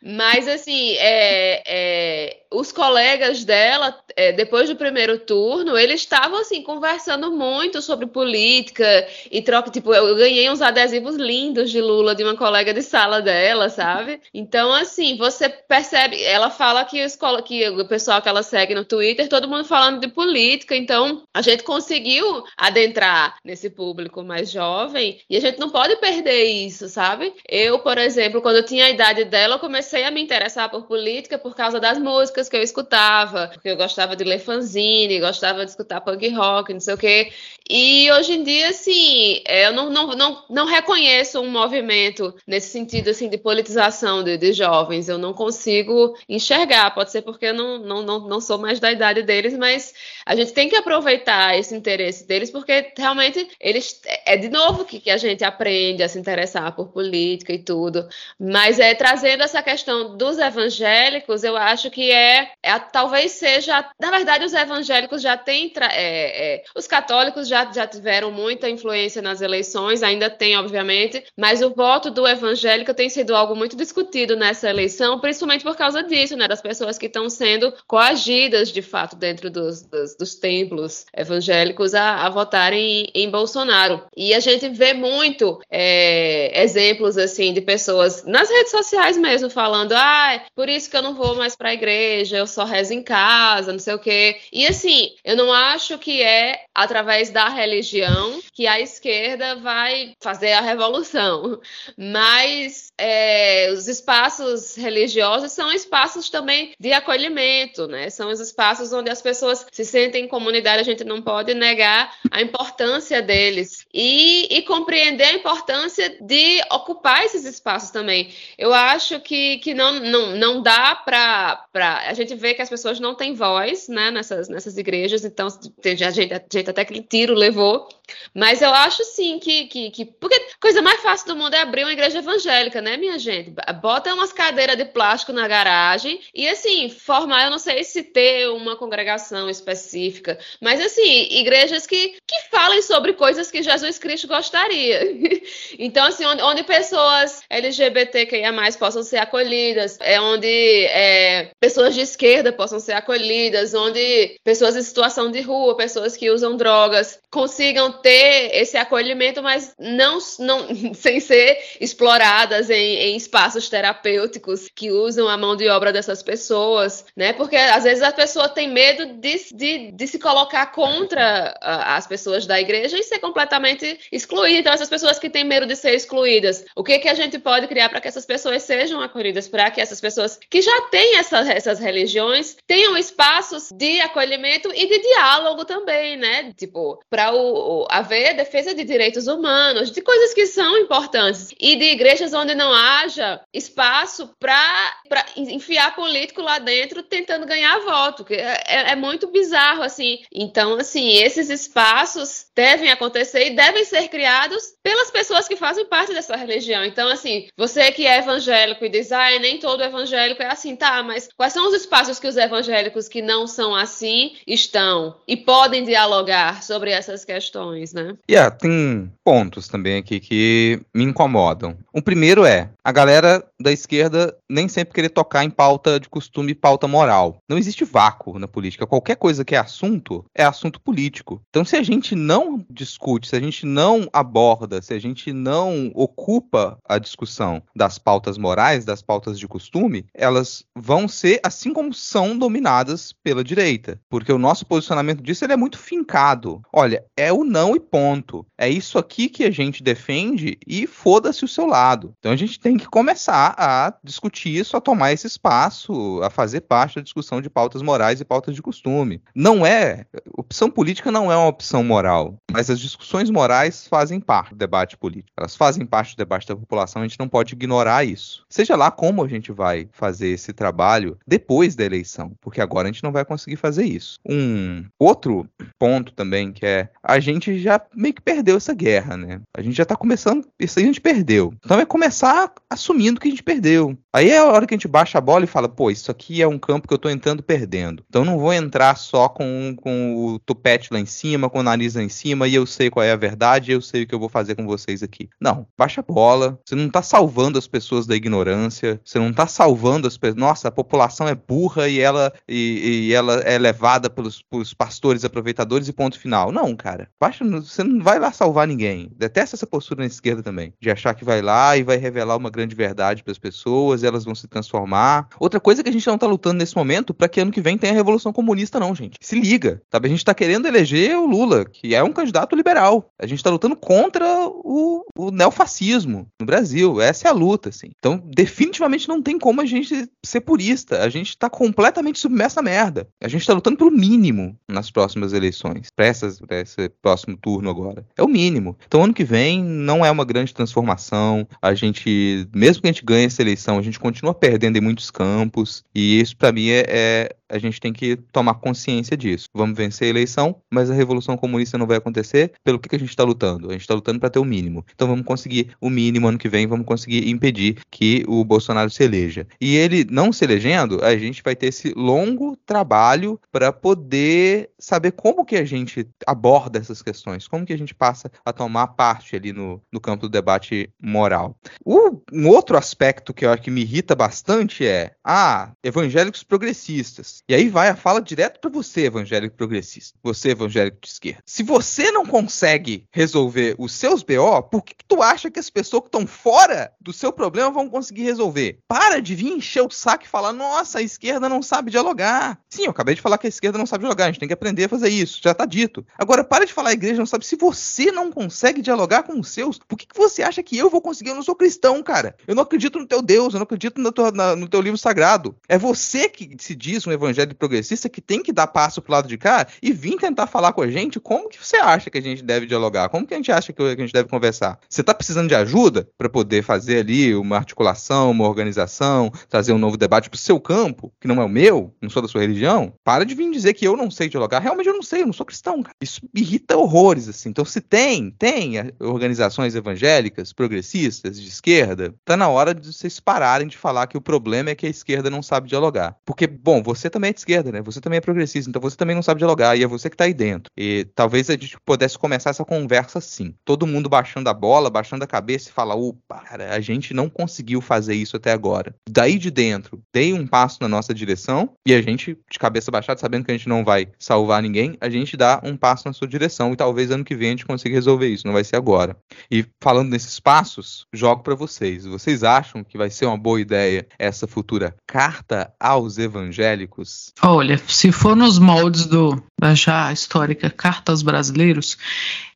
Mas, 0.01 0.47
assim, 0.47 0.95
é, 0.97 1.63
é, 1.65 2.37
os 2.51 2.71
colegas 2.71 3.43
dela, 3.43 3.97
é, 4.15 4.31
depois 4.31 4.69
do 4.69 4.75
primeiro 4.75 5.17
turno, 5.19 5.77
eles 5.77 6.01
estavam, 6.01 6.39
assim, 6.39 6.61
conversando 6.61 7.31
muito 7.31 7.81
sobre 7.81 8.05
política 8.05 9.07
e 9.31 9.41
troca. 9.41 9.71
Tipo, 9.71 9.93
eu 9.93 10.15
ganhei 10.15 10.49
uns 10.49 10.61
adesivos 10.61 11.15
lindos 11.15 11.71
de 11.71 11.81
Lula 11.81 12.13
de 12.13 12.23
uma 12.23 12.35
colega 12.35 12.73
de 12.73 12.81
sala 12.81 13.21
dela, 13.21 13.69
sabe? 13.69 14.19
Então, 14.33 14.73
assim, 14.73 15.17
você 15.17 15.49
percebe. 15.49 16.21
Ela 16.23 16.49
fala 16.49 16.85
que, 16.85 16.99
escola, 16.99 17.41
que 17.41 17.67
o 17.69 17.87
pessoal 17.87 18.21
que 18.21 18.29
ela 18.29 18.43
segue 18.43 18.75
no 18.75 18.85
Twitter, 18.85 19.29
todo 19.29 19.47
mundo 19.47 19.65
falando 19.65 19.99
de 19.99 20.07
política. 20.07 20.75
Então, 20.75 21.23
a 21.33 21.41
gente 21.41 21.63
conseguiu 21.63 22.43
adentrar 22.57 23.37
nesse 23.43 23.69
público 23.69 24.23
mais 24.23 24.51
jovem 24.51 25.19
e 25.29 25.37
a 25.37 25.39
gente 25.39 25.59
não 25.59 25.69
pode 25.69 25.95
perder 25.97 26.43
isso, 26.43 26.89
sabe? 26.89 27.33
Eu, 27.47 27.79
por 27.79 27.97
exemplo, 27.97 28.41
quando 28.41 28.57
eu 28.57 28.65
tinha 28.65 28.85
a 28.85 28.89
idade 28.89 29.23
dela, 29.25 29.52
comecei 29.59 30.03
a 30.03 30.11
me 30.11 30.21
interessar 30.21 30.69
por 30.69 30.85
política 30.85 31.37
por 31.37 31.55
causa 31.55 31.79
das 31.79 31.97
músicas 31.97 32.47
que 32.49 32.55
eu 32.55 32.61
escutava, 32.61 33.49
porque 33.49 33.69
eu 33.69 33.77
gostava 33.77 34.15
de 34.15 34.23
ler 34.23 34.39
fanzine, 34.39 35.19
gostava 35.19 35.63
de 35.65 35.71
escutar 35.71 36.01
punk 36.01 36.29
rock, 36.29 36.73
não 36.73 36.79
sei 36.79 36.93
o 36.93 36.97
quê. 36.97 37.31
E 37.69 38.11
hoje 38.11 38.33
em 38.33 38.43
dia, 38.43 38.69
assim, 38.69 39.41
é, 39.45 39.67
eu 39.67 39.73
não, 39.73 39.89
não, 39.89 40.07
não, 40.07 40.43
não 40.49 40.65
reconheço 40.65 41.39
um 41.39 41.49
movimento 41.49 42.35
nesse 42.45 42.69
sentido, 42.69 43.09
assim, 43.09 43.29
de 43.29 43.37
politização 43.37 44.23
de, 44.23 44.37
de 44.37 44.51
jovens. 44.51 45.07
Eu 45.07 45.17
não 45.17 45.33
consigo 45.33 46.17
enxergar. 46.27 46.91
Pode 46.93 47.11
ser 47.11 47.21
porque 47.21 47.47
eu 47.47 47.53
não, 47.53 47.79
não, 47.79 48.01
não, 48.01 48.19
não 48.27 48.41
sou 48.41 48.57
mais 48.57 48.79
da 48.79 48.91
idade 48.91 49.21
deles, 49.23 49.57
mas 49.57 49.93
a 50.25 50.35
gente 50.35 50.51
tem 50.51 50.67
que 50.67 50.75
aproveitar 50.75 51.57
esse 51.57 51.75
interesse 51.75 52.27
deles, 52.27 52.51
porque 52.51 52.91
realmente 52.97 53.47
eles. 53.59 54.01
É 54.25 54.35
de 54.35 54.49
novo 54.49 54.83
que, 54.83 54.99
que 54.99 55.09
a 55.09 55.17
gente 55.17 55.43
aprende 55.43 56.03
a 56.03 56.09
se 56.09 56.19
interessar 56.19 56.75
por 56.75 56.89
política 56.89 57.53
e 57.53 57.59
tudo. 57.59 58.07
Mas 58.39 58.79
é 58.79 58.93
trazendo 58.93 59.43
essa 59.43 59.61
questão 59.61 60.17
dos 60.17 60.37
evangélicos, 60.37 61.43
eu 61.43 61.55
acho 61.55 61.89
que 61.89 62.11
é, 62.11 62.51
é 62.61 62.77
talvez 62.79 63.31
seja. 63.33 63.89
Na 63.99 64.11
verdade, 64.11 64.43
os 64.43 64.53
evangélicos 64.53 65.21
já 65.21 65.37
têm. 65.37 65.71
É, 65.77 66.55
é, 66.55 66.63
os 66.75 66.87
católicos 66.87 67.47
já, 67.47 67.52
já 67.73 67.87
tiveram 67.87 68.31
muita 68.31 68.69
influência 68.69 69.21
nas 69.21 69.41
eleições, 69.41 70.03
ainda 70.03 70.29
tem, 70.29 70.57
obviamente, 70.57 71.23
mas 71.37 71.61
o 71.61 71.69
voto 71.69 72.09
do 72.09 72.27
evangélico 72.27 72.93
tem 72.93 73.09
sido 73.09 73.35
algo 73.35 73.55
muito 73.55 73.75
discutido 73.75 74.35
nessa 74.35 74.69
eleição, 74.69 75.19
principalmente 75.19 75.63
por 75.63 75.75
causa 75.75 76.03
disso, 76.03 76.35
né? 76.35 76.47
Das 76.47 76.61
pessoas 76.61 76.97
que 76.97 77.05
estão 77.05 77.29
sendo 77.29 77.73
coagidas, 77.87 78.71
de 78.71 78.81
fato, 78.81 79.15
dentro 79.15 79.49
dos, 79.49 79.83
dos, 79.83 80.15
dos 80.15 80.35
templos 80.35 81.05
evangélicos 81.15 81.93
a, 81.93 82.25
a 82.25 82.29
votarem 82.29 83.11
em, 83.13 83.23
em, 83.23 83.29
Bolsonaro. 83.29 84.03
E 84.15 84.33
a 84.33 84.39
gente 84.39 84.69
vê 84.69 84.93
muito 84.93 85.59
é, 85.69 86.63
exemplos, 86.63 87.17
assim, 87.17 87.53
de 87.53 87.61
pessoas 87.61 88.23
nas 88.25 88.49
redes 88.49 88.71
sociais 88.71 89.17
mesmo, 89.17 89.49
falando, 89.49 89.93
ah, 89.93 90.43
por 90.55 90.69
isso 90.69 90.89
que 90.89 90.97
eu 90.97 91.01
não 91.01 91.15
vou 91.15 91.35
mais 91.35 91.55
para 91.55 91.69
a 91.69 91.73
igreja, 91.73 92.37
eu 92.37 92.47
só 92.47 92.63
rezo 92.63 92.93
em 92.93 93.03
casa, 93.03 93.71
não 93.71 93.79
sei 93.79 93.93
o 93.93 93.99
quê. 93.99 94.37
E, 94.51 94.65
assim, 94.65 95.11
eu 95.23 95.35
não 95.35 95.51
acho 95.51 95.97
que 95.97 96.21
é 96.21 96.61
através 96.73 97.29
da 97.29 97.42
religião 97.49 98.39
que 98.53 98.67
a 98.67 98.79
esquerda 98.79 99.55
vai 99.55 100.15
fazer 100.19 100.53
a 100.53 100.61
revolução, 100.61 101.59
mas 101.97 102.91
é, 102.97 103.69
os 103.71 103.87
espaços 103.87 104.75
religiosos 104.75 105.51
são 105.51 105.71
espaços 105.71 106.29
também 106.29 106.73
de 106.79 106.93
acolhimento, 106.93 107.87
né? 107.87 108.09
São 108.09 108.29
os 108.29 108.39
espaços 108.39 108.93
onde 108.93 109.09
as 109.09 109.21
pessoas 109.21 109.65
se 109.71 109.83
sentem 109.83 110.25
em 110.25 110.27
comunidade, 110.27 110.81
a 110.81 110.85
gente 110.85 111.03
não 111.03 111.21
pode 111.21 111.53
negar 111.53 112.13
a 112.31 112.41
importância 112.41 113.21
deles 113.21 113.85
e, 113.93 114.47
e 114.49 114.61
compreender 114.61 115.25
a 115.25 115.33
importância 115.33 116.17
de 116.21 116.61
ocupar 116.71 117.23
esses 117.23 117.45
espaços 117.45 117.91
também. 117.91 118.33
Eu 118.57 118.73
acho 118.73 119.19
que, 119.19 119.57
que 119.59 119.73
não, 119.73 119.99
não, 119.99 120.35
não 120.35 120.61
dá 120.61 120.95
para. 120.95 121.65
A 122.07 122.13
gente 122.13 122.35
vê 122.35 122.53
que 122.53 122.61
as 122.61 122.69
pessoas 122.69 122.99
não 122.99 123.15
têm 123.15 123.33
voz 123.33 123.87
né, 123.87 124.11
nessas, 124.11 124.47
nessas 124.47 124.77
igrejas, 124.77 125.25
então 125.25 125.47
tem 125.81 125.95
gente, 125.95 126.33
gente 126.51 126.69
até 126.69 126.85
que 126.85 127.01
tiro 127.01 127.32
levou. 127.35 127.87
Mas 128.33 128.61
eu 128.61 128.73
acho 128.73 129.03
sim 129.03 129.39
que, 129.39 129.65
que, 129.65 129.91
que. 129.91 130.05
Porque 130.05 130.35
a 130.35 130.59
coisa 130.59 130.81
mais 130.81 131.01
fácil 131.01 131.27
do 131.27 131.35
mundo 131.35 131.53
é 131.53 131.61
abrir 131.61 131.83
uma 131.83 131.93
igreja 131.93 132.19
evangélica, 132.19 132.81
né, 132.81 132.97
minha 132.97 133.19
gente? 133.19 133.53
Bota 133.81 134.13
umas 134.13 134.33
cadeiras 134.33 134.77
de 134.77 134.85
plástico 134.85 135.31
na 135.31 135.47
garagem 135.47 136.19
e, 136.33 136.47
assim, 136.47 136.89
formar, 136.89 137.45
eu 137.45 137.51
não 137.51 137.59
sei 137.59 137.83
se 137.83 138.03
ter 138.03 138.49
uma 138.49 138.75
congregação 138.75 139.49
específica, 139.49 140.37
mas, 140.61 140.79
assim, 140.79 141.27
igrejas 141.31 141.85
que, 141.85 142.15
que 142.27 142.41
falem 142.51 142.81
sobre 142.81 143.13
coisas 143.13 143.51
que 143.51 143.61
Jesus 143.61 143.97
Cristo 143.97 144.27
gostaria. 144.27 145.01
então, 145.77 146.05
assim, 146.05 146.25
onde, 146.25 146.41
onde 146.41 146.63
pessoas 146.63 147.41
LGBTQIA 147.49 148.53
possam 148.79 149.03
ser 149.03 149.17
acolhidas, 149.17 149.97
é 150.01 150.19
onde 150.19 150.85
é, 150.85 151.51
pessoas 151.59 151.93
de 151.93 152.01
esquerda 152.01 152.51
possam 152.51 152.79
ser 152.79 152.93
acolhidas, 152.93 153.73
onde 153.73 154.37
pessoas 154.43 154.75
em 154.75 154.81
situação 154.81 155.31
de 155.31 155.41
rua, 155.41 155.75
pessoas 155.75 156.15
que 156.15 156.29
usam 156.29 156.55
drogas, 156.55 157.19
consigam 157.31 157.91
ter 158.03 158.51
esse 158.53 158.77
acolhimento, 158.77 159.41
mas 159.41 159.73
não, 159.79 160.19
não 160.39 160.67
sem 160.93 161.19
ser 161.19 161.57
exploradas 161.79 162.69
em, 162.69 162.95
em 162.95 163.15
espaços 163.15 163.69
terapêuticos 163.69 164.69
que 164.75 164.91
usam 164.91 165.27
a 165.27 165.37
mão 165.37 165.55
de 165.55 165.67
obra 165.69 165.93
dessas 165.93 166.21
pessoas, 166.21 167.05
né? 167.15 167.33
Porque 167.33 167.55
às 167.55 167.83
vezes 167.83 168.03
a 168.03 168.11
pessoa 168.11 168.49
tem 168.49 168.69
medo 168.69 169.05
de, 169.05 169.47
de, 169.53 169.91
de 169.91 170.07
se 170.07 170.19
colocar 170.19 170.67
contra 170.67 171.57
as 171.61 172.05
pessoas 172.05 172.45
da 172.45 172.59
igreja 172.59 172.99
e 172.99 173.03
ser 173.03 173.19
completamente 173.19 173.99
excluída. 174.11 174.59
Então, 174.59 174.73
essas 174.73 174.89
pessoas 174.89 175.17
que 175.17 175.29
têm 175.29 175.45
medo 175.45 175.65
de 175.65 175.75
ser 175.75 175.95
excluídas, 175.95 176.65
o 176.75 176.83
que, 176.83 176.99
que 176.99 177.07
a 177.07 177.13
gente 177.13 177.39
pode 177.39 177.67
criar 177.67 177.89
para 177.89 178.01
que 178.01 178.07
essas 178.07 178.25
pessoas 178.25 178.63
sejam 178.63 179.01
acolhidas, 179.01 179.47
para 179.47 179.71
que 179.71 179.79
essas 179.79 180.01
pessoas 180.01 180.37
que 180.49 180.61
já 180.61 180.81
têm 180.89 181.17
essa, 181.17 181.39
essas 181.51 181.79
religiões 181.79 182.57
tenham 182.67 182.97
espaços 182.97 183.69
de 183.71 184.01
acolhimento 184.01 184.69
e 184.73 184.87
de 184.87 184.99
diálogo 184.99 185.63
também, 185.63 186.17
né? 186.17 186.53
Tipo, 186.57 186.99
para 187.09 187.33
o, 187.33 187.82
haver 187.89 188.35
defesa 188.35 188.73
de 188.73 188.83
direitos 188.83 189.27
humanos, 189.27 189.91
de 189.91 190.01
coisas 190.01 190.33
que 190.33 190.45
são 190.45 190.77
importantes, 190.77 191.53
e 191.59 191.75
de 191.75 191.85
igrejas 191.85 192.33
onde 192.33 192.55
não 192.55 192.73
haja 192.73 193.41
espaço 193.53 194.29
para 194.39 195.25
enfiar 195.35 195.95
político 195.95 196.41
lá 196.41 196.59
dentro 196.59 197.03
tentando 197.03 197.45
ganhar 197.45 197.79
voto, 197.79 198.23
que 198.23 198.35
é, 198.35 198.63
é, 198.65 198.91
é 198.91 198.95
muito 198.95 199.27
bizarro, 199.27 199.83
assim. 199.83 200.19
Então, 200.31 200.75
assim, 200.75 201.17
esses 201.17 201.49
espaços 201.49 202.47
devem 202.55 202.89
acontecer 202.89 203.47
e 203.47 203.55
devem 203.55 203.85
ser 203.85 204.07
criados 204.07 204.73
pelas 204.81 205.11
pessoas 205.11 205.47
que 205.47 205.55
fazem 205.55 205.85
parte 205.85 206.13
dessa 206.13 206.35
religião. 206.35 206.83
Então, 206.83 207.07
assim, 207.09 207.47
você 207.57 207.91
que 207.91 208.05
é 208.05 208.17
evangélico 208.17 208.85
e 208.85 208.89
diz, 208.89 209.11
ah, 209.11 209.29
nem 209.39 209.57
todo 209.57 209.83
evangélico 209.83 210.41
é 210.41 210.47
assim, 210.47 210.75
tá, 210.75 211.01
mas 211.03 211.29
quais 211.35 211.53
são 211.53 211.67
os 211.67 211.73
espaços 211.73 212.19
que 212.19 212.27
os 212.27 212.37
evangélicos 212.37 213.07
que 213.07 213.21
não 213.21 213.47
são 213.47 213.75
assim 213.75 214.35
estão 214.45 215.21
e 215.27 215.35
podem 215.35 215.83
dialogar 215.83 216.63
sobre 216.63 216.91
essas 216.91 217.23
questões, 217.25 217.72
né? 217.93 218.15
E 218.27 218.33
yeah, 218.33 218.49
tem 218.49 219.11
pontos 219.23 219.67
também 219.67 219.97
aqui 219.97 220.19
que 220.19 220.79
me 220.93 221.03
incomodam. 221.03 221.77
O 221.93 222.01
primeiro 222.01 222.45
é, 222.45 222.69
a 222.83 222.91
galera 222.91 223.43
da 223.59 223.71
esquerda 223.71 224.35
nem 224.49 224.67
sempre 224.67 224.93
querer 224.93 225.09
tocar 225.09 225.43
em 225.43 225.49
pauta 225.49 225.99
de 225.99 226.09
costume 226.09 226.51
e 226.51 226.55
pauta 226.55 226.87
moral. 226.87 227.37
Não 227.47 227.57
existe 227.57 227.85
vácuo 227.85 228.37
na 228.37 228.47
política. 228.47 228.85
Qualquer 228.85 229.15
coisa 229.15 229.45
que 229.45 229.55
é 229.55 229.57
assunto, 229.57 230.25
é 230.35 230.43
assunto 230.43 230.81
político. 230.81 231.41
Então, 231.49 231.63
se 231.63 231.75
a 231.75 231.83
gente 231.83 232.15
não 232.15 232.65
discute, 232.69 233.29
se 233.29 233.35
a 233.35 233.39
gente 233.39 233.65
não 233.65 234.07
aborda, 234.11 234.81
se 234.81 234.93
a 234.93 234.99
gente 234.99 235.31
não 235.31 235.91
ocupa 235.95 236.77
a 236.87 236.97
discussão 236.97 237.63
das 237.75 237.97
pautas 237.97 238.37
morais, 238.37 238.85
das 238.85 239.01
pautas 239.01 239.39
de 239.39 239.47
costume, 239.47 240.05
elas 240.13 240.63
vão 240.75 241.07
ser, 241.07 241.39
assim 241.43 241.71
como 241.71 241.93
são, 241.93 242.37
dominadas 242.37 243.13
pela 243.23 243.43
direita. 243.43 243.99
Porque 244.09 244.31
o 244.31 244.37
nosso 244.37 244.65
posicionamento 244.65 245.23
disso 245.23 245.45
é 245.45 245.57
muito 245.57 245.77
fincado. 245.77 246.61
Olha, 246.71 247.03
é 247.15 247.31
o 247.31 247.43
não 247.43 247.62
e 247.75 247.79
ponto. 247.79 248.45
É 248.57 248.67
isso 248.67 248.97
aqui 248.97 249.29
que 249.29 249.43
a 249.43 249.51
gente 249.51 249.81
defende 249.81 250.57
e 250.67 250.85
foda-se 250.85 251.45
o 251.45 251.47
seu 251.47 251.65
lado. 251.65 252.13
Então 252.19 252.31
a 252.31 252.35
gente 252.35 252.59
tem 252.59 252.77
que 252.77 252.87
começar 252.87 253.55
a 253.57 253.93
discutir 254.03 254.55
isso, 254.55 254.75
a 254.75 254.81
tomar 254.81 255.13
esse 255.13 255.27
espaço, 255.27 256.21
a 256.23 256.29
fazer 256.29 256.61
parte 256.61 256.95
da 256.95 257.01
discussão 257.01 257.41
de 257.41 257.49
pautas 257.49 257.81
morais 257.81 258.19
e 258.19 258.25
pautas 258.25 258.55
de 258.55 258.61
costume. 258.61 259.21
Não 259.35 259.65
é. 259.65 260.05
Opção 260.37 260.69
política 260.69 261.11
não 261.11 261.31
é 261.31 261.37
uma 261.37 261.47
opção 261.47 261.83
moral, 261.83 262.37
mas 262.51 262.69
as 262.69 262.79
discussões 262.79 263.29
morais 263.29 263.87
fazem 263.87 264.19
parte 264.19 264.51
do 264.51 264.55
debate 264.55 264.97
político. 264.97 265.31
Elas 265.37 265.55
fazem 265.55 265.85
parte 265.85 266.15
do 266.15 266.17
debate 266.17 266.47
da 266.47 266.55
população, 266.55 267.01
a 267.01 267.07
gente 267.07 267.19
não 267.19 267.29
pode 267.29 267.53
ignorar 267.53 268.03
isso. 268.03 268.45
Seja 268.49 268.75
lá 268.75 268.91
como 268.91 269.23
a 269.23 269.27
gente 269.27 269.51
vai 269.51 269.87
fazer 269.91 270.27
esse 270.29 270.53
trabalho 270.53 271.17
depois 271.27 271.75
da 271.75 271.83
eleição, 271.83 272.33
porque 272.41 272.61
agora 272.61 272.87
a 272.87 272.91
gente 272.91 273.03
não 273.03 273.11
vai 273.11 273.25
conseguir 273.25 273.55
fazer 273.55 273.85
isso. 273.85 274.19
Um 274.27 274.85
outro 274.97 275.47
ponto 275.77 276.13
também 276.13 276.51
que 276.51 276.65
é 276.65 276.89
a 277.01 277.19
gente 277.19 277.52
já 277.59 277.81
meio 277.95 278.13
que 278.13 278.21
perdeu 278.21 278.57
essa 278.57 278.73
guerra, 278.73 279.17
né? 279.17 279.41
A 279.55 279.61
gente 279.61 279.75
já 279.75 279.85
tá 279.85 279.95
começando, 279.95 280.45
isso 280.59 280.79
aí 280.79 280.85
a 280.85 280.87
gente 280.87 281.01
perdeu. 281.01 281.53
Então 281.63 281.79
é 281.79 281.85
começar 281.85 282.51
assumindo 282.69 283.19
que 283.19 283.27
a 283.27 283.31
gente 283.31 283.43
perdeu. 283.43 283.97
Aí 284.15 284.29
é 284.29 284.37
a 284.37 284.45
hora 284.45 284.67
que 284.67 284.73
a 284.73 284.77
gente 284.77 284.87
baixa 284.87 285.17
a 285.17 285.21
bola 285.21 285.43
e 285.43 285.47
fala, 285.47 285.67
pô, 285.67 285.89
isso 285.89 286.11
aqui 286.11 286.41
é 286.41 286.47
um 286.47 286.59
campo 286.59 286.87
que 286.87 286.93
eu 286.93 286.99
tô 286.99 287.09
entrando 287.09 287.41
perdendo. 287.41 288.03
Então 288.07 288.23
não 288.23 288.37
vou 288.37 288.53
entrar 288.53 288.95
só 288.95 289.27
com, 289.27 289.75
com 289.75 290.15
o 290.15 290.39
tupete 290.39 290.89
lá 290.91 290.99
em 290.99 291.05
cima, 291.05 291.49
com 291.49 291.59
o 291.59 291.63
nariz 291.63 291.95
lá 291.95 292.03
em 292.03 292.09
cima, 292.09 292.47
e 292.47 292.53
eu 292.53 292.65
sei 292.65 292.89
qual 292.89 293.03
é 293.03 293.11
a 293.11 293.15
verdade, 293.15 293.71
eu 293.71 293.81
sei 293.81 294.03
o 294.03 294.07
que 294.07 294.13
eu 294.13 294.19
vou 294.19 294.29
fazer 294.29 294.55
com 294.55 294.65
vocês 294.65 295.01
aqui. 295.01 295.29
Não, 295.41 295.65
baixa 295.77 296.01
a 296.01 296.03
bola. 296.03 296.59
Você 296.63 296.75
não 296.75 296.89
tá 296.89 297.01
salvando 297.01 297.57
as 297.57 297.67
pessoas 297.67 298.05
da 298.05 298.15
ignorância, 298.15 299.01
você 299.03 299.17
não 299.17 299.33
tá 299.33 299.47
salvando 299.47 300.07
as 300.07 300.17
pessoas. 300.17 300.39
Nossa, 300.39 300.67
a 300.67 300.71
população 300.71 301.27
é 301.27 301.35
burra 301.35 301.87
e 301.89 301.99
ela, 301.99 302.31
e, 302.47 303.07
e 303.07 303.13
ela 303.13 303.41
é 303.41 303.57
levada 303.57 304.09
pelos, 304.09 304.41
pelos 304.43 304.73
pastores 304.73 305.25
aproveitadores 305.25 305.87
e 305.87 305.93
ponto 305.93 306.19
final. 306.19 306.51
Não, 306.51 306.75
cara. 306.75 307.09
Baixa, 307.19 307.42
você 307.43 307.83
não 307.83 308.03
vai 308.03 308.19
lá 308.19 308.31
salvar 308.31 308.67
ninguém. 308.67 309.11
Detesta 309.15 309.55
essa 309.55 309.67
postura 309.67 310.01
na 310.01 310.07
esquerda 310.07 310.41
também, 310.41 310.73
de 310.79 310.89
achar 310.89 311.13
que 311.13 311.25
vai 311.25 311.41
lá 311.41 311.77
e 311.77 311.83
vai 311.83 311.97
revelar 311.97 312.37
uma 312.37 312.49
grande 312.49 312.75
verdade 312.75 313.23
para 313.23 313.31
as 313.31 313.37
pessoas 313.37 314.03
elas 314.03 314.25
vão 314.25 314.35
se 314.35 314.47
transformar. 314.47 315.27
Outra 315.39 315.59
coisa 315.59 315.81
é 315.81 315.83
que 315.83 315.89
a 315.89 315.93
gente 315.93 316.07
não 316.07 316.17
tá 316.17 316.27
lutando 316.27 316.57
nesse 316.59 316.75
momento 316.75 317.13
para 317.13 317.27
que 317.27 317.39
ano 317.39 317.51
que 317.51 317.61
vem 317.61 317.77
tenha 317.77 317.93
a 317.93 317.95
Revolução 317.95 318.33
Comunista, 318.33 318.79
não, 318.79 318.93
gente. 318.95 319.17
Se 319.21 319.39
liga, 319.39 319.81
sabe? 319.91 320.07
A 320.07 320.11
gente 320.11 320.25
tá 320.25 320.33
querendo 320.33 320.67
eleger 320.67 321.17
o 321.17 321.25
Lula, 321.25 321.65
que 321.65 321.93
é 321.95 322.03
um 322.03 322.11
candidato 322.11 322.55
liberal. 322.55 323.09
A 323.19 323.25
gente 323.25 323.43
tá 323.43 323.49
lutando 323.49 323.75
contra 323.75 324.25
o, 324.47 325.03
o 325.17 325.31
neofascismo 325.31 326.27
no 326.39 326.45
Brasil. 326.45 327.01
Essa 327.01 327.27
é 327.27 327.31
a 327.31 327.33
luta, 327.33 327.69
assim. 327.69 327.91
Então, 327.97 328.21
definitivamente 328.25 329.07
não 329.07 329.21
tem 329.21 329.37
como 329.37 329.61
a 329.61 329.65
gente 329.65 330.09
ser 330.25 330.41
purista. 330.41 331.01
A 331.01 331.09
gente 331.09 331.37
tá 331.37 331.49
completamente 331.49 332.19
submerso 332.19 332.57
na 332.57 332.61
merda. 332.61 333.07
A 333.21 333.27
gente 333.27 333.45
tá 333.45 333.53
lutando 333.53 333.77
pelo 333.77 333.91
mínimo 333.91 334.57
nas 334.69 334.91
próximas 334.91 335.33
eleições, 335.33 335.87
pra, 335.95 336.05
essas, 336.05 336.39
pra 336.39 336.59
esse 336.59 336.89
próximo 337.01 337.32
turno 337.37 337.69
agora. 337.69 338.05
É 338.17 338.23
o 338.23 338.27
mínimo. 338.27 338.77
Então, 338.85 339.03
ano 339.03 339.13
que 339.13 339.23
vem 339.23 339.63
não 339.63 340.05
é 340.05 340.11
uma 340.11 340.25
grande 340.25 340.53
transformação. 340.53 341.47
A 341.61 341.73
gente, 341.73 342.47
mesmo 342.53 342.81
que 342.81 342.87
a 342.87 342.91
gente 342.91 343.05
ganhe 343.05 343.25
essa 343.25 343.41
eleição, 343.41 343.77
a 343.77 343.81
gente 343.81 343.93
gente 343.93 343.99
continua 343.99 344.33
perdendo 344.33 344.77
em 344.77 344.81
muitos 344.81 345.11
campos, 345.11 345.83
e 345.93 346.19
isso 346.19 346.35
para 346.35 346.51
mim 346.51 346.69
é, 346.69 346.85
é, 346.87 347.35
a 347.53 347.59
gente 347.59 347.79
tem 347.79 347.93
que 347.93 348.17
tomar 348.31 348.55
consciência 348.55 349.15
disso. 349.15 349.47
Vamos 349.53 349.77
vencer 349.77 350.07
a 350.07 350.09
eleição, 350.09 350.55
mas 350.71 350.89
a 350.89 350.93
revolução 350.93 351.37
comunista 351.37 351.77
não 351.77 351.85
vai 351.85 351.97
acontecer. 351.97 352.53
Pelo 352.63 352.79
que, 352.79 352.89
que 352.89 352.95
a 352.95 352.99
gente 352.99 353.09
está 353.09 353.23
lutando? 353.23 353.69
A 353.69 353.73
gente 353.73 353.81
está 353.81 353.93
lutando 353.93 354.19
para 354.19 354.29
ter 354.29 354.39
o 354.39 354.45
mínimo. 354.45 354.83
Então 354.93 355.07
vamos 355.07 355.25
conseguir 355.25 355.75
o 355.79 355.89
mínimo 355.89 356.27
ano 356.27 356.39
que 356.39 356.49
vem, 356.49 356.65
vamos 356.65 356.85
conseguir 356.85 357.29
impedir 357.29 357.77
que 357.91 358.25
o 358.27 358.43
Bolsonaro 358.43 358.89
se 358.89 359.03
eleja. 359.03 359.45
E 359.61 359.75
ele 359.75 360.03
não 360.09 360.33
se 360.33 360.43
elegendo, 360.43 361.03
a 361.03 361.15
gente 361.15 361.43
vai 361.43 361.55
ter 361.55 361.67
esse 361.67 361.93
longo 361.95 362.57
trabalho 362.65 363.39
para 363.51 363.71
poder 363.71 364.71
saber 364.79 365.11
como 365.11 365.45
que 365.45 365.55
a 365.55 365.63
gente 365.63 366.07
aborda 366.25 366.79
essas 366.79 367.01
questões, 367.01 367.47
como 367.47 367.65
que 367.65 367.73
a 367.73 367.77
gente 367.77 367.93
passa 367.93 368.31
a 368.43 368.51
tomar 368.51 368.87
parte 368.87 369.35
ali 369.35 369.53
no, 369.53 369.79
no 369.91 369.99
campo 369.99 370.23
do 370.23 370.29
debate 370.29 370.89
moral. 370.99 371.55
O, 371.85 372.19
um 372.31 372.47
outro 372.47 372.77
aspecto 372.77 373.33
que 373.33 373.45
eu 373.45 373.51
acho 373.51 373.61
que 373.61 373.71
me 373.71 373.81
irrita 373.81 374.15
bastante 374.15 374.85
é, 374.85 375.11
ah, 375.23 375.71
evangélicos 375.83 376.43
progressistas. 376.43 377.42
E 377.47 377.53
aí 377.53 377.67
vai 377.67 377.89
a 377.89 377.95
fala 377.95 378.21
direto 378.21 378.61
para 378.61 378.69
você, 378.69 379.01
evangélico 379.01 379.57
progressista. 379.57 380.17
Você, 380.23 380.51
evangélico 380.51 380.99
de 381.01 381.09
esquerda. 381.09 381.41
Se 381.45 381.61
você 381.61 382.09
não 382.09 382.25
consegue 382.25 383.05
resolver 383.11 383.75
os 383.77 383.91
seus 383.91 384.23
BO, 384.23 384.63
por 384.71 384.81
que, 384.81 384.95
que 384.95 385.03
tu 385.05 385.21
acha 385.21 385.51
que 385.51 385.59
as 385.59 385.69
pessoas 385.69 386.03
que 386.03 386.07
estão 386.07 386.25
fora 386.25 386.93
do 387.01 387.11
seu 387.11 387.33
problema 387.33 387.69
vão 387.69 387.89
conseguir 387.89 388.23
resolver? 388.23 388.79
Para 388.87 389.21
de 389.21 389.35
vir 389.35 389.51
encher 389.51 389.81
o 389.81 389.89
saco 389.89 390.23
e 390.23 390.27
falar, 390.27 390.53
nossa, 390.53 390.99
a 390.99 391.01
esquerda 391.01 391.49
não 391.49 391.61
sabe 391.61 391.91
dialogar. 391.91 392.57
Sim, 392.69 392.85
eu 392.85 392.91
acabei 392.91 393.13
de 393.13 393.21
falar 393.21 393.37
que 393.37 393.47
a 393.47 393.49
esquerda 393.49 393.77
não 393.77 393.85
sabe 393.85 394.03
dialogar, 394.03 394.23
a 394.23 394.27
gente 394.27 394.39
tem 394.39 394.47
que 394.47 394.53
aprender 394.53 394.85
a 394.85 394.89
fazer 394.89 395.09
isso, 395.09 395.41
já 395.43 395.53
tá 395.53 395.65
dito. 395.65 396.05
Agora, 396.17 396.45
para 396.45 396.65
de 396.65 396.71
falar 396.71 396.91
a 396.91 396.93
igreja 396.93 397.19
não 397.19 397.25
sabe. 397.25 397.45
Se 397.45 397.57
você 397.57 398.09
não 398.09 398.31
consegue 398.31 398.81
dialogar 398.81 399.23
com 399.23 399.37
os 399.37 399.49
seus, 399.49 399.77
por 399.79 399.97
que, 399.97 400.07
que 400.07 400.17
você 400.17 400.43
acha 400.43 400.63
que 400.63 400.77
eu 400.77 400.89
vou 400.89 401.01
conseguir? 401.01 401.31
Eu 401.31 401.35
não 401.35 401.43
sou 401.43 401.55
cristão, 401.55 402.01
cara. 402.01 402.37
Eu 402.47 402.55
não 402.55 402.63
acredito 402.63 402.97
no 402.99 403.05
teu 403.05 403.21
Deus, 403.21 403.53
eu 403.53 403.59
não 403.59 403.65
acredito 403.65 403.99
no 403.99 404.13
teu, 404.13 404.31
na, 404.31 404.55
no 404.55 404.69
teu 404.69 404.79
livro 404.79 404.97
sagrado. 404.97 405.55
É 405.67 405.77
você 405.77 406.29
que 406.29 406.55
se 406.59 406.73
diz 406.73 407.05
um 407.05 407.11
evangelho 407.23 407.55
progressista 407.55 408.09
que 408.09 408.21
tem 408.21 408.41
que 408.43 408.51
dar 408.51 408.67
passo 408.67 409.01
pro 409.01 409.13
lado 409.13 409.27
de 409.27 409.37
cá 409.37 409.67
e 409.81 409.91
vir 409.91 410.17
tentar 410.17 410.47
falar 410.47 410.73
com 410.73 410.81
a 410.81 410.89
gente 410.89 411.19
como 411.19 411.49
que 411.49 411.63
você 411.63 411.77
acha 411.77 412.09
que 412.09 412.17
a 412.17 412.21
gente 412.21 412.43
deve 412.43 412.65
dialogar, 412.65 413.09
como 413.09 413.25
que 413.25 413.33
a 413.33 413.37
gente 413.37 413.51
acha 413.51 413.71
que 413.71 413.81
a 413.81 413.95
gente 413.95 414.13
deve 414.13 414.29
conversar. 414.29 414.79
Você 414.89 415.03
tá 415.03 415.13
precisando 415.13 415.47
de 415.47 415.55
ajuda 415.55 416.07
para 416.17 416.29
poder 416.29 416.63
fazer 416.63 416.99
ali 416.99 417.35
uma 417.35 417.57
articulação, 417.57 418.31
uma 418.31 418.47
organização, 418.47 419.31
trazer 419.49 419.73
um 419.73 419.77
novo 419.77 419.97
debate 419.97 420.29
pro 420.29 420.39
seu 420.39 420.59
campo, 420.59 421.13
que 421.19 421.27
não 421.27 421.41
é 421.41 421.45
o 421.45 421.49
meu, 421.49 421.93
não 422.01 422.09
sou 422.09 422.21
da 422.21 422.27
sua 422.27 422.41
religião? 422.41 422.93
Para 423.03 423.25
de 423.25 423.35
vir 423.35 423.53
dizer 423.53 423.73
que 423.73 423.87
eu 423.87 423.95
não 423.95 424.09
sei 424.11 424.27
dialogar. 424.27 424.59
Realmente 424.59 424.87
eu 424.87 424.93
não 424.93 425.01
sei, 425.01 425.21
eu 425.21 425.27
não 425.27 425.33
sou 425.33 425.45
cristão, 425.45 425.81
cara. 425.81 425.95
Isso 426.01 426.21
irrita 426.35 426.77
horrores, 426.77 427.29
assim. 427.29 427.49
Então, 427.49 427.63
se 427.63 427.79
tem, 427.79 428.31
tem 428.31 428.91
organizações 428.99 429.75
evangélicas, 429.75 430.51
progressistas, 430.51 431.39
de 431.39 431.47
esquerda, 431.47 432.13
tá 432.25 432.35
na 432.35 432.49
hora 432.49 432.73
de 432.73 432.91
vocês 432.91 433.19
pararem 433.19 433.67
de 433.67 433.77
falar 433.77 434.07
que 434.07 434.17
o 434.17 434.21
problema 434.21 434.71
é 434.71 434.75
que 434.75 434.85
a 434.85 434.89
esquerda 434.89 435.29
não 435.29 435.41
sabe 435.41 435.69
dialogar. 435.69 436.17
Porque, 436.25 436.47
bom, 436.47 436.81
você 436.81 437.09
também 437.13 437.29
é 437.29 437.33
de 437.33 437.39
esquerda, 437.39 437.71
né? 437.71 437.81
Você 437.81 438.01
também 438.01 438.17
é 438.17 438.21
progressista, 438.21 438.69
então 438.69 438.81
você 438.81 438.97
também 438.97 439.15
não 439.15 439.23
sabe 439.23 439.37
dialogar, 439.37 439.77
e 439.77 439.83
é 439.83 439.87
você 439.87 440.09
que 440.09 440.17
tá 440.17 440.25
aí 440.25 440.33
dentro. 440.33 440.71
E 440.77 441.07
talvez 441.15 441.49
a 441.49 441.53
gente 441.53 441.77
pudesse 441.85 442.17
começar 442.17 442.49
essa 442.49 442.65
conversa 442.65 443.19
assim. 443.19 443.53
Todo 443.63 443.87
mundo 443.87 444.09
baixando 444.09 444.49
a 444.49 444.53
bola, 444.53 444.89
baixando 444.89 445.23
a 445.23 445.27
cabeça 445.27 445.69
e 445.69 445.73
falar, 445.73 445.95
opa, 445.95 446.39
cara, 446.39 446.73
a 446.73 446.79
gente 446.79 447.13
não 447.13 447.29
conseguiu 447.29 447.79
fazer 447.79 448.15
isso 448.15 448.35
até 448.35 448.51
agora. 448.51 448.95
Daí 449.09 449.37
de 449.37 449.51
dentro, 449.51 450.01
dei 450.11 450.33
um 450.33 450.47
passo 450.47 450.79
na 450.81 450.89
nossa 450.89 451.13
direção, 451.13 451.69
e 451.85 451.93
a 451.93 452.01
gente, 452.01 452.37
de 452.51 452.59
cabeça 452.59 452.91
baixada, 452.91 453.19
sabendo 453.19 453.45
que 453.45 453.51
a 453.51 453.57
gente 453.57 453.69
não 453.69 453.85
vai 453.85 454.07
salvar 454.19 454.61
ninguém, 454.61 454.97
a 454.99 455.09
gente 455.09 455.37
dá 455.37 455.61
um 455.63 455.77
passo 455.77 456.07
na 456.07 456.13
sua 456.13 456.27
direção, 456.27 456.73
e 456.73 456.75
talvez 456.75 457.11
ano 457.11 457.23
que 457.23 457.35
vem 457.35 457.49
a 457.49 457.51
gente 457.51 457.65
consiga 457.65 457.95
resolver 457.95 458.27
isso, 458.27 458.47
não 458.47 458.53
vai 458.53 458.63
ser 458.63 458.75
agora. 458.75 459.15
E 459.51 459.65
falando 459.81 460.09
nesses 460.09 460.39
passos, 460.39 461.05
jogo 461.13 461.43
para 461.43 461.55
vocês. 461.55 462.05
Vocês 462.05 462.43
acham 462.43 462.83
que 462.83 462.97
vai 462.97 463.09
ser 463.09 463.25
uma 463.25 463.37
boa 463.37 463.61
ideia 463.61 464.07
essa 464.17 464.47
futura 464.47 464.95
carta 465.05 465.71
aos 465.79 466.17
evangélicos? 466.17 467.02
Olha, 467.41 467.79
se 467.87 468.11
for 468.11 468.35
nos 468.35 468.57
moldes 468.59 469.05
do 469.05 469.41
da 469.59 469.73
já 469.75 470.11
histórica 470.11 470.69
Carta 470.69 471.11
aos 471.11 471.21
Brasileiros, 471.21 471.97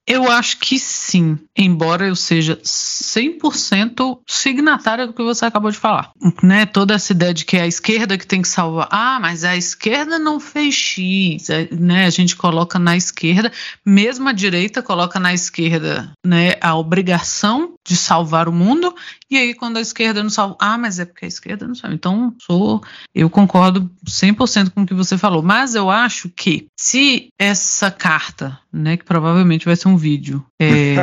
eu 0.07 0.31
acho 0.31 0.57
que 0.57 0.79
sim, 0.79 1.37
embora 1.55 2.07
eu 2.07 2.15
seja 2.15 2.55
100% 2.63 4.19
signatária 4.25 5.05
do 5.05 5.11
que 5.11 5.21
você 5.21 5.43
acabou 5.43 5.69
de 5.69 5.77
falar. 5.77 6.11
Né? 6.41 6.65
Toda 6.65 6.93
essa 6.93 7.11
ideia 7.11 7.33
de 7.33 7.43
que 7.43 7.57
é 7.57 7.63
a 7.63 7.67
esquerda 7.67 8.17
que 8.17 8.25
tem 8.25 8.41
que 8.41 8.47
salvar. 8.47 8.87
Ah, 8.89 9.19
mas 9.19 9.43
a 9.43 9.57
esquerda 9.57 10.17
não 10.17 10.39
fez 10.39 10.73
X. 10.73 11.49
É, 11.49 11.67
né? 11.75 12.05
A 12.05 12.09
gente 12.09 12.37
coloca 12.37 12.79
na 12.79 12.95
esquerda, 12.95 13.51
mesmo 13.85 14.29
a 14.29 14.31
direita 14.31 14.81
coloca 14.81 15.19
na 15.19 15.33
esquerda 15.33 16.09
né, 16.25 16.53
a 16.61 16.75
obrigação 16.75 17.73
de 17.85 17.95
salvar 17.95 18.47
o 18.47 18.53
mundo, 18.53 18.93
e 19.29 19.37
aí 19.37 19.53
quando 19.53 19.77
a 19.77 19.81
esquerda 19.81 20.23
não 20.23 20.29
salva. 20.29 20.55
Ah, 20.59 20.77
mas 20.77 20.99
é 20.99 21.05
porque 21.05 21.25
a 21.25 21.27
esquerda 21.27 21.67
não 21.67 21.75
salva. 21.75 21.95
Então, 21.95 22.33
sou, 22.39 22.81
eu 23.13 23.29
concordo 23.29 23.89
100% 24.05 24.69
com 24.69 24.83
o 24.83 24.85
que 24.85 24.93
você 24.93 25.17
falou. 25.17 25.41
Mas 25.41 25.75
eu 25.75 25.89
acho 25.89 26.29
que 26.29 26.67
se 26.77 27.27
essa 27.37 27.91
carta, 27.91 28.57
né, 28.71 28.95
que 28.95 29.03
provavelmente 29.03 29.65
vai 29.65 29.75
ser 29.75 29.89
um 29.89 29.96
vídeo. 29.97 30.45
É... 30.59 30.95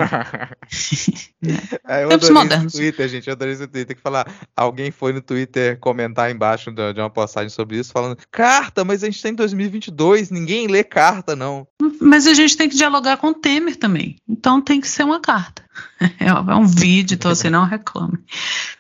é 1.87 2.05
eu 2.05 2.09
Tempos 2.11 2.31
modernos. 2.31 2.73
Twitter, 2.73 3.09
gente, 3.09 3.27
eu 3.27 3.33
adorei 3.33 3.55
esse 3.55 3.67
Twitter 3.67 3.97
que 3.97 4.03
falar. 4.03 4.27
Alguém 4.57 4.91
foi 4.91 5.13
no 5.13 5.21
Twitter 5.21 5.79
comentar 5.79 6.31
embaixo 6.31 6.71
de, 6.71 6.93
de 6.93 7.01
uma 7.01 7.11
postagem 7.11 7.51
sobre 7.51 7.79
isso, 7.79 7.93
falando: 7.93 8.17
carta, 8.31 8.85
mas 8.85 9.03
a 9.03 9.07
gente 9.07 9.23
tá 9.23 9.29
em 9.29 9.35
2022, 9.35 10.31
ninguém 10.31 10.67
lê 10.67 10.85
carta, 10.85 11.35
não. 11.35 11.67
Mas 12.01 12.27
a 12.27 12.35
gente 12.35 12.57
tem 12.57 12.69
que 12.69 12.77
dialogar 12.77 13.17
com 13.17 13.29
o 13.29 13.35
Temer 13.35 13.77
também. 13.77 14.17
Então 14.29 14.61
tem 14.61 14.81
que 14.81 14.89
ser 14.89 15.05
uma 15.05 15.21
carta. 15.21 15.64
É, 16.21 16.29
é 16.29 16.55
um 16.55 16.67
vídeo, 16.67 17.15
então 17.15 17.35
você 17.35 17.49
não 17.49 17.65
reclame. 17.65 18.19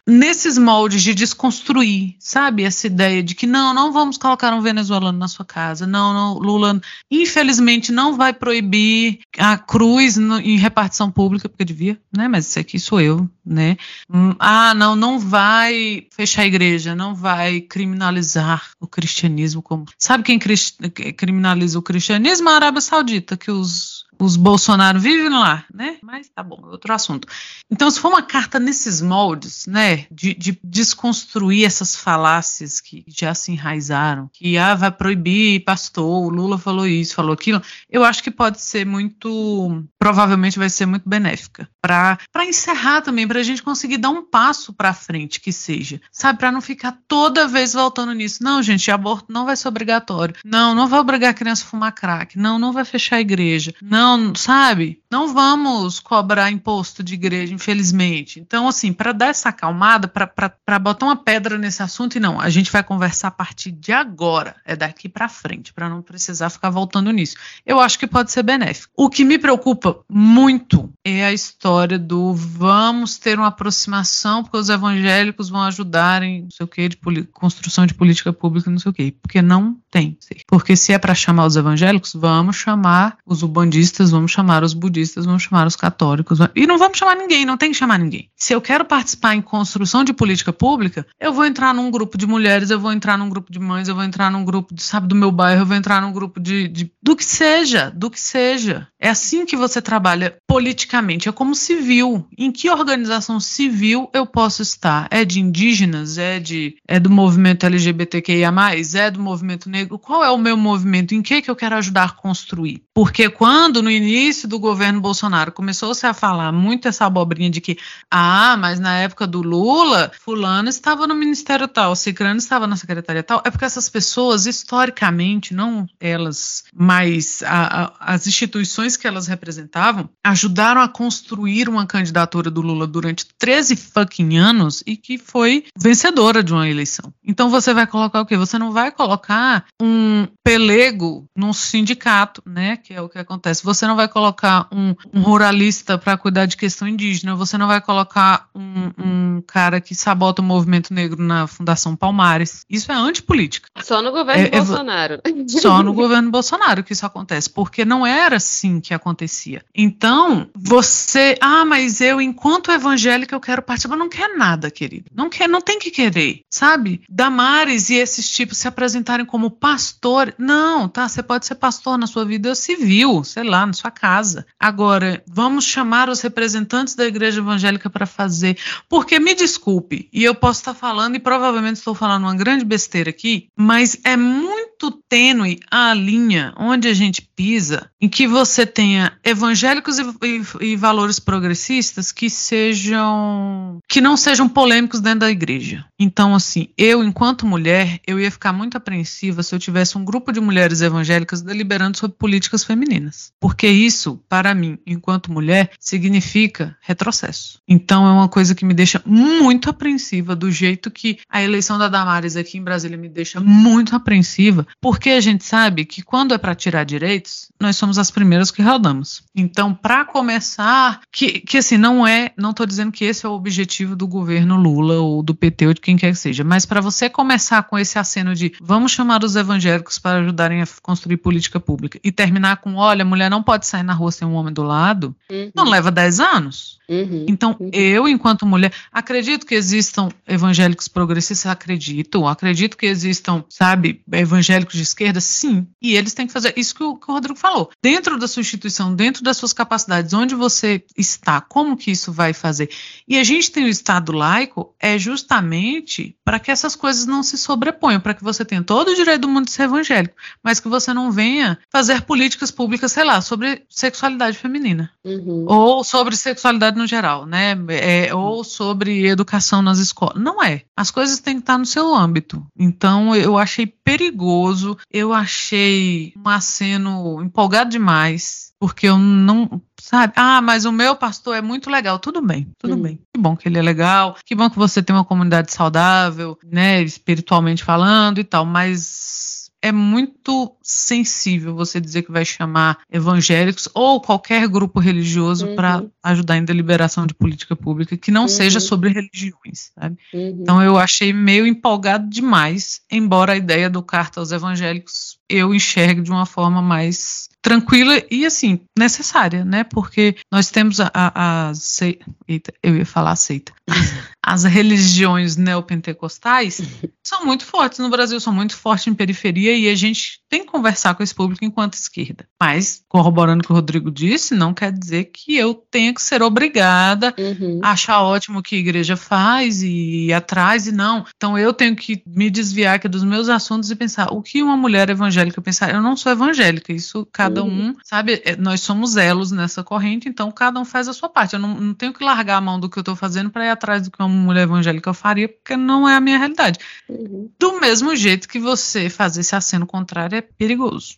Nesses 0.06 0.58
moldes 0.58 1.02
de 1.02 1.14
desconstruir, 1.14 2.16
sabe? 2.18 2.62
Essa 2.62 2.86
ideia 2.86 3.22
de 3.22 3.34
que 3.34 3.46
não, 3.46 3.72
não 3.72 3.92
vamos 3.92 4.18
colocar 4.18 4.52
um 4.52 4.60
venezuelano 4.60 5.18
na 5.18 5.28
sua 5.28 5.44
casa. 5.44 5.86
Não, 5.86 6.12
não, 6.12 6.38
Lula, 6.38 6.80
infelizmente, 7.10 7.90
não 7.90 8.16
vai 8.16 8.32
proibir 8.32 9.20
a 9.38 9.56
cruz 9.56 10.16
no, 10.16 10.38
em 10.38 10.58
repartição 10.58 11.10
pública, 11.10 11.48
porque 11.48 11.64
devia, 11.64 11.98
né? 12.14 12.28
Mas 12.28 12.48
isso 12.48 12.58
aqui 12.58 12.78
sou 12.78 13.00
eu, 13.00 13.28
né? 13.44 13.76
Hum, 14.12 14.34
ah, 14.38 14.74
não, 14.74 14.94
não 14.94 15.18
vai 15.18 16.06
fechar 16.10 16.42
a 16.42 16.46
igreja, 16.46 16.94
não 16.94 17.14
vai 17.14 17.60
criminalizar 17.60 18.70
o 18.78 18.86
cristianismo 18.86 19.62
como. 19.62 19.86
Sabe 19.98 20.24
quem 20.24 20.38
criminaliza 20.38 21.78
o 21.78 21.82
cristianismo? 21.82 22.50
A 22.50 22.54
Arábia 22.54 22.80
Saudita, 22.80 23.36
que 23.36 23.50
os 23.50 24.04
os 24.24 24.36
Bolsonaro 24.36 24.98
vivem 24.98 25.28
lá, 25.28 25.64
né? 25.72 25.96
Mas 26.02 26.28
tá 26.28 26.42
bom, 26.42 26.60
outro 26.64 26.92
assunto. 26.92 27.28
Então, 27.70 27.90
se 27.90 28.00
for 28.00 28.08
uma 28.08 28.22
carta 28.22 28.58
nesses 28.58 29.00
moldes, 29.00 29.66
né, 29.66 30.06
de, 30.10 30.34
de 30.34 30.58
desconstruir 30.62 31.64
essas 31.64 31.96
falácias 31.96 32.80
que 32.80 33.04
já 33.06 33.34
se 33.34 33.52
enraizaram, 33.52 34.30
que 34.32 34.56
ah, 34.58 34.74
vai 34.74 34.90
proibir 34.90 35.64
pastor, 35.64 36.24
o 36.24 36.28
Lula 36.28 36.58
falou 36.58 36.86
isso, 36.86 37.14
falou 37.14 37.32
aquilo, 37.32 37.62
eu 37.90 38.04
acho 38.04 38.22
que 38.22 38.30
pode 38.30 38.60
ser 38.60 38.84
muito, 38.86 39.84
provavelmente 39.98 40.58
vai 40.58 40.70
ser 40.70 40.86
muito 40.86 41.08
benéfica. 41.08 41.68
Para 41.80 42.18
encerrar 42.46 43.02
também, 43.02 43.28
para 43.28 43.40
a 43.40 43.42
gente 43.42 43.62
conseguir 43.62 43.98
dar 43.98 44.10
um 44.10 44.22
passo 44.22 44.72
para 44.72 44.94
frente, 44.94 45.40
que 45.40 45.52
seja, 45.52 46.00
sabe? 46.10 46.38
Para 46.38 46.52
não 46.52 46.60
ficar 46.60 46.98
toda 47.06 47.46
vez 47.46 47.74
voltando 47.74 48.12
nisso. 48.12 48.42
Não, 48.42 48.62
gente, 48.62 48.90
aborto 48.90 49.32
não 49.32 49.44
vai 49.44 49.56
ser 49.56 49.68
obrigatório. 49.68 50.34
Não, 50.44 50.74
não 50.74 50.88
vai 50.88 51.00
obrigar 51.00 51.30
a 51.30 51.34
criança 51.34 51.64
a 51.64 51.68
fumar 51.68 51.92
crack. 51.92 52.38
Não, 52.38 52.58
não 52.58 52.72
vai 52.72 52.84
fechar 52.84 53.16
a 53.16 53.20
igreja. 53.20 53.74
Não, 53.82 54.13
não, 54.16 54.34
sabe? 54.34 55.00
Não 55.10 55.32
vamos 55.32 56.00
cobrar 56.00 56.50
imposto 56.50 57.02
de 57.02 57.14
igreja, 57.14 57.54
infelizmente. 57.54 58.40
Então, 58.40 58.66
assim, 58.66 58.92
para 58.92 59.12
dar 59.12 59.26
essa 59.26 59.50
acalmada, 59.50 60.08
para 60.08 60.78
botar 60.78 61.06
uma 61.06 61.16
pedra 61.16 61.56
nesse 61.56 61.82
assunto, 61.82 62.16
e 62.16 62.20
não, 62.20 62.40
a 62.40 62.50
gente 62.50 62.70
vai 62.70 62.82
conversar 62.82 63.28
a 63.28 63.30
partir 63.30 63.70
de 63.70 63.92
agora, 63.92 64.56
é 64.64 64.74
daqui 64.74 65.08
para 65.08 65.28
frente, 65.28 65.72
para 65.72 65.88
não 65.88 66.02
precisar 66.02 66.50
ficar 66.50 66.70
voltando 66.70 67.10
nisso. 67.12 67.36
Eu 67.64 67.78
acho 67.78 67.98
que 67.98 68.06
pode 68.06 68.32
ser 68.32 68.42
benéfico. 68.42 68.92
O 68.96 69.08
que 69.08 69.24
me 69.24 69.38
preocupa 69.38 70.00
muito 70.08 70.92
é 71.04 71.24
a 71.24 71.32
história 71.32 71.98
do 71.98 72.34
vamos 72.34 73.16
ter 73.16 73.38
uma 73.38 73.48
aproximação, 73.48 74.42
porque 74.42 74.56
os 74.56 74.68
evangélicos 74.68 75.48
vão 75.48 75.62
ajudarem, 75.62 76.42
não 76.42 76.50
sei 76.50 76.64
o 76.64 76.68
que, 76.68 76.88
de 76.88 76.96
construção 77.32 77.86
de 77.86 77.94
política 77.94 78.32
pública, 78.32 78.70
não 78.70 78.78
sei 78.78 78.90
o 78.90 78.94
que, 78.94 79.12
porque 79.12 79.40
não 79.40 79.76
tem. 79.90 80.18
Porque 80.48 80.74
se 80.74 80.92
é 80.92 80.98
para 80.98 81.14
chamar 81.14 81.46
os 81.46 81.56
evangélicos, 81.56 82.14
vamos 82.14 82.56
chamar 82.56 83.16
os 83.24 83.42
ubandistas 83.42 83.93
vamos 84.10 84.32
chamar 84.32 84.62
os 84.62 84.74
budistas, 84.74 85.24
vamos 85.24 85.42
chamar 85.42 85.66
os 85.66 85.76
católicos. 85.76 86.38
E 86.54 86.66
não 86.66 86.78
vamos 86.78 86.98
chamar 86.98 87.16
ninguém, 87.16 87.44
não 87.44 87.56
tem 87.56 87.70
que 87.70 87.76
chamar 87.76 87.98
ninguém. 87.98 88.28
Se 88.36 88.52
eu 88.52 88.60
quero 88.60 88.84
participar 88.84 89.34
em 89.34 89.42
construção 89.42 90.04
de 90.04 90.12
política 90.12 90.52
pública, 90.52 91.06
eu 91.20 91.32
vou 91.32 91.44
entrar 91.44 91.74
num 91.74 91.90
grupo 91.90 92.18
de 92.18 92.26
mulheres, 92.26 92.70
eu 92.70 92.80
vou 92.80 92.92
entrar 92.92 93.16
num 93.16 93.28
grupo 93.28 93.52
de 93.52 93.58
mães, 93.58 93.88
eu 93.88 93.94
vou 93.94 94.04
entrar 94.04 94.30
num 94.30 94.44
grupo, 94.44 94.74
de, 94.74 94.82
sabe, 94.82 95.06
do 95.06 95.14
meu 95.14 95.30
bairro, 95.30 95.62
eu 95.62 95.66
vou 95.66 95.76
entrar 95.76 96.00
num 96.00 96.12
grupo 96.12 96.40
de, 96.40 96.68
de. 96.68 96.92
do 97.02 97.16
que 97.16 97.24
seja, 97.24 97.90
do 97.94 98.10
que 98.10 98.20
seja. 98.20 98.88
É 99.04 99.10
assim 99.10 99.44
que 99.44 99.54
você 99.54 99.82
trabalha 99.82 100.34
politicamente, 100.46 101.28
é 101.28 101.32
como 101.32 101.54
civil. 101.54 102.26
Em 102.38 102.50
que 102.50 102.70
organização 102.70 103.38
civil 103.38 104.08
eu 104.14 104.24
posso 104.24 104.62
estar? 104.62 105.08
É 105.10 105.26
de 105.26 105.40
indígenas? 105.40 106.16
É 106.16 106.40
de 106.40 106.78
é 106.88 106.98
do 106.98 107.10
movimento 107.10 107.66
LGBTQIA+, 107.66 108.50
é 108.94 109.10
do 109.10 109.20
movimento 109.20 109.68
negro? 109.68 109.98
Qual 109.98 110.24
é 110.24 110.30
o 110.30 110.38
meu 110.38 110.56
movimento? 110.56 111.14
Em 111.14 111.20
que 111.20 111.42
que 111.42 111.50
eu 111.50 111.54
quero 111.54 111.76
ajudar 111.76 112.04
a 112.04 112.10
construir? 112.12 112.82
Porque 112.94 113.28
quando 113.28 113.82
no 113.82 113.90
início 113.90 114.48
do 114.48 114.58
governo 114.58 115.02
Bolsonaro 115.02 115.52
começou-se 115.52 116.06
a 116.06 116.14
falar 116.14 116.50
muito 116.50 116.88
essa 116.88 117.04
abobrinha 117.04 117.50
de 117.50 117.60
que, 117.60 117.76
ah, 118.10 118.56
mas 118.56 118.80
na 118.80 118.96
época 118.96 119.26
do 119.26 119.42
Lula, 119.42 120.12
fulano 120.24 120.70
estava 120.70 121.06
no 121.06 121.14
ministério 121.14 121.68
tal, 121.68 121.94
cicrano 121.94 122.38
estava 122.38 122.66
na 122.66 122.76
secretaria 122.76 123.22
tal, 123.22 123.42
é 123.44 123.50
porque 123.50 123.66
essas 123.66 123.90
pessoas, 123.90 124.46
historicamente, 124.46 125.52
não 125.52 125.86
elas, 126.00 126.64
mas 126.72 127.42
a, 127.42 127.84
a, 127.84 128.14
as 128.14 128.26
instituições 128.26 128.93
que 128.96 129.06
elas 129.06 129.26
representavam, 129.26 130.08
ajudaram 130.22 130.80
a 130.80 130.88
construir 130.88 131.68
uma 131.68 131.86
candidatura 131.86 132.50
do 132.50 132.60
Lula 132.60 132.86
durante 132.86 133.26
13 133.38 133.76
fucking 133.76 134.36
anos 134.36 134.82
e 134.86 134.96
que 134.96 135.18
foi 135.18 135.64
vencedora 135.76 136.42
de 136.42 136.52
uma 136.52 136.68
eleição. 136.68 137.12
Então 137.24 137.50
você 137.50 137.72
vai 137.74 137.86
colocar 137.86 138.20
o 138.20 138.26
quê? 138.26 138.36
Você 138.36 138.58
não 138.58 138.72
vai 138.72 138.90
colocar 138.90 139.64
um 139.80 140.26
pelego 140.42 141.26
num 141.36 141.52
sindicato, 141.52 142.42
né? 142.46 142.76
Que 142.76 142.94
é 142.94 143.00
o 143.00 143.08
que 143.08 143.18
acontece. 143.18 143.64
Você 143.64 143.86
não 143.86 143.96
vai 143.96 144.08
colocar 144.08 144.68
um, 144.72 144.94
um 145.12 145.22
ruralista 145.22 145.98
para 145.98 146.16
cuidar 146.16 146.46
de 146.46 146.56
questão 146.56 146.86
indígena, 146.86 147.34
você 147.34 147.56
não 147.58 147.66
vai 147.66 147.80
colocar 147.80 148.48
um, 148.54 148.90
um, 148.98 149.42
cara 149.46 149.80
que 149.80 149.94
sabota 149.94 150.42
o 150.42 150.44
movimento 150.44 150.92
negro 150.92 151.22
na 151.22 151.46
Fundação 151.46 151.96
Palmares. 151.96 152.64
Isso 152.68 152.90
é 152.90 152.94
antipolítica. 152.94 153.68
Só 153.82 154.02
no 154.02 154.10
governo 154.10 154.44
é, 154.44 154.46
é 154.46 154.50
Bolsonaro. 154.50 155.14
É, 155.24 155.48
só 155.60 155.82
no 155.82 155.92
governo 155.92 156.30
Bolsonaro 156.30 156.84
que 156.84 156.92
isso 156.92 157.06
acontece, 157.06 157.50
porque 157.50 157.84
não 157.84 158.06
era 158.06 158.36
assim 158.36 158.80
que 158.84 158.94
acontecia. 158.94 159.64
Então, 159.74 160.48
você, 160.54 161.36
ah, 161.40 161.64
mas 161.64 162.00
eu, 162.00 162.20
enquanto 162.20 162.70
evangélica, 162.70 163.34
eu 163.34 163.40
quero 163.40 163.62
participar. 163.62 163.96
Não 163.96 164.08
quer 164.08 164.36
nada, 164.36 164.70
querido. 164.70 165.10
Não 165.14 165.28
quer, 165.28 165.48
não 165.48 165.60
tem 165.60 165.78
que 165.78 165.90
querer, 165.90 166.42
sabe? 166.50 167.02
Damares 167.08 167.90
e 167.90 167.94
esses 167.94 168.28
tipos 168.30 168.58
se 168.58 168.68
apresentarem 168.68 169.26
como 169.26 169.50
pastor. 169.50 170.34
Não, 170.38 170.88
tá? 170.88 171.08
Você 171.08 171.22
pode 171.22 171.46
ser 171.46 171.54
pastor 171.56 171.98
na 171.98 172.06
sua 172.06 172.24
vida 172.24 172.54
civil, 172.54 173.24
sei 173.24 173.44
lá, 173.44 173.66
na 173.66 173.72
sua 173.72 173.90
casa. 173.90 174.46
Agora, 174.58 175.22
vamos 175.26 175.64
chamar 175.64 176.08
os 176.08 176.20
representantes 176.20 176.94
da 176.94 177.06
igreja 177.06 177.40
evangélica 177.40 177.88
para 177.88 178.06
fazer. 178.06 178.58
Porque, 178.88 179.18
me 179.18 179.34
desculpe, 179.34 180.08
e 180.12 180.22
eu 180.22 180.34
posso 180.34 180.60
estar 180.60 180.74
falando, 180.74 181.16
e 181.16 181.20
provavelmente 181.20 181.76
estou 181.76 181.94
falando 181.94 182.24
uma 182.24 182.34
grande 182.34 182.64
besteira 182.64 183.10
aqui, 183.10 183.48
mas 183.56 183.98
é 184.04 184.16
muito 184.16 184.90
tênue 185.08 185.60
a 185.70 185.94
linha 185.94 186.52
onde 186.56 186.88
a 186.88 186.94
gente 186.94 187.22
pisa 187.22 187.90
em 188.00 188.08
que 188.08 188.26
você 188.26 188.63
tenha 188.66 189.12
evangélicos 189.22 189.98
e, 189.98 190.02
e, 190.22 190.72
e 190.72 190.76
valores 190.76 191.18
progressistas 191.18 192.12
que 192.12 192.28
sejam. 192.30 193.78
que 193.88 194.00
não 194.00 194.16
sejam 194.16 194.48
polêmicos 194.48 195.00
dentro 195.00 195.20
da 195.20 195.30
igreja. 195.30 195.84
Então, 195.98 196.34
assim, 196.34 196.68
eu, 196.76 197.02
enquanto 197.02 197.46
mulher, 197.46 198.00
eu 198.06 198.18
ia 198.18 198.30
ficar 198.30 198.52
muito 198.52 198.76
apreensiva 198.76 199.42
se 199.42 199.54
eu 199.54 199.58
tivesse 199.58 199.96
um 199.96 200.04
grupo 200.04 200.32
de 200.32 200.40
mulheres 200.40 200.80
evangélicas 200.80 201.42
deliberando 201.42 201.96
sobre 201.96 202.16
políticas 202.16 202.64
femininas. 202.64 203.32
Porque 203.40 203.66
isso, 203.66 204.20
para 204.28 204.54
mim, 204.54 204.78
enquanto 204.86 205.32
mulher, 205.32 205.70
significa 205.78 206.76
retrocesso. 206.80 207.58
Então, 207.66 208.06
é 208.06 208.10
uma 208.10 208.28
coisa 208.28 208.54
que 208.54 208.64
me 208.64 208.74
deixa 208.74 209.02
muito 209.06 209.70
apreensiva, 209.70 210.34
do 210.34 210.50
jeito 210.50 210.90
que 210.90 211.18
a 211.28 211.42
eleição 211.42 211.78
da 211.78 211.88
Damares 211.88 212.36
aqui 212.36 212.58
em 212.58 212.62
Brasília 212.62 212.98
me 212.98 213.08
deixa 213.08 213.40
muito 213.40 213.94
apreensiva, 213.94 214.66
porque 214.80 215.10
a 215.10 215.20
gente 215.20 215.44
sabe 215.44 215.84
que 215.84 216.02
quando 216.02 216.34
é 216.34 216.38
para 216.38 216.54
tirar 216.54 216.84
direitos, 216.84 217.48
nós 217.60 217.76
somos 217.76 217.98
as 217.98 218.10
primeiras 218.10 218.50
que 218.54 218.62
rodamos. 218.62 219.22
Então, 219.34 219.74
para 219.74 220.04
começar, 220.04 221.00
que, 221.10 221.40
que 221.40 221.58
assim, 221.58 221.76
não 221.76 222.06
é, 222.06 222.32
não 222.36 222.50
estou 222.50 222.64
dizendo 222.64 222.92
que 222.92 223.04
esse 223.04 223.26
é 223.26 223.28
o 223.28 223.32
objetivo 223.32 223.96
do 223.96 224.06
governo 224.06 224.56
Lula 224.56 225.00
ou 225.00 225.22
do 225.22 225.34
PT 225.34 225.66
ou 225.66 225.74
de 225.74 225.80
quem 225.80 225.96
quer 225.96 226.10
que 226.10 226.18
seja, 226.18 226.44
mas 226.44 226.64
para 226.64 226.80
você 226.80 227.10
começar 227.10 227.62
com 227.64 227.78
esse 227.78 227.98
aceno 227.98 228.34
de 228.34 228.52
vamos 228.60 228.92
chamar 228.92 229.24
os 229.24 229.36
evangélicos 229.36 229.98
para 229.98 230.20
ajudarem 230.20 230.62
a 230.62 230.66
construir 230.82 231.16
política 231.16 231.58
pública 231.58 231.98
e 232.02 232.12
terminar 232.12 232.58
com, 232.58 232.76
olha, 232.76 233.04
mulher 233.04 233.30
não 233.30 233.42
pode 233.42 233.66
sair 233.66 233.82
na 233.82 233.92
rua 233.92 234.12
sem 234.12 234.26
um 234.26 234.34
homem 234.34 234.54
do 234.54 234.62
lado, 234.62 235.14
uhum. 235.30 235.50
não 235.54 235.68
leva 235.68 235.90
10 235.90 236.20
anos. 236.20 236.78
Uhum. 236.88 237.26
Então, 237.28 237.56
uhum. 237.58 237.70
eu, 237.72 238.06
enquanto 238.06 238.46
mulher, 238.46 238.72
acredito 238.92 239.46
que 239.46 239.54
existam 239.54 240.08
evangélicos 240.26 240.86
progressistas, 240.86 241.50
acredito, 241.50 242.26
acredito 242.26 242.76
que 242.76 242.86
existam, 242.86 243.42
sabe, 243.48 244.02
evangélicos 244.12 244.74
de 244.76 244.82
esquerda, 244.82 245.20
sim, 245.20 245.66
e 245.80 245.96
eles 245.96 246.14
têm 246.14 246.26
que 246.26 246.32
fazer 246.32 246.52
isso 246.56 246.74
que 246.74 246.84
o, 246.84 246.96
que 246.96 247.10
o 247.10 247.14
Rodrigo 247.14 247.38
falou. 247.38 247.70
Dentro 247.82 248.18
da 248.18 248.28
sua 248.28 248.43
instituição, 248.44 248.94
dentro 248.94 249.22
das 249.22 249.36
suas 249.36 249.52
capacidades, 249.52 250.12
onde 250.12 250.34
você 250.34 250.84
está, 250.96 251.40
como 251.40 251.76
que 251.76 251.90
isso 251.90 252.12
vai 252.12 252.32
fazer? 252.32 252.70
E 253.08 253.18
a 253.18 253.24
gente 253.24 253.50
tem 253.50 253.64
o 253.64 253.68
Estado 253.68 254.12
laico 254.12 254.74
é 254.78 254.98
justamente 254.98 256.16
para 256.24 256.38
que 256.38 256.50
essas 256.50 256.76
coisas 256.76 257.06
não 257.06 257.22
se 257.22 257.36
sobreponham, 257.36 258.00
para 258.00 258.14
que 258.14 258.22
você 258.22 258.44
tenha 258.44 258.62
todo 258.62 258.88
o 258.88 258.94
direito 258.94 259.22
do 259.22 259.28
mundo 259.28 259.46
de 259.46 259.50
ser 259.50 259.64
evangélico, 259.64 260.14
mas 260.42 260.60
que 260.60 260.68
você 260.68 260.92
não 260.92 261.10
venha 261.10 261.58
fazer 261.70 262.02
políticas 262.02 262.50
públicas, 262.50 262.92
sei 262.92 263.04
lá, 263.04 263.20
sobre 263.20 263.62
sexualidade 263.68 264.38
feminina. 264.38 264.90
Uhum. 265.04 265.46
Ou 265.48 265.84
sobre 265.84 266.16
sexualidade 266.16 266.76
no 266.76 266.86
geral, 266.86 267.26
né? 267.26 267.56
É, 267.68 268.14
ou 268.14 268.44
sobre 268.44 269.06
educação 269.06 269.62
nas 269.62 269.78
escolas. 269.78 270.22
Não 270.22 270.42
é. 270.42 270.62
As 270.76 270.90
coisas 270.90 271.18
têm 271.18 271.36
que 271.36 271.42
estar 271.42 271.58
no 271.58 271.66
seu 271.66 271.94
âmbito. 271.94 272.44
Então, 272.58 273.14
eu 273.14 273.38
achei 273.38 273.66
perigoso, 273.66 274.76
eu 274.90 275.12
achei 275.12 276.12
um 276.16 276.28
aceno 276.28 277.22
empolgado 277.22 277.70
demais, 277.70 278.33
porque 278.64 278.86
eu 278.86 278.96
não 278.96 279.60
sabe? 279.78 280.14
Ah, 280.16 280.40
mas 280.40 280.64
o 280.64 280.72
meu 280.72 280.96
pastor 280.96 281.36
é 281.36 281.42
muito 281.42 281.68
legal. 281.68 281.98
Tudo 281.98 282.22
bem, 282.22 282.48
tudo 282.58 282.76
hum. 282.76 282.80
bem. 282.80 282.98
Que 283.12 283.20
bom 283.20 283.36
que 283.36 283.46
ele 283.46 283.58
é 283.58 283.62
legal. 283.62 284.16
Que 284.24 284.34
bom 284.34 284.48
que 284.48 284.56
você 284.56 284.82
tem 284.82 284.96
uma 284.96 285.04
comunidade 285.04 285.52
saudável, 285.52 286.38
né, 286.42 286.80
espiritualmente 286.80 287.62
falando 287.62 288.20
e 288.20 288.24
tal. 288.24 288.46
Mas 288.46 289.50
é 289.60 289.70
muito 289.70 290.56
sensível 290.62 291.54
você 291.54 291.78
dizer 291.78 292.04
que 292.04 292.12
vai 292.12 292.24
chamar 292.24 292.78
evangélicos 292.90 293.68
ou 293.74 294.00
qualquer 294.00 294.48
grupo 294.48 294.80
religioso 294.80 295.46
uhum. 295.46 295.56
para 295.56 295.84
ajudar 296.02 296.38
em 296.38 296.44
deliberação 296.44 297.06
de 297.06 297.12
política 297.12 297.54
pública 297.54 297.98
que 297.98 298.10
não 298.10 298.22
uhum. 298.22 298.28
seja 298.28 298.60
sobre 298.60 298.88
religiões, 298.88 299.72
sabe? 299.78 299.98
Uhum. 300.14 300.38
Então 300.40 300.62
eu 300.62 300.78
achei 300.78 301.12
meio 301.12 301.46
empolgado 301.46 302.08
demais, 302.08 302.80
embora 302.90 303.34
a 303.34 303.36
ideia 303.36 303.68
do 303.68 303.82
carta 303.82 304.20
aos 304.20 304.32
evangélicos 304.32 305.18
eu 305.28 305.54
enxergue 305.54 306.02
de 306.02 306.10
uma 306.10 306.26
forma 306.26 306.60
mais 306.60 307.28
tranquila 307.40 308.02
e 308.10 308.24
assim 308.24 308.60
necessária, 308.76 309.44
né? 309.44 309.64
Porque 309.64 310.16
nós 310.32 310.50
temos 310.50 310.80
a, 310.80 310.90
a, 310.94 311.48
a 311.50 311.54
seita, 311.54 312.54
eu 312.62 312.76
ia 312.76 312.86
falar 312.86 313.14
seita, 313.16 313.52
as 314.24 314.44
religiões 314.44 315.36
neopentecostais 315.36 316.62
são 317.04 317.26
muito 317.26 317.44
fortes 317.44 317.78
no 317.80 317.90
Brasil, 317.90 318.18
são 318.18 318.32
muito 318.32 318.56
fortes 318.56 318.86
em 318.86 318.94
periferia 318.94 319.54
e 319.54 319.68
a 319.68 319.74
gente 319.74 320.20
tem 320.28 320.40
que 320.40 320.50
conversar 320.50 320.94
com 320.94 321.02
esse 321.02 321.14
público 321.14 321.44
enquanto 321.44 321.74
esquerda. 321.74 322.26
Mas 322.40 322.82
corroborando 322.88 323.42
o 323.42 323.46
que 323.46 323.52
o 323.52 323.56
Rodrigo 323.56 323.90
disse, 323.90 324.34
não 324.34 324.54
quer 324.54 324.72
dizer 324.72 325.10
que 325.12 325.36
eu 325.36 325.52
tenha 325.52 325.92
que 325.92 326.02
ser 326.02 326.22
obrigada 326.22 327.14
uhum. 327.18 327.60
a 327.62 327.72
achar 327.72 328.00
ótimo 328.00 328.38
o 328.38 328.42
que 328.42 328.56
a 328.56 328.58
igreja 328.58 328.96
faz 328.96 329.62
e 329.62 330.06
ir 330.06 330.12
atrás 330.14 330.66
e 330.66 330.72
não. 330.72 331.04
Então 331.14 331.36
eu 331.36 331.52
tenho 331.52 331.76
que 331.76 332.02
me 332.06 332.30
desviar 332.30 332.76
aqui 332.76 332.88
dos 332.88 333.04
meus 333.04 333.28
assuntos 333.28 333.70
e 333.70 333.76
pensar 333.76 334.08
o 334.12 334.22
que 334.22 334.42
uma 334.42 334.56
mulher 334.56 334.88
evangélica 334.88 335.13
pensar. 335.42 335.72
Eu 335.72 335.80
não 335.80 335.96
sou 335.96 336.12
evangélica, 336.12 336.72
isso 336.72 337.06
cada 337.12 337.42
uhum. 337.42 337.68
um, 337.68 337.76
sabe? 337.82 338.22
É, 338.24 338.36
nós 338.36 338.60
somos 338.60 338.96
elos 338.96 339.30
nessa 339.30 339.62
corrente, 339.62 340.08
então 340.08 340.30
cada 340.30 340.58
um 340.60 340.64
faz 340.64 340.88
a 340.88 340.92
sua 340.92 341.08
parte. 341.08 341.34
Eu 341.34 341.40
não, 341.40 341.54
não 341.54 341.74
tenho 341.74 341.92
que 341.92 342.04
largar 342.04 342.36
a 342.36 342.40
mão 342.40 342.58
do 342.58 342.68
que 342.68 342.78
eu 342.78 342.82
estou 342.82 342.96
fazendo 342.96 343.30
para 343.30 343.46
ir 343.46 343.50
atrás 343.50 343.82
do 343.82 343.90
que 343.90 343.98
uma 344.00 344.08
mulher 344.08 344.42
evangélica 344.42 344.92
faria, 344.92 345.28
porque 345.28 345.56
não 345.56 345.88
é 345.88 345.94
a 345.94 346.00
minha 346.00 346.18
realidade. 346.18 346.58
Uhum. 346.88 347.28
Do 347.38 347.60
mesmo 347.60 347.94
jeito 347.94 348.28
que 348.28 348.38
você 348.38 348.88
fazer 348.88 349.20
esse 349.20 349.34
aceno 349.34 349.66
contrário 349.66 350.16
é 350.16 350.20
perigoso. 350.20 350.96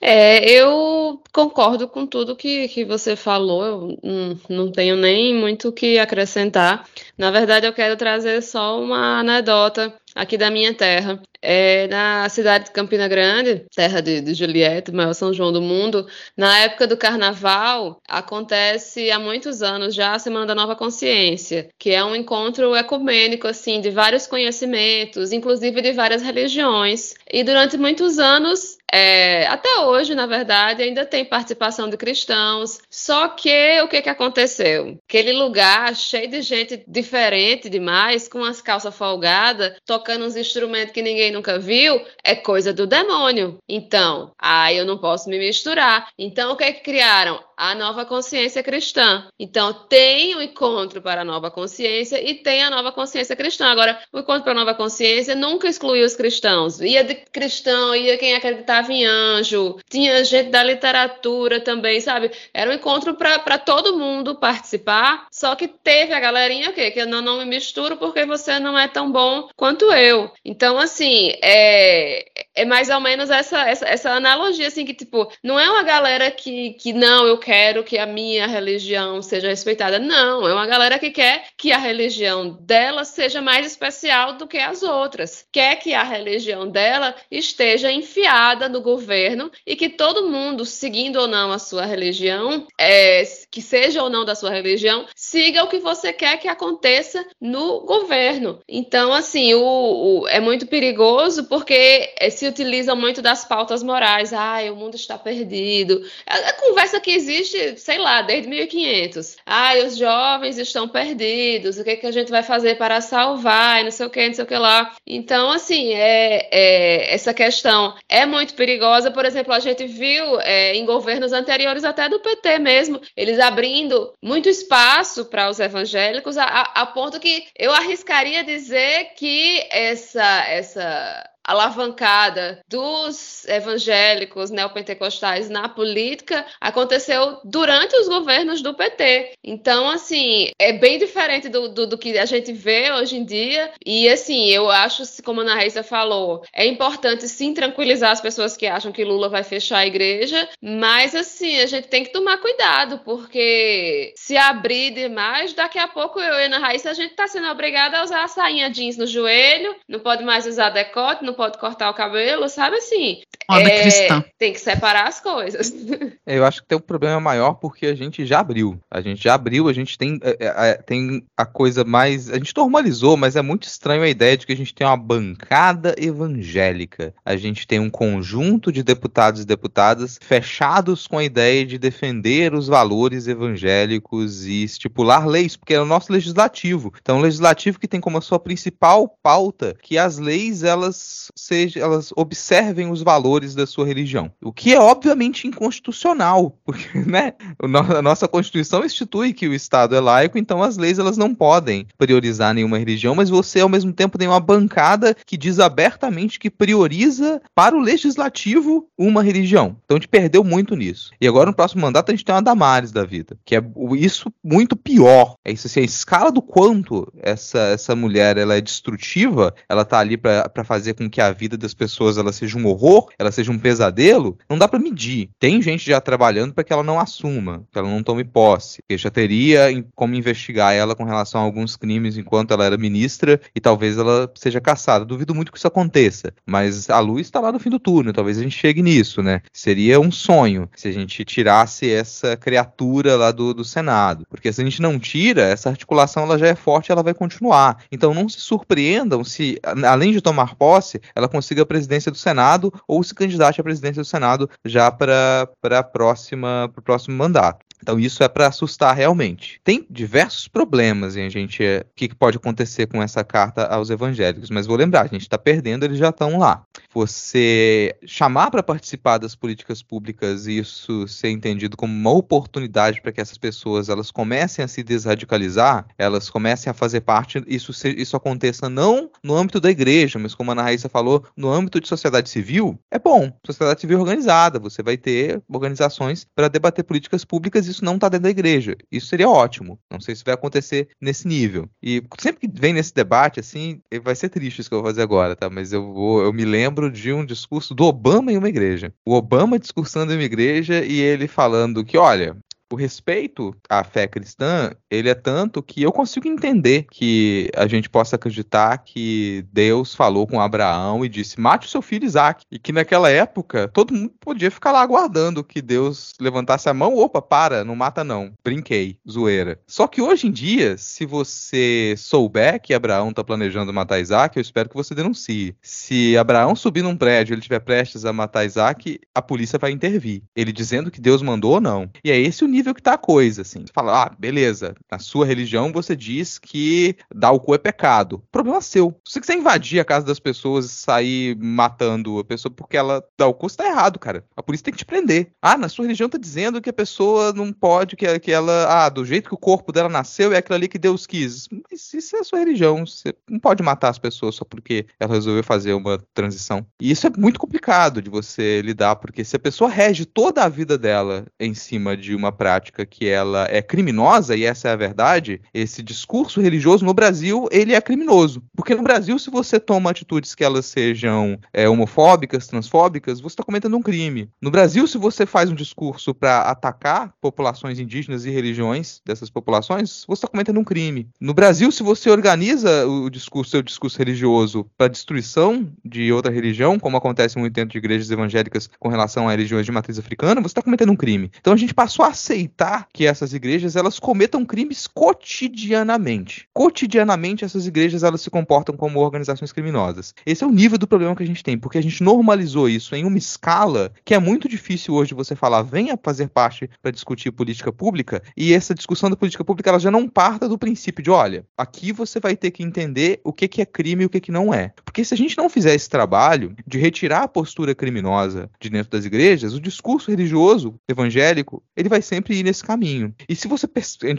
É, 0.00 0.50
eu 0.50 1.22
concordo 1.32 1.86
com 1.86 2.06
tudo 2.06 2.36
que, 2.36 2.68
que 2.68 2.84
você 2.84 3.14
falou, 3.14 3.64
eu 3.64 3.98
não, 4.02 4.40
não 4.48 4.72
tenho 4.72 4.96
nem 4.96 5.34
muito 5.34 5.68
o 5.68 5.72
que 5.72 5.98
acrescentar. 5.98 6.84
Na 7.16 7.30
verdade, 7.30 7.66
eu 7.66 7.72
quero 7.72 7.96
trazer 7.96 8.42
só 8.42 8.80
uma 8.80 9.20
anedota 9.20 9.94
aqui 10.14 10.36
da 10.36 10.50
minha 10.50 10.74
terra. 10.74 11.20
É, 11.44 11.88
na 11.88 12.28
cidade 12.28 12.66
de 12.66 12.70
Campina 12.70 13.08
Grande, 13.08 13.64
terra 13.74 14.00
de, 14.00 14.20
de 14.20 14.32
Juliette, 14.32 14.92
maior 14.92 15.12
São 15.12 15.34
João 15.34 15.52
do 15.52 15.60
mundo, 15.60 16.06
na 16.36 16.56
época 16.60 16.86
do 16.86 16.96
carnaval, 16.96 18.00
acontece 18.08 19.10
há 19.10 19.18
muitos 19.18 19.60
anos 19.60 19.92
já 19.92 20.14
a 20.14 20.18
Semana 20.20 20.46
da 20.46 20.54
Nova 20.54 20.76
Consciência, 20.76 21.68
que 21.76 21.90
é 21.90 22.04
um 22.04 22.14
encontro 22.14 22.76
ecumênico, 22.76 23.48
assim, 23.48 23.80
de 23.80 23.90
vários 23.90 24.26
conhecimentos, 24.28 25.32
inclusive 25.32 25.82
de 25.82 25.92
várias 25.92 26.22
religiões. 26.22 27.14
E 27.32 27.42
durante 27.42 27.76
muitos 27.76 28.20
anos 28.20 28.78
é, 28.92 29.46
até 29.46 29.80
hoje, 29.80 30.14
na 30.14 30.26
verdade, 30.26 30.82
ainda 30.82 31.06
tem 31.06 31.24
participação 31.24 31.88
de 31.88 31.96
cristãos. 31.96 32.78
Só 32.90 33.28
que 33.28 33.80
o 33.80 33.88
que, 33.88 34.02
que 34.02 34.08
aconteceu? 34.10 34.98
Aquele 35.08 35.32
lugar 35.32 35.96
cheio 35.96 36.28
de 36.28 36.42
gente 36.42 36.84
diferente 36.86 37.70
demais, 37.70 38.28
com 38.28 38.44
as 38.44 38.60
calças 38.60 38.94
folgadas, 38.94 39.76
tocando 39.86 40.26
uns 40.26 40.36
instrumentos 40.36 40.92
que 40.92 41.00
ninguém 41.00 41.32
nunca 41.32 41.58
viu, 41.58 42.04
é 42.22 42.34
coisa 42.34 42.72
do 42.72 42.86
demônio. 42.86 43.58
Então, 43.66 44.32
aí 44.38 44.76
eu 44.76 44.84
não 44.84 44.98
posso 44.98 45.30
me 45.30 45.38
misturar. 45.38 46.08
Então, 46.18 46.52
o 46.52 46.56
que 46.56 46.70
que 46.72 46.82
criaram? 46.82 47.42
A 47.62 47.76
nova 47.76 48.04
consciência 48.04 48.60
cristã. 48.60 49.24
Então, 49.38 49.72
tem 49.72 50.34
o 50.34 50.42
encontro 50.42 51.00
para 51.00 51.20
a 51.20 51.24
nova 51.24 51.48
consciência 51.48 52.20
e 52.20 52.34
tem 52.34 52.60
a 52.60 52.68
nova 52.68 52.90
consciência 52.90 53.36
cristã. 53.36 53.66
Agora, 53.68 54.00
o 54.12 54.18
encontro 54.18 54.42
para 54.42 54.50
a 54.50 54.56
nova 54.56 54.74
consciência 54.74 55.36
nunca 55.36 55.68
excluiu 55.68 56.04
os 56.04 56.16
cristãos. 56.16 56.80
Ia 56.80 57.04
de 57.04 57.14
cristão, 57.14 57.94
ia 57.94 58.18
quem 58.18 58.34
acreditava 58.34 58.92
em 58.92 59.06
anjo, 59.06 59.78
tinha 59.88 60.24
gente 60.24 60.50
da 60.50 60.64
literatura 60.64 61.60
também, 61.60 62.00
sabe? 62.00 62.32
Era 62.52 62.68
um 62.68 62.74
encontro 62.74 63.14
para 63.14 63.58
todo 63.58 63.96
mundo 63.96 64.34
participar, 64.34 65.28
só 65.30 65.54
que 65.54 65.68
teve 65.68 66.12
a 66.12 66.18
galerinha 66.18 66.70
o 66.70 66.72
quê? 66.72 66.90
Que 66.90 67.02
eu 67.02 67.06
não, 67.06 67.22
não 67.22 67.38
me 67.38 67.44
misturo 67.44 67.96
porque 67.96 68.26
você 68.26 68.58
não 68.58 68.76
é 68.76 68.88
tão 68.88 69.12
bom 69.12 69.48
quanto 69.54 69.84
eu. 69.92 70.32
Então, 70.44 70.78
assim, 70.78 71.32
é, 71.40 72.24
é 72.56 72.64
mais 72.64 72.90
ou 72.90 72.98
menos 72.98 73.30
essa, 73.30 73.60
essa, 73.68 73.86
essa 73.86 74.10
analogia, 74.10 74.66
assim, 74.66 74.84
que, 74.84 74.94
tipo, 74.94 75.30
não 75.44 75.60
é 75.60 75.70
uma 75.70 75.84
galera 75.84 76.28
que, 76.28 76.72
que 76.72 76.92
não, 76.92 77.24
eu 77.24 77.38
quero 77.38 77.51
que 77.84 77.98
a 77.98 78.06
minha 78.06 78.46
religião 78.46 79.20
seja 79.20 79.48
respeitada. 79.48 79.98
Não, 79.98 80.48
é 80.48 80.52
uma 80.52 80.66
galera 80.66 80.98
que 80.98 81.10
quer 81.10 81.44
que 81.56 81.72
a 81.72 81.78
religião 81.78 82.50
dela 82.60 83.04
seja 83.04 83.40
mais 83.40 83.66
especial 83.66 84.34
do 84.34 84.46
que 84.46 84.58
as 84.58 84.82
outras. 84.82 85.46
Quer 85.52 85.76
que 85.76 85.92
a 85.92 86.02
religião 86.02 86.68
dela 86.68 87.14
esteja 87.30 87.90
enfiada 87.90 88.68
no 88.68 88.80
governo 88.80 89.50
e 89.66 89.76
que 89.76 89.88
todo 89.88 90.28
mundo, 90.28 90.64
seguindo 90.64 91.16
ou 91.16 91.26
não 91.26 91.52
a 91.52 91.58
sua 91.58 91.84
religião, 91.84 92.66
é, 92.78 93.22
que 93.50 93.60
seja 93.60 94.02
ou 94.02 94.08
não 94.08 94.24
da 94.24 94.34
sua 94.34 94.50
religião, 94.50 95.06
siga 95.14 95.64
o 95.64 95.68
que 95.68 95.78
você 95.78 96.12
quer 96.12 96.38
que 96.38 96.48
aconteça 96.48 97.24
no 97.40 97.80
governo. 97.80 98.60
Então, 98.68 99.12
assim, 99.12 99.54
o, 99.54 100.22
o 100.22 100.28
é 100.28 100.40
muito 100.40 100.66
perigoso 100.66 101.44
porque 101.44 102.14
se 102.30 102.46
utilizam 102.46 102.96
muito 102.96 103.20
das 103.20 103.44
pautas 103.44 103.82
morais. 103.82 104.32
Ah, 104.32 104.58
o 104.72 104.76
mundo 104.76 104.94
está 104.94 105.18
perdido. 105.18 106.02
É 106.26 106.34
a 106.48 106.52
conversa 106.54 107.00
que 107.00 107.10
existe, 107.10 107.41
sei 107.44 107.98
lá, 107.98 108.22
desde 108.22 108.48
1500. 108.48 109.36
Ah, 109.46 109.74
os 109.86 109.96
jovens 109.96 110.58
estão 110.58 110.88
perdidos. 110.88 111.78
O 111.78 111.84
que, 111.84 111.96
que 111.96 112.06
a 112.06 112.12
gente 112.12 112.30
vai 112.30 112.42
fazer 112.42 112.76
para 112.76 113.00
salvar? 113.00 113.80
E 113.80 113.84
não 113.84 113.90
sei 113.90 114.06
o 114.06 114.10
que, 114.10 114.26
não 114.26 114.34
sei 114.34 114.44
o 114.44 114.46
que 114.46 114.56
lá. 114.56 114.94
Então, 115.06 115.50
assim, 115.50 115.92
é, 115.92 116.48
é 116.50 117.14
essa 117.14 117.34
questão 117.34 117.94
é 118.08 118.24
muito 118.26 118.54
perigosa. 118.54 119.10
Por 119.10 119.24
exemplo, 119.24 119.52
a 119.52 119.60
gente 119.60 119.86
viu 119.86 120.40
é, 120.40 120.74
em 120.74 120.84
governos 120.84 121.32
anteriores, 121.32 121.84
até 121.84 122.08
do 122.08 122.20
PT 122.20 122.58
mesmo, 122.58 123.00
eles 123.16 123.38
abrindo 123.38 124.12
muito 124.22 124.48
espaço 124.48 125.24
para 125.26 125.48
os 125.50 125.60
evangélicos, 125.60 126.36
a, 126.36 126.44
a 126.44 126.86
ponto 126.86 127.20
que 127.20 127.46
eu 127.58 127.72
arriscaria 127.72 128.44
dizer 128.44 129.12
que 129.16 129.66
essa, 129.70 130.44
essa 130.46 131.31
alavancada 131.44 132.60
dos 132.68 133.44
evangélicos 133.46 134.50
neopentecostais 134.50 135.50
na 135.50 135.68
política 135.68 136.44
aconteceu 136.60 137.38
durante 137.44 137.96
os 137.96 138.08
governos 138.08 138.62
do 138.62 138.74
PT. 138.74 139.32
Então, 139.42 139.88
assim, 139.88 140.50
é 140.58 140.72
bem 140.72 140.98
diferente 140.98 141.48
do, 141.48 141.68
do, 141.68 141.86
do, 141.86 141.98
que 141.98 142.18
a 142.18 142.24
gente 142.24 142.52
vê 142.52 142.92
hoje 142.92 143.16
em 143.16 143.24
dia. 143.24 143.72
E, 143.84 144.08
assim, 144.08 144.48
eu 144.48 144.70
acho, 144.70 145.02
como 145.22 145.40
a 145.40 145.44
Ana 145.44 145.54
Raíssa 145.54 145.82
falou, 145.82 146.42
é 146.52 146.66
importante 146.66 147.28
sim 147.28 147.54
tranquilizar 147.54 148.10
as 148.10 148.20
pessoas 148.20 148.56
que 148.56 148.66
acham 148.66 148.92
que 148.92 149.04
Lula 149.04 149.28
vai 149.28 149.42
fechar 149.42 149.78
a 149.78 149.86
igreja, 149.86 150.48
mas, 150.60 151.14
assim, 151.14 151.58
a 151.60 151.66
gente 151.66 151.88
tem 151.88 152.04
que 152.04 152.12
tomar 152.12 152.38
cuidado, 152.38 153.00
porque 153.04 154.12
se 154.16 154.36
abrir 154.36 154.92
demais, 154.92 155.52
daqui 155.52 155.78
a 155.78 155.88
pouco 155.88 156.20
eu 156.20 156.34
e 156.34 156.42
a 156.42 156.46
Ana 156.46 156.58
Raíssa, 156.58 156.90
a 156.90 156.94
gente 156.94 157.14
tá 157.14 157.26
sendo 157.26 157.48
obrigada 157.48 157.98
a 157.98 158.04
usar 158.04 158.24
a 158.24 158.28
sainha 158.28 158.70
jeans 158.70 158.96
no 158.96 159.06
joelho, 159.06 159.74
não 159.88 160.00
pode 160.00 160.24
mais 160.24 160.46
usar 160.46 160.70
decote, 160.70 161.24
não 161.24 161.31
não 161.32 161.34
pode 161.34 161.58
cortar 161.58 161.90
o 161.90 161.94
cabelo, 161.94 162.48
sabe 162.48 162.76
assim? 162.76 163.22
Moda 163.50 163.68
é, 163.68 163.82
cristã. 163.82 164.24
Tem 164.38 164.52
que 164.52 164.60
separar 164.60 165.08
as 165.08 165.20
coisas. 165.20 165.72
Eu 166.26 166.44
acho 166.44 166.62
que 166.62 166.68
tem 166.68 166.78
um 166.78 166.82
problema 166.82 167.18
maior 167.18 167.54
porque 167.54 167.86
a 167.86 167.94
gente 167.94 168.24
já 168.24 168.40
abriu. 168.40 168.78
A 168.90 169.00
gente 169.00 169.22
já 169.22 169.34
abriu, 169.34 169.68
a 169.68 169.72
gente 169.72 169.98
tem, 169.98 170.20
é, 170.22 170.30
é, 170.38 170.70
é, 170.70 170.74
tem 170.74 171.24
a 171.36 171.44
coisa 171.44 171.84
mais. 171.84 172.30
A 172.30 172.36
gente 172.36 172.54
normalizou, 172.56 173.16
mas 173.16 173.34
é 173.34 173.42
muito 173.42 173.64
estranho 173.64 174.02
a 174.02 174.08
ideia 174.08 174.36
de 174.36 174.46
que 174.46 174.52
a 174.52 174.56
gente 174.56 174.74
tem 174.74 174.86
uma 174.86 174.96
bancada 174.96 175.94
evangélica. 175.98 177.14
A 177.24 177.36
gente 177.36 177.66
tem 177.66 177.80
um 177.80 177.90
conjunto 177.90 178.70
de 178.70 178.82
deputados 178.82 179.42
e 179.42 179.46
deputadas 179.46 180.18
fechados 180.22 181.06
com 181.06 181.18
a 181.18 181.24
ideia 181.24 181.64
de 181.64 181.78
defender 181.78 182.54
os 182.54 182.68
valores 182.68 183.26
evangélicos 183.26 184.46
e 184.46 184.64
estipular 184.64 185.26
leis, 185.26 185.56
porque 185.56 185.74
é 185.74 185.80
o 185.80 185.86
nosso 185.86 186.12
legislativo. 186.12 186.92
Então, 187.00 187.18
o 187.18 187.22
legislativo 187.22 187.78
que 187.78 187.88
tem 187.88 188.00
como 188.00 188.18
a 188.18 188.22
sua 188.22 188.38
principal 188.38 189.08
pauta 189.22 189.74
que 189.82 189.98
as 189.98 190.18
leis 190.18 190.62
elas 190.62 191.21
seja, 191.36 191.80
elas 191.80 192.10
observem 192.16 192.90
os 192.90 193.02
valores 193.02 193.54
da 193.54 193.66
sua 193.66 193.86
religião. 193.86 194.30
O 194.42 194.52
que 194.52 194.74
é 194.74 194.80
obviamente 194.80 195.46
inconstitucional, 195.46 196.58
porque 196.64 196.98
né, 196.98 197.34
a 197.58 198.02
nossa 198.02 198.26
Constituição 198.26 198.84
institui 198.84 199.32
que 199.32 199.48
o 199.48 199.54
Estado 199.54 199.94
é 199.94 200.00
laico, 200.00 200.38
então 200.38 200.62
as 200.62 200.76
leis 200.76 200.98
elas 200.98 201.16
não 201.16 201.34
podem 201.34 201.86
priorizar 201.98 202.54
nenhuma 202.54 202.78
religião, 202.78 203.14
mas 203.14 203.30
você 203.30 203.60
ao 203.60 203.68
mesmo 203.68 203.92
tempo 203.92 204.18
tem 204.18 204.28
uma 204.28 204.40
bancada 204.40 205.14
que 205.26 205.36
diz 205.36 205.58
abertamente 205.58 206.38
que 206.38 206.50
prioriza 206.50 207.40
para 207.54 207.76
o 207.76 207.80
legislativo 207.80 208.88
uma 208.98 209.22
religião. 209.22 209.76
Então 209.84 209.96
a 209.96 210.00
gente 210.00 210.08
perdeu 210.08 210.42
muito 210.42 210.74
nisso. 210.74 211.10
E 211.20 211.28
agora 211.28 211.46
no 211.46 211.54
próximo 211.54 211.82
mandato 211.82 212.10
a 212.10 212.14
gente 212.14 212.24
tem 212.24 212.34
uma 212.34 212.42
Damares 212.42 212.92
da 212.92 213.04
vida, 213.04 213.36
que 213.44 213.56
é 213.56 213.62
isso 213.96 214.32
muito 214.42 214.76
pior. 214.76 215.36
É 215.44 215.52
isso 215.52 215.66
assim, 215.66 215.80
a 215.80 215.84
escala 215.84 216.30
do 216.30 216.42
quanto 216.42 217.10
essa, 217.18 217.58
essa 217.58 217.94
mulher 217.94 218.36
ela 218.36 218.56
é 218.56 218.60
destrutiva, 218.60 219.54
ela 219.68 219.84
tá 219.84 219.98
ali 219.98 220.16
para 220.16 220.64
fazer 220.64 220.94
com 220.94 221.08
que 221.12 221.20
a 221.20 221.30
vida 221.30 221.56
das 221.56 221.74
pessoas 221.74 222.16
ela 222.16 222.32
seja 222.32 222.58
um 222.58 222.66
horror, 222.66 223.10
ela 223.18 223.30
seja 223.30 223.52
um 223.52 223.58
pesadelo, 223.58 224.38
não 224.48 224.58
dá 224.58 224.66
para 224.66 224.80
medir. 224.80 225.28
Tem 225.38 225.60
gente 225.60 225.84
já 225.84 226.00
trabalhando 226.00 226.54
para 226.54 226.64
que 226.64 226.72
ela 226.72 226.82
não 226.82 226.98
assuma, 226.98 227.62
que 227.70 227.78
ela 227.78 227.88
não 227.88 228.02
tome 228.02 228.24
posse, 228.24 228.82
que 228.88 228.96
já 228.96 229.10
teria 229.10 229.68
como 229.94 230.14
investigar 230.14 230.74
ela 230.74 230.96
com 230.96 231.04
relação 231.04 231.40
a 231.40 231.44
alguns 231.44 231.76
crimes 231.76 232.16
enquanto 232.16 232.52
ela 232.52 232.64
era 232.64 232.78
ministra 232.78 233.40
e 233.54 233.60
talvez 233.60 233.98
ela 233.98 234.30
seja 234.34 234.60
caçada. 234.60 235.04
Duvido 235.04 235.34
muito 235.34 235.52
que 235.52 235.58
isso 235.58 235.68
aconteça, 235.68 236.32
mas 236.46 236.88
a 236.88 236.98
luz 236.98 237.26
está 237.26 237.38
lá 237.38 237.52
no 237.52 237.60
fim 237.60 237.68
do 237.68 237.78
túnel, 237.78 238.12
talvez 238.12 238.38
a 238.38 238.42
gente 238.42 238.56
chegue 238.56 238.82
nisso, 238.82 239.22
né? 239.22 239.42
Seria 239.52 240.00
um 240.00 240.10
sonho 240.10 240.68
se 240.74 240.88
a 240.88 240.92
gente 240.92 241.24
tirasse 241.24 241.90
essa 241.90 242.36
criatura 242.36 243.16
lá 243.16 243.30
do, 243.30 243.52
do 243.52 243.64
Senado, 243.64 244.26
porque 244.30 244.52
se 244.52 244.62
a 244.62 244.64
gente 244.64 244.80
não 244.80 244.98
tira, 244.98 245.42
essa 245.42 245.68
articulação 245.68 246.22
ela 246.22 246.38
já 246.38 246.46
é 246.46 246.54
forte, 246.54 246.90
ela 246.90 247.02
vai 247.02 247.12
continuar. 247.12 247.84
Então 247.92 248.14
não 248.14 248.28
se 248.28 248.40
surpreendam 248.40 249.22
se, 249.22 249.58
além 249.86 250.12
de 250.12 250.20
tomar 250.20 250.54
posse, 250.54 251.00
ela 251.14 251.28
consiga 251.28 251.62
a 251.62 251.66
presidência 251.66 252.10
do 252.10 252.18
Senado 252.18 252.72
ou 252.86 253.02
se 253.02 253.14
candidate 253.14 253.60
à 253.60 253.64
presidência 253.64 254.02
do 254.02 254.06
Senado 254.06 254.48
já 254.64 254.90
para 254.90 255.48
a 255.62 255.82
próxima 255.82 256.70
para 256.72 256.80
o 256.80 256.82
próximo 256.82 257.16
mandato. 257.16 257.64
Então 257.82 257.98
isso 257.98 258.22
é 258.22 258.28
para 258.28 258.46
assustar 258.46 258.96
realmente. 258.96 259.60
Tem 259.64 259.86
diversos 259.90 260.48
problemas 260.48 261.16
em 261.16 261.26
a 261.26 261.28
gente 261.28 261.62
o 261.62 261.84
que 261.94 262.14
pode 262.14 262.36
acontecer 262.36 262.86
com 262.86 263.02
essa 263.02 263.24
carta 263.24 263.66
aos 263.66 263.90
evangélicos, 263.90 264.50
mas 264.50 264.66
vou 264.66 264.76
lembrar, 264.76 265.02
a 265.02 265.06
gente 265.06 265.22
está 265.22 265.38
perdendo, 265.38 265.84
eles 265.84 265.98
já 265.98 266.10
estão 266.10 266.38
lá. 266.38 266.64
Você 266.94 267.94
chamar 268.04 268.50
para 268.50 268.62
participar 268.62 269.18
das 269.18 269.34
políticas 269.34 269.82
públicas 269.82 270.46
e 270.46 270.58
isso 270.58 271.08
ser 271.08 271.30
entendido 271.30 271.76
como 271.76 271.92
uma 271.92 272.10
oportunidade 272.10 273.00
para 273.00 273.12
que 273.12 273.20
essas 273.20 273.38
pessoas 273.38 273.88
elas 273.88 274.10
comecem 274.10 274.64
a 274.64 274.68
se 274.68 274.82
desradicalizar, 274.82 275.86
elas 275.98 276.28
comecem 276.30 276.70
a 276.70 276.74
fazer 276.74 277.00
parte, 277.00 277.42
isso 277.46 277.72
isso 277.96 278.16
aconteça 278.16 278.68
não 278.68 279.10
no 279.22 279.36
âmbito 279.36 279.60
da 279.60 279.70
igreja, 279.70 280.18
mas 280.18 280.34
como 280.34 280.50
a 280.50 280.54
Ana 280.54 280.62
Raíssa 280.62 280.88
falou, 280.88 281.24
no 281.36 281.50
âmbito 281.50 281.80
de 281.80 281.88
sociedade 281.88 282.28
civil, 282.28 282.78
é 282.90 282.98
bom. 282.98 283.32
Sociedade 283.44 283.80
civil 283.80 283.98
organizada, 284.00 284.58
você 284.58 284.82
vai 284.82 284.96
ter 284.96 285.42
organizações 285.48 286.26
para 286.34 286.48
debater 286.48 286.84
políticas 286.84 287.24
públicas 287.24 287.66
isso 287.72 287.84
não 287.84 287.96
está 287.96 288.08
dentro 288.08 288.24
da 288.24 288.30
igreja. 288.30 288.76
Isso 288.90 289.06
seria 289.06 289.28
ótimo. 289.28 289.78
Não 289.90 290.00
sei 290.00 290.14
se 290.14 290.24
vai 290.24 290.34
acontecer 290.34 290.88
nesse 291.00 291.26
nível. 291.26 291.68
E 291.82 292.02
sempre 292.20 292.48
que 292.48 292.60
vem 292.60 292.72
nesse 292.72 292.94
debate, 292.94 293.40
assim, 293.40 293.80
vai 294.02 294.14
ser 294.14 294.28
triste 294.28 294.60
isso 294.60 294.68
que 294.68 294.74
eu 294.74 294.80
vou 294.80 294.90
fazer 294.90 295.02
agora, 295.02 295.34
tá? 295.34 295.50
Mas 295.50 295.72
eu 295.72 295.92
vou, 295.92 296.22
eu 296.22 296.32
me 296.32 296.44
lembro 296.44 296.90
de 296.90 297.12
um 297.12 297.24
discurso 297.24 297.74
do 297.74 297.84
Obama 297.84 298.32
em 298.32 298.36
uma 298.36 298.48
igreja. 298.48 298.92
O 299.04 299.14
Obama 299.14 299.58
discursando 299.58 300.12
em 300.12 300.16
uma 300.16 300.24
igreja 300.24 300.84
e 300.84 301.00
ele 301.00 301.26
falando 301.26 301.84
que, 301.84 301.98
olha, 301.98 302.36
o 302.72 302.76
respeito 302.76 303.54
à 303.68 303.84
fé 303.84 304.06
cristã, 304.06 304.72
ele 304.90 305.08
é 305.08 305.14
tanto 305.14 305.62
que 305.62 305.82
eu 305.82 305.92
consigo 305.92 306.26
entender 306.26 306.86
que 306.90 307.50
a 307.54 307.66
gente 307.66 307.88
possa 307.88 308.16
acreditar 308.16 308.78
que 308.78 309.44
Deus 309.52 309.94
falou 309.94 310.26
com 310.26 310.40
Abraão 310.40 311.04
e 311.04 311.08
disse: 311.08 311.40
mate 311.40 311.66
o 311.66 311.70
seu 311.70 311.82
filho 311.82 312.06
Isaac. 312.06 312.44
E 312.50 312.58
que 312.58 312.72
naquela 312.72 313.10
época 313.10 313.68
todo 313.72 313.94
mundo 313.94 314.12
podia 314.20 314.50
ficar 314.50 314.72
lá 314.72 314.80
aguardando 314.80 315.44
que 315.44 315.60
Deus 315.60 316.14
levantasse 316.20 316.68
a 316.68 316.74
mão: 316.74 316.96
opa, 316.96 317.20
para, 317.20 317.64
não 317.64 317.76
mata 317.76 318.02
não. 318.02 318.32
Brinquei, 318.42 318.98
zoeira. 319.08 319.60
Só 319.66 319.86
que 319.86 320.00
hoje 320.00 320.26
em 320.26 320.30
dia, 320.30 320.76
se 320.78 321.04
você 321.04 321.94
souber 321.96 322.60
que 322.60 322.74
Abraão 322.74 323.10
está 323.10 323.22
planejando 323.22 323.72
matar 323.72 324.00
Isaac, 324.00 324.36
eu 324.36 324.40
espero 324.40 324.68
que 324.68 324.74
você 324.74 324.94
denuncie. 324.94 325.54
Se 325.60 326.16
Abraão 326.16 326.56
subir 326.56 326.82
num 326.82 326.96
prédio 326.96 327.32
e 327.32 327.34
ele 327.34 327.40
estiver 327.40 327.60
prestes 327.60 328.04
a 328.04 328.12
matar 328.12 328.44
Isaac, 328.44 329.00
a 329.14 329.22
polícia 329.22 329.58
vai 329.58 329.70
intervir. 329.70 330.22
Ele 330.34 330.52
dizendo 330.52 330.90
que 330.90 331.00
Deus 331.00 331.22
mandou 331.22 331.52
ou 331.52 331.60
não. 331.60 331.90
E 332.04 332.10
é 332.10 332.18
esse 332.18 332.44
o 332.44 332.48
nível 332.48 332.61
nível 332.62 332.74
que 332.74 332.82
tá 332.82 332.94
a 332.94 332.98
coisa, 332.98 333.42
assim. 333.42 333.60
Você 333.60 333.72
fala, 333.72 334.04
ah, 334.04 334.16
beleza, 334.16 334.74
na 334.90 334.98
sua 334.98 335.26
religião 335.26 335.72
você 335.72 335.96
diz 335.96 336.38
que 336.38 336.96
dar 337.14 337.32
o 337.32 337.40
cu 337.40 337.54
é 337.54 337.58
pecado. 337.58 338.22
Problema 338.30 338.60
seu. 338.60 338.96
Se 339.04 339.14
você 339.14 339.20
quiser 339.20 339.36
invadir 339.36 339.80
a 339.80 339.84
casa 339.84 340.06
das 340.06 340.20
pessoas 340.20 340.66
e 340.66 340.68
sair 340.68 341.36
matando 341.36 342.18
a 342.18 342.24
pessoa 342.24 342.52
porque 342.54 342.76
ela 342.76 343.04
dá 343.18 343.26
o 343.26 343.34
cu, 343.34 343.48
você 343.48 343.56
tá 343.56 343.66
errado, 343.66 343.98
cara. 343.98 344.24
A 344.36 344.42
polícia 344.42 344.64
tem 344.64 344.72
que 344.72 344.78
te 344.78 344.84
prender. 344.84 345.32
Ah, 345.42 345.58
na 345.58 345.68
sua 345.68 345.84
religião 345.84 346.08
tá 346.08 346.18
dizendo 346.18 346.60
que 346.60 346.70
a 346.70 346.72
pessoa 346.72 347.32
não 347.32 347.52
pode, 347.52 347.96
que, 347.96 348.32
ela, 348.32 348.84
ah, 348.84 348.88
do 348.88 349.04
jeito 349.04 349.28
que 349.28 349.34
o 349.34 349.38
corpo 349.38 349.72
dela 349.72 349.88
nasceu 349.88 350.32
é 350.32 350.38
aquilo 350.38 350.54
ali 350.54 350.68
que 350.68 350.78
Deus 350.78 351.06
quis. 351.06 351.48
Mas 351.70 351.92
isso 351.92 352.16
é 352.16 352.20
a 352.20 352.24
sua 352.24 352.38
religião. 352.38 352.86
Você 352.86 353.14
não 353.28 353.40
pode 353.40 353.62
matar 353.62 353.88
as 353.88 353.98
pessoas 353.98 354.36
só 354.36 354.44
porque 354.44 354.86
ela 355.00 355.12
resolveu 355.12 355.42
fazer 355.42 355.72
uma 355.72 355.98
transição. 356.14 356.64
E 356.80 356.90
isso 356.90 357.06
é 357.06 357.10
muito 357.16 357.40
complicado 357.40 358.00
de 358.00 358.08
você 358.08 358.62
lidar, 358.62 358.96
porque 358.96 359.24
se 359.24 359.34
a 359.34 359.40
pessoa 359.40 359.68
rege 359.68 360.04
toda 360.04 360.44
a 360.44 360.48
vida 360.48 360.78
dela 360.78 361.26
em 361.40 361.54
cima 361.54 361.96
de 361.96 362.14
uma 362.14 362.30
prática 362.30 362.51
que 362.60 363.08
ela 363.08 363.46
é 363.50 363.62
criminosa, 363.62 364.36
e 364.36 364.44
essa 364.44 364.68
é 364.68 364.72
a 364.72 364.76
verdade, 364.76 365.40
esse 365.52 365.82
discurso 365.82 366.40
religioso 366.40 366.84
no 366.84 366.94
Brasil, 366.94 367.48
ele 367.50 367.74
é 367.74 367.80
criminoso. 367.80 368.42
Porque 368.56 368.74
no 368.74 368.82
Brasil, 368.82 369.18
se 369.18 369.30
você 369.30 369.58
toma 369.58 369.90
atitudes 369.90 370.34
que 370.34 370.44
elas 370.44 370.66
sejam 370.66 371.38
é, 371.52 371.68
homofóbicas, 371.68 372.46
transfóbicas, 372.46 373.20
você 373.20 373.34
está 373.34 373.42
cometendo 373.42 373.76
um 373.76 373.82
crime. 373.82 374.28
No 374.40 374.50
Brasil, 374.50 374.86
se 374.86 374.98
você 374.98 375.26
faz 375.26 375.50
um 375.50 375.54
discurso 375.54 376.14
para 376.14 376.42
atacar 376.42 377.12
populações 377.20 377.78
indígenas 377.78 378.24
e 378.24 378.30
religiões 378.30 379.00
dessas 379.04 379.30
populações, 379.30 380.04
você 380.06 380.18
está 380.18 380.28
cometendo 380.28 380.60
um 380.60 380.64
crime. 380.64 381.08
No 381.20 381.34
Brasil, 381.34 381.70
se 381.70 381.82
você 381.82 382.10
organiza 382.10 382.86
o 382.86 383.08
discurso, 383.10 383.52
seu 383.52 383.62
discurso 383.62 383.98
religioso 383.98 384.66
para 384.76 384.88
destruição 384.88 385.70
de 385.84 386.12
outra 386.12 386.32
religião, 386.32 386.78
como 386.78 386.96
acontece 386.96 387.38
muito 387.38 387.52
dentro 387.52 387.72
de 387.72 387.78
igrejas 387.78 388.10
evangélicas 388.10 388.68
com 388.78 388.88
relação 388.88 389.28
a 389.28 389.30
religiões 389.30 389.66
de 389.66 389.72
matriz 389.72 389.98
africana, 389.98 390.40
você 390.40 390.48
está 390.48 390.62
cometendo 390.62 390.92
um 390.92 390.96
crime. 390.96 391.30
Então 391.40 391.52
a 391.52 391.56
gente 391.56 391.74
passou 391.74 392.04
a 392.04 392.14
aceitar 392.32 392.88
que 392.92 393.06
essas 393.06 393.34
igrejas 393.34 393.76
elas 393.76 393.98
cometam 393.98 394.44
crimes 394.44 394.86
cotidianamente. 394.86 396.48
Cotidianamente 396.54 397.44
essas 397.44 397.66
igrejas 397.66 398.02
elas 398.02 398.22
se 398.22 398.30
comportam 398.30 398.74
como 398.74 399.00
organizações 399.00 399.52
criminosas. 399.52 400.14
Esse 400.24 400.42
é 400.42 400.46
o 400.46 400.50
nível 400.50 400.78
do 400.78 400.86
problema 400.86 401.14
que 401.14 401.22
a 401.22 401.26
gente 401.26 401.44
tem, 401.44 401.58
porque 401.58 401.76
a 401.76 401.82
gente 401.82 402.02
normalizou 402.02 402.68
isso 402.68 402.94
em 402.94 403.04
uma 403.04 403.18
escala 403.18 403.92
que 404.04 404.14
é 404.14 404.18
muito 404.18 404.48
difícil 404.48 404.94
hoje 404.94 405.14
você 405.14 405.36
falar 405.36 405.62
venha 405.62 405.98
fazer 406.02 406.28
parte 406.28 406.70
para 406.80 406.90
discutir 406.90 407.30
política 407.30 407.70
pública 407.70 408.22
e 408.34 408.54
essa 408.54 408.74
discussão 408.74 409.10
da 409.10 409.16
política 409.16 409.44
pública 409.44 409.68
ela 409.68 409.78
já 409.78 409.90
não 409.90 410.08
parta 410.08 410.48
do 410.48 410.58
princípio 410.58 411.04
de 411.04 411.10
olha, 411.10 411.44
aqui 411.56 411.92
você 411.92 412.18
vai 412.18 412.34
ter 412.34 412.50
que 412.50 412.62
entender 412.62 413.20
o 413.24 413.32
que, 413.32 413.46
que 413.46 413.60
é 413.60 413.66
crime 413.66 414.04
e 414.04 414.06
o 414.06 414.10
que, 414.10 414.20
que 414.20 414.32
não 414.32 414.54
é. 414.54 414.72
Porque 414.84 415.04
se 415.04 415.12
a 415.12 415.16
gente 415.16 415.36
não 415.36 415.50
fizer 415.50 415.74
esse 415.74 415.90
trabalho 415.90 416.54
de 416.66 416.78
retirar 416.78 417.24
a 417.24 417.28
postura 417.28 417.74
criminosa 417.74 418.50
de 418.58 418.70
dentro 418.70 418.90
das 418.90 419.04
igrejas, 419.04 419.52
o 419.52 419.60
discurso 419.60 420.10
religioso 420.10 420.74
evangélico, 420.88 421.62
ele 421.76 421.88
vai 421.88 422.00
sempre 422.00 422.21
ir 422.30 422.42
nesse 422.42 422.62
caminho. 422.62 423.14
E 423.28 423.34
se 423.34 423.48
você 423.48 423.68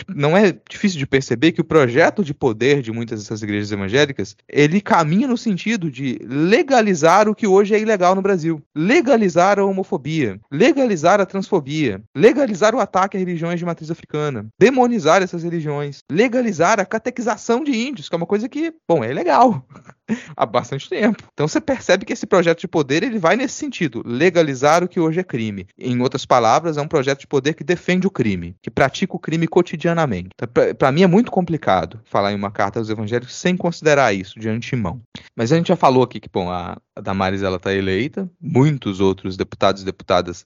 não 0.08 0.36
é 0.36 0.56
difícil 0.70 0.98
de 0.98 1.06
perceber 1.06 1.52
que 1.52 1.62
o 1.62 1.66
projeto 1.66 2.24
de 2.24 2.34
poder 2.34 2.82
de 2.82 2.92
muitas 2.92 3.22
dessas 3.22 3.42
igrejas 3.42 3.72
evangélicas, 3.72 4.36
ele 4.48 4.82
caminha 4.82 5.28
no 5.28 5.38
sentido 5.38 5.92
de 5.92 6.20
legalizar 6.24 7.30
o 7.30 7.36
que 7.36 7.48
hoje 7.48 7.76
é 7.76 7.80
ilegal 7.80 8.16
no 8.16 8.22
Brasil. 8.22 8.62
Legalizar 8.76 9.60
a 9.60 9.66
homofobia, 9.66 10.40
legalizar 10.52 11.22
a 11.22 11.26
transfobia, 11.26 12.02
legalizar 12.16 12.74
o 12.74 12.80
ataque 12.80 13.18
a 13.18 13.20
religiões 13.20 13.60
de 13.60 13.66
matriz 13.66 13.92
africana, 13.92 14.48
demonizar 14.60 15.22
essas 15.22 15.44
religiões, 15.44 16.00
legalizar 16.12 16.80
a 16.80 16.86
catequização 16.86 17.64
de 17.64 17.72
índios, 17.72 18.10
que 18.10 18.16
é 18.16 18.18
uma 18.18 18.26
coisa 18.26 18.50
que, 18.50 18.74
bom, 18.88 19.04
é 19.04 19.14
legal 19.14 19.66
há 20.36 20.46
bastante 20.46 20.90
tempo. 20.90 21.24
Então 21.34 21.48
você 21.48 21.62
percebe 21.62 22.06
que 22.06 22.14
esse 22.14 22.26
projeto 22.26 22.62
de 22.62 22.68
poder 22.68 23.04
ele 23.04 23.20
vai 23.20 23.36
nesse 23.36 23.56
sentido, 23.56 24.04
legalizar 24.06 24.84
o 24.84 24.88
que 24.88 25.00
hoje 25.00 25.20
é 25.20 25.24
crime. 25.24 25.68
Em 25.78 26.00
outras 26.02 26.26
palavras, 26.26 26.78
é 26.78 26.82
um 26.82 26.88
projeto 26.88 27.22
de 27.22 27.28
poder 27.28 27.54
que 27.54 27.64
defende 27.64 28.08
o 28.08 28.12
crime, 28.12 28.56
que 28.62 28.70
pratica 28.70 29.16
o 29.16 29.20
crime 29.20 29.48
cotidianamente. 29.48 30.30
Então, 30.34 30.76
Para 30.76 30.92
mim 30.92 31.04
é 31.04 31.08
muito 31.08 31.32
complicado 31.32 32.00
falar 32.06 32.32
em 32.32 32.36
uma 32.36 32.52
carta 32.52 32.80
aos 32.80 32.90
evangélicos 32.90 33.36
sem 33.36 33.56
considerar 33.56 34.14
isso 34.14 34.40
de 34.40 34.50
antemão. 34.50 35.02
Mas 35.36 35.52
a 35.52 35.58
gente 35.58 35.68
já 35.68 35.76
falou 35.76 36.04
aqui 36.04 36.20
que 36.20 36.30
bom, 36.32 36.50
a, 36.50 36.78
a 36.96 37.02
Damares 37.02 37.42
ela 37.42 37.58
está 37.58 37.74
eleita, 37.74 38.30
muitos 38.40 39.00
outros 39.00 39.36
deputados 39.36 39.82
e 39.82 39.86
deputadas 39.86 40.46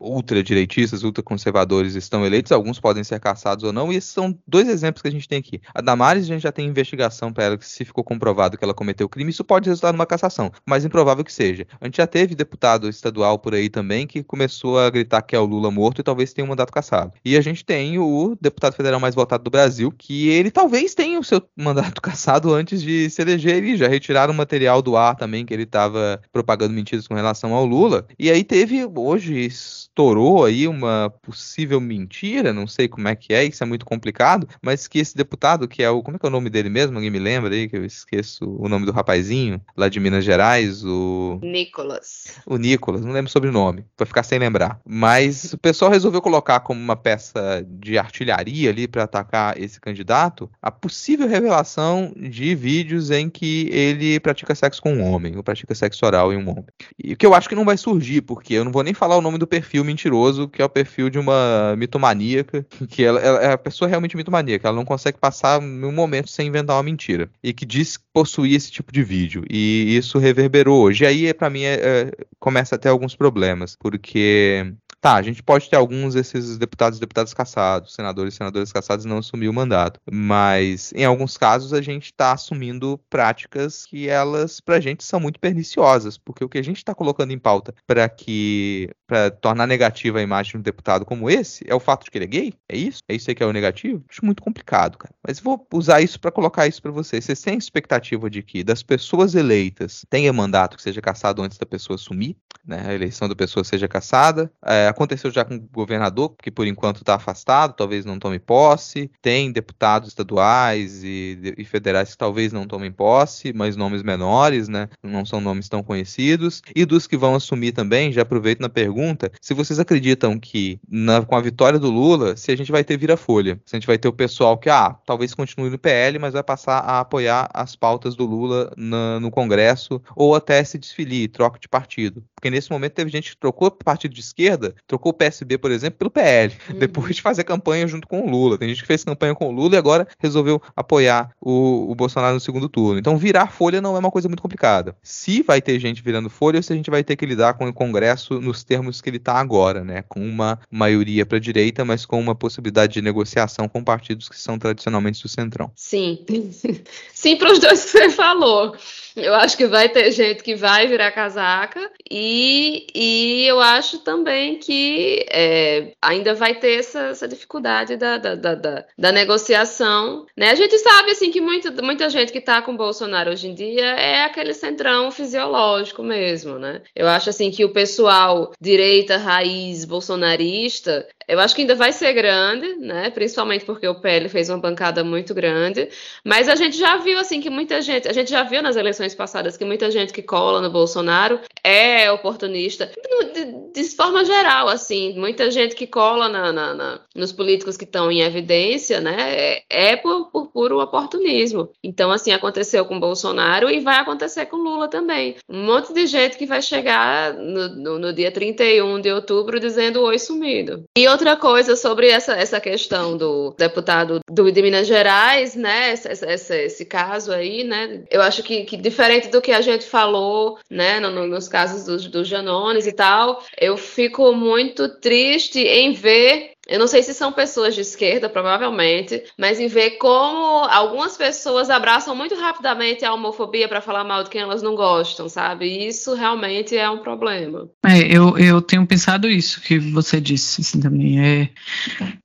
ultradireitistas, 0.00 1.02
ultraconservadores 1.02 1.94
estão 1.94 2.24
eleitos, 2.24 2.52
alguns 2.52 2.78
podem 2.78 3.02
ser 3.02 3.18
caçados 3.18 3.64
ou 3.64 3.72
não, 3.72 3.92
e 3.92 3.96
esses 3.96 4.10
são 4.10 4.36
dois 4.46 4.68
exemplos 4.68 5.00
que 5.00 5.08
a 5.08 5.10
gente 5.10 5.28
tem 5.28 5.38
aqui. 5.38 5.60
A 5.74 5.80
Damares 5.80 6.24
a 6.24 6.26
gente 6.26 6.42
já 6.42 6.52
tem 6.52 6.66
investigação 6.66 7.32
para 7.32 7.44
ela 7.44 7.58
que 7.58 7.66
se 7.66 7.84
ficou 7.84 8.04
comprovado 8.04 8.58
que 8.58 8.64
ela 8.64 8.74
cometeu 8.74 9.08
crime, 9.08 9.30
isso 9.30 9.44
pode 9.44 9.68
resultar 9.68 9.92
numa 9.92 10.06
cassação, 10.06 10.50
mas 10.66 10.84
improvável 10.84 11.24
que 11.24 11.32
seja. 11.32 11.66
A 11.80 11.86
gente 11.86 11.96
já 11.96 12.06
teve 12.06 12.34
deputado 12.34 12.88
estadual 12.88 13.38
por 13.38 13.54
aí 13.54 13.70
também 13.70 14.06
que 14.06 14.22
começou 14.22 14.78
a 14.78 14.90
gritar 14.90 15.22
que 15.22 15.34
é 15.34 15.38
o 15.38 15.46
Lula 15.46 15.70
morto 15.70 16.00
e 16.00 16.04
talvez 16.04 16.32
tenha 16.32 16.44
um 16.44 16.48
mandato 16.48 16.72
cassado. 16.72 17.12
E 17.24 17.36
a 17.36 17.40
gente 17.40 17.64
tem 17.64 17.98
o 17.98 18.36
deputado 18.40 18.74
federal 18.74 19.00
mais 19.00 19.14
votado 19.14 19.44
do 19.44 19.50
Brasil, 19.50 19.92
que 19.96 20.28
ele 20.28 20.50
talvez 20.50 20.94
tenha 20.94 21.18
o 21.18 21.24
seu 21.24 21.42
mandato 21.56 22.00
cassado 22.02 22.52
antes 22.52 22.82
de 22.82 23.08
se 23.08 23.22
eleger 23.22 23.64
e 23.64 23.76
já 23.76 23.88
retiraram 23.88 24.34
o 24.34 24.36
material 24.36 24.82
do 24.82 24.96
ar 24.96 25.16
também 25.16 25.46
que 25.46 25.54
ele 25.54 25.62
estava 25.62 25.85
estava 25.86 26.20
propagando 26.32 26.74
mentiras 26.74 27.06
com 27.06 27.14
relação 27.14 27.54
ao 27.54 27.64
Lula. 27.64 28.06
E 28.18 28.30
aí 28.30 28.44
teve, 28.44 28.84
hoje 28.84 29.38
estourou 29.40 30.44
aí 30.44 30.68
uma 30.68 31.10
possível 31.22 31.80
mentira, 31.80 32.52
não 32.52 32.66
sei 32.66 32.88
como 32.88 33.08
é 33.08 33.14
que 33.14 33.32
é, 33.32 33.44
isso 33.44 33.62
é 33.62 33.66
muito 33.66 33.86
complicado, 33.86 34.48
mas 34.60 34.86
que 34.86 34.98
esse 34.98 35.16
deputado, 35.16 35.68
que 35.68 35.82
é 35.82 35.90
o. 35.90 36.02
Como 36.02 36.16
é 36.16 36.20
que 36.20 36.26
é 36.26 36.28
o 36.28 36.32
nome 36.32 36.50
dele 36.50 36.68
mesmo? 36.68 36.96
Alguém 36.96 37.10
me 37.10 37.18
lembra 37.18 37.54
aí, 37.54 37.68
que 37.68 37.76
eu 37.76 37.84
esqueço 37.84 38.44
o 38.44 38.68
nome 38.68 38.84
do 38.84 38.92
rapazinho, 38.92 39.60
lá 39.76 39.88
de 39.88 40.00
Minas 40.00 40.24
Gerais, 40.24 40.84
o. 40.84 41.40
Nicolas. 41.42 42.38
O 42.44 42.56
Nicolas, 42.56 43.04
não 43.04 43.12
lembro 43.12 43.28
o 43.28 43.32
sobrenome, 43.32 43.84
vai 43.96 44.06
ficar 44.06 44.22
sem 44.22 44.38
lembrar. 44.38 44.80
Mas 44.84 45.52
o 45.52 45.58
pessoal 45.58 45.90
resolveu 45.90 46.20
colocar 46.20 46.60
como 46.60 46.80
uma 46.80 46.96
peça 46.96 47.64
de 47.66 47.98
artilharia 47.98 48.70
ali 48.70 48.86
para 48.86 49.04
atacar 49.04 49.60
esse 49.60 49.80
candidato 49.80 50.50
a 50.60 50.70
possível 50.70 51.28
revelação 51.28 52.12
de 52.16 52.54
vídeos 52.54 53.10
em 53.10 53.28
que 53.28 53.68
ele 53.72 54.18
pratica 54.20 54.54
sexo 54.54 54.82
com 54.82 54.94
um 54.94 55.02
homem, 55.02 55.36
ou 55.36 55.42
pratica 55.42 55.74
sexo 55.76 56.04
oral 56.04 56.32
em 56.32 56.36
um 56.36 56.50
homem. 56.50 56.64
E 57.02 57.12
o 57.12 57.16
que 57.16 57.24
eu 57.24 57.34
acho 57.34 57.48
que 57.48 57.54
não 57.54 57.64
vai 57.64 57.76
surgir, 57.76 58.22
porque 58.22 58.54
eu 58.54 58.64
não 58.64 58.72
vou 58.72 58.82
nem 58.82 58.94
falar 58.94 59.16
o 59.16 59.20
nome 59.20 59.38
do 59.38 59.46
perfil 59.46 59.84
mentiroso, 59.84 60.48
que 60.48 60.60
é 60.60 60.64
o 60.64 60.68
perfil 60.68 61.08
de 61.08 61.18
uma 61.18 61.74
mitomaníaca, 61.76 62.66
que 62.88 63.04
ela, 63.04 63.20
ela 63.20 63.40
é 63.40 63.52
a 63.52 63.58
pessoa 63.58 63.88
realmente 63.88 64.16
mitomaníaca, 64.16 64.68
ela 64.68 64.76
não 64.76 64.84
consegue 64.84 65.18
passar 65.18 65.60
um 65.60 65.92
momento 65.92 66.30
sem 66.30 66.48
inventar 66.48 66.76
uma 66.76 66.82
mentira. 66.82 67.30
E 67.42 67.52
que 67.52 67.64
diz 67.64 67.98
possuir 68.12 68.54
esse 68.54 68.70
tipo 68.70 68.92
de 68.92 69.02
vídeo. 69.02 69.44
E 69.48 69.96
isso 69.96 70.18
reverberou 70.18 70.82
hoje. 70.82 71.04
E 71.04 71.06
aí, 71.06 71.34
para 71.34 71.50
mim, 71.50 71.62
é, 71.62 71.74
é, 71.74 72.10
começa 72.40 72.74
a 72.74 72.78
ter 72.78 72.88
alguns 72.88 73.14
problemas, 73.14 73.76
porque 73.76 74.72
Tá, 75.06 75.14
a 75.14 75.22
gente 75.22 75.40
pode 75.40 75.70
ter 75.70 75.76
alguns 75.76 76.14
desses 76.14 76.58
deputados 76.58 76.98
e 76.98 77.00
deputadas 77.00 77.32
caçados, 77.32 77.94
senadores 77.94 78.34
e 78.34 78.38
senadoras 78.38 78.72
caçados 78.72 79.04
não 79.04 79.18
assumir 79.18 79.48
o 79.48 79.52
mandato. 79.52 80.00
Mas 80.10 80.92
em 80.96 81.04
alguns 81.04 81.38
casos 81.38 81.72
a 81.72 81.80
gente 81.80 82.06
está 82.06 82.32
assumindo 82.32 82.98
práticas 83.08 83.86
que 83.86 84.08
elas, 84.08 84.58
pra 84.58 84.80
gente, 84.80 85.04
são 85.04 85.20
muito 85.20 85.38
perniciosas. 85.38 86.18
Porque 86.18 86.44
o 86.44 86.48
que 86.48 86.58
a 86.58 86.62
gente 86.62 86.78
está 86.78 86.92
colocando 86.92 87.30
em 87.30 87.38
pauta 87.38 87.72
para 87.86 88.08
que. 88.08 88.90
para 89.06 89.30
tornar 89.30 89.68
negativa 89.68 90.18
a 90.18 90.22
imagem 90.22 90.50
de 90.50 90.58
um 90.58 90.60
deputado 90.60 91.04
como 91.04 91.30
esse 91.30 91.64
é 91.68 91.74
o 91.76 91.78
fato 91.78 92.04
de 92.04 92.10
que 92.10 92.18
ele 92.18 92.24
é 92.24 92.28
gay? 92.28 92.54
É 92.68 92.76
isso? 92.76 92.98
É 93.08 93.14
isso 93.14 93.30
aí 93.30 93.36
que 93.36 93.44
é 93.44 93.46
o 93.46 93.52
negativo? 93.52 94.04
Acho 94.10 94.24
muito 94.24 94.42
complicado, 94.42 94.98
cara. 94.98 95.14
Mas 95.24 95.38
vou 95.38 95.64
usar 95.72 96.00
isso 96.00 96.18
para 96.18 96.32
colocar 96.32 96.66
isso 96.66 96.82
para 96.82 96.90
vocês. 96.90 97.24
Vocês 97.24 97.40
têm 97.40 97.56
expectativa 97.56 98.28
de 98.28 98.42
que 98.42 98.64
das 98.64 98.82
pessoas 98.82 99.36
eleitas 99.36 100.04
tenha 100.10 100.32
mandato 100.32 100.76
que 100.76 100.82
seja 100.82 101.00
caçado 101.00 101.42
antes 101.42 101.58
da 101.58 101.64
pessoa 101.64 101.94
assumir? 101.94 102.36
Né? 102.66 102.82
A 102.84 102.92
eleição 102.92 103.28
da 103.28 103.36
pessoa 103.36 103.62
seja 103.62 103.86
caçada. 103.86 104.50
É, 104.64 104.88
aconteceu 104.96 105.30
já 105.30 105.44
com 105.44 105.54
o 105.54 105.60
governador, 105.72 106.34
que 106.42 106.50
por 106.50 106.66
enquanto 106.66 106.98
está 106.98 107.14
afastado, 107.14 107.74
talvez 107.74 108.04
não 108.04 108.18
tome 108.18 108.38
posse. 108.38 109.10
Tem 109.20 109.52
deputados 109.52 110.08
estaduais 110.08 111.04
e, 111.04 111.54
e, 111.56 111.64
federais 111.64 112.10
que 112.10 112.18
talvez 112.18 112.52
não 112.52 112.66
tomem 112.66 112.90
posse, 112.90 113.52
mas 113.52 113.76
nomes 113.76 114.02
menores, 114.02 114.68
né? 114.68 114.88
Não 115.02 115.24
são 115.24 115.40
nomes 115.40 115.68
tão 115.68 115.82
conhecidos. 115.82 116.62
E 116.74 116.84
dos 116.84 117.06
que 117.06 117.16
vão 117.16 117.34
assumir 117.34 117.72
também, 117.72 118.10
já 118.12 118.22
aproveito 118.22 118.60
na 118.60 118.68
pergunta, 118.68 119.30
se 119.40 119.54
vocês 119.54 119.78
acreditam 119.78 120.38
que 120.38 120.80
na, 120.88 121.22
com 121.22 121.36
a 121.36 121.40
vitória 121.40 121.78
do 121.78 121.90
Lula, 121.90 122.36
se 122.36 122.50
a 122.50 122.56
gente 122.56 122.72
vai 122.72 122.82
ter 122.82 122.96
vira-folha, 122.96 123.60
se 123.64 123.76
a 123.76 123.78
gente 123.78 123.86
vai 123.86 123.98
ter 123.98 124.08
o 124.08 124.12
pessoal 124.12 124.56
que, 124.56 124.70
ah, 124.70 124.96
talvez 125.04 125.34
continue 125.34 125.70
no 125.70 125.78
PL, 125.78 126.18
mas 126.18 126.32
vai 126.32 126.42
passar 126.42 126.78
a 126.78 127.00
apoiar 127.00 127.48
as 127.52 127.76
pautas 127.76 128.16
do 128.16 128.24
Lula 128.24 128.72
na, 128.76 129.20
no 129.20 129.30
Congresso, 129.30 130.00
ou 130.14 130.34
até 130.34 130.62
se 130.64 130.78
desfilir, 130.78 131.30
troca 131.30 131.58
de 131.58 131.68
partido. 131.68 132.24
Porque 132.34 132.50
nesse 132.50 132.70
momento 132.70 132.94
teve 132.94 133.10
gente 133.10 133.30
que 133.30 133.36
trocou 133.36 133.70
partido 133.70 134.14
de 134.14 134.20
esquerda, 134.20 134.74
trocou 134.86 135.10
o 135.10 135.14
PSB, 135.14 135.58
por 135.58 135.70
exemplo, 135.70 135.98
pelo 135.98 136.10
PL, 136.10 136.52
uhum. 136.70 136.78
depois 136.78 137.16
de 137.16 137.22
fazer 137.22 137.44
campanha 137.44 137.86
junto 137.86 138.06
com 138.06 138.22
o 138.22 138.30
Lula. 138.30 138.58
Tem 138.58 138.68
gente 138.68 138.82
que 138.82 138.86
fez 138.86 139.04
campanha 139.04 139.34
com 139.34 139.48
o 139.48 139.52
Lula 139.52 139.74
e 139.74 139.78
agora 139.78 140.06
resolveu 140.18 140.60
apoiar 140.74 141.30
o, 141.40 141.90
o 141.90 141.94
Bolsonaro 141.94 142.34
no 142.34 142.40
segundo 142.40 142.68
turno. 142.68 142.98
Então, 142.98 143.16
virar 143.16 143.48
folha 143.48 143.80
não 143.80 143.96
é 143.96 143.98
uma 143.98 144.10
coisa 144.10 144.28
muito 144.28 144.42
complicada. 144.42 144.96
Se 145.02 145.42
vai 145.42 145.60
ter 145.60 145.78
gente 145.78 146.02
virando 146.02 146.30
folha, 146.30 146.58
ou 146.58 146.62
se 146.62 146.72
a 146.72 146.76
gente 146.76 146.90
vai 146.90 147.02
ter 147.02 147.16
que 147.16 147.26
lidar 147.26 147.54
com 147.54 147.68
o 147.68 147.72
Congresso 147.72 148.40
nos 148.40 148.64
termos 148.64 149.00
que 149.00 149.10
ele 149.10 149.16
está 149.16 149.34
agora, 149.34 149.84
né? 149.84 150.02
Com 150.08 150.20
uma 150.20 150.58
maioria 150.70 151.26
para 151.26 151.38
a 151.38 151.40
direita, 151.40 151.84
mas 151.84 152.06
com 152.06 152.18
uma 152.18 152.34
possibilidade 152.34 152.94
de 152.94 153.02
negociação 153.02 153.68
com 153.68 153.82
partidos 153.82 154.28
que 154.28 154.38
são 154.38 154.58
tradicionalmente 154.58 155.22
do 155.22 155.28
centrão. 155.28 155.70
Sim. 155.74 156.24
Sim, 157.12 157.36
para 157.36 157.52
os 157.52 157.58
dois 157.58 157.84
que 157.84 157.90
você 157.90 158.10
falou. 158.10 158.76
Eu 159.16 159.34
acho 159.34 159.56
que 159.56 159.66
vai 159.66 159.88
ter 159.88 160.12
gente 160.12 160.42
que 160.42 160.54
vai 160.54 160.86
virar 160.86 161.10
casaca 161.10 161.90
e, 162.10 162.86
e 162.94 163.46
eu 163.46 163.58
acho 163.60 164.00
também 164.00 164.58
que 164.66 165.24
é, 165.30 165.92
ainda 166.02 166.34
vai 166.34 166.56
ter 166.56 166.80
essa, 166.80 167.10
essa 167.10 167.28
dificuldade 167.28 167.96
da, 167.96 168.18
da, 168.18 168.34
da, 168.34 168.84
da, 168.98 169.12
negociação. 169.12 170.26
Né? 170.36 170.50
A 170.50 170.56
gente 170.56 170.76
sabe 170.78 171.12
assim 171.12 171.30
que 171.30 171.40
muita, 171.40 171.70
muita 171.80 172.10
gente 172.10 172.32
que 172.32 172.38
está 172.38 172.60
com 172.60 172.76
Bolsonaro 172.76 173.30
hoje 173.30 173.46
em 173.46 173.54
dia 173.54 173.84
é 173.84 174.24
aquele 174.24 174.52
centrão 174.52 175.12
fisiológico 175.12 176.02
mesmo, 176.02 176.58
né? 176.58 176.82
Eu 176.96 177.06
acho 177.06 177.30
assim 177.30 177.48
que 177.48 177.64
o 177.64 177.72
pessoal 177.72 178.50
direita 178.60 179.16
raiz 179.18 179.84
bolsonarista 179.84 181.06
eu 181.28 181.40
acho 181.40 181.54
que 181.56 181.62
ainda 181.62 181.74
vai 181.74 181.92
ser 181.92 182.12
grande, 182.12 182.76
né? 182.76 183.10
Principalmente 183.10 183.64
porque 183.64 183.86
o 183.86 183.96
PL 183.96 184.28
fez 184.28 184.48
uma 184.48 184.58
bancada 184.58 185.02
muito 185.02 185.34
grande. 185.34 185.88
Mas 186.24 186.48
a 186.48 186.54
gente 186.54 186.76
já 186.76 186.98
viu 186.98 187.18
assim 187.18 187.40
que 187.40 187.50
muita 187.50 187.82
gente, 187.82 188.06
a 188.06 188.12
gente 188.12 188.30
já 188.30 188.44
viu 188.44 188.62
nas 188.62 188.76
eleições 188.76 189.12
passadas 189.14 189.56
que 189.56 189.64
muita 189.64 189.90
gente 189.90 190.12
que 190.12 190.22
cola 190.22 190.60
no 190.60 190.70
Bolsonaro 190.70 191.40
é 191.64 192.10
oportunista, 192.12 192.92
de, 193.34 193.82
de 193.82 193.96
forma 193.96 194.24
geral, 194.24 194.55
assim, 194.68 195.18
muita 195.18 195.50
gente 195.50 195.74
que 195.74 195.86
cola 195.86 196.28
na, 196.28 196.52
na, 196.52 196.74
na, 196.74 197.00
nos 197.14 197.32
políticos 197.32 197.76
que 197.76 197.84
estão 197.84 198.10
em 198.10 198.20
evidência, 198.20 199.00
né? 199.00 199.16
É, 199.18 199.64
é 199.68 199.96
por, 199.96 200.30
puro 200.56 200.80
oportunismo. 200.80 201.68
Então, 201.84 202.10
assim, 202.10 202.32
aconteceu 202.32 202.86
com 202.86 202.98
Bolsonaro 202.98 203.68
e 203.68 203.78
vai 203.78 203.96
acontecer 203.96 204.46
com 204.46 204.56
Lula 204.56 204.88
também. 204.88 205.36
Um 205.46 205.66
monte 205.66 205.92
de 205.92 206.06
gente 206.06 206.38
que 206.38 206.46
vai 206.46 206.62
chegar 206.62 207.34
no, 207.34 207.68
no, 207.68 207.98
no 207.98 208.12
dia 208.14 208.32
31 208.32 209.02
de 209.02 209.12
outubro 209.12 209.60
dizendo 209.60 210.00
oi 210.00 210.18
sumido. 210.18 210.84
E 210.96 211.06
outra 211.06 211.36
coisa 211.36 211.76
sobre 211.76 212.08
essa, 212.08 212.32
essa 212.32 212.58
questão 212.58 213.18
do 213.18 213.54
deputado 213.58 214.20
do, 214.30 214.50
de 214.50 214.62
Minas 214.62 214.86
Gerais, 214.86 215.54
né? 215.54 215.92
Esse, 215.92 216.08
esse, 216.08 216.64
esse 216.64 216.84
caso 216.86 217.32
aí, 217.32 217.62
né? 217.62 218.04
Eu 218.10 218.22
acho 218.22 218.42
que, 218.42 218.64
que, 218.64 218.78
diferente 218.78 219.28
do 219.28 219.42
que 219.42 219.52
a 219.52 219.60
gente 219.60 219.84
falou, 219.84 220.58
né? 220.70 220.98
No, 221.00 221.26
nos 221.26 221.48
casos 221.48 221.84
dos, 221.84 222.06
dos 222.06 222.26
Janones 222.26 222.86
e 222.86 222.92
tal, 222.92 223.42
eu 223.60 223.76
fico 223.76 224.32
muito 224.32 224.88
triste 224.88 225.60
em 225.60 225.92
ver 225.92 226.55
eu 226.66 226.78
não 226.78 226.86
sei 226.86 227.02
se 227.02 227.14
são 227.14 227.32
pessoas 227.32 227.74
de 227.74 227.80
esquerda, 227.80 228.28
provavelmente, 228.28 229.22
mas 229.38 229.60
em 229.60 229.68
ver 229.68 229.92
como 229.92 230.64
algumas 230.68 231.16
pessoas 231.16 231.70
abraçam 231.70 232.14
muito 232.14 232.34
rapidamente 232.34 233.04
a 233.04 233.14
homofobia 233.14 233.68
para 233.68 233.80
falar 233.80 234.02
mal 234.02 234.24
de 234.24 234.30
quem 234.30 234.40
elas 234.40 234.62
não 234.62 234.74
gostam, 234.74 235.28
sabe? 235.28 235.86
Isso 235.86 236.14
realmente 236.14 236.76
é 236.76 236.90
um 236.90 236.98
problema. 236.98 237.68
É, 237.84 238.00
eu, 238.00 238.36
eu 238.36 238.60
tenho 238.60 238.84
pensado 238.86 239.28
isso 239.28 239.60
que 239.60 239.78
você 239.78 240.20
disse 240.20 240.60
assim, 240.60 240.80
também. 240.80 241.24
É, 241.24 241.50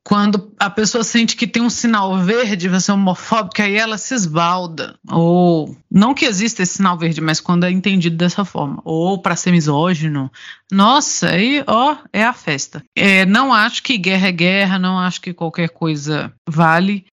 quando 0.03 0.51
a 0.59 0.69
pessoa 0.69 1.03
sente 1.03 1.35
que 1.35 1.45
tem 1.45 1.61
um 1.61 1.69
sinal 1.69 2.17
verde, 2.17 2.67
você 2.67 2.89
é 2.89 2.93
homofóbica, 2.93 3.63
aí 3.63 3.75
ela 3.75 3.97
se 3.97 4.15
esbalda. 4.15 4.95
Ou, 5.09 5.75
não 5.89 6.13
que 6.15 6.25
exista 6.25 6.63
esse 6.63 6.77
sinal 6.77 6.97
verde, 6.97 7.21
mas 7.21 7.39
quando 7.39 7.65
é 7.65 7.71
entendido 7.71 8.17
dessa 8.17 8.43
forma. 8.43 8.81
Ou 8.83 9.21
para 9.21 9.35
ser 9.35 9.51
misógino. 9.51 10.31
Nossa, 10.71 11.29
aí, 11.29 11.63
ó, 11.67 11.97
é 12.11 12.23
a 12.23 12.33
festa. 12.33 12.83
É, 12.95 13.25
não 13.25 13.53
acho 13.53 13.83
que 13.83 13.97
guerra 13.97 14.30
guerra, 14.31 14.79
não 14.79 14.99
acho 14.99 15.21
que 15.21 15.33
qualquer 15.33 15.69
coisa 15.69 16.33
vale. 16.47 17.05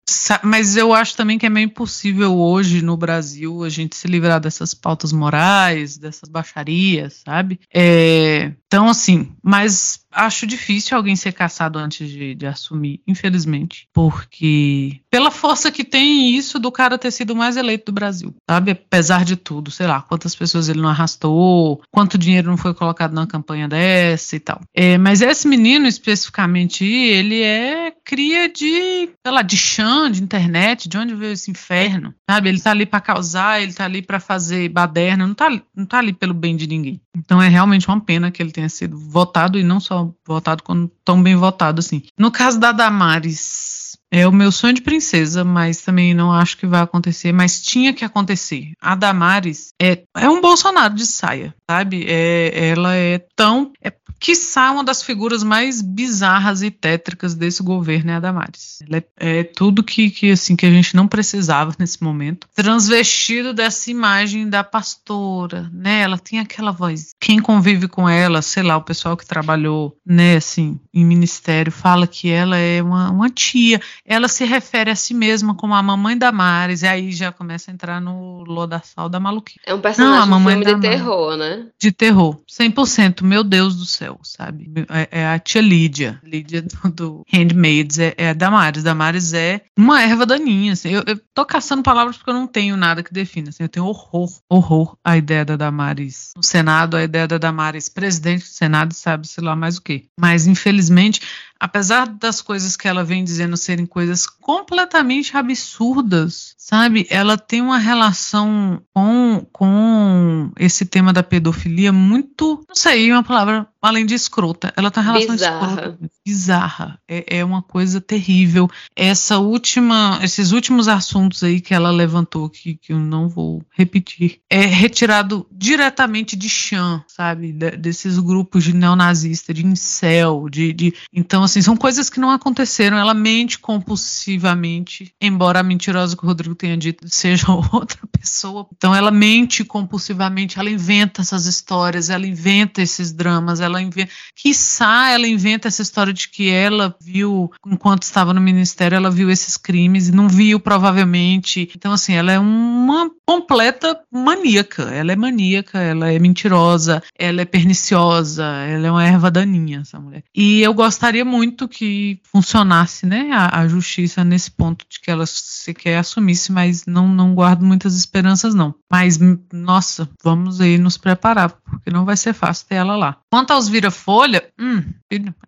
Mas 0.42 0.76
eu 0.76 0.92
acho 0.92 1.16
também 1.16 1.38
que 1.38 1.46
é 1.46 1.50
meio 1.50 1.66
impossível 1.66 2.36
hoje 2.36 2.82
no 2.82 2.96
Brasil 2.96 3.64
a 3.64 3.68
gente 3.68 3.96
se 3.96 4.06
livrar 4.06 4.40
dessas 4.40 4.72
pautas 4.72 5.12
morais, 5.12 5.98
dessas 5.98 6.28
baixarias, 6.28 7.22
sabe? 7.24 7.58
É, 7.74 8.52
então, 8.66 8.88
assim, 8.88 9.32
mas 9.42 10.00
acho 10.10 10.46
difícil 10.46 10.96
alguém 10.96 11.14
ser 11.14 11.32
caçado 11.32 11.78
antes 11.78 12.08
de, 12.08 12.34
de, 12.34 12.46
assumir, 12.46 13.00
infelizmente. 13.06 13.88
Porque, 13.92 15.00
pela 15.10 15.30
força 15.30 15.70
que 15.70 15.84
tem 15.84 16.34
isso 16.34 16.58
do 16.58 16.72
cara 16.72 16.98
ter 16.98 17.10
sido 17.10 17.36
mais 17.36 17.56
eleito 17.56 17.86
do 17.86 17.94
Brasil, 17.94 18.34
sabe? 18.48 18.72
Apesar 18.72 19.24
de 19.24 19.36
tudo, 19.36 19.70
sei 19.70 19.86
lá, 19.86 20.00
quantas 20.00 20.34
pessoas 20.34 20.68
ele 20.68 20.80
não 20.80 20.88
arrastou, 20.88 21.82
quanto 21.90 22.18
dinheiro 22.18 22.50
não 22.50 22.56
foi 22.56 22.74
colocado 22.74 23.12
na 23.12 23.26
campanha 23.26 23.68
dessa 23.68 24.36
e 24.36 24.40
tal. 24.40 24.60
É, 24.74 24.98
mas 24.98 25.20
esse 25.20 25.46
menino, 25.46 25.86
especificamente, 25.86 26.84
ele 26.84 27.42
é 27.42 27.92
cria 28.04 28.48
de, 28.48 29.10
sei 29.24 29.32
lá, 29.32 29.42
de 29.42 29.56
chão, 29.56 29.95
de 30.10 30.22
internet, 30.22 30.88
de 30.88 30.98
onde 30.98 31.14
veio 31.14 31.32
esse 31.32 31.50
inferno, 31.50 32.14
sabe? 32.28 32.48
Ele 32.48 32.60
tá 32.60 32.70
ali 32.70 32.86
para 32.86 33.00
causar, 33.00 33.60
ele 33.60 33.72
tá 33.72 33.84
ali 33.84 34.02
para 34.02 34.20
fazer 34.20 34.68
baderna, 34.68 35.26
não 35.26 35.34
tá, 35.34 35.50
não 35.74 35.86
tá 35.86 35.98
ali 35.98 36.12
pelo 36.12 36.34
bem 36.34 36.56
de 36.56 36.66
ninguém. 36.66 37.00
Então 37.16 37.40
é 37.40 37.48
realmente 37.48 37.88
uma 37.88 38.00
pena 38.00 38.30
que 38.30 38.42
ele 38.42 38.52
tenha 38.52 38.68
sido 38.68 38.96
votado 38.98 39.58
e 39.58 39.64
não 39.64 39.80
só 39.80 40.10
votado 40.26 40.62
quando 40.62 40.90
tão 41.04 41.22
bem 41.22 41.34
votado 41.34 41.80
assim. 41.80 42.02
No 42.18 42.30
caso 42.30 42.60
da 42.60 42.72
Damares, 42.72 43.76
é 44.10 44.26
o 44.26 44.32
meu 44.32 44.52
sonho 44.52 44.74
de 44.74 44.82
princesa, 44.82 45.44
mas 45.44 45.82
também 45.82 46.14
não 46.14 46.32
acho 46.32 46.56
que 46.56 46.66
vai 46.66 46.80
acontecer, 46.80 47.32
mas 47.32 47.60
tinha 47.60 47.92
que 47.92 48.04
acontecer. 48.04 48.72
A 48.80 48.94
Damares 48.94 49.72
é, 49.80 50.02
é 50.16 50.28
um 50.28 50.40
Bolsonaro 50.40 50.94
de 50.94 51.06
saia, 51.06 51.54
sabe? 51.68 52.04
É, 52.08 52.68
ela 52.70 52.94
é 52.94 53.18
tão. 53.34 53.72
É, 53.82 53.92
quiçá 54.18 54.70
uma 54.70 54.84
das 54.84 55.02
figuras 55.02 55.42
mais 55.42 55.80
bizarras 55.82 56.62
e 56.62 56.70
tétricas 56.70 57.34
desse 57.34 57.62
governo 57.62 58.10
é 58.10 58.14
a 58.14 58.20
Damares. 58.20 58.78
Ela 58.86 58.98
é, 58.98 59.38
é 59.40 59.44
tudo 59.44 59.82
que, 59.82 60.10
que, 60.10 60.30
assim, 60.30 60.56
que 60.56 60.66
a 60.66 60.70
gente 60.70 60.94
não 60.94 61.06
precisava 61.06 61.74
nesse 61.78 62.02
momento. 62.02 62.48
Transvestido 62.54 63.52
dessa 63.52 63.90
imagem 63.90 64.48
da 64.48 64.62
pastora, 64.62 65.70
né? 65.72 66.00
Ela 66.00 66.18
tem 66.18 66.38
aquela 66.38 66.72
voz. 66.72 67.14
Quem 67.20 67.40
convive 67.40 67.88
com 67.88 68.08
ela, 68.08 68.42
sei 68.42 68.62
lá, 68.62 68.76
o 68.76 68.82
pessoal 68.82 69.16
que 69.16 69.26
trabalhou, 69.26 69.96
né, 70.04 70.36
assim, 70.36 70.78
em 70.92 71.04
ministério, 71.04 71.72
fala 71.72 72.06
que 72.06 72.28
ela 72.30 72.56
é 72.56 72.82
uma, 72.82 73.10
uma 73.10 73.30
tia 73.30 73.80
ela 74.04 74.28
se 74.28 74.44
refere 74.44 74.90
a 74.90 74.96
si 74.96 75.14
mesma 75.14 75.54
como 75.54 75.74
a 75.74 75.82
mamãe 75.82 76.16
da 76.16 76.30
Maris, 76.30 76.82
e 76.82 76.86
aí 76.86 77.12
já 77.12 77.32
começa 77.32 77.70
a 77.70 77.74
entrar 77.74 78.00
no 78.00 78.44
lodaçal 78.44 79.08
da 79.08 79.18
maluquice. 79.18 79.60
É 79.66 79.74
um 79.74 79.80
personagem 79.80 80.16
Não, 80.16 80.22
a 80.22 80.26
mamãe 80.26 80.60
de 80.60 80.80
terror, 80.80 81.36
né? 81.36 81.66
De 81.78 81.90
terror, 81.90 82.38
100%, 82.48 83.22
meu 83.22 83.42
Deus 83.42 83.76
do 83.76 83.84
céu, 83.84 84.05
sabe? 84.22 84.70
É, 84.88 85.20
é 85.20 85.26
a 85.26 85.38
tia 85.38 85.60
Lídia, 85.60 86.20
Lídia 86.22 86.62
do, 86.94 87.22
Handmaids, 87.32 87.98
é, 87.98 88.14
é 88.16 88.30
a 88.30 88.32
Damares. 88.32 88.82
Damares 88.82 89.32
é 89.32 89.62
uma 89.76 90.02
erva 90.02 90.26
daninha, 90.26 90.72
assim. 90.72 90.90
Eu, 90.90 91.02
eu 91.06 91.20
tô 91.34 91.44
caçando 91.44 91.82
palavras 91.82 92.16
porque 92.16 92.30
eu 92.30 92.34
não 92.34 92.46
tenho 92.46 92.76
nada 92.76 93.02
que 93.02 93.12
defina, 93.12 93.48
assim. 93.48 93.62
Eu 93.62 93.68
tenho 93.68 93.86
horror, 93.86 94.30
horror 94.48 94.96
à 95.04 95.16
ideia 95.16 95.44
da 95.44 95.56
Damares 95.56 96.32
no 96.36 96.42
Senado, 96.42 96.96
a 96.96 97.02
ideia 97.02 97.26
da 97.26 97.38
Damares 97.38 97.88
presidente 97.88 98.42
do 98.42 98.48
Senado, 98.48 98.92
sabe, 98.94 99.26
sei 99.26 99.42
lá 99.42 99.56
mais 99.56 99.78
o 99.78 99.82
quê. 99.82 100.04
Mas, 100.18 100.46
infelizmente, 100.46 101.20
apesar 101.58 102.06
das 102.06 102.40
coisas 102.40 102.76
que 102.76 102.88
ela 102.88 103.04
vem 103.04 103.24
dizendo 103.24 103.56
serem 103.56 103.86
coisas 103.86 104.26
completamente 104.26 105.36
absurdas, 105.36 106.54
sabe? 106.56 107.06
Ela 107.10 107.36
tem 107.36 107.60
uma 107.60 107.78
relação 107.78 108.82
com, 108.92 109.46
com 109.52 110.50
esse 110.58 110.84
tema 110.86 111.12
da 111.12 111.22
pedofilia 111.22 111.92
muito, 111.92 112.64
não 112.68 112.74
sei, 112.74 113.10
uma 113.12 113.22
palavra 113.22 113.66
além 113.86 114.04
de 114.04 114.14
escrota. 114.14 114.72
Ela 114.76 114.90
tá 114.90 115.00
em 115.00 115.04
relação 115.04 115.34
bizarra. 115.34 115.66
escrota. 115.66 115.98
Bizarra. 116.24 117.00
É, 117.08 117.38
é 117.38 117.44
uma 117.44 117.62
coisa 117.62 118.00
terrível. 118.00 118.68
Essa 118.94 119.38
última, 119.38 120.18
esses 120.22 120.52
últimos 120.52 120.88
assuntos 120.88 121.42
aí 121.42 121.60
que 121.60 121.72
ela 121.72 121.90
levantou, 121.90 122.48
que, 122.50 122.74
que 122.74 122.92
eu 122.92 122.98
não 122.98 123.28
vou 123.28 123.62
repetir, 123.70 124.40
é 124.50 124.60
retirado 124.60 125.46
diretamente 125.52 126.36
de 126.36 126.48
chão, 126.48 127.02
sabe? 127.06 127.52
De, 127.52 127.76
desses 127.76 128.18
grupos 128.18 128.64
de 128.64 128.74
neonazista, 128.74 129.54
de 129.54 129.64
incel, 129.64 130.48
de, 130.50 130.72
de. 130.72 130.94
Então, 131.12 131.45
assim, 131.46 131.62
são 131.62 131.76
coisas 131.76 132.10
que 132.10 132.20
não 132.20 132.30
aconteceram. 132.30 132.98
Ela 132.98 133.14
mente 133.14 133.58
compulsivamente, 133.58 135.12
embora 135.20 135.60
a 135.60 135.62
mentirosa 135.62 136.16
que 136.16 136.24
o 136.24 136.26
Rodrigo 136.26 136.54
tenha 136.54 136.76
dito 136.76 137.06
seja 137.08 137.46
outra 137.72 137.98
pessoa. 138.12 138.68
Então, 138.76 138.94
ela 138.94 139.10
mente 139.10 139.64
compulsivamente, 139.64 140.58
ela 140.58 140.70
inventa 140.70 141.22
essas 141.22 141.46
histórias, 141.46 142.10
ela 142.10 142.26
inventa 142.26 142.82
esses 142.82 143.12
dramas, 143.12 143.60
ela 143.60 143.80
inventa. 143.80 144.12
Quiçá 144.34 145.10
ela 145.10 145.26
inventa 145.26 145.68
essa 145.68 145.82
história 145.82 146.12
de 146.12 146.28
que 146.28 146.50
ela 146.50 146.94
viu, 147.00 147.50
enquanto 147.66 148.02
estava 148.02 148.34
no 148.34 148.40
ministério, 148.40 148.96
ela 148.96 149.10
viu 149.10 149.30
esses 149.30 149.56
crimes 149.56 150.08
e 150.08 150.12
não 150.12 150.28
viu, 150.28 150.60
provavelmente. 150.60 151.70
Então, 151.74 151.92
assim, 151.92 152.12
ela 152.12 152.32
é 152.32 152.38
uma 152.38 153.10
completa 153.26 154.00
maníaca. 154.10 154.84
Ela 154.84 155.12
é 155.12 155.16
maníaca, 155.16 155.78
ela 155.78 156.12
é 156.12 156.18
mentirosa, 156.18 157.02
ela 157.18 157.40
é 157.40 157.44
perniciosa, 157.44 158.44
ela 158.44 158.86
é 158.86 158.90
uma 158.90 159.04
erva 159.04 159.30
daninha, 159.30 159.80
essa 159.80 159.98
mulher. 159.98 160.22
E 160.34 160.62
eu 160.62 160.72
gostaria 160.72 161.24
muito 161.24 161.68
que 161.68 162.20
funcionasse, 162.24 163.04
né, 163.04 163.30
a, 163.32 163.60
a 163.60 163.68
justiça 163.68 164.24
nesse 164.24 164.50
ponto 164.50 164.86
de 164.88 165.00
que 165.00 165.10
ela 165.10 165.26
sequer 165.26 165.98
assumisse, 165.98 166.52
mas 166.52 166.86
não, 166.86 167.08
não 167.08 167.34
guardo 167.34 167.64
muitas 167.64 167.96
esperanças, 167.96 168.54
não. 168.54 168.74
Mas, 168.90 169.18
nossa, 169.52 170.08
vamos 170.22 170.60
aí 170.60 170.78
nos 170.78 170.96
preparar, 170.96 171.50
porque 171.50 171.90
não 171.90 172.04
vai 172.04 172.16
ser 172.16 172.32
fácil 172.32 172.68
ter 172.68 172.76
ela 172.76 172.96
lá. 172.96 173.16
Quanto 173.30 173.52
aos 173.52 173.68
vira-folha, 173.68 174.44
hum, 174.58 174.84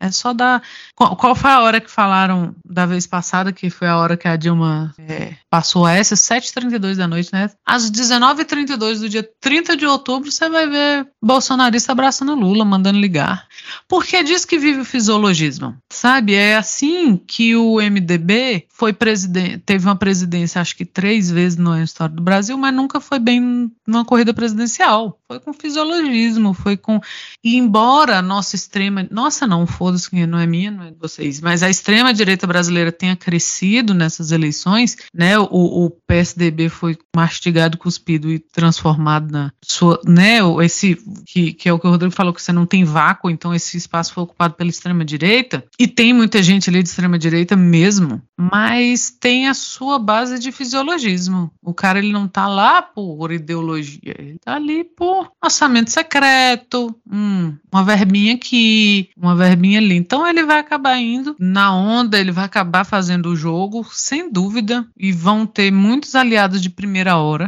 é 0.01 0.11
só 0.11 0.33
dar. 0.33 0.63
Qual, 0.95 1.17
qual, 1.17 1.35
foi 1.35 1.51
a 1.51 1.61
hora 1.61 1.81
que 1.81 1.91
falaram 1.91 2.55
da 2.65 2.87
vez 2.87 3.07
passada, 3.07 3.53
que 3.53 3.71
foi 3.71 3.87
a 3.87 3.97
hora 3.97 4.17
que 4.17 4.27
a 4.27 4.37
Dilma 4.37 4.93
é, 4.99 5.35
passou 5.49 5.87
a 5.87 5.93
essa? 5.93 6.15
7h32 6.15 6.97
da 6.97 7.07
noite, 7.07 7.33
né? 7.33 7.51
Às 7.69 7.91
19h32 7.91 9.01
do 9.01 9.09
dia 9.11 9.29
30 9.41 9.77
de 9.77 9.85
outubro, 9.85 10.33
você 10.33 10.49
vai 10.49 10.67
ver 10.67 11.07
bolsonarista 11.23 11.93
abraçando 11.93 12.35
Lula, 12.35 12.65
mandando 12.65 12.99
ligar. 12.99 13.47
Porque 13.87 14.23
disso 14.23 14.49
que 14.49 14.59
vive 14.59 14.81
o 14.81 14.85
fisiologismo, 14.87 15.77
sabe? 15.93 16.33
É 16.33 16.57
assim 16.57 17.15
que 17.17 17.55
o 17.55 17.77
MDB 17.77 18.65
foi 18.71 18.95
presidente, 18.95 19.59
teve 19.59 19.87
uma 19.87 19.97
presidência, 19.97 20.63
acho 20.63 20.75
que 20.75 20.87
três 20.87 21.31
vezes 21.31 21.59
na 21.59 21.83
história 21.83 22.15
do 22.15 22.23
Brasil, 22.23 22.57
mas 22.57 22.75
nunca 22.75 23.01
foi 23.01 23.19
bem 23.19 23.71
numa 23.87 24.05
corrida 24.05 24.33
presidencial. 24.33 25.19
Foi 25.29 25.39
com 25.39 25.53
fisiologismo, 25.53 26.55
foi 26.55 26.77
com. 26.77 27.01
E 27.45 27.57
embora 27.57 28.19
a 28.19 28.23
nossa 28.23 28.57
extrema. 28.57 29.07
Nossa, 29.11 29.47
não, 29.47 29.67
foda-se, 29.67 30.09
que 30.09 30.27
não 30.27 30.39
é 30.39 30.47
minha, 30.47 30.71
não 30.71 30.85
é 30.85 30.91
de 30.91 30.99
vocês, 30.99 31.39
mas 31.41 31.63
a 31.63 31.69
extrema-direita 31.69 32.47
brasileira 32.47 32.91
tenha 32.91 33.15
crescido 33.15 33.93
nessas 33.93 34.33
eleições, 34.33 34.97
né? 35.13 35.39
O, 35.39 35.47
o 35.51 35.91
PSDB 36.07 36.71
foi 36.71 36.97
mastigado, 37.15 37.58
cuspido 37.77 38.31
e 38.31 38.39
transformado 38.39 39.33
na 39.33 39.53
sua. 39.63 40.01
Né? 40.07 40.39
Esse. 40.63 40.97
Que, 41.27 41.53
que 41.53 41.69
é 41.69 41.73
o 41.73 41.79
que 41.79 41.87
o 41.87 41.91
Rodrigo 41.91 42.15
falou, 42.15 42.33
que 42.33 42.43
você 42.43 42.53
não 42.53 42.67
tem 42.67 42.85
vácuo, 42.85 43.31
então 43.31 43.55
esse 43.55 43.77
espaço 43.77 44.13
foi 44.13 44.23
ocupado 44.23 44.55
pela 44.55 44.71
extrema-direita. 44.71 45.65
E 45.79 45.87
tem 45.87 46.13
muita 46.13 46.43
gente 46.43 46.71
ali 46.71 46.83
de 46.83 46.89
extrema-direita 46.89 47.57
mesmo, 47.57 48.23
mas 48.37 49.11
tem 49.11 49.49
a 49.49 49.55
sua 49.55 49.99
base 49.99 50.39
de 50.39 50.53
fisiologismo. 50.53 51.51
O 51.63 51.75
cara, 51.75 51.99
ele 51.99 52.13
não 52.13 52.29
tá 52.29 52.47
lá 52.47 52.81
por 52.81 53.33
ideologia, 53.33 54.15
ele 54.19 54.39
tá 54.39 54.55
ali 54.55 54.85
por 54.85 55.31
orçamento 55.43 55.91
secreto, 55.91 56.95
hum, 57.11 57.55
uma 57.73 57.85
verbinha 57.85 58.35
aqui, 58.35 59.11
uma 59.17 59.35
verbinha 59.35 59.79
ali. 59.79 59.97
Então 59.97 60.27
ele 60.27 60.45
vai 60.45 60.59
acabar 60.59 60.99
indo 60.99 61.37
na 61.39 61.75
onda, 61.75 62.19
ele 62.19 62.33
vai 62.33 62.45
acabar 62.45 62.85
fazendo 62.85 63.31
o 63.31 63.37
jogo, 63.37 63.87
sem 63.93 64.31
dúvida, 64.31 64.87
e 64.97 65.13
vão 65.13 65.47
ter 65.47 65.71
muitos 65.71 66.15
aliados 66.15 66.61
de 66.61 66.71
primeira 66.71 67.17
hora 67.17 67.48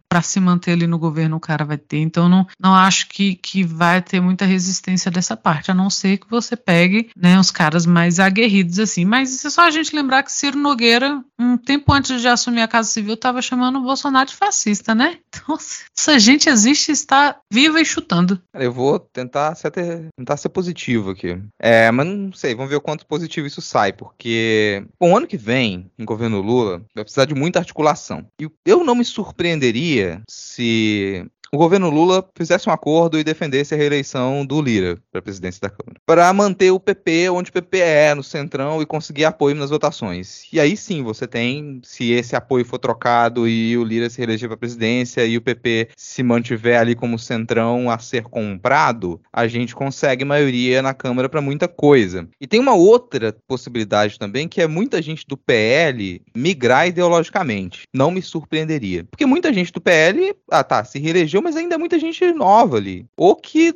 para 0.11 0.21
se 0.21 0.41
manter 0.41 0.73
ali 0.73 0.85
no 0.85 0.99
governo, 0.99 1.37
o 1.37 1.39
cara 1.39 1.63
vai 1.63 1.77
ter. 1.77 1.99
Então 1.99 2.27
não, 2.27 2.45
não 2.59 2.75
acho 2.75 3.07
que, 3.07 3.33
que 3.33 3.63
vai 3.63 4.01
ter 4.01 4.19
muita 4.19 4.43
resistência 4.43 5.09
dessa 5.09 5.37
parte, 5.37 5.71
a 5.71 5.73
não 5.73 5.89
ser 5.89 6.17
que 6.17 6.29
você 6.29 6.57
pegue 6.57 7.09
né, 7.15 7.39
os 7.39 7.49
caras 7.49 7.85
mais 7.85 8.19
aguerridos 8.19 8.77
assim. 8.77 9.05
Mas 9.05 9.33
isso 9.33 9.47
é 9.47 9.49
só 9.49 9.61
a 9.61 9.71
gente 9.71 9.95
lembrar 9.95 10.23
que 10.23 10.33
Ciro 10.33 10.57
Nogueira, 10.57 11.23
um 11.39 11.55
tempo 11.55 11.93
antes 11.93 12.19
de 12.19 12.27
assumir 12.27 12.59
a 12.59 12.67
Casa 12.67 12.89
Civil, 12.89 13.13
estava 13.13 13.41
chamando 13.41 13.79
o 13.79 13.83
Bolsonaro 13.83 14.27
de 14.27 14.35
fascista, 14.35 14.93
né? 14.93 15.17
Então, 15.33 15.57
essa 15.97 16.19
gente 16.19 16.49
existe, 16.49 16.91
está 16.91 17.37
viva 17.51 17.79
e 17.79 17.85
chutando. 17.85 18.39
Eu 18.53 18.71
vou 18.71 18.99
tentar 18.99 19.55
ser, 19.55 19.71
tentar 19.71 20.35
ser 20.35 20.49
positivo 20.49 21.11
aqui. 21.11 21.41
É, 21.57 21.89
mas 21.89 22.05
não 22.05 22.33
sei, 22.33 22.53
vamos 22.53 22.69
ver 22.69 22.75
o 22.75 22.81
quanto 22.81 23.05
positivo 23.05 23.47
isso 23.47 23.61
sai, 23.61 23.93
porque 23.93 24.85
o 24.99 25.15
ano 25.15 25.25
que 25.25 25.37
vem, 25.37 25.89
em 25.97 26.03
governo 26.03 26.41
Lula, 26.41 26.83
vai 26.93 27.05
precisar 27.05 27.25
de 27.25 27.33
muita 27.33 27.59
articulação. 27.59 28.27
E 28.39 28.49
eu 28.65 28.83
não 28.83 28.93
me 28.93 29.05
surpreenderia 29.05 30.00
se 30.27 31.25
o 31.53 31.57
governo 31.57 31.89
Lula 31.89 32.25
fizesse 32.33 32.69
um 32.69 32.71
acordo 32.71 33.19
e 33.19 33.25
defendesse 33.25 33.73
a 33.73 33.77
reeleição 33.77 34.45
do 34.45 34.61
Lira 34.61 34.97
para 35.11 35.19
a 35.19 35.21
presidência 35.21 35.59
da 35.61 35.69
Câmara. 35.69 35.99
Para 36.05 36.31
manter 36.31 36.71
o 36.71 36.79
PP 36.79 37.29
onde 37.29 37.49
o 37.49 37.53
PP 37.53 37.77
é, 37.79 38.15
no 38.15 38.23
centrão, 38.23 38.81
e 38.81 38.85
conseguir 38.85 39.25
apoio 39.25 39.55
nas 39.55 39.69
votações. 39.69 40.43
E 40.53 40.59
aí 40.61 40.77
sim 40.77 41.03
você 41.03 41.27
tem, 41.27 41.81
se 41.83 42.11
esse 42.11 42.37
apoio 42.37 42.63
for 42.63 42.79
trocado 42.79 43.47
e 43.47 43.77
o 43.77 43.83
Lira 43.83 44.09
se 44.09 44.17
reeleger 44.17 44.47
para 44.47 44.55
a 44.55 44.59
presidência 44.59 45.25
e 45.25 45.35
o 45.35 45.41
PP 45.41 45.89
se 45.97 46.23
mantiver 46.23 46.79
ali 46.79 46.95
como 46.95 47.19
centrão 47.19 47.89
a 47.89 47.99
ser 47.99 48.23
comprado, 48.23 49.19
a 49.33 49.45
gente 49.45 49.75
consegue 49.75 50.23
maioria 50.23 50.81
na 50.81 50.93
Câmara 50.93 51.27
para 51.27 51.41
muita 51.41 51.67
coisa. 51.67 52.29
E 52.39 52.47
tem 52.47 52.61
uma 52.61 52.75
outra 52.75 53.35
possibilidade 53.45 54.17
também, 54.17 54.47
que 54.47 54.61
é 54.61 54.67
muita 54.67 55.01
gente 55.01 55.25
do 55.27 55.35
PL 55.35 56.21
migrar 56.33 56.87
ideologicamente. 56.87 57.83
Não 57.93 58.09
me 58.09 58.21
surpreenderia. 58.21 59.03
Porque 59.03 59.25
muita 59.25 59.51
gente 59.51 59.73
do 59.73 59.81
PL, 59.81 60.33
ah 60.49 60.63
tá, 60.63 60.85
se 60.85 60.97
reelegeu 60.97 61.40
mas 61.41 61.55
ainda 61.55 61.75
é 61.75 61.77
muita 61.77 61.99
gente 61.99 62.31
nova 62.31 62.77
ali. 62.77 63.05
Ou 63.17 63.35
que 63.35 63.73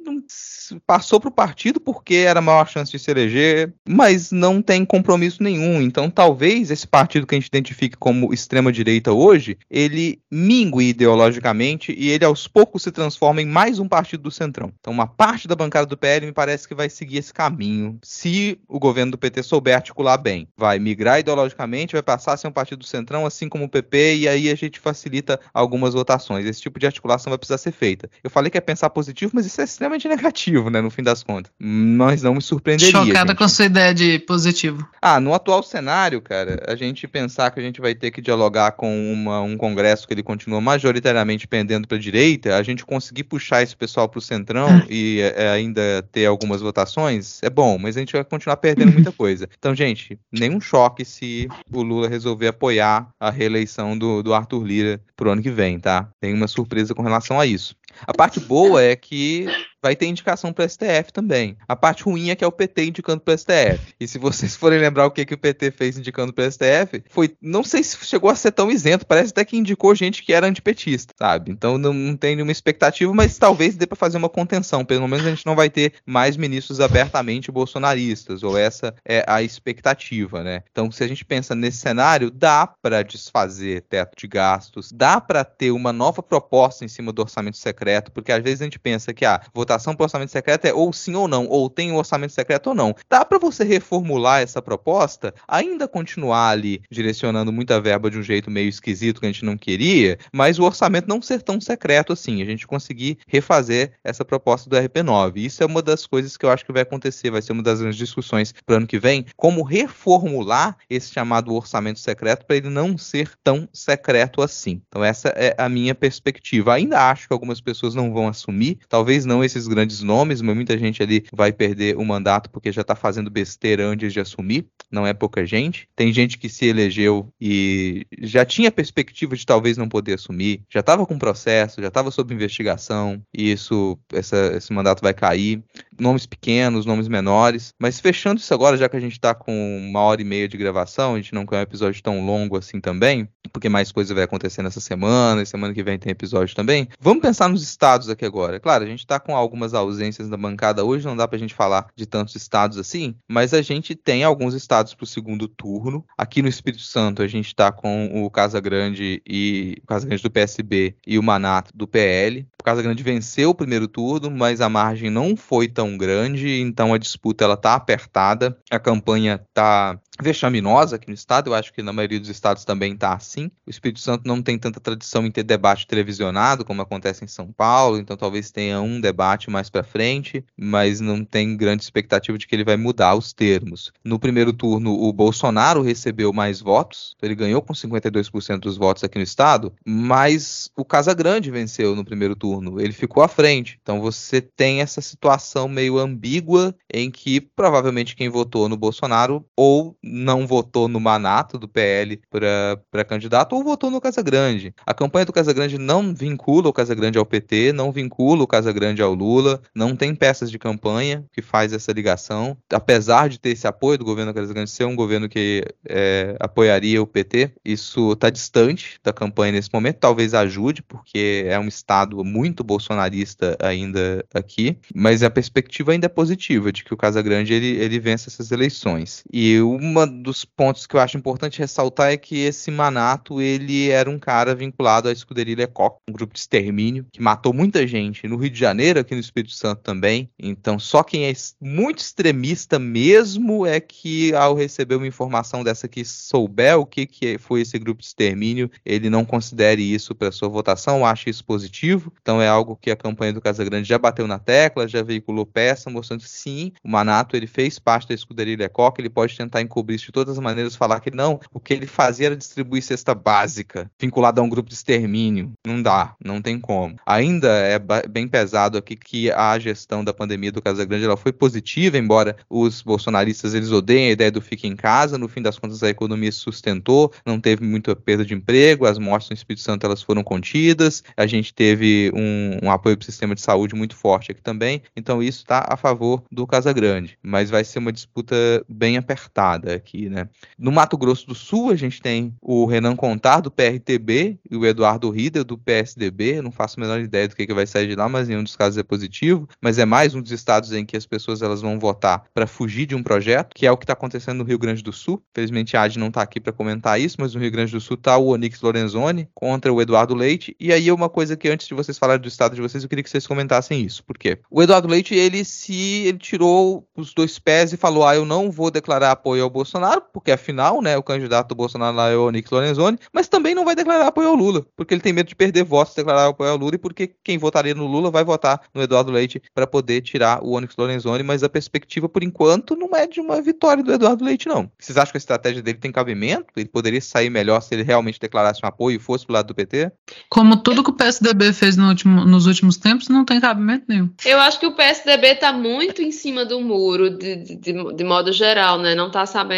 passou 0.85 1.19
para 1.19 1.29
o 1.29 1.33
partido 1.33 1.79
porque 1.79 2.15
era 2.15 2.39
a 2.39 2.41
maior 2.41 2.67
chance 2.67 2.91
de 2.91 2.99
se 2.99 3.11
eleger, 3.11 3.73
mas 3.87 4.31
não 4.31 4.61
tem 4.61 4.85
compromisso 4.85 5.43
nenhum. 5.43 5.81
Então, 5.81 6.09
talvez 6.09 6.71
esse 6.71 6.87
partido 6.87 7.27
que 7.27 7.35
a 7.35 7.39
gente 7.39 7.47
identifique 7.47 7.97
como 7.97 8.33
extrema-direita 8.33 9.11
hoje, 9.11 9.57
ele 9.69 10.19
mingue 10.31 10.89
ideologicamente 10.89 11.93
e 11.97 12.09
ele 12.09 12.25
aos 12.25 12.47
poucos 12.47 12.83
se 12.83 12.91
transforma 12.91 13.41
em 13.41 13.45
mais 13.45 13.79
um 13.79 13.87
partido 13.87 14.23
do 14.23 14.31
Centrão. 14.31 14.71
Então, 14.79 14.93
uma 14.93 15.07
parte 15.07 15.47
da 15.47 15.55
bancada 15.55 15.85
do 15.85 15.97
PL 15.97 16.25
me 16.25 16.31
parece 16.31 16.67
que 16.67 16.75
vai 16.75 16.89
seguir 16.89 17.17
esse 17.17 17.33
caminho, 17.33 17.97
se 18.03 18.59
o 18.67 18.79
governo 18.79 19.13
do 19.13 19.17
PT 19.17 19.43
souber 19.43 19.75
articular 19.75 20.17
bem. 20.17 20.47
Vai 20.57 20.79
migrar 20.79 21.19
ideologicamente, 21.19 21.93
vai 21.93 22.03
passar 22.03 22.33
a 22.33 22.37
ser 22.37 22.47
um 22.47 22.51
partido 22.51 22.79
do 22.79 22.85
Centrão, 22.85 23.25
assim 23.25 23.47
como 23.47 23.65
o 23.65 23.69
PP, 23.69 24.15
e 24.17 24.27
aí 24.27 24.49
a 24.49 24.55
gente 24.55 24.79
facilita 24.79 25.39
algumas 25.53 25.93
votações. 25.93 26.45
Esse 26.45 26.61
tipo 26.61 26.79
de 26.79 26.85
articulação 26.85 27.31
vai 27.31 27.37
precisar 27.37 27.54
precisa 27.55 27.57
ser 27.57 27.71
feita. 27.71 28.09
Eu 28.23 28.29
falei 28.29 28.51
que 28.51 28.57
é 28.57 28.61
pensar 28.61 28.89
positivo, 28.89 29.31
mas 29.33 29.45
isso 29.45 29.59
é 29.61 29.63
extremamente 29.63 30.07
negativo, 30.07 30.69
né, 30.69 30.81
no 30.81 30.89
fim 30.89 31.01
das 31.01 31.23
contas. 31.23 31.51
Mas 31.57 32.21
não 32.21 32.35
me 32.35 32.41
surpreenderia. 32.41 32.91
Chocada 32.91 33.29
gente. 33.29 33.37
com 33.37 33.43
a 33.43 33.47
sua 33.47 33.65
ideia 33.65 33.93
de 33.93 34.19
positivo. 34.19 34.87
Ah, 35.01 35.19
no 35.19 35.33
atual 35.33 35.63
cenário, 35.63 36.21
cara, 36.21 36.63
a 36.67 36.75
gente 36.75 37.07
pensar 37.07 37.51
que 37.51 37.59
a 37.59 37.63
gente 37.63 37.81
vai 37.81 37.95
ter 37.95 38.11
que 38.11 38.21
dialogar 38.21 38.71
com 38.71 39.13
uma, 39.13 39.41
um 39.41 39.57
congresso 39.57 40.07
que 40.07 40.13
ele 40.13 40.23
continua 40.23 40.61
majoritariamente 40.61 41.47
pendendo 41.47 41.87
para 41.87 41.97
a 41.97 41.99
direita, 41.99 42.55
a 42.55 42.63
gente 42.63 42.85
conseguir 42.85 43.23
puxar 43.23 43.61
esse 43.61 43.75
pessoal 43.75 44.07
para 44.07 44.19
o 44.19 44.21
centrão 44.21 44.69
é. 44.69 44.85
e 44.89 45.21
é, 45.21 45.49
ainda 45.49 45.81
ter 46.11 46.25
algumas 46.25 46.61
votações, 46.61 47.41
é 47.41 47.49
bom, 47.49 47.77
mas 47.77 47.95
a 47.95 47.99
gente 47.99 48.13
vai 48.13 48.23
continuar 48.23 48.57
perdendo 48.57 48.91
muita 48.91 49.11
coisa. 49.13 49.49
Então, 49.57 49.73
gente, 49.73 50.19
nenhum 50.31 50.59
choque 50.59 51.05
se 51.05 51.47
o 51.71 51.81
Lula 51.81 52.07
resolver 52.07 52.47
apoiar 52.47 53.07
a 53.19 53.29
reeleição 53.29 53.97
do, 53.97 54.21
do 54.21 54.33
Arthur 54.33 54.63
Lira 54.63 55.01
pro 55.15 55.31
ano 55.31 55.41
que 55.41 55.49
vem, 55.49 55.79
tá? 55.79 56.09
Tem 56.19 56.33
uma 56.33 56.47
surpresa 56.47 56.93
com 56.93 57.01
relação 57.01 57.39
a 57.39 57.44
isso. 57.45 57.75
A 58.05 58.13
parte 58.13 58.39
boa 58.39 58.81
é 58.81 58.95
que 58.95 59.47
vai 59.85 59.95
ter 59.95 60.07
indicação 60.07 60.51
para 60.51 60.65
o 60.65 60.67
STF 60.67 61.13
também. 61.13 61.55
A 61.67 61.75
parte 61.75 62.05
ruim 62.05 62.31
é 62.31 62.35
que 62.35 62.43
é 62.43 62.47
o 62.47 62.51
PT 62.51 62.85
indicando 62.85 63.21
para 63.21 63.35
o 63.35 63.37
STF. 63.37 63.93
E 63.99 64.07
se 64.07 64.17
vocês 64.17 64.55
forem 64.57 64.79
lembrar 64.79 65.05
o 65.05 65.11
que, 65.11 65.23
que 65.23 65.35
o 65.35 65.37
PT 65.37 65.69
fez 65.69 65.95
indicando 65.95 66.33
para 66.33 66.47
o 66.47 66.51
STF, 66.51 67.03
foi, 67.07 67.35
não 67.39 67.63
sei 67.63 67.83
se 67.83 68.03
chegou 68.03 68.31
a 68.31 68.35
ser 68.35 68.51
tão 68.51 68.71
isento, 68.71 69.05
parece 69.05 69.29
até 69.29 69.45
que 69.45 69.55
indicou 69.55 69.93
gente 69.93 70.23
que 70.23 70.33
era 70.33 70.47
antipetista, 70.47 71.13
sabe? 71.15 71.51
Então 71.51 71.77
não, 71.77 71.93
não 71.93 72.17
tem 72.17 72.35
nenhuma 72.35 72.51
expectativa, 72.51 73.13
mas 73.13 73.37
talvez 73.37 73.75
dê 73.75 73.85
para 73.85 73.95
fazer 73.95 74.17
uma 74.17 74.27
contenção. 74.27 74.83
Pelo 74.83 75.07
menos 75.07 75.23
a 75.23 75.29
gente 75.29 75.45
não 75.45 75.55
vai 75.55 75.69
ter 75.69 75.93
mais 76.03 76.35
ministros 76.35 76.79
abertamente 76.79 77.51
bolsonaristas, 77.51 78.41
ou 78.41 78.57
essa 78.57 78.95
é 79.07 79.23
a 79.27 79.43
expectativa, 79.43 80.43
né? 80.43 80.63
Então 80.71 80.89
se 80.89 81.03
a 81.03 81.07
gente 81.07 81.23
pensa 81.23 81.53
nesse 81.53 81.77
cenário, 81.77 82.31
dá 82.31 82.65
para 82.65 83.03
desfazer 83.03 83.83
teto 83.87 84.17
de 84.17 84.27
gastos, 84.27 84.91
dá 84.91 85.21
para 85.21 85.45
ter 85.45 85.69
uma 85.69 85.93
nova 85.93 86.23
proposta 86.23 86.83
em 86.83 86.87
cima 86.87 87.13
do 87.13 87.21
orçamento 87.21 87.57
secreto, 87.57 88.11
porque 88.11 88.31
às 88.31 88.43
vezes 88.43 88.61
a 88.61 88.63
gente 88.63 88.79
pensa 88.79 89.13
que 89.13 89.25
ah, 89.25 89.39
votação 89.53 89.74
votação 89.75 89.95
para 89.95 90.05
orçamento 90.05 90.31
secreto 90.31 90.65
é 90.65 90.73
ou 90.73 90.91
sim 90.93 91.15
ou 91.15 91.27
não, 91.27 91.47
ou 91.47 91.69
tem 91.69 91.91
um 91.91 91.95
orçamento 91.95 92.33
secreto 92.33 92.67
ou 92.67 92.75
não. 92.75 92.95
Dá 93.09 93.23
para 93.25 93.37
você 93.37 93.63
reformular 93.63 94.41
essa 94.41 94.61
proposta, 94.61 95.33
ainda 95.47 95.87
continuar 95.87 96.49
ali 96.49 96.81
direcionando 96.89 97.51
muita 97.51 97.79
verba 97.79 98.09
de 98.09 98.17
um 98.17 98.23
jeito 98.23 98.49
meio 98.49 98.69
esquisito 98.69 99.19
que 99.19 99.25
a 99.25 99.31
gente 99.31 99.45
não 99.45 99.57
queria, 99.57 100.17
mas 100.31 100.57
o 100.59 100.63
orçamento 100.63 101.07
não 101.07 101.21
ser 101.21 101.41
tão 101.41 101.59
secreto 101.59 102.13
assim, 102.13 102.41
a 102.41 102.45
gente 102.45 102.65
conseguir 102.65 103.17
refazer 103.27 103.91
essa 104.03 104.23
proposta 104.23 104.69
do 104.69 104.75
RP9. 104.75 105.37
Isso 105.37 105.61
é 105.61 105.65
uma 105.65 105.81
das 105.81 106.05
coisas 106.05 106.37
que 106.37 106.45
eu 106.45 106.49
acho 106.49 106.65
que 106.65 106.71
vai 106.71 106.81
acontecer, 106.81 107.29
vai 107.29 107.41
ser 107.41 107.51
uma 107.51 107.63
das 107.63 107.79
grandes 107.79 107.97
discussões 107.97 108.53
para 108.65 108.73
o 108.73 108.77
ano 108.77 108.87
que 108.87 108.99
vem, 108.99 109.25
como 109.35 109.63
reformular 109.63 110.77
esse 110.89 111.11
chamado 111.11 111.53
orçamento 111.53 111.99
secreto 111.99 112.45
para 112.45 112.55
ele 112.55 112.69
não 112.69 112.97
ser 112.97 113.31
tão 113.43 113.67
secreto 113.73 114.41
assim. 114.41 114.81
Então 114.87 115.03
essa 115.03 115.29
é 115.29 115.53
a 115.57 115.67
minha 115.67 115.93
perspectiva. 115.93 116.73
Ainda 116.73 117.09
acho 117.09 117.27
que 117.27 117.33
algumas 117.33 117.59
pessoas 117.59 117.93
não 117.93 118.13
vão 118.13 118.27
assumir, 118.27 118.79
talvez 118.87 119.25
não 119.25 119.43
esses 119.43 119.64
grandes 119.67 120.01
nomes, 120.01 120.41
mas 120.41 120.55
muita 120.55 120.77
gente 120.77 121.01
ali 121.01 121.25
vai 121.33 121.51
perder 121.51 121.97
o 121.97 122.05
mandato 122.05 122.49
porque 122.49 122.71
já 122.71 122.81
está 122.81 122.95
fazendo 122.95 123.29
besteira 123.29 123.85
antes 123.85 124.13
de 124.13 124.19
assumir. 124.19 124.65
Não 124.91 125.05
é 125.05 125.13
pouca 125.13 125.45
gente. 125.45 125.87
Tem 125.95 126.13
gente 126.13 126.37
que 126.37 126.49
se 126.49 126.65
elegeu 126.65 127.27
e 127.39 128.05
já 128.21 128.45
tinha 128.45 128.71
perspectiva 128.71 129.35
de 129.35 129.45
talvez 129.45 129.77
não 129.77 129.89
poder 129.89 130.13
assumir, 130.13 130.61
já 130.69 130.79
estava 130.79 131.05
com 131.05 131.17
processo, 131.17 131.81
já 131.81 131.87
estava 131.87 132.11
sob 132.11 132.33
investigação, 132.33 133.21
e 133.33 133.51
isso, 133.51 133.97
essa, 134.13 134.53
esse 134.55 134.71
mandato 134.71 135.01
vai 135.01 135.13
cair. 135.13 135.63
Nomes 135.97 136.25
pequenos, 136.25 136.85
nomes 136.85 137.07
menores. 137.07 137.73
Mas 137.79 137.99
fechando 137.99 138.39
isso 138.39 138.53
agora, 138.53 138.77
já 138.77 138.89
que 138.89 138.97
a 138.97 138.99
gente 138.99 139.13
está 139.13 139.33
com 139.33 139.77
uma 139.77 140.01
hora 140.01 140.21
e 140.21 140.25
meia 140.25 140.47
de 140.47 140.57
gravação, 140.57 141.13
a 141.13 141.17
gente 141.17 141.33
não 141.33 141.45
quer 141.45 141.57
um 141.57 141.61
episódio 141.61 142.01
tão 142.03 142.25
longo 142.25 142.57
assim 142.57 142.81
também, 142.81 143.27
porque 143.51 143.69
mais 143.69 143.91
coisa 143.91 144.13
vai 144.13 144.23
acontecer 144.23 144.61
nessa 144.61 144.81
semana, 144.81 145.41
e 145.41 145.45
semana 145.45 145.73
que 145.73 145.83
vem 145.83 145.97
tem 145.97 146.11
episódio 146.11 146.55
também. 146.55 146.87
Vamos 146.99 147.21
pensar 147.21 147.47
nos 147.47 147.63
estados 147.63 148.09
aqui 148.09 148.25
agora. 148.25 148.59
Claro, 148.59 148.83
a 148.83 148.87
gente 148.87 148.99
está 148.99 149.19
com 149.19 149.35
algo 149.35 149.54
algumas 149.55 149.73
ausências 149.73 150.27
da 150.27 150.35
bancada 150.35 150.83
hoje, 150.83 151.05
não 151.05 151.15
dá 151.15 151.25
pra 151.27 151.39
gente 151.39 151.53
falar 151.53 151.87
de 151.95 152.05
tantos 152.05 152.35
estados 152.35 152.77
assim, 152.77 153.15
mas 153.27 153.53
a 153.53 153.61
gente 153.61 153.95
tem 153.95 154.23
alguns 154.23 154.53
estados 154.53 154.93
pro 154.93 155.05
segundo 155.05 155.47
turno. 155.47 156.05
Aqui 156.17 156.41
no 156.41 156.49
Espírito 156.49 156.83
Santo 156.83 157.21
a 157.21 157.27
gente 157.27 157.55
tá 157.55 157.71
com 157.71 158.25
o 158.25 158.29
Casa 158.29 158.59
Grande 158.59 159.21
e 159.25 159.77
o 159.81 159.87
Casa 159.87 160.05
Grande 160.05 160.21
do 160.21 160.29
PSB 160.29 160.95
e 161.07 161.17
o 161.17 161.23
Manato 161.23 161.71
do 161.73 161.87
PL. 161.87 162.45
O 162.59 162.63
Casa 162.63 162.81
Grande 162.81 163.01
venceu 163.01 163.51
o 163.51 163.55
primeiro 163.55 163.87
turno, 163.87 164.29
mas 164.29 164.59
a 164.59 164.67
margem 164.67 165.09
não 165.09 165.37
foi 165.37 165.67
tão 165.67 165.97
grande, 165.97 166.59
então 166.59 166.93
a 166.93 166.97
disputa 166.97 167.45
ela 167.45 167.55
tá 167.55 167.75
apertada. 167.75 168.57
A 168.69 168.79
campanha 168.79 169.41
tá 169.53 169.97
vexaminosa 170.21 170.95
aqui 170.95 171.07
no 171.07 171.13
estado. 171.13 171.49
Eu 171.49 171.53
acho 171.53 171.73
que 171.73 171.81
na 171.81 171.93
maioria 171.93 172.19
dos 172.19 172.29
estados 172.29 172.65
também 172.65 172.93
está 172.93 173.13
assim. 173.13 173.51
O 173.65 173.69
Espírito 173.69 173.99
Santo 173.99 174.23
não 174.25 174.41
tem 174.41 174.57
tanta 174.57 174.79
tradição 174.79 175.25
em 175.25 175.31
ter 175.31 175.43
debate 175.43 175.87
televisionado 175.87 176.65
como 176.65 176.81
acontece 176.81 177.23
em 177.23 177.27
São 177.27 177.51
Paulo, 177.51 177.97
então 177.97 178.17
talvez 178.17 178.51
tenha 178.51 178.81
um 178.81 178.99
debate 178.99 179.49
mais 179.49 179.69
para 179.69 179.83
frente, 179.83 180.43
mas 180.57 180.99
não 180.99 181.23
tem 181.23 181.55
grande 181.57 181.83
expectativa 181.83 182.37
de 182.37 182.47
que 182.47 182.55
ele 182.55 182.63
vai 182.63 182.77
mudar 182.77 183.15
os 183.15 183.33
termos. 183.33 183.91
No 184.03 184.19
primeiro 184.19 184.53
turno, 184.53 184.93
o 184.93 185.11
Bolsonaro 185.11 185.81
recebeu 185.81 186.31
mais 186.31 186.61
votos, 186.61 187.15
ele 187.21 187.35
ganhou 187.35 187.61
com 187.61 187.73
52% 187.73 188.59
dos 188.59 188.77
votos 188.77 189.03
aqui 189.03 189.17
no 189.17 189.23
estado, 189.23 189.73
mas 189.85 190.69
o 190.75 190.85
Casa 190.85 191.13
Grande 191.13 191.51
venceu 191.51 191.95
no 191.95 192.05
primeiro 192.05 192.35
turno, 192.35 192.79
ele 192.79 192.93
ficou 192.93 193.23
à 193.23 193.27
frente. 193.27 193.79
Então 193.81 194.01
você 194.01 194.41
tem 194.41 194.81
essa 194.81 195.01
situação 195.01 195.67
meio 195.67 195.97
ambígua 195.97 196.75
em 196.91 197.11
que 197.11 197.41
provavelmente 197.41 198.15
quem 198.15 198.29
votou 198.29 198.69
no 198.69 198.77
Bolsonaro 198.77 199.45
ou 199.55 199.97
não 200.05 200.45
votou 200.45 200.87
no 200.87 200.99
Manato 200.99 201.57
do 201.57 201.67
PL 201.67 202.21
para 202.29 203.03
candidato 203.03 203.55
ou 203.55 203.63
votou 203.63 203.89
no 203.89 203.99
Casagrande. 203.99 204.73
A 204.85 204.93
campanha 204.93 205.25
do 205.25 205.33
Casagrande 205.33 205.77
não 205.77 206.13
vincula 206.13 206.69
o 206.69 206.73
Casagrande 206.73 207.17
ao 207.17 207.25
PT, 207.25 207.73
não 207.73 207.91
vincula 207.91 208.43
o 208.43 208.47
Casagrande 208.47 209.01
ao 209.01 209.13
Lula, 209.13 209.61
não 209.73 209.95
tem 209.95 210.13
peças 210.13 210.51
de 210.51 210.59
campanha 210.59 211.25
que 211.33 211.41
faz 211.41 211.73
essa 211.73 211.91
ligação. 211.91 212.57
Apesar 212.71 213.29
de 213.29 213.39
ter 213.39 213.49
esse 213.49 213.67
apoio 213.67 213.97
do 213.97 214.05
governo 214.05 214.33
Casagrande 214.33 214.69
ser 214.69 214.85
um 214.85 214.95
governo 214.95 215.27
que 215.27 215.63
é, 215.87 216.35
apoiaria 216.39 217.01
o 217.01 217.07
PT, 217.07 217.51
isso 217.63 218.13
está 218.13 218.29
distante 218.29 218.99
da 219.03 219.11
campanha 219.11 219.53
nesse 219.53 219.69
momento. 219.73 219.97
Talvez 219.97 220.33
ajude, 220.33 220.83
porque 220.83 221.45
é 221.47 221.57
um 221.59 221.67
estado 221.67 222.23
muito 222.23 222.63
bolsonarista 222.63 223.57
ainda 223.59 224.23
aqui, 224.33 224.77
mas 224.93 225.23
a 225.23 225.29
perspectiva 225.29 225.91
ainda 225.91 226.05
é 226.05 226.09
positiva 226.09 226.71
de 226.71 226.83
que 226.83 226.93
o 226.93 226.97
Casagrande 226.97 227.53
ele, 227.53 227.77
ele 227.77 227.99
vence 227.99 228.29
essas 228.29 228.51
eleições. 228.51 229.23
E 229.31 229.59
uma 229.95 230.05
um 230.05 230.21
dos 230.21 230.43
pontos 230.43 230.85
que 230.85 230.95
eu 230.95 230.99
acho 230.99 231.17
importante 231.17 231.59
ressaltar 231.59 232.11
é 232.11 232.17
que 232.17 232.39
esse 232.39 232.69
Manato, 232.69 233.41
ele 233.41 233.89
era 233.89 234.09
um 234.09 234.19
cara 234.19 234.53
vinculado 234.53 235.07
à 235.07 235.11
escuderia 235.11 235.55
Lecoq, 235.55 235.97
um 236.09 236.13
grupo 236.13 236.33
de 236.33 236.39
extermínio, 236.39 237.05
que 237.11 237.21
matou 237.21 237.53
muita 237.53 237.87
gente 237.87 238.27
no 238.27 238.35
Rio 238.35 238.49
de 238.49 238.59
Janeiro, 238.59 238.99
aqui 238.99 239.13
no 239.13 239.21
Espírito 239.21 239.53
Santo 239.53 239.81
também. 239.81 240.29
Então, 240.37 240.77
só 240.77 241.03
quem 241.03 241.25
é 241.25 241.33
muito 241.61 241.99
extremista 241.99 242.77
mesmo 242.77 243.65
é 243.65 243.79
que, 243.79 244.33
ao 244.35 244.53
receber 244.53 244.95
uma 244.95 245.07
informação 245.07 245.63
dessa 245.63 245.87
que 245.87 246.03
souber 246.03 246.77
o 246.77 246.85
que, 246.85 247.05
que 247.05 247.37
foi 247.37 247.61
esse 247.61 247.77
grupo 247.79 248.01
de 248.01 248.07
extermínio, 248.07 248.69
ele 248.85 249.09
não 249.09 249.23
considere 249.23 249.81
isso 249.81 250.13
para 250.13 250.31
sua 250.31 250.49
votação, 250.49 251.05
acha 251.05 251.29
isso 251.29 251.43
positivo. 251.45 252.11
Então, 252.21 252.41
é 252.41 252.47
algo 252.47 252.75
que 252.75 252.91
a 252.91 252.95
campanha 252.95 253.33
do 253.33 253.41
Casagrande 253.41 253.87
já 253.87 253.97
bateu 253.97 254.27
na 254.27 254.39
tecla, 254.39 254.87
já 254.87 255.01
veiculou 255.01 255.45
peça, 255.45 255.89
mostrando 255.89 256.21
que 256.21 256.29
sim, 256.29 256.73
o 256.83 256.89
Manato 256.89 257.35
ele 257.35 257.47
fez 257.47 257.79
parte 257.79 258.09
da 258.09 258.15
escuderia 258.15 258.57
Lecoq, 258.57 258.99
ele 258.99 259.09
pode 259.09 259.35
tentar 259.37 259.61
encobrir 259.61 259.84
sobre 259.85 259.95
isso 259.95 260.05
de 260.05 260.11
todas 260.11 260.37
as 260.37 260.43
maneiras, 260.43 260.75
falar 260.75 260.99
que 260.99 261.11
não, 261.11 261.39
o 261.53 261.59
que 261.59 261.73
ele 261.73 261.85
fazia 261.85 262.27
era 262.27 262.35
distribuir 262.35 262.81
cesta 262.81 263.13
básica, 263.13 263.89
vinculada 263.99 264.41
a 264.41 264.43
um 264.43 264.49
grupo 264.49 264.67
de 264.67 264.75
extermínio. 264.75 265.53
Não 265.65 265.81
dá, 265.81 266.15
não 266.23 266.41
tem 266.41 266.59
como. 266.59 266.95
Ainda 267.05 267.47
é 267.49 267.79
bem 268.07 268.27
pesado 268.27 268.77
aqui 268.77 268.95
que 268.95 269.31
a 269.31 269.57
gestão 269.59 270.03
da 270.03 270.13
pandemia 270.13 270.51
do 270.51 270.61
Casagrande 270.61 271.05
ela 271.05 271.15
foi 271.15 271.31
positiva, 271.31 271.97
embora 271.97 272.35
os 272.49 272.81
bolsonaristas 272.81 273.53
eles 273.53 273.71
odeiem 273.71 274.09
a 274.09 274.11
ideia 274.11 274.31
do 274.31 274.41
fique 274.41 274.67
em 274.67 274.75
casa, 274.75 275.17
no 275.17 275.27
fim 275.27 275.41
das 275.41 275.59
contas 275.59 275.83
a 275.83 275.89
economia 275.89 276.31
se 276.31 276.39
sustentou, 276.39 277.11
não 277.25 277.39
teve 277.39 277.63
muita 277.63 277.95
perda 277.95 278.25
de 278.25 278.33
emprego, 278.33 278.85
as 278.85 278.97
mortes 278.97 279.29
no 279.29 279.35
Espírito 279.35 279.61
Santo 279.61 279.85
elas 279.85 280.01
foram 280.01 280.23
contidas, 280.23 281.03
a 281.15 281.27
gente 281.27 281.53
teve 281.53 282.11
um, 282.15 282.67
um 282.67 282.71
apoio 282.71 282.97
para 282.97 283.03
o 283.03 283.05
sistema 283.05 283.35
de 283.35 283.41
saúde 283.41 283.75
muito 283.75 283.95
forte 283.95 284.31
aqui 284.31 284.41
também, 284.41 284.81
então 284.95 285.21
isso 285.21 285.39
está 285.39 285.65
a 285.69 285.77
favor 285.77 286.23
do 286.31 286.47
Casagrande, 286.47 287.17
mas 287.21 287.49
vai 287.49 287.63
ser 287.63 287.79
uma 287.79 287.91
disputa 287.91 288.35
bem 288.67 288.97
apertada 288.97 289.74
aqui, 289.75 290.09
né? 290.09 290.27
No 290.57 290.71
Mato 290.71 290.97
Grosso 290.97 291.27
do 291.27 291.35
Sul, 291.35 291.69
a 291.69 291.75
gente 291.75 292.01
tem 292.01 292.33
o 292.41 292.65
Renan 292.65 292.95
Contar, 292.95 293.41
do 293.41 293.51
PRTB, 293.51 294.39
e 294.49 294.55
o 294.55 294.65
Eduardo 294.65 295.09
Rida, 295.09 295.43
do 295.43 295.57
PSDB. 295.57 296.41
não 296.41 296.51
faço 296.51 296.79
a 296.79 296.81
menor 296.81 296.99
ideia 296.99 297.27
do 297.27 297.35
que, 297.35 297.45
que 297.45 297.53
vai 297.53 297.67
sair 297.67 297.87
de 297.87 297.95
lá, 297.95 298.07
mas 298.09 298.27
em 298.27 298.31
nenhum 298.31 298.43
dos 298.43 298.55
casos 298.55 298.77
é 298.77 298.83
positivo. 298.83 299.47
Mas 299.61 299.77
é 299.77 299.85
mais 299.85 300.15
um 300.15 300.21
dos 300.21 300.31
estados 300.31 300.71
em 300.71 300.85
que 300.85 300.97
as 300.97 301.05
pessoas 301.05 301.41
elas 301.41 301.61
vão 301.61 301.79
votar 301.79 302.25
para 302.33 302.47
fugir 302.47 302.85
de 302.85 302.95
um 302.95 303.03
projeto, 303.03 303.53
que 303.53 303.65
é 303.65 303.71
o 303.71 303.77
que 303.77 303.83
está 303.83 303.93
acontecendo 303.93 304.39
no 304.39 304.43
Rio 304.43 304.59
Grande 304.59 304.83
do 304.83 304.93
Sul. 304.93 305.21
Felizmente 305.33 305.75
a 305.75 305.83
Adi 305.83 305.99
não 305.99 306.07
está 306.07 306.21
aqui 306.21 306.39
para 306.39 306.53
comentar 306.53 306.99
isso, 306.99 307.17
mas 307.19 307.33
no 307.33 307.41
Rio 307.41 307.51
Grande 307.51 307.71
do 307.71 307.81
Sul 307.81 307.95
está 307.95 308.17
o 308.17 308.27
Onix 308.27 308.61
Lorenzoni 308.61 309.27
contra 309.33 309.71
o 309.71 309.81
Eduardo 309.81 310.15
Leite. 310.15 310.55
E 310.59 310.71
aí 310.71 310.91
uma 310.91 311.09
coisa 311.09 311.35
que 311.35 311.49
antes 311.49 311.67
de 311.67 311.73
vocês 311.73 311.97
falarem 311.97 312.21
do 312.21 312.27
estado 312.27 312.55
de 312.55 312.61
vocês, 312.61 312.83
eu 312.83 312.89
queria 312.89 313.03
que 313.03 313.09
vocês 313.09 313.27
comentassem 313.27 313.81
isso. 313.81 314.03
Por 314.03 314.17
quê? 314.17 314.39
O 314.49 314.61
Eduardo 314.61 314.87
Leite, 314.87 315.15
ele 315.15 315.43
se 315.43 316.05
ele 316.07 316.17
tirou 316.17 316.87
os 316.95 317.13
dois 317.13 317.37
pés 317.39 317.73
e 317.73 317.77
falou: 317.77 318.05
"Ah, 318.05 318.15
eu 318.15 318.25
não 318.25 318.51
vou 318.51 318.71
declarar 318.71 319.11
apoio 319.11 319.43
ao 319.43 319.49
Bolsonaro 319.49 319.64
Bolsonaro, 319.65 320.03
porque 320.13 320.31
afinal, 320.31 320.81
né, 320.81 320.95
o 320.95 321.03
candidato 321.03 321.49
do 321.49 321.55
Bolsonaro 321.55 321.97
lá 321.97 322.09
é 322.09 322.15
o 322.15 322.27
Onyx 322.27 322.49
Lorenzoni, 322.51 322.99
mas 323.11 323.27
também 323.27 323.55
não 323.55 323.65
vai 323.65 323.75
declarar 323.75 324.07
apoio 324.07 324.29
ao 324.29 324.35
Lula, 324.35 324.63
porque 324.75 324.93
ele 324.93 325.01
tem 325.01 325.11
medo 325.11 325.27
de 325.27 325.35
perder 325.35 325.63
votos 325.63 325.93
se 325.93 325.97
declarar 325.97 326.27
apoio 326.27 326.51
ao 326.51 326.57
Lula 326.57 326.75
e 326.75 326.77
porque 326.77 327.11
quem 327.23 327.37
votaria 327.37 327.73
no 327.73 327.87
Lula 327.87 328.11
vai 328.11 328.23
votar 328.23 328.61
no 328.73 328.81
Eduardo 328.81 329.11
Leite 329.11 329.41
para 329.53 329.65
poder 329.65 330.01
tirar 330.01 330.43
o 330.43 330.51
Onyx 330.51 330.75
Lorenzoni, 330.77 331.23
mas 331.23 331.43
a 331.43 331.49
perspectiva 331.49 332.07
por 332.07 332.23
enquanto 332.23 332.75
não 332.75 332.95
é 332.95 333.07
de 333.07 333.19
uma 333.19 333.41
vitória 333.41 333.83
do 333.83 333.91
Eduardo 333.91 334.23
Leite 334.23 334.47
não. 334.47 334.69
Vocês 334.77 334.97
acham 334.97 335.11
que 335.11 335.17
a 335.17 335.19
estratégia 335.19 335.63
dele 335.63 335.79
tem 335.79 335.91
cabimento? 335.91 336.45
Ele 336.55 336.69
poderia 336.69 337.01
sair 337.01 337.29
melhor 337.29 337.61
se 337.61 337.73
ele 337.73 337.83
realmente 337.83 338.19
declarasse 338.19 338.61
um 338.63 338.67
apoio 338.67 338.97
e 338.97 338.99
fosse 338.99 339.25
pro 339.25 339.33
lado 339.33 339.47
do 339.47 339.55
PT? 339.55 339.91
Como 340.29 340.57
tudo 340.57 340.83
que 340.83 340.91
o 340.91 340.93
PSDB 340.93 341.53
fez 341.53 341.75
no 341.75 341.87
último, 341.87 342.23
nos 342.23 342.45
últimos 342.45 342.77
tempos, 342.77 343.09
não 343.09 343.25
tem 343.25 343.39
cabimento 343.39 343.85
nenhum. 343.87 344.09
Eu 344.23 344.39
acho 344.39 344.59
que 344.59 344.67
o 344.67 344.75
PSDB 344.75 345.27
está 345.33 345.51
muito 345.51 346.01
em 346.01 346.11
cima 346.11 346.45
do 346.45 346.61
muro, 346.61 347.09
de, 347.09 347.35
de, 347.37 347.55
de, 347.55 347.95
de 347.95 348.03
modo 348.03 348.31
geral, 348.31 348.77
né? 348.77 348.93
Não 348.93 349.07
está 349.07 349.25
sabendo 349.25 349.54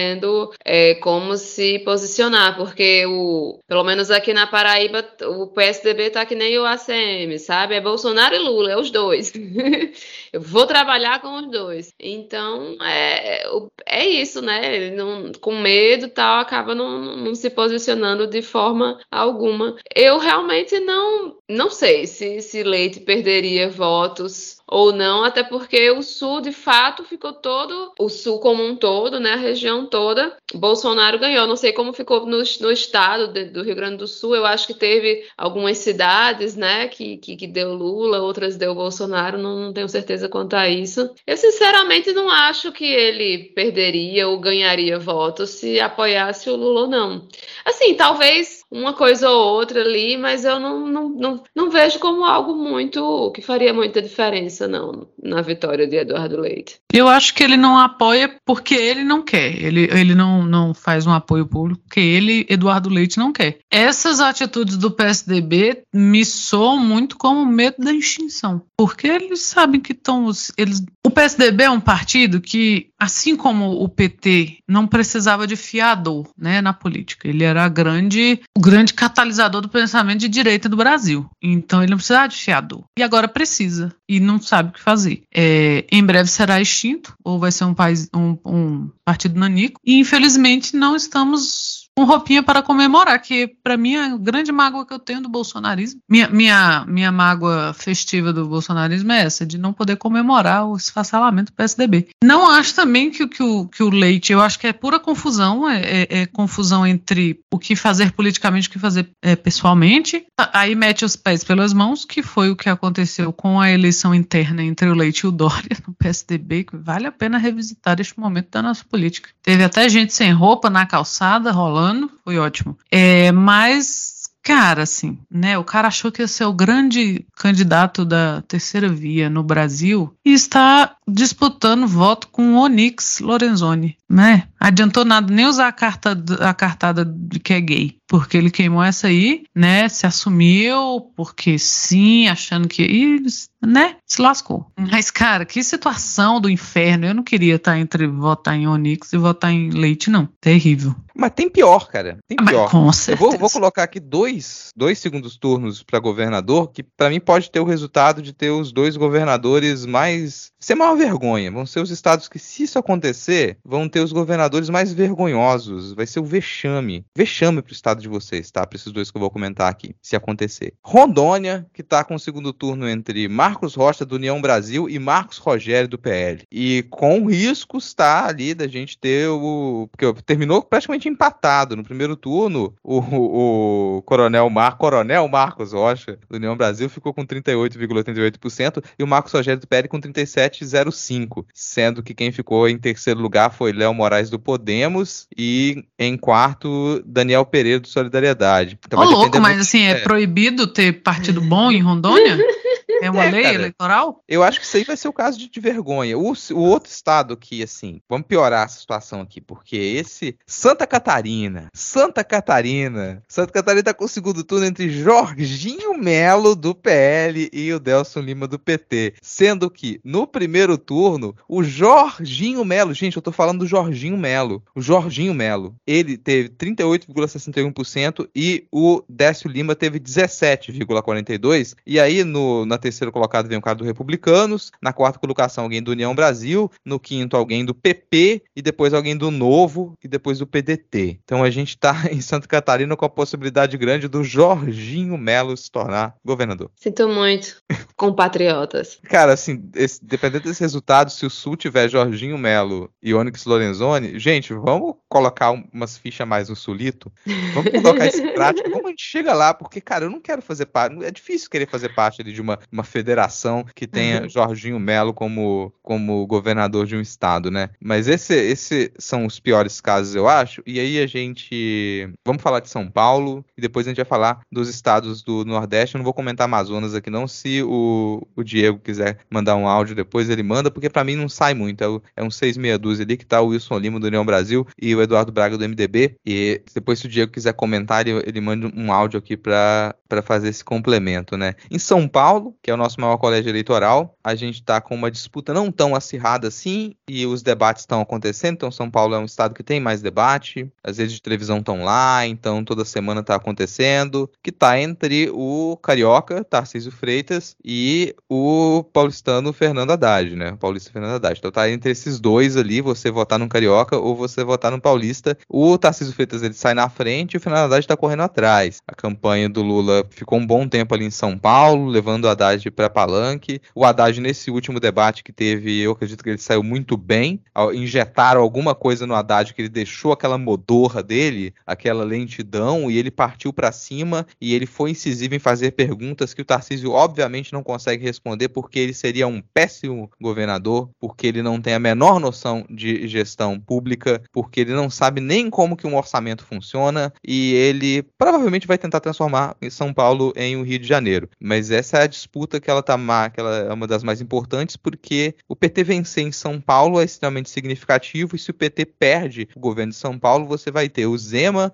é, 0.64 0.96
como 0.96 1.36
se 1.38 1.80
posicionar, 1.80 2.56
porque 2.56 3.06
o, 3.06 3.60
pelo 3.68 3.84
menos 3.84 4.12
aqui 4.12 4.34
na 4.34 4.48
Paraíba, 4.48 5.06
o 5.24 5.48
PSDB 5.48 6.10
tá 6.10 6.26
que 6.26 6.36
nem 6.36 6.58
o 6.58 6.66
ACM, 6.66 7.38
sabe? 7.40 7.76
É 7.76 7.82
Bolsonaro 7.82 8.36
e 8.36 8.40
Lula, 8.40 8.72
é 8.72 8.78
os 8.78 8.92
dois. 8.92 9.32
Eu 10.32 10.42
vou 10.42 10.66
trabalhar 10.66 11.22
com 11.22 11.38
os 11.38 11.50
dois. 11.50 11.94
Então, 12.00 12.78
é, 12.82 13.44
é 13.86 14.06
isso, 14.06 14.42
né? 14.42 14.92
Não, 14.92 15.32
com 15.40 15.56
medo 15.56 16.10
tal, 16.10 16.40
acaba 16.40 16.76
não, 16.76 17.16
não 17.16 17.36
se 17.36 17.50
posicionando 17.50 18.28
de 18.28 18.42
forma 18.42 19.00
alguma. 19.12 19.76
Eu 19.96 20.18
realmente 20.18 20.80
não, 20.80 21.38
não 21.50 21.70
sei 21.70 22.06
se, 22.08 22.42
se 22.42 22.64
Leite 22.64 23.00
perderia 23.00 23.70
votos 23.70 24.57
ou 24.68 24.92
não, 24.92 25.24
até 25.24 25.44
porque 25.44 25.90
o 25.92 26.04
sul 26.04 26.42
de 26.42 26.52
fato 26.52 27.04
ficou 27.04 27.32
todo, 27.32 27.94
o 27.98 28.10
sul 28.10 28.40
como 28.40 28.64
um 28.64 28.76
todo, 28.76 29.20
né, 29.20 29.34
a 29.34 29.38
região 29.38 29.86
toda, 29.86 30.36
Bolsonaro 30.54 31.18
ganhou. 31.18 31.48
Não 31.48 31.56
sei 31.56 31.72
como 31.72 31.94
ficou 31.94 32.26
no, 32.26 32.38
no 32.38 32.72
estado 32.72 33.28
de, 33.30 33.46
do 33.46 33.64
Rio 33.64 33.76
Grande 33.76 33.98
do 33.98 34.08
Sul, 34.08 34.36
eu 34.36 34.46
acho 34.46 34.68
que 34.68 34.74
teve 34.74 35.26
algumas 35.38 35.78
cidades, 35.78 36.56
né, 36.56 36.88
que, 36.88 37.18
que, 37.18 37.36
que 37.36 37.48
deu 37.48 37.74
Lula, 37.74 38.20
outras 38.20 38.58
deu 38.58 38.76
Bolsonaro, 38.76 39.38
não, 39.38 39.58
não, 39.58 39.74
tenho 39.74 39.88
certeza 39.88 40.28
quanto 40.28 40.56
a 40.56 40.68
isso. 40.68 41.10
Eu 41.26 41.38
sinceramente 41.38 42.12
não 42.12 42.30
acho 42.30 42.72
que 42.72 42.86
ele 42.86 43.52
perderia 43.56 44.28
ou 44.28 44.40
ganharia 44.40 45.00
votos 45.00 45.52
se 45.52 45.80
apoiasse 45.80 46.50
o 46.50 46.56
Lula 46.56 46.82
ou 46.82 46.88
não. 46.88 47.28
Assim, 47.64 47.94
talvez 47.94 48.57
uma 48.72 48.94
coisa 48.94 49.30
ou 49.30 49.56
outra 49.56 49.82
ali, 49.82 50.18
mas 50.18 50.44
eu 50.44 50.60
não, 50.60 50.88
não, 50.88 51.10
não, 51.10 51.44
não 51.56 51.70
vejo 51.70 52.00
como 52.00 52.26
algo 52.26 52.54
muito 52.54 53.32
que 53.34 53.42
faria 53.42 53.74
muita 53.74 54.02
diferença, 54.02 54.68
não, 54.68 55.08
na 55.22 55.42
vitória 55.42 55.88
de 55.88 55.96
Eduardo 55.96 56.40
Leite. 56.40 56.80
Eu 56.92 57.08
acho 57.08 57.34
que 57.34 57.44
ele 57.44 57.58
não 57.58 57.78
apoia 57.78 58.36
porque 58.46 58.76
ele 58.76 59.04
não 59.04 59.22
quer. 59.22 59.56
Ele, 59.62 59.90
ele 59.92 60.16
não, 60.16 60.44
não 60.44 60.74
faz 60.74 61.06
um 61.06 61.12
apoio 61.12 61.46
público 61.46 61.82
porque 61.84 62.00
ele, 62.00 62.46
Eduardo 62.50 62.90
Leite, 62.90 63.18
não 63.18 63.32
quer. 63.32 63.60
Essas 63.72 64.20
atitudes 64.20 64.78
do 64.78 64.92
PSDB 64.92 65.84
me 65.94 66.26
soam 66.26 66.78
muito 66.78 67.18
como 67.18 67.46
medo 67.46 67.76
da 67.80 67.94
extinção. 67.94 68.62
Porque 68.76 69.08
eles 69.08 69.42
sabem 69.42 69.80
que 69.80 69.92
estão. 69.92 70.30
Eles... 70.58 70.84
O 71.06 71.10
PSDB 71.10 71.64
é 71.64 71.70
um 71.70 71.80
partido 71.80 72.42
que, 72.42 72.90
assim 73.00 73.36
como 73.36 73.84
o 73.84 73.90
PT, 73.90 74.58
não 74.68 74.88
precisava 74.88 75.48
de 75.48 75.56
fiador 75.56 76.30
né, 76.38 76.62
na 76.62 76.74
política. 76.74 77.28
Ele 77.28 77.44
era 77.44 77.68
grande 77.70 78.40
o 78.58 78.60
grande 78.60 78.92
catalisador 78.92 79.62
do 79.62 79.70
pensamento 79.70 80.22
de 80.22 80.28
direita 80.28 80.68
do 80.68 80.76
Brasil. 80.76 81.30
Então 81.40 81.84
ele 81.84 81.92
não 81.92 81.98
precisava 81.98 82.28
de 82.28 82.38
fiador. 82.38 82.86
E 82.98 83.04
agora 83.04 83.28
precisa. 83.28 83.94
E 84.10 84.20
não 84.20 84.42
sabe 84.42 84.70
o 84.70 84.74
que 84.74 84.82
fazer. 84.82 85.22
É, 85.32 85.86
em 85.92 86.04
breve 86.04 86.28
será 86.28 86.60
extinto, 86.60 87.16
ou 87.24 87.38
vai 87.38 87.52
ser 87.52 87.66
um, 87.66 87.76
país, 87.76 88.10
um, 88.16 88.36
um 88.44 88.90
partido 89.06 89.40
nanico. 89.40 89.80
E 89.86 90.00
infelizmente 90.00 90.76
não 90.76 90.96
estamos 90.96 91.87
com 91.98 92.04
roupinha 92.04 92.44
para 92.44 92.62
comemorar, 92.62 93.20
que 93.20 93.48
para 93.48 93.76
mim 93.76 93.96
a 93.96 94.16
grande 94.18 94.52
mágoa 94.52 94.86
que 94.86 94.94
eu 94.94 95.00
tenho 95.00 95.20
do 95.20 95.28
bolsonarismo, 95.28 96.00
minha, 96.08 96.30
minha, 96.30 96.86
minha 96.88 97.12
mágoa 97.12 97.74
festiva 97.74 98.32
do 98.32 98.48
bolsonarismo 98.48 99.12
é 99.12 99.22
essa, 99.22 99.44
de 99.44 99.58
não 99.58 99.74
poder 99.74 99.96
comemorar 99.96 100.68
o 100.68 100.78
esfacelamento 100.78 101.52
do 101.52 101.56
PSDB. 101.56 102.10
Não 102.24 102.52
acho 102.52 102.76
também 102.76 103.10
que, 103.10 103.28
que, 103.28 103.42
o, 103.42 103.68
que 103.68 103.82
o 103.82 103.90
Leite, 103.90 104.32
eu 104.32 104.40
acho 104.40 104.60
que 104.60 104.68
é 104.68 104.74
pura 104.74 105.00
confusão, 105.00 105.68
é, 105.68 105.82
é, 105.82 106.08
é 106.22 106.26
confusão 106.28 106.86
entre 106.86 107.40
o 107.52 107.58
que 107.58 107.76
fazer 107.76 108.12
politicamente 108.12 108.68
e 108.68 108.70
o 108.70 108.74
que 108.74 108.80
fazer 108.80 109.10
é, 109.20 109.36
pessoalmente. 109.36 110.24
Aí 110.54 110.76
mete 110.76 111.04
os 111.04 111.16
pés 111.16 111.44
pelas 111.44 111.74
mãos, 111.74 112.06
que 112.06 112.22
foi 112.22 112.52
o 112.52 112.56
que 112.56 112.70
aconteceu 112.70 113.34
com 113.34 113.60
a 113.60 113.72
eleição 113.72 114.14
interna 114.14 114.62
entre 114.62 114.88
o 114.88 114.94
Leite 114.94 115.22
e 115.22 115.28
o 115.28 115.32
Dória 115.32 115.76
no 115.88 115.96
PSDB, 115.96 116.66
que 116.66 116.78
vale 116.78 117.08
a 117.08 117.12
pena 117.12 117.40
revisitar 117.40 118.00
este 118.00 118.20
momento 118.20 118.52
da 118.52 118.62
nossa 118.62 118.86
política. 118.86 119.30
Teve 119.42 119.64
até 119.64 119.90
gente 119.90 120.14
sem 120.14 120.32
roupa 120.32 120.70
na 120.70 120.86
calçada 120.86 121.52
rolando, 121.52 121.87
foi 122.24 122.38
ótimo. 122.38 122.78
É, 122.92 123.32
mas 123.32 124.18
Cara, 124.48 124.84
assim, 124.84 125.20
né? 125.30 125.58
O 125.58 125.64
cara 125.66 125.90
achou 125.90 126.10
que 126.10 126.22
ia 126.22 126.28
ser 126.28 126.46
o 126.46 126.54
grande 126.54 127.26
candidato 127.36 128.06
da 128.06 128.42
terceira 128.48 128.88
via 128.88 129.30
no 129.30 129.44
Brasil 129.44 130.16
e 130.24 130.32
está 130.32 130.96
disputando 131.06 131.86
voto 131.86 132.30
com 132.30 132.54
o 132.54 132.58
Onyx 132.58 133.20
Lorenzoni, 133.20 133.98
né? 134.10 134.48
Adiantou 134.60 135.06
nada 135.06 135.32
nem 135.32 135.46
usar 135.46 135.68
a, 135.68 135.72
carta, 135.72 136.18
a 136.40 136.54
cartada 136.54 137.06
de 137.06 137.40
que 137.40 137.54
é 137.54 137.62
gay, 137.62 137.98
porque 138.08 138.38
ele 138.38 138.50
queimou 138.50 138.84
essa 138.84 139.08
aí, 139.08 139.44
né? 139.56 139.88
Se 139.88 140.08
assumiu, 140.08 141.12
porque 141.16 141.60
sim, 141.60 142.28
achando 142.28 142.68
que. 142.68 142.84
E, 142.84 143.24
né? 143.66 143.98
Se 144.06 144.22
lascou. 144.22 144.66
Mas, 144.78 145.12
cara, 145.12 145.46
que 145.46 145.64
situação 145.64 146.42
do 146.42 146.50
inferno. 146.50 147.06
Eu 147.06 147.14
não 147.14 147.24
queria 147.24 147.56
estar 147.56 147.78
entre 147.78 148.08
votar 148.08 148.56
em 148.56 148.68
Onyx 148.68 149.14
e 149.14 149.18
votar 149.18 149.52
em 149.52 149.70
Leite, 149.70 150.10
não. 150.10 150.28
Terrível. 150.42 150.96
Mas 151.16 151.32
tem 151.32 151.50
pior, 151.50 151.88
cara. 151.88 152.20
Tem 152.28 152.38
pior. 152.38 152.64
Mas, 152.64 152.72
com 152.72 152.94
certeza. 152.94 153.26
Eu 153.26 153.32
vou, 153.32 153.40
vou 153.40 153.50
colocar 153.50 153.84
aqui 153.84 154.00
dois, 154.00 154.72
dois 154.76 155.00
segundos 155.00 155.36
turnos 155.36 155.82
para 155.82 156.00
governador, 156.00 156.72
que 156.72 156.84
para 156.84 157.10
mim 157.10 157.20
pode 157.20 157.50
ter 157.50 157.60
o 157.60 157.66
resultado 157.66 158.22
de 158.22 158.32
ter 158.32 158.52
os 158.52 158.72
dois 158.72 158.96
governadores 158.96 159.86
mais. 159.86 160.52
Ser 160.60 160.76
maior 160.76 160.96
vergonha. 160.96 161.52
Vão 161.52 161.66
ser 161.66 161.80
os 161.80 161.90
estados 161.90 162.30
que, 162.30 162.38
se 162.38 162.64
isso 162.64 162.78
acontecer, 162.78 163.58
vão 163.66 163.90
ter 163.90 164.02
os 164.02 164.12
governadores 164.12 164.47
mais 164.70 164.94
vergonhosos. 164.94 165.94
Vai 165.94 166.06
ser 166.06 166.20
o 166.20 166.26
vexame. 166.26 167.06
Vexame 167.16 167.62
pro 167.62 167.74
estado 167.74 168.02
de 168.02 168.08
vocês, 168.08 168.52
tá? 168.52 168.66
Para 168.66 168.78
esses 168.78 168.92
dois 168.92 169.12
que 169.12 169.18
eu 169.18 169.22
vou 169.22 169.30
comentar 169.30 169.70
aqui, 169.70 169.96
se 170.02 170.16
acontecer. 170.16 170.74
Rondônia, 170.82 171.66
que 171.74 171.84
tá 171.84 172.04
com 172.04 172.16
o 172.16 172.20
segundo 172.20 172.54
turno 172.54 172.88
entre 172.88 173.28
Marcos 173.28 173.76
Rocha 173.76 174.06
do 174.06 174.16
União 174.16 174.42
Brasil 174.42 174.90
e 174.90 175.00
Marcos 175.00 175.38
Rogério 175.38 175.88
do 175.88 175.98
PL. 175.98 176.44
E 176.52 176.86
com 176.90 177.26
riscos, 177.28 177.94
tá 177.94 178.28
ali 178.28 178.54
da 178.54 178.68
gente 178.68 178.98
ter 178.98 179.28
o. 179.30 179.90
Porque 179.92 180.22
terminou 180.24 180.62
praticamente 180.62 181.10
empatado. 181.10 181.76
No 181.76 181.84
primeiro 181.84 182.16
turno, 182.16 182.74
o, 182.84 183.00
o, 183.00 183.98
o 183.98 184.02
Coronel, 184.04 184.50
Mar, 184.50 184.78
Coronel 184.78 185.28
Marcos 185.28 185.74
Rocha, 185.74 186.18
do 186.30 186.38
União 186.38 186.56
Brasil, 186.56 186.90
ficou 186.90 187.14
com 187.14 187.26
38,88% 187.26 188.84
e 188.98 189.04
o 189.04 189.08
Marcos 189.08 189.34
Rogério 189.34 189.60
do 189.60 189.68
PL 189.68 189.88
com 189.88 190.00
37,05%, 190.00 191.46
sendo 191.54 192.04
que 192.04 192.14
quem 192.14 192.32
ficou 192.32 192.68
em 192.68 192.78
terceiro 192.78 193.20
lugar 193.20 193.52
foi 193.52 193.72
Léo 193.72 193.94
Moraes 193.94 194.30
do 194.30 194.37
Podemos 194.40 195.28
e 195.38 195.84
em 195.98 196.18
quarto, 196.18 197.02
Daniel 197.06 197.46
Pereira 197.46 197.80
do 197.80 197.88
Solidariedade. 197.88 198.78
Então, 198.86 199.00
Ô, 199.00 199.04
louco, 199.04 199.40
mas 199.40 199.60
assim, 199.60 199.84
é, 199.84 199.92
é 199.92 199.96
proibido 199.96 200.68
ter 200.68 201.02
partido 201.02 201.42
bom 201.42 201.72
em 201.72 201.82
Rondônia? 201.82 202.38
É 202.90 203.12
uma 203.12 203.26
é, 203.26 203.32
lei 203.32 203.44
cara, 203.44 203.56
eleitoral? 203.56 204.24
Eu 204.28 204.44
acho 204.44 204.60
que 204.60 204.66
isso 204.66 204.78
aí 204.78 204.84
vai 204.84 204.96
ser 204.96 205.08
o 205.08 205.14
caso 205.14 205.38
de, 205.38 205.50
de 205.50 205.60
vergonha. 205.60 206.18
O, 206.18 206.32
o, 206.32 206.60
outro 206.60 206.90
estado 206.90 207.36
que, 207.36 207.62
assim, 207.62 208.02
vamos 208.10 208.28
piorar 208.28 208.66
a 208.66 208.70
situação 208.70 209.22
aqui, 209.22 209.42
porque 209.42 209.76
esse 209.76 210.38
Santa 210.46 210.88
Catarina, 210.88 211.68
Santa 211.74 212.24
Catarina, 212.24 213.22
Santa 213.28 213.52
Catarina 213.52 213.84
tá 213.84 213.94
com 213.94 214.06
o 214.06 214.10
segundo 214.10 214.44
turno 214.44 214.66
entre 214.66 214.90
Jorginho 214.90 215.98
Melo 215.98 216.56
do 216.56 216.74
PL 216.74 217.50
e 217.52 217.74
o 217.74 217.80
Delson 217.80 218.22
Lima 218.22 218.48
do 218.48 218.58
PT, 218.58 219.16
sendo 219.22 219.70
que 219.70 220.00
no 220.04 220.26
primeiro 220.26 220.78
turno 220.78 221.36
o 221.48 221.64
Jorginho 221.64 222.64
Melo, 222.64 222.94
gente, 222.94 223.18
eu 223.18 223.22
tô 223.22 223.32
falando 223.32 223.60
do 223.60 223.68
Jorginho 223.68 224.18
Melo, 224.18 224.64
o 224.74 224.82
Jorginho 224.82 225.34
Melo, 225.34 225.76
ele 225.86 226.18
teve 226.18 226.50
38,61% 226.50 228.28
e 228.36 228.66
o 228.72 229.04
Décio 229.10 229.50
Lima 229.50 229.76
teve 229.76 230.00
17,42 230.00 231.76
e 231.86 232.00
aí 232.00 232.24
no 232.24 232.66
na 232.66 232.77
terceiro 232.78 233.12
colocado 233.12 233.48
vem 233.48 233.58
o 233.58 233.62
cara 233.62 233.76
do 233.76 233.84
Republicanos, 233.84 234.72
na 234.82 234.94
quarta 234.94 235.20
colocação 235.20 235.64
alguém 235.64 235.82
do 235.82 235.92
União 235.92 236.14
Brasil, 236.14 236.72
no 236.86 237.00
quinto 237.00 237.36
alguém 237.36 237.66
do 237.66 237.74
PP 237.74 238.44
e 238.56 238.62
depois 238.62 238.94
alguém 238.94 239.16
do 239.16 239.32
Novo 239.32 239.94
e 240.04 240.08
depois 240.08 240.40
do 240.40 240.48
PDT. 240.48 241.20
Então 241.24 241.44
a 241.44 241.50
gente 241.50 241.70
está 241.70 241.94
em 242.12 242.22
Santa 242.22 242.48
Catarina 242.48 242.96
com 242.96 243.06
a 243.06 243.10
possibilidade 243.10 243.78
grande 243.78 244.08
do 244.08 244.24
Jorginho 244.24 245.18
Melo 245.18 245.56
se 245.56 245.72
tornar 245.72 246.16
governador. 246.24 246.72
Sinto 246.76 247.08
muito, 247.08 247.62
compatriotas. 247.96 249.00
Cara, 249.04 249.34
assim, 249.34 249.70
esse, 249.76 250.04
dependendo 250.04 250.46
desse 250.46 250.62
resultado, 250.62 251.12
se 251.12 251.26
o 251.26 251.30
Sul 251.30 251.56
tiver 251.56 251.90
Jorginho 251.90 252.38
Melo 252.38 252.90
e 253.02 253.14
Onyx 253.14 253.46
Lorenzoni, 253.46 254.20
gente, 254.20 254.54
vamos 254.54 254.96
colocar 255.10 255.52
umas 255.52 255.98
fichas 255.98 256.28
mais 256.28 256.50
no 256.50 256.56
Sulito, 256.56 257.12
vamos 257.54 257.72
colocar 257.72 258.08
isso 258.08 258.22
em 258.22 258.34
prática, 258.34 258.70
como 258.70 258.88
a 258.88 258.90
gente 258.90 259.04
chega 259.04 259.34
lá, 259.34 259.54
porque, 259.54 259.80
cara, 259.80 260.06
eu 260.06 260.10
não 260.10 260.20
quero 260.20 260.42
fazer 260.42 260.66
parte, 260.68 261.04
é 261.04 261.12
difícil 261.12 261.50
querer 261.50 261.68
fazer 261.68 261.94
parte 261.94 262.24
de 262.24 262.42
uma 262.42 262.60
uma 262.72 262.84
federação 262.84 263.66
que 263.76 263.88
tenha 263.88 264.24
uhum. 264.24 264.30
Jorginho 264.30 264.80
Melo 264.80 265.14
como, 265.14 265.74
como 265.82 266.26
governador 266.28 266.86
de 266.86 266.96
um 266.96 267.02
estado, 267.02 267.50
né? 267.50 267.70
Mas 267.80 268.08
esse, 268.08 268.34
esse 268.34 268.92
são 268.98 269.26
os 269.26 269.40
piores 269.40 269.80
casos, 269.82 270.16
eu 270.16 270.28
acho. 270.28 270.62
E 270.66 270.80
aí 270.80 271.00
a 271.00 271.08
gente. 271.08 272.10
Vamos 272.26 272.42
falar 272.42 272.60
de 272.60 272.70
São 272.70 272.90
Paulo 272.90 273.46
e 273.58 273.62
depois 273.62 273.86
a 273.86 273.90
gente 273.90 273.98
vai 273.98 274.06
falar 274.06 274.42
dos 274.52 274.70
estados 274.70 275.22
do 275.22 275.46
Nordeste. 275.46 275.96
Eu 275.96 276.00
não 276.00 276.06
vou 276.06 276.14
comentar 276.14 276.46
Amazonas 276.46 276.94
aqui, 276.94 277.10
não. 277.10 277.28
Se 277.28 277.62
o, 277.64 278.26
o 278.36 278.44
Diego 278.44 278.80
quiser 278.80 279.20
mandar 279.30 279.56
um 279.56 279.68
áudio 279.68 279.96
depois, 279.96 280.30
ele 280.30 280.44
manda, 280.44 280.72
porque 280.72 280.90
para 280.90 281.04
mim 281.04 281.16
não 281.16 281.30
sai 281.30 281.54
muito. 281.54 281.84
É, 281.84 281.88
o, 281.88 282.02
é 282.16 282.24
um 282.24 282.32
662 282.32 283.02
ali 283.02 283.18
que 283.18 283.26
tá 283.26 283.42
o 283.42 283.48
Wilson 283.48 283.78
Lima 283.78 284.00
do 284.00 284.08
União 284.08 284.26
Brasil 284.26 284.66
e 284.82 284.96
o 284.96 285.02
Eduardo 285.02 285.32
Braga 285.32 285.58
do 285.58 285.68
MDB. 285.68 286.16
E 286.26 286.62
depois, 286.74 287.00
se 287.00 287.06
o 287.06 287.10
Diego 287.10 287.32
quiser 287.32 287.54
comentar, 287.54 288.08
ele, 288.08 288.24
ele 288.26 288.42
manda 288.42 288.72
um 288.76 288.92
áudio 288.92 289.18
aqui 289.18 289.38
para 289.38 289.96
fazer 290.24 290.50
esse 290.50 290.64
complemento, 290.64 291.38
né? 291.38 291.56
Em 291.70 291.80
São 291.80 292.08
Paulo, 292.08 292.56
que 292.62 292.72
é 292.72 292.74
o 292.74 292.78
nosso 292.78 293.00
maior 293.00 293.18
colégio 293.18 293.50
eleitoral. 293.50 294.16
A 294.24 294.36
gente 294.36 294.56
está 294.56 294.82
com 294.82 294.96
uma 294.96 295.12
disputa 295.12 295.54
não 295.54 295.72
tão 295.72 295.96
acirrada 295.96 296.48
assim, 296.48 296.96
e 297.08 297.26
os 297.26 297.42
debates 297.42 297.84
estão 297.84 298.02
acontecendo. 298.02 298.56
Então, 298.56 298.72
São 298.72 298.90
Paulo 298.90 299.16
é 299.16 299.20
um 299.20 299.26
estado 299.26 299.54
que 299.54 299.64
tem 299.64 299.80
mais 299.80 300.02
debate, 300.02 300.72
as 300.84 300.98
redes 300.98 301.14
de 301.14 301.22
televisão 301.22 301.60
estão 301.60 301.84
lá, 301.84 302.26
então 302.26 302.64
toda 302.64 302.86
semana 302.86 303.22
está 303.22 303.36
acontecendo. 303.36 304.30
Que 304.42 304.50
está 304.50 304.80
entre 304.80 305.30
o 305.34 305.78
carioca, 305.82 306.44
Tarcísio 306.44 306.92
Freitas, 306.92 307.56
e 307.64 308.16
o 308.30 308.84
paulistano 308.94 309.54
Fernando 309.54 309.92
Haddad, 309.92 310.36
né? 310.36 310.56
Paulista 310.60 310.92
Fernando 310.92 311.16
Haddad. 311.16 311.38
Então, 311.38 311.50
está 311.50 311.70
entre 311.70 311.92
esses 311.92 312.20
dois 312.20 312.58
ali, 312.58 312.82
você 312.82 313.12
votar 313.12 313.40
no 313.40 313.48
carioca 313.48 313.98
ou 313.98 314.16
você 314.16 314.44
votar 314.44 314.72
no 314.72 314.82
paulista. 314.82 315.38
O 315.50 315.78
Tarcísio 315.78 316.14
Freitas 316.14 316.44
ele 316.44 316.54
sai 316.54 316.74
na 316.74 316.90
frente 316.90 317.34
e 317.34 317.38
o 317.38 317.40
Fernando 317.40 317.66
Haddad 317.66 317.84
está 317.84 317.98
correndo 317.98 318.24
atrás. 318.24 318.80
A 318.88 318.96
campanha 318.96 319.50
do 319.50 319.62
Lula 319.62 320.06
ficou 320.10 320.40
um 320.40 320.46
bom 320.46 320.68
tempo 320.68 320.94
ali 320.94 321.06
em 321.06 321.12
São 321.12 321.38
Paulo, 321.38 321.88
levando 321.88 322.26
o 322.26 322.30
Haddad 322.30 322.47
Haddad 322.48 322.72
para 322.72 322.90
Palanque. 322.90 323.62
O 323.76 323.86
Haddad, 323.86 324.20
nesse 324.22 324.50
último 324.50 324.80
debate 324.80 325.24
que 325.24 325.32
teve, 325.32 325.80
eu 325.80 325.92
acredito 325.92 326.24
que 326.24 326.30
ele 326.30 326.38
saiu 326.38 326.64
muito 326.64 326.96
bem. 326.96 327.42
Injetaram 327.74 328.42
alguma 328.42 328.74
coisa 328.74 329.06
no 329.06 329.16
Haddad 329.16 329.54
que 329.54 329.62
ele 329.62 329.70
deixou 329.70 330.12
aquela 330.12 330.38
modorra 330.38 331.04
dele, 331.04 331.54
aquela 331.66 332.04
lentidão, 332.04 332.90
e 332.90 332.98
ele 332.98 333.12
partiu 333.12 333.52
para 333.52 333.72
cima 333.72 334.26
e 334.40 334.54
ele 334.54 334.66
foi 334.66 334.92
incisivo 334.92 335.36
em 335.36 335.40
fazer 335.40 335.72
perguntas 335.72 336.34
que 336.34 336.42
o 336.42 336.46
Tarcísio, 336.46 336.92
obviamente, 336.92 337.54
não 337.54 337.64
consegue 337.64 338.04
responder 338.04 338.50
porque 338.50 338.80
ele 338.80 338.94
seria 338.94 339.28
um 339.28 339.42
péssimo 339.42 340.10
governador, 340.22 340.90
porque 341.00 341.28
ele 341.28 341.42
não 341.42 341.62
tem 341.62 341.74
a 341.74 341.80
menor 341.80 342.20
noção 342.20 342.66
de 342.70 343.08
gestão 343.08 343.60
pública, 343.60 344.22
porque 344.32 344.62
ele 344.62 344.74
não 344.74 344.90
sabe 344.90 345.20
nem 345.20 345.50
como 345.50 345.76
que 345.76 345.88
um 345.88 345.96
orçamento 345.96 346.46
funciona 346.46 347.14
e 347.26 347.54
ele 347.54 348.04
provavelmente 348.18 348.68
vai 348.68 348.78
tentar 348.78 349.00
transformar 349.00 349.56
São 349.70 349.94
Paulo 349.94 350.34
em 350.36 350.56
um 350.56 350.64
Rio 350.64 350.80
de 350.80 350.88
Janeiro. 350.88 351.30
Mas 351.40 351.72
essa 351.72 351.98
é 351.98 352.04
a 352.04 352.08
disputa 352.28 352.60
que 352.60 352.70
ela 352.70 352.84
tá 352.84 352.98
má, 352.98 353.30
que 353.30 353.40
ela 353.40 353.56
é 353.56 353.74
uma 353.74 353.88
das 353.88 354.04
mais 354.04 354.20
importantes, 354.20 354.76
porque 354.76 355.36
o 355.48 355.56
PT 355.56 355.84
vencer 355.84 356.24
em 356.26 356.32
São 356.32 356.60
Paulo 356.60 357.00
é 357.00 357.06
extremamente 357.06 357.50
significativo, 357.50 358.36
e 358.36 358.40
se 358.40 358.52
o 358.52 358.54
PT 358.54 358.86
perde 358.86 359.48
o 359.56 359.60
governo 359.60 359.92
de 359.92 359.98
São 359.98 360.20
Paulo, 360.20 360.46
você 360.46 360.70
vai 360.70 360.90
ter 360.90 361.08
o 361.08 361.18
Zema 361.18 361.72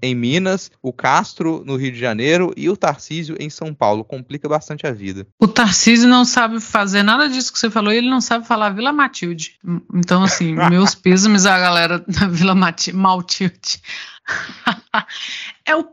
em 0.00 0.14
Minas, 0.14 0.70
o 0.80 0.92
Castro 0.92 1.62
no 1.66 1.76
Rio 1.76 1.92
de 1.92 1.98
Janeiro 1.98 2.52
e 2.56 2.70
o 2.70 2.76
Tarcísio 2.76 3.36
em 3.38 3.50
São 3.50 3.74
Paulo. 3.74 4.04
Complica 4.04 4.48
bastante 4.48 4.86
a 4.86 4.92
vida. 4.92 5.26
O 5.38 5.48
Tarcísio 5.48 6.08
não 6.08 6.24
sabe 6.24 6.60
fazer 6.60 7.02
nada 7.02 7.28
disso 7.28 7.52
que 7.52 7.58
você 7.58 7.70
falou, 7.70 7.92
e 7.92 7.96
ele 7.96 8.08
não 8.10 8.20
sabe 8.20 8.46
falar 8.46 8.70
Vila 8.70 8.92
Matilde. 8.92 9.58
Então, 9.92 10.22
assim, 10.22 10.54
meus 10.70 10.94
pêsames 10.94 11.44
à 11.44 11.58
galera 11.58 11.98
da 12.06 12.28
Vila 12.28 12.54
Matilde. 12.54 13.80
é 15.66 15.76
o. 15.76 15.84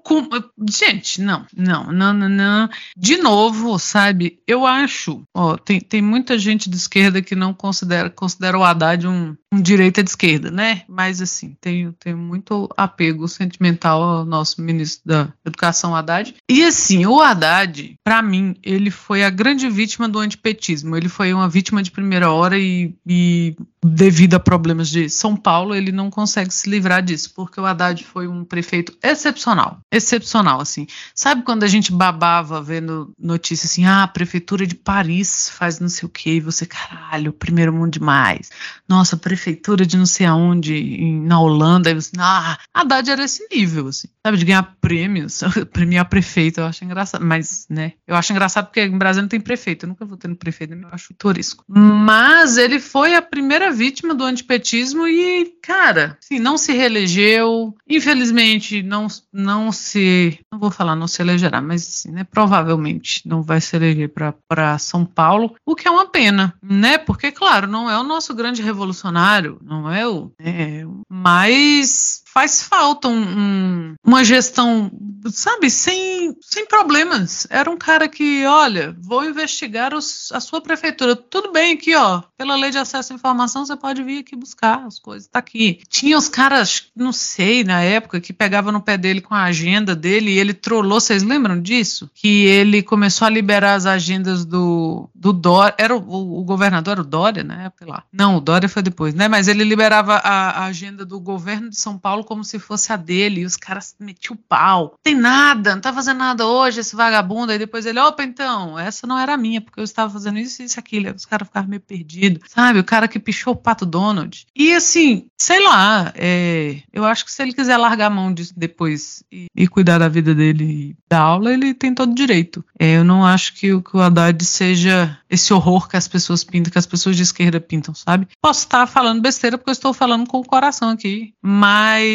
Gente, 0.70 1.22
não, 1.22 1.46
não, 1.56 1.92
não, 1.92 2.14
não, 2.14 2.30
não. 2.30 2.70
De 2.98 3.18
novo, 3.18 3.78
sabe? 3.80 4.40
Eu 4.48 4.66
acho. 4.66 5.24
Ó, 5.34 5.58
tem, 5.58 5.80
tem 5.80 6.02
muita 6.02 6.38
gente 6.38 6.70
de 6.70 6.76
esquerda 6.76 7.22
que 7.22 7.36
não 7.36 7.54
considera, 7.54 8.10
considera 8.10 8.58
o 8.58 8.64
Haddad 8.64 9.08
um, 9.08 9.36
um 9.54 9.62
direita 9.62 10.04
de 10.04 10.10
esquerda, 10.10 10.52
né? 10.52 10.84
Mas, 10.88 11.22
assim, 11.22 11.56
tenho, 11.60 11.94
tenho 11.94 12.18
muito 12.18 12.70
apego 12.76 13.28
sentimental 13.28 14.02
ao 14.02 14.26
nosso 14.26 14.62
ministro 14.62 15.02
da 15.06 15.34
Educação, 15.46 15.96
Haddad. 15.96 16.36
E, 16.50 16.64
assim, 16.64 17.06
o 17.06 17.22
Haddad, 17.22 17.96
para 18.04 18.22
mim, 18.22 18.56
ele 18.64 18.92
foi 18.92 19.24
a 19.24 19.30
grande 19.30 19.70
vítima 19.70 20.08
do 20.08 20.20
antipetismo. 20.20 20.96
Ele 20.96 21.10
foi 21.10 21.34
uma 21.34 21.50
vítima 21.50 21.84
de 21.84 21.92
primeira 21.92 22.32
hora 22.32 22.58
e, 22.58 22.94
e 23.08 23.56
devido 23.84 24.36
a 24.36 24.40
problemas 24.40 24.90
de 24.90 25.10
São 25.10 25.36
Paulo, 25.36 25.74
ele 25.74 25.92
não 25.92 26.10
consegue 26.10 26.54
se 26.54 26.70
livrar 26.70 27.02
disso, 27.02 27.32
porque 27.36 27.60
o 27.60 27.66
Haddad 27.66 28.04
foi 28.04 28.28
um 28.28 28.44
prefeito 28.44 28.94
excepcional, 29.02 29.59
excepcional, 29.92 30.60
assim. 30.60 30.88
Sabe 31.14 31.44
quando 31.44 31.64
a 31.64 31.68
gente 31.68 31.92
babava 31.92 32.62
vendo 32.62 33.14
notícias 33.20 33.72
assim, 33.72 33.86
ah, 33.86 34.04
a 34.04 34.08
prefeitura 34.08 34.66
de 34.66 34.76
Paris 34.76 35.50
faz 35.50 35.80
não 35.80 35.90
sei 35.90 36.06
o 36.06 36.10
que, 36.10 36.32
e 36.32 36.40
você, 36.40 36.66
caralho, 36.66 37.34
primeiro 37.34 37.74
mundo 37.74 37.92
demais. 37.92 38.50
Nossa, 38.88 39.16
a 39.16 39.20
prefeitura 39.20 39.86
de 39.86 39.98
não 39.98 40.06
sei 40.06 40.26
aonde, 40.26 41.20
na 41.22 41.40
Holanda, 41.40 41.90
e 41.90 41.96
você, 41.96 42.12
ah, 42.20 42.58
Haddad 42.74 43.10
era 43.10 43.24
esse 43.24 43.48
nível, 43.52 43.88
assim, 43.88 44.08
sabe, 44.26 44.38
de 44.38 44.46
ganhar 44.46 44.76
prêmios, 44.80 45.42
premiar 45.72 46.08
prefeito, 46.10 46.60
eu 46.60 46.66
acho 46.66 46.84
engraçado, 46.84 47.26
mas, 47.26 47.66
né, 47.70 47.94
eu 48.08 48.16
acho 48.16 48.32
engraçado 48.32 48.66
porque 48.66 48.82
em 48.82 48.98
Brasília 48.98 49.24
não 49.24 49.30
tem 49.30 49.40
prefeito, 49.40 49.86
eu 49.86 49.90
nunca 49.90 50.06
vou 50.06 50.18
ter 50.18 50.28
no 50.28 50.36
prefeito, 50.36 50.74
eu 50.74 50.90
acho 50.92 51.14
turisco. 51.14 51.64
Mas 51.68 52.58
ele 52.58 52.80
foi 52.80 53.16
a 53.16 53.22
primeira 53.22 53.72
vítima 53.72 54.14
do 54.14 54.24
antipetismo 54.24 55.08
e, 55.08 55.54
cara, 55.62 56.18
assim, 56.22 56.40
não 56.40 56.58
se 56.58 56.74
reelegeu. 56.74 57.76
Infelizmente, 57.88 58.84
não, 58.84 59.08
não 59.32 59.49
se. 59.72 60.40
Não 60.52 60.60
vou 60.60 60.72
falar 60.72 60.96
não 60.96 61.08
se 61.08 61.22
elegerá, 61.22 61.62
mas 61.62 61.88
assim, 61.88 62.12
né, 62.12 62.24
provavelmente 62.24 63.22
não 63.26 63.42
vai 63.42 63.62
se 63.62 63.76
eleger 63.76 64.12
para 64.48 64.78
São 64.78 65.06
Paulo, 65.06 65.56
o 65.66 65.76
que 65.76 65.88
é 65.88 65.92
uma 65.92 66.08
pena, 66.08 66.54
né? 66.62 66.98
Porque, 66.98 67.32
claro, 67.32 67.68
não 67.68 67.90
é 67.90 67.98
o 68.00 68.04
nosso 68.04 68.34
grande 68.34 68.62
revolucionário, 68.62 69.60
não 69.62 69.90
é 69.92 70.08
o. 70.08 70.32
É, 70.40 70.84
mas 71.10 72.24
faz 72.40 72.62
falta 72.62 73.10
um, 73.10 73.22
um, 73.22 73.96
uma 74.02 74.24
gestão, 74.24 74.90
sabe, 75.30 75.70
sem, 75.70 76.34
sem 76.40 76.66
problemas. 76.66 77.46
Era 77.50 77.70
um 77.70 77.78
cara 77.78 78.08
que, 78.08 78.46
olha, 78.46 78.96
vou 78.98 79.26
investigar 79.26 79.94
os, 79.94 80.32
a 80.32 80.40
sua 80.40 80.62
prefeitura. 80.62 81.18
Tudo 81.18 81.52
bem 81.52 81.74
aqui, 81.74 81.94
ó, 81.96 82.22
pela 82.38 82.56
lei 82.56 82.72
de 82.72 82.78
acesso 82.78 83.12
à 83.12 83.16
informação, 83.18 83.66
você 83.66 83.76
pode 83.76 84.02
vir 84.04 84.20
aqui 84.20 84.38
buscar 84.38 84.86
as 84.86 84.98
coisas, 84.98 85.28
tá 85.28 85.40
aqui. 85.40 85.82
Tinha 85.90 86.18
os 86.18 86.30
caras, 86.30 86.86
não 86.96 87.12
sei, 87.12 87.66
na 87.66 87.82
época, 87.82 88.22
que 88.22 88.32
pegavam 88.32 88.72
no 88.72 88.82
pé 88.82 88.98
dele 88.98 89.20
com 89.20 89.36
a 89.36 89.44
agenda 89.44 89.94
dele 89.94 90.32
e 90.32 90.40
ele 90.40 90.54
trollou, 90.54 91.02
vocês 91.02 91.24
lembram 91.24 91.62
disso? 91.62 92.10
Que 92.14 92.46
ele 92.46 92.82
começou 92.82 93.26
a 93.26 93.30
liberar 93.30 93.74
as 93.74 93.86
agendas 93.86 94.46
do, 94.46 95.10
do 95.14 95.34
Dória, 95.34 95.76
era 95.78 95.94
o, 95.94 96.40
o 96.40 96.44
governador, 96.46 96.94
era 96.94 97.02
o 97.02 97.06
Dória, 97.06 97.44
né? 97.44 97.70
Não, 98.14 98.38
o 98.38 98.42
Dória 98.42 98.70
foi 98.70 98.82
depois, 98.82 99.14
né? 99.14 99.28
Mas 99.28 99.50
ele 99.50 99.66
liberava 99.66 100.16
a, 100.16 100.62
a 100.62 100.66
agenda 100.68 101.04
do 101.04 101.20
governo 101.20 101.70
de 101.70 101.78
São 101.78 101.98
Paulo 101.98 102.29
como 102.30 102.44
se 102.44 102.60
fosse 102.60 102.94
a 102.94 102.96
dele, 102.96 103.42
e 103.42 103.46
os 103.46 103.58
caras 103.58 103.96
metiam 104.00 104.36
o 104.36 104.38
pau. 104.38 104.94
Tem 105.02 105.16
nada, 105.16 105.74
não 105.74 105.82
tá 105.82 105.92
fazendo 105.92 106.20
nada 106.20 106.46
hoje, 106.46 106.80
esse 106.80 106.96
vagabundo. 106.96 107.52
Aí 107.52 107.58
depois 107.58 107.88
ele, 107.88 108.00
opa, 108.00 108.24
então, 108.24 108.78
essa 108.78 109.08
não 109.08 109.18
era 109.18 109.36
minha, 109.36 109.60
porque 109.60 109.80
eu 109.80 109.84
estava 109.84 110.14
fazendo 110.14 110.38
isso, 110.38 110.62
isso, 110.62 110.80
aquilo. 110.80 111.12
Os 111.12 111.26
caras 111.26 111.48
ficavam 111.48 111.72
meio 111.72 111.82
perdidos, 111.82 112.44
sabe? 112.48 112.78
O 112.78 112.84
cara 112.84 113.08
que 113.08 113.18
pichou 113.18 113.54
o 113.54 113.58
pato 113.58 113.84
Donald. 113.84 114.46
E 114.56 114.72
assim, 114.76 115.26
sei 115.36 115.60
lá, 115.66 116.14
é, 116.16 116.84
eu 116.94 117.04
acho 117.04 117.26
que 117.26 117.32
se 117.32 117.42
ele 117.42 117.52
quiser 117.52 117.78
largar 117.78 118.06
a 118.08 118.12
mão 118.12 118.32
disso 118.32 118.54
depois 118.56 119.24
e, 119.32 119.48
e 119.56 119.68
cuidar 119.68 119.98
da 119.98 120.08
vida 120.08 120.36
dele 120.36 120.64
e 120.64 120.96
da 121.10 121.20
aula, 121.20 121.52
ele 121.52 121.74
tem 121.74 121.96
todo 121.96 122.14
direito. 122.14 122.64
É, 122.78 122.98
eu 122.98 123.04
não 123.04 123.26
acho 123.26 123.54
que, 123.56 123.82
que 123.82 123.98
o 123.98 124.02
Haddad 124.02 124.46
seja 124.46 125.18
esse 125.28 125.52
horror 125.52 125.88
que 125.88 125.98
as 125.98 126.08
pessoas 126.08 126.44
pintam, 126.44 126.72
que 126.72 126.78
as 126.78 126.86
pessoas 126.86 127.16
de 127.16 127.24
esquerda 127.24 127.60
pintam, 127.60 127.96
sabe? 127.96 128.28
Posso 128.40 128.62
estar 128.62 128.86
falando 128.86 129.22
besteira 129.22 129.58
porque 129.58 129.72
eu 129.72 129.74
estou 129.74 129.94
falando 129.94 130.28
com 130.28 130.40
o 130.40 130.46
coração 130.46 130.90
aqui, 130.90 131.34
mas 131.42 132.09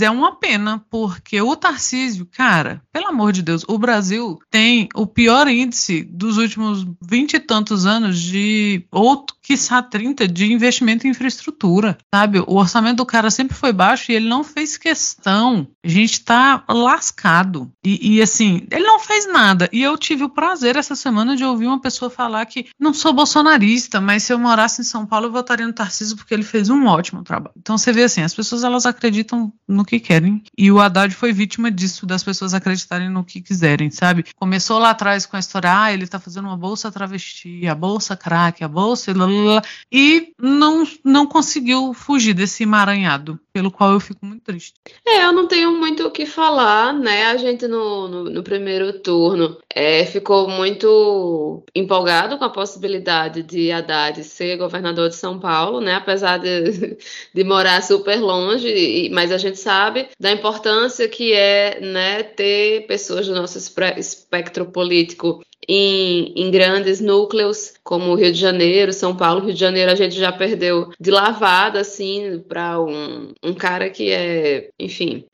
é 0.00 0.10
uma 0.10 0.36
pena, 0.36 0.84
porque 0.90 1.40
o 1.40 1.56
Tarcísio, 1.56 2.26
cara, 2.26 2.82
pelo 2.92 3.08
amor 3.08 3.32
de 3.32 3.42
Deus, 3.42 3.64
o 3.68 3.78
Brasil 3.78 4.38
tem 4.50 4.88
o 4.94 5.06
pior 5.06 5.48
índice 5.48 6.02
dos 6.02 6.36
últimos 6.36 6.86
vinte 7.02 7.34
e 7.34 7.40
tantos 7.40 7.86
anos 7.86 8.20
de, 8.20 8.86
ou 8.90 9.24
quiçá 9.46 9.80
30, 9.80 10.26
de 10.26 10.52
investimento 10.52 11.06
em 11.06 11.10
infraestrutura, 11.10 11.96
sabe? 12.12 12.40
O 12.40 12.56
orçamento 12.56 12.96
do 12.96 13.06
cara 13.06 13.30
sempre 13.30 13.56
foi 13.56 13.72
baixo 13.72 14.10
e 14.10 14.14
ele 14.14 14.28
não 14.28 14.42
fez 14.42 14.76
questão. 14.76 15.68
A 15.84 15.88
gente 15.88 16.22
tá 16.22 16.64
lascado. 16.68 17.70
E, 17.84 18.16
e 18.16 18.22
assim, 18.22 18.66
ele 18.72 18.84
não 18.84 18.98
fez 18.98 19.26
nada. 19.28 19.68
E 19.72 19.82
eu 19.82 19.96
tive 19.96 20.24
o 20.24 20.28
prazer 20.28 20.76
essa 20.76 20.96
semana 20.96 21.36
de 21.36 21.44
ouvir 21.44 21.66
uma 21.66 21.80
pessoa 21.80 22.10
falar 22.10 22.44
que 22.46 22.66
não 22.78 22.92
sou 22.92 23.12
bolsonarista, 23.12 24.00
mas 24.00 24.24
se 24.24 24.32
eu 24.32 24.38
morasse 24.38 24.80
em 24.80 24.84
São 24.84 25.06
Paulo 25.06 25.26
eu 25.26 25.32
votaria 25.32 25.66
no 25.66 25.72
Tarcísio 25.72 26.16
porque 26.16 26.34
ele 26.34 26.42
fez 26.42 26.68
um 26.68 26.86
ótimo 26.86 27.22
trabalho. 27.22 27.54
Então 27.56 27.78
você 27.78 27.92
vê 27.92 28.02
assim, 28.02 28.22
as 28.22 28.34
pessoas 28.34 28.64
elas 28.64 28.84
acreditam 28.84 29.52
no 29.68 29.84
que 29.84 30.00
querem 30.00 30.42
e 30.58 30.72
o 30.72 30.80
Haddad 30.80 31.14
foi 31.14 31.32
vítima 31.32 31.70
disso, 31.70 32.04
das 32.04 32.24
pessoas 32.24 32.52
acreditarem 32.52 33.08
no 33.08 33.22
que 33.22 33.40
quiserem, 33.40 33.92
sabe? 33.92 34.24
Começou 34.34 34.78
lá 34.80 34.90
atrás 34.90 35.24
com 35.24 35.36
a 35.36 35.40
história, 35.40 35.82
ah, 35.82 35.92
ele 35.92 36.08
tá 36.08 36.18
fazendo 36.18 36.46
uma 36.46 36.56
bolsa 36.56 36.90
travesti, 36.90 37.66
a 37.68 37.74
bolsa 37.74 38.16
crack, 38.16 38.64
a 38.64 38.68
bolsa 38.68 39.14
blá, 39.14 39.35
blá, 39.42 39.62
e 39.90 40.32
não, 40.40 40.86
não 41.04 41.26
conseguiu 41.26 41.92
fugir 41.94 42.34
desse 42.34 42.62
emaranhado, 42.62 43.38
pelo 43.52 43.70
qual 43.70 43.92
eu 43.92 44.00
fico 44.00 44.24
muito 44.24 44.42
triste. 44.42 44.74
É, 45.06 45.24
eu 45.24 45.32
não 45.32 45.46
tenho 45.46 45.72
muito 45.72 46.06
o 46.06 46.10
que 46.10 46.26
falar, 46.26 46.92
né? 46.92 47.26
A 47.26 47.36
gente 47.36 47.66
no, 47.66 48.08
no, 48.08 48.24
no 48.24 48.42
primeiro 48.42 49.00
turno 49.00 49.56
é, 49.74 50.04
ficou 50.04 50.48
muito 50.48 51.64
empolgado 51.74 52.38
com 52.38 52.44
a 52.44 52.50
possibilidade 52.50 53.42
de 53.42 53.70
Haddad 53.70 54.22
ser 54.24 54.56
governador 54.56 55.08
de 55.08 55.16
São 55.16 55.38
Paulo, 55.38 55.80
né? 55.80 55.94
Apesar 55.94 56.38
de, 56.38 56.96
de 57.34 57.44
morar 57.44 57.82
super 57.82 58.20
longe, 58.20 59.08
mas 59.12 59.32
a 59.32 59.38
gente 59.38 59.58
sabe 59.58 60.08
da 60.18 60.32
importância 60.32 61.08
que 61.08 61.32
é 61.32 61.80
né, 61.80 62.22
ter 62.22 62.86
pessoas 62.86 63.26
do 63.26 63.34
nosso 63.34 63.58
espectro 63.58 64.66
político 64.66 65.40
em, 65.68 66.32
em, 66.36 66.50
grandes 66.50 67.00
núcleos 67.00 67.74
como 67.82 68.14
Rio 68.14 68.32
de 68.32 68.38
Janeiro, 68.38 68.92
São 68.92 69.16
Paulo, 69.16 69.44
Rio 69.44 69.54
de 69.54 69.60
Janeiro 69.60 69.90
a 69.90 69.94
gente 69.94 70.16
já 70.16 70.32
perdeu 70.32 70.90
de 70.98 71.10
lavada 71.10 71.80
assim 71.80 72.42
para 72.48 72.80
um, 72.80 73.32
um 73.42 73.54
cara 73.54 73.90
que 73.90 74.10
é, 74.12 74.70
enfim. 74.78 75.24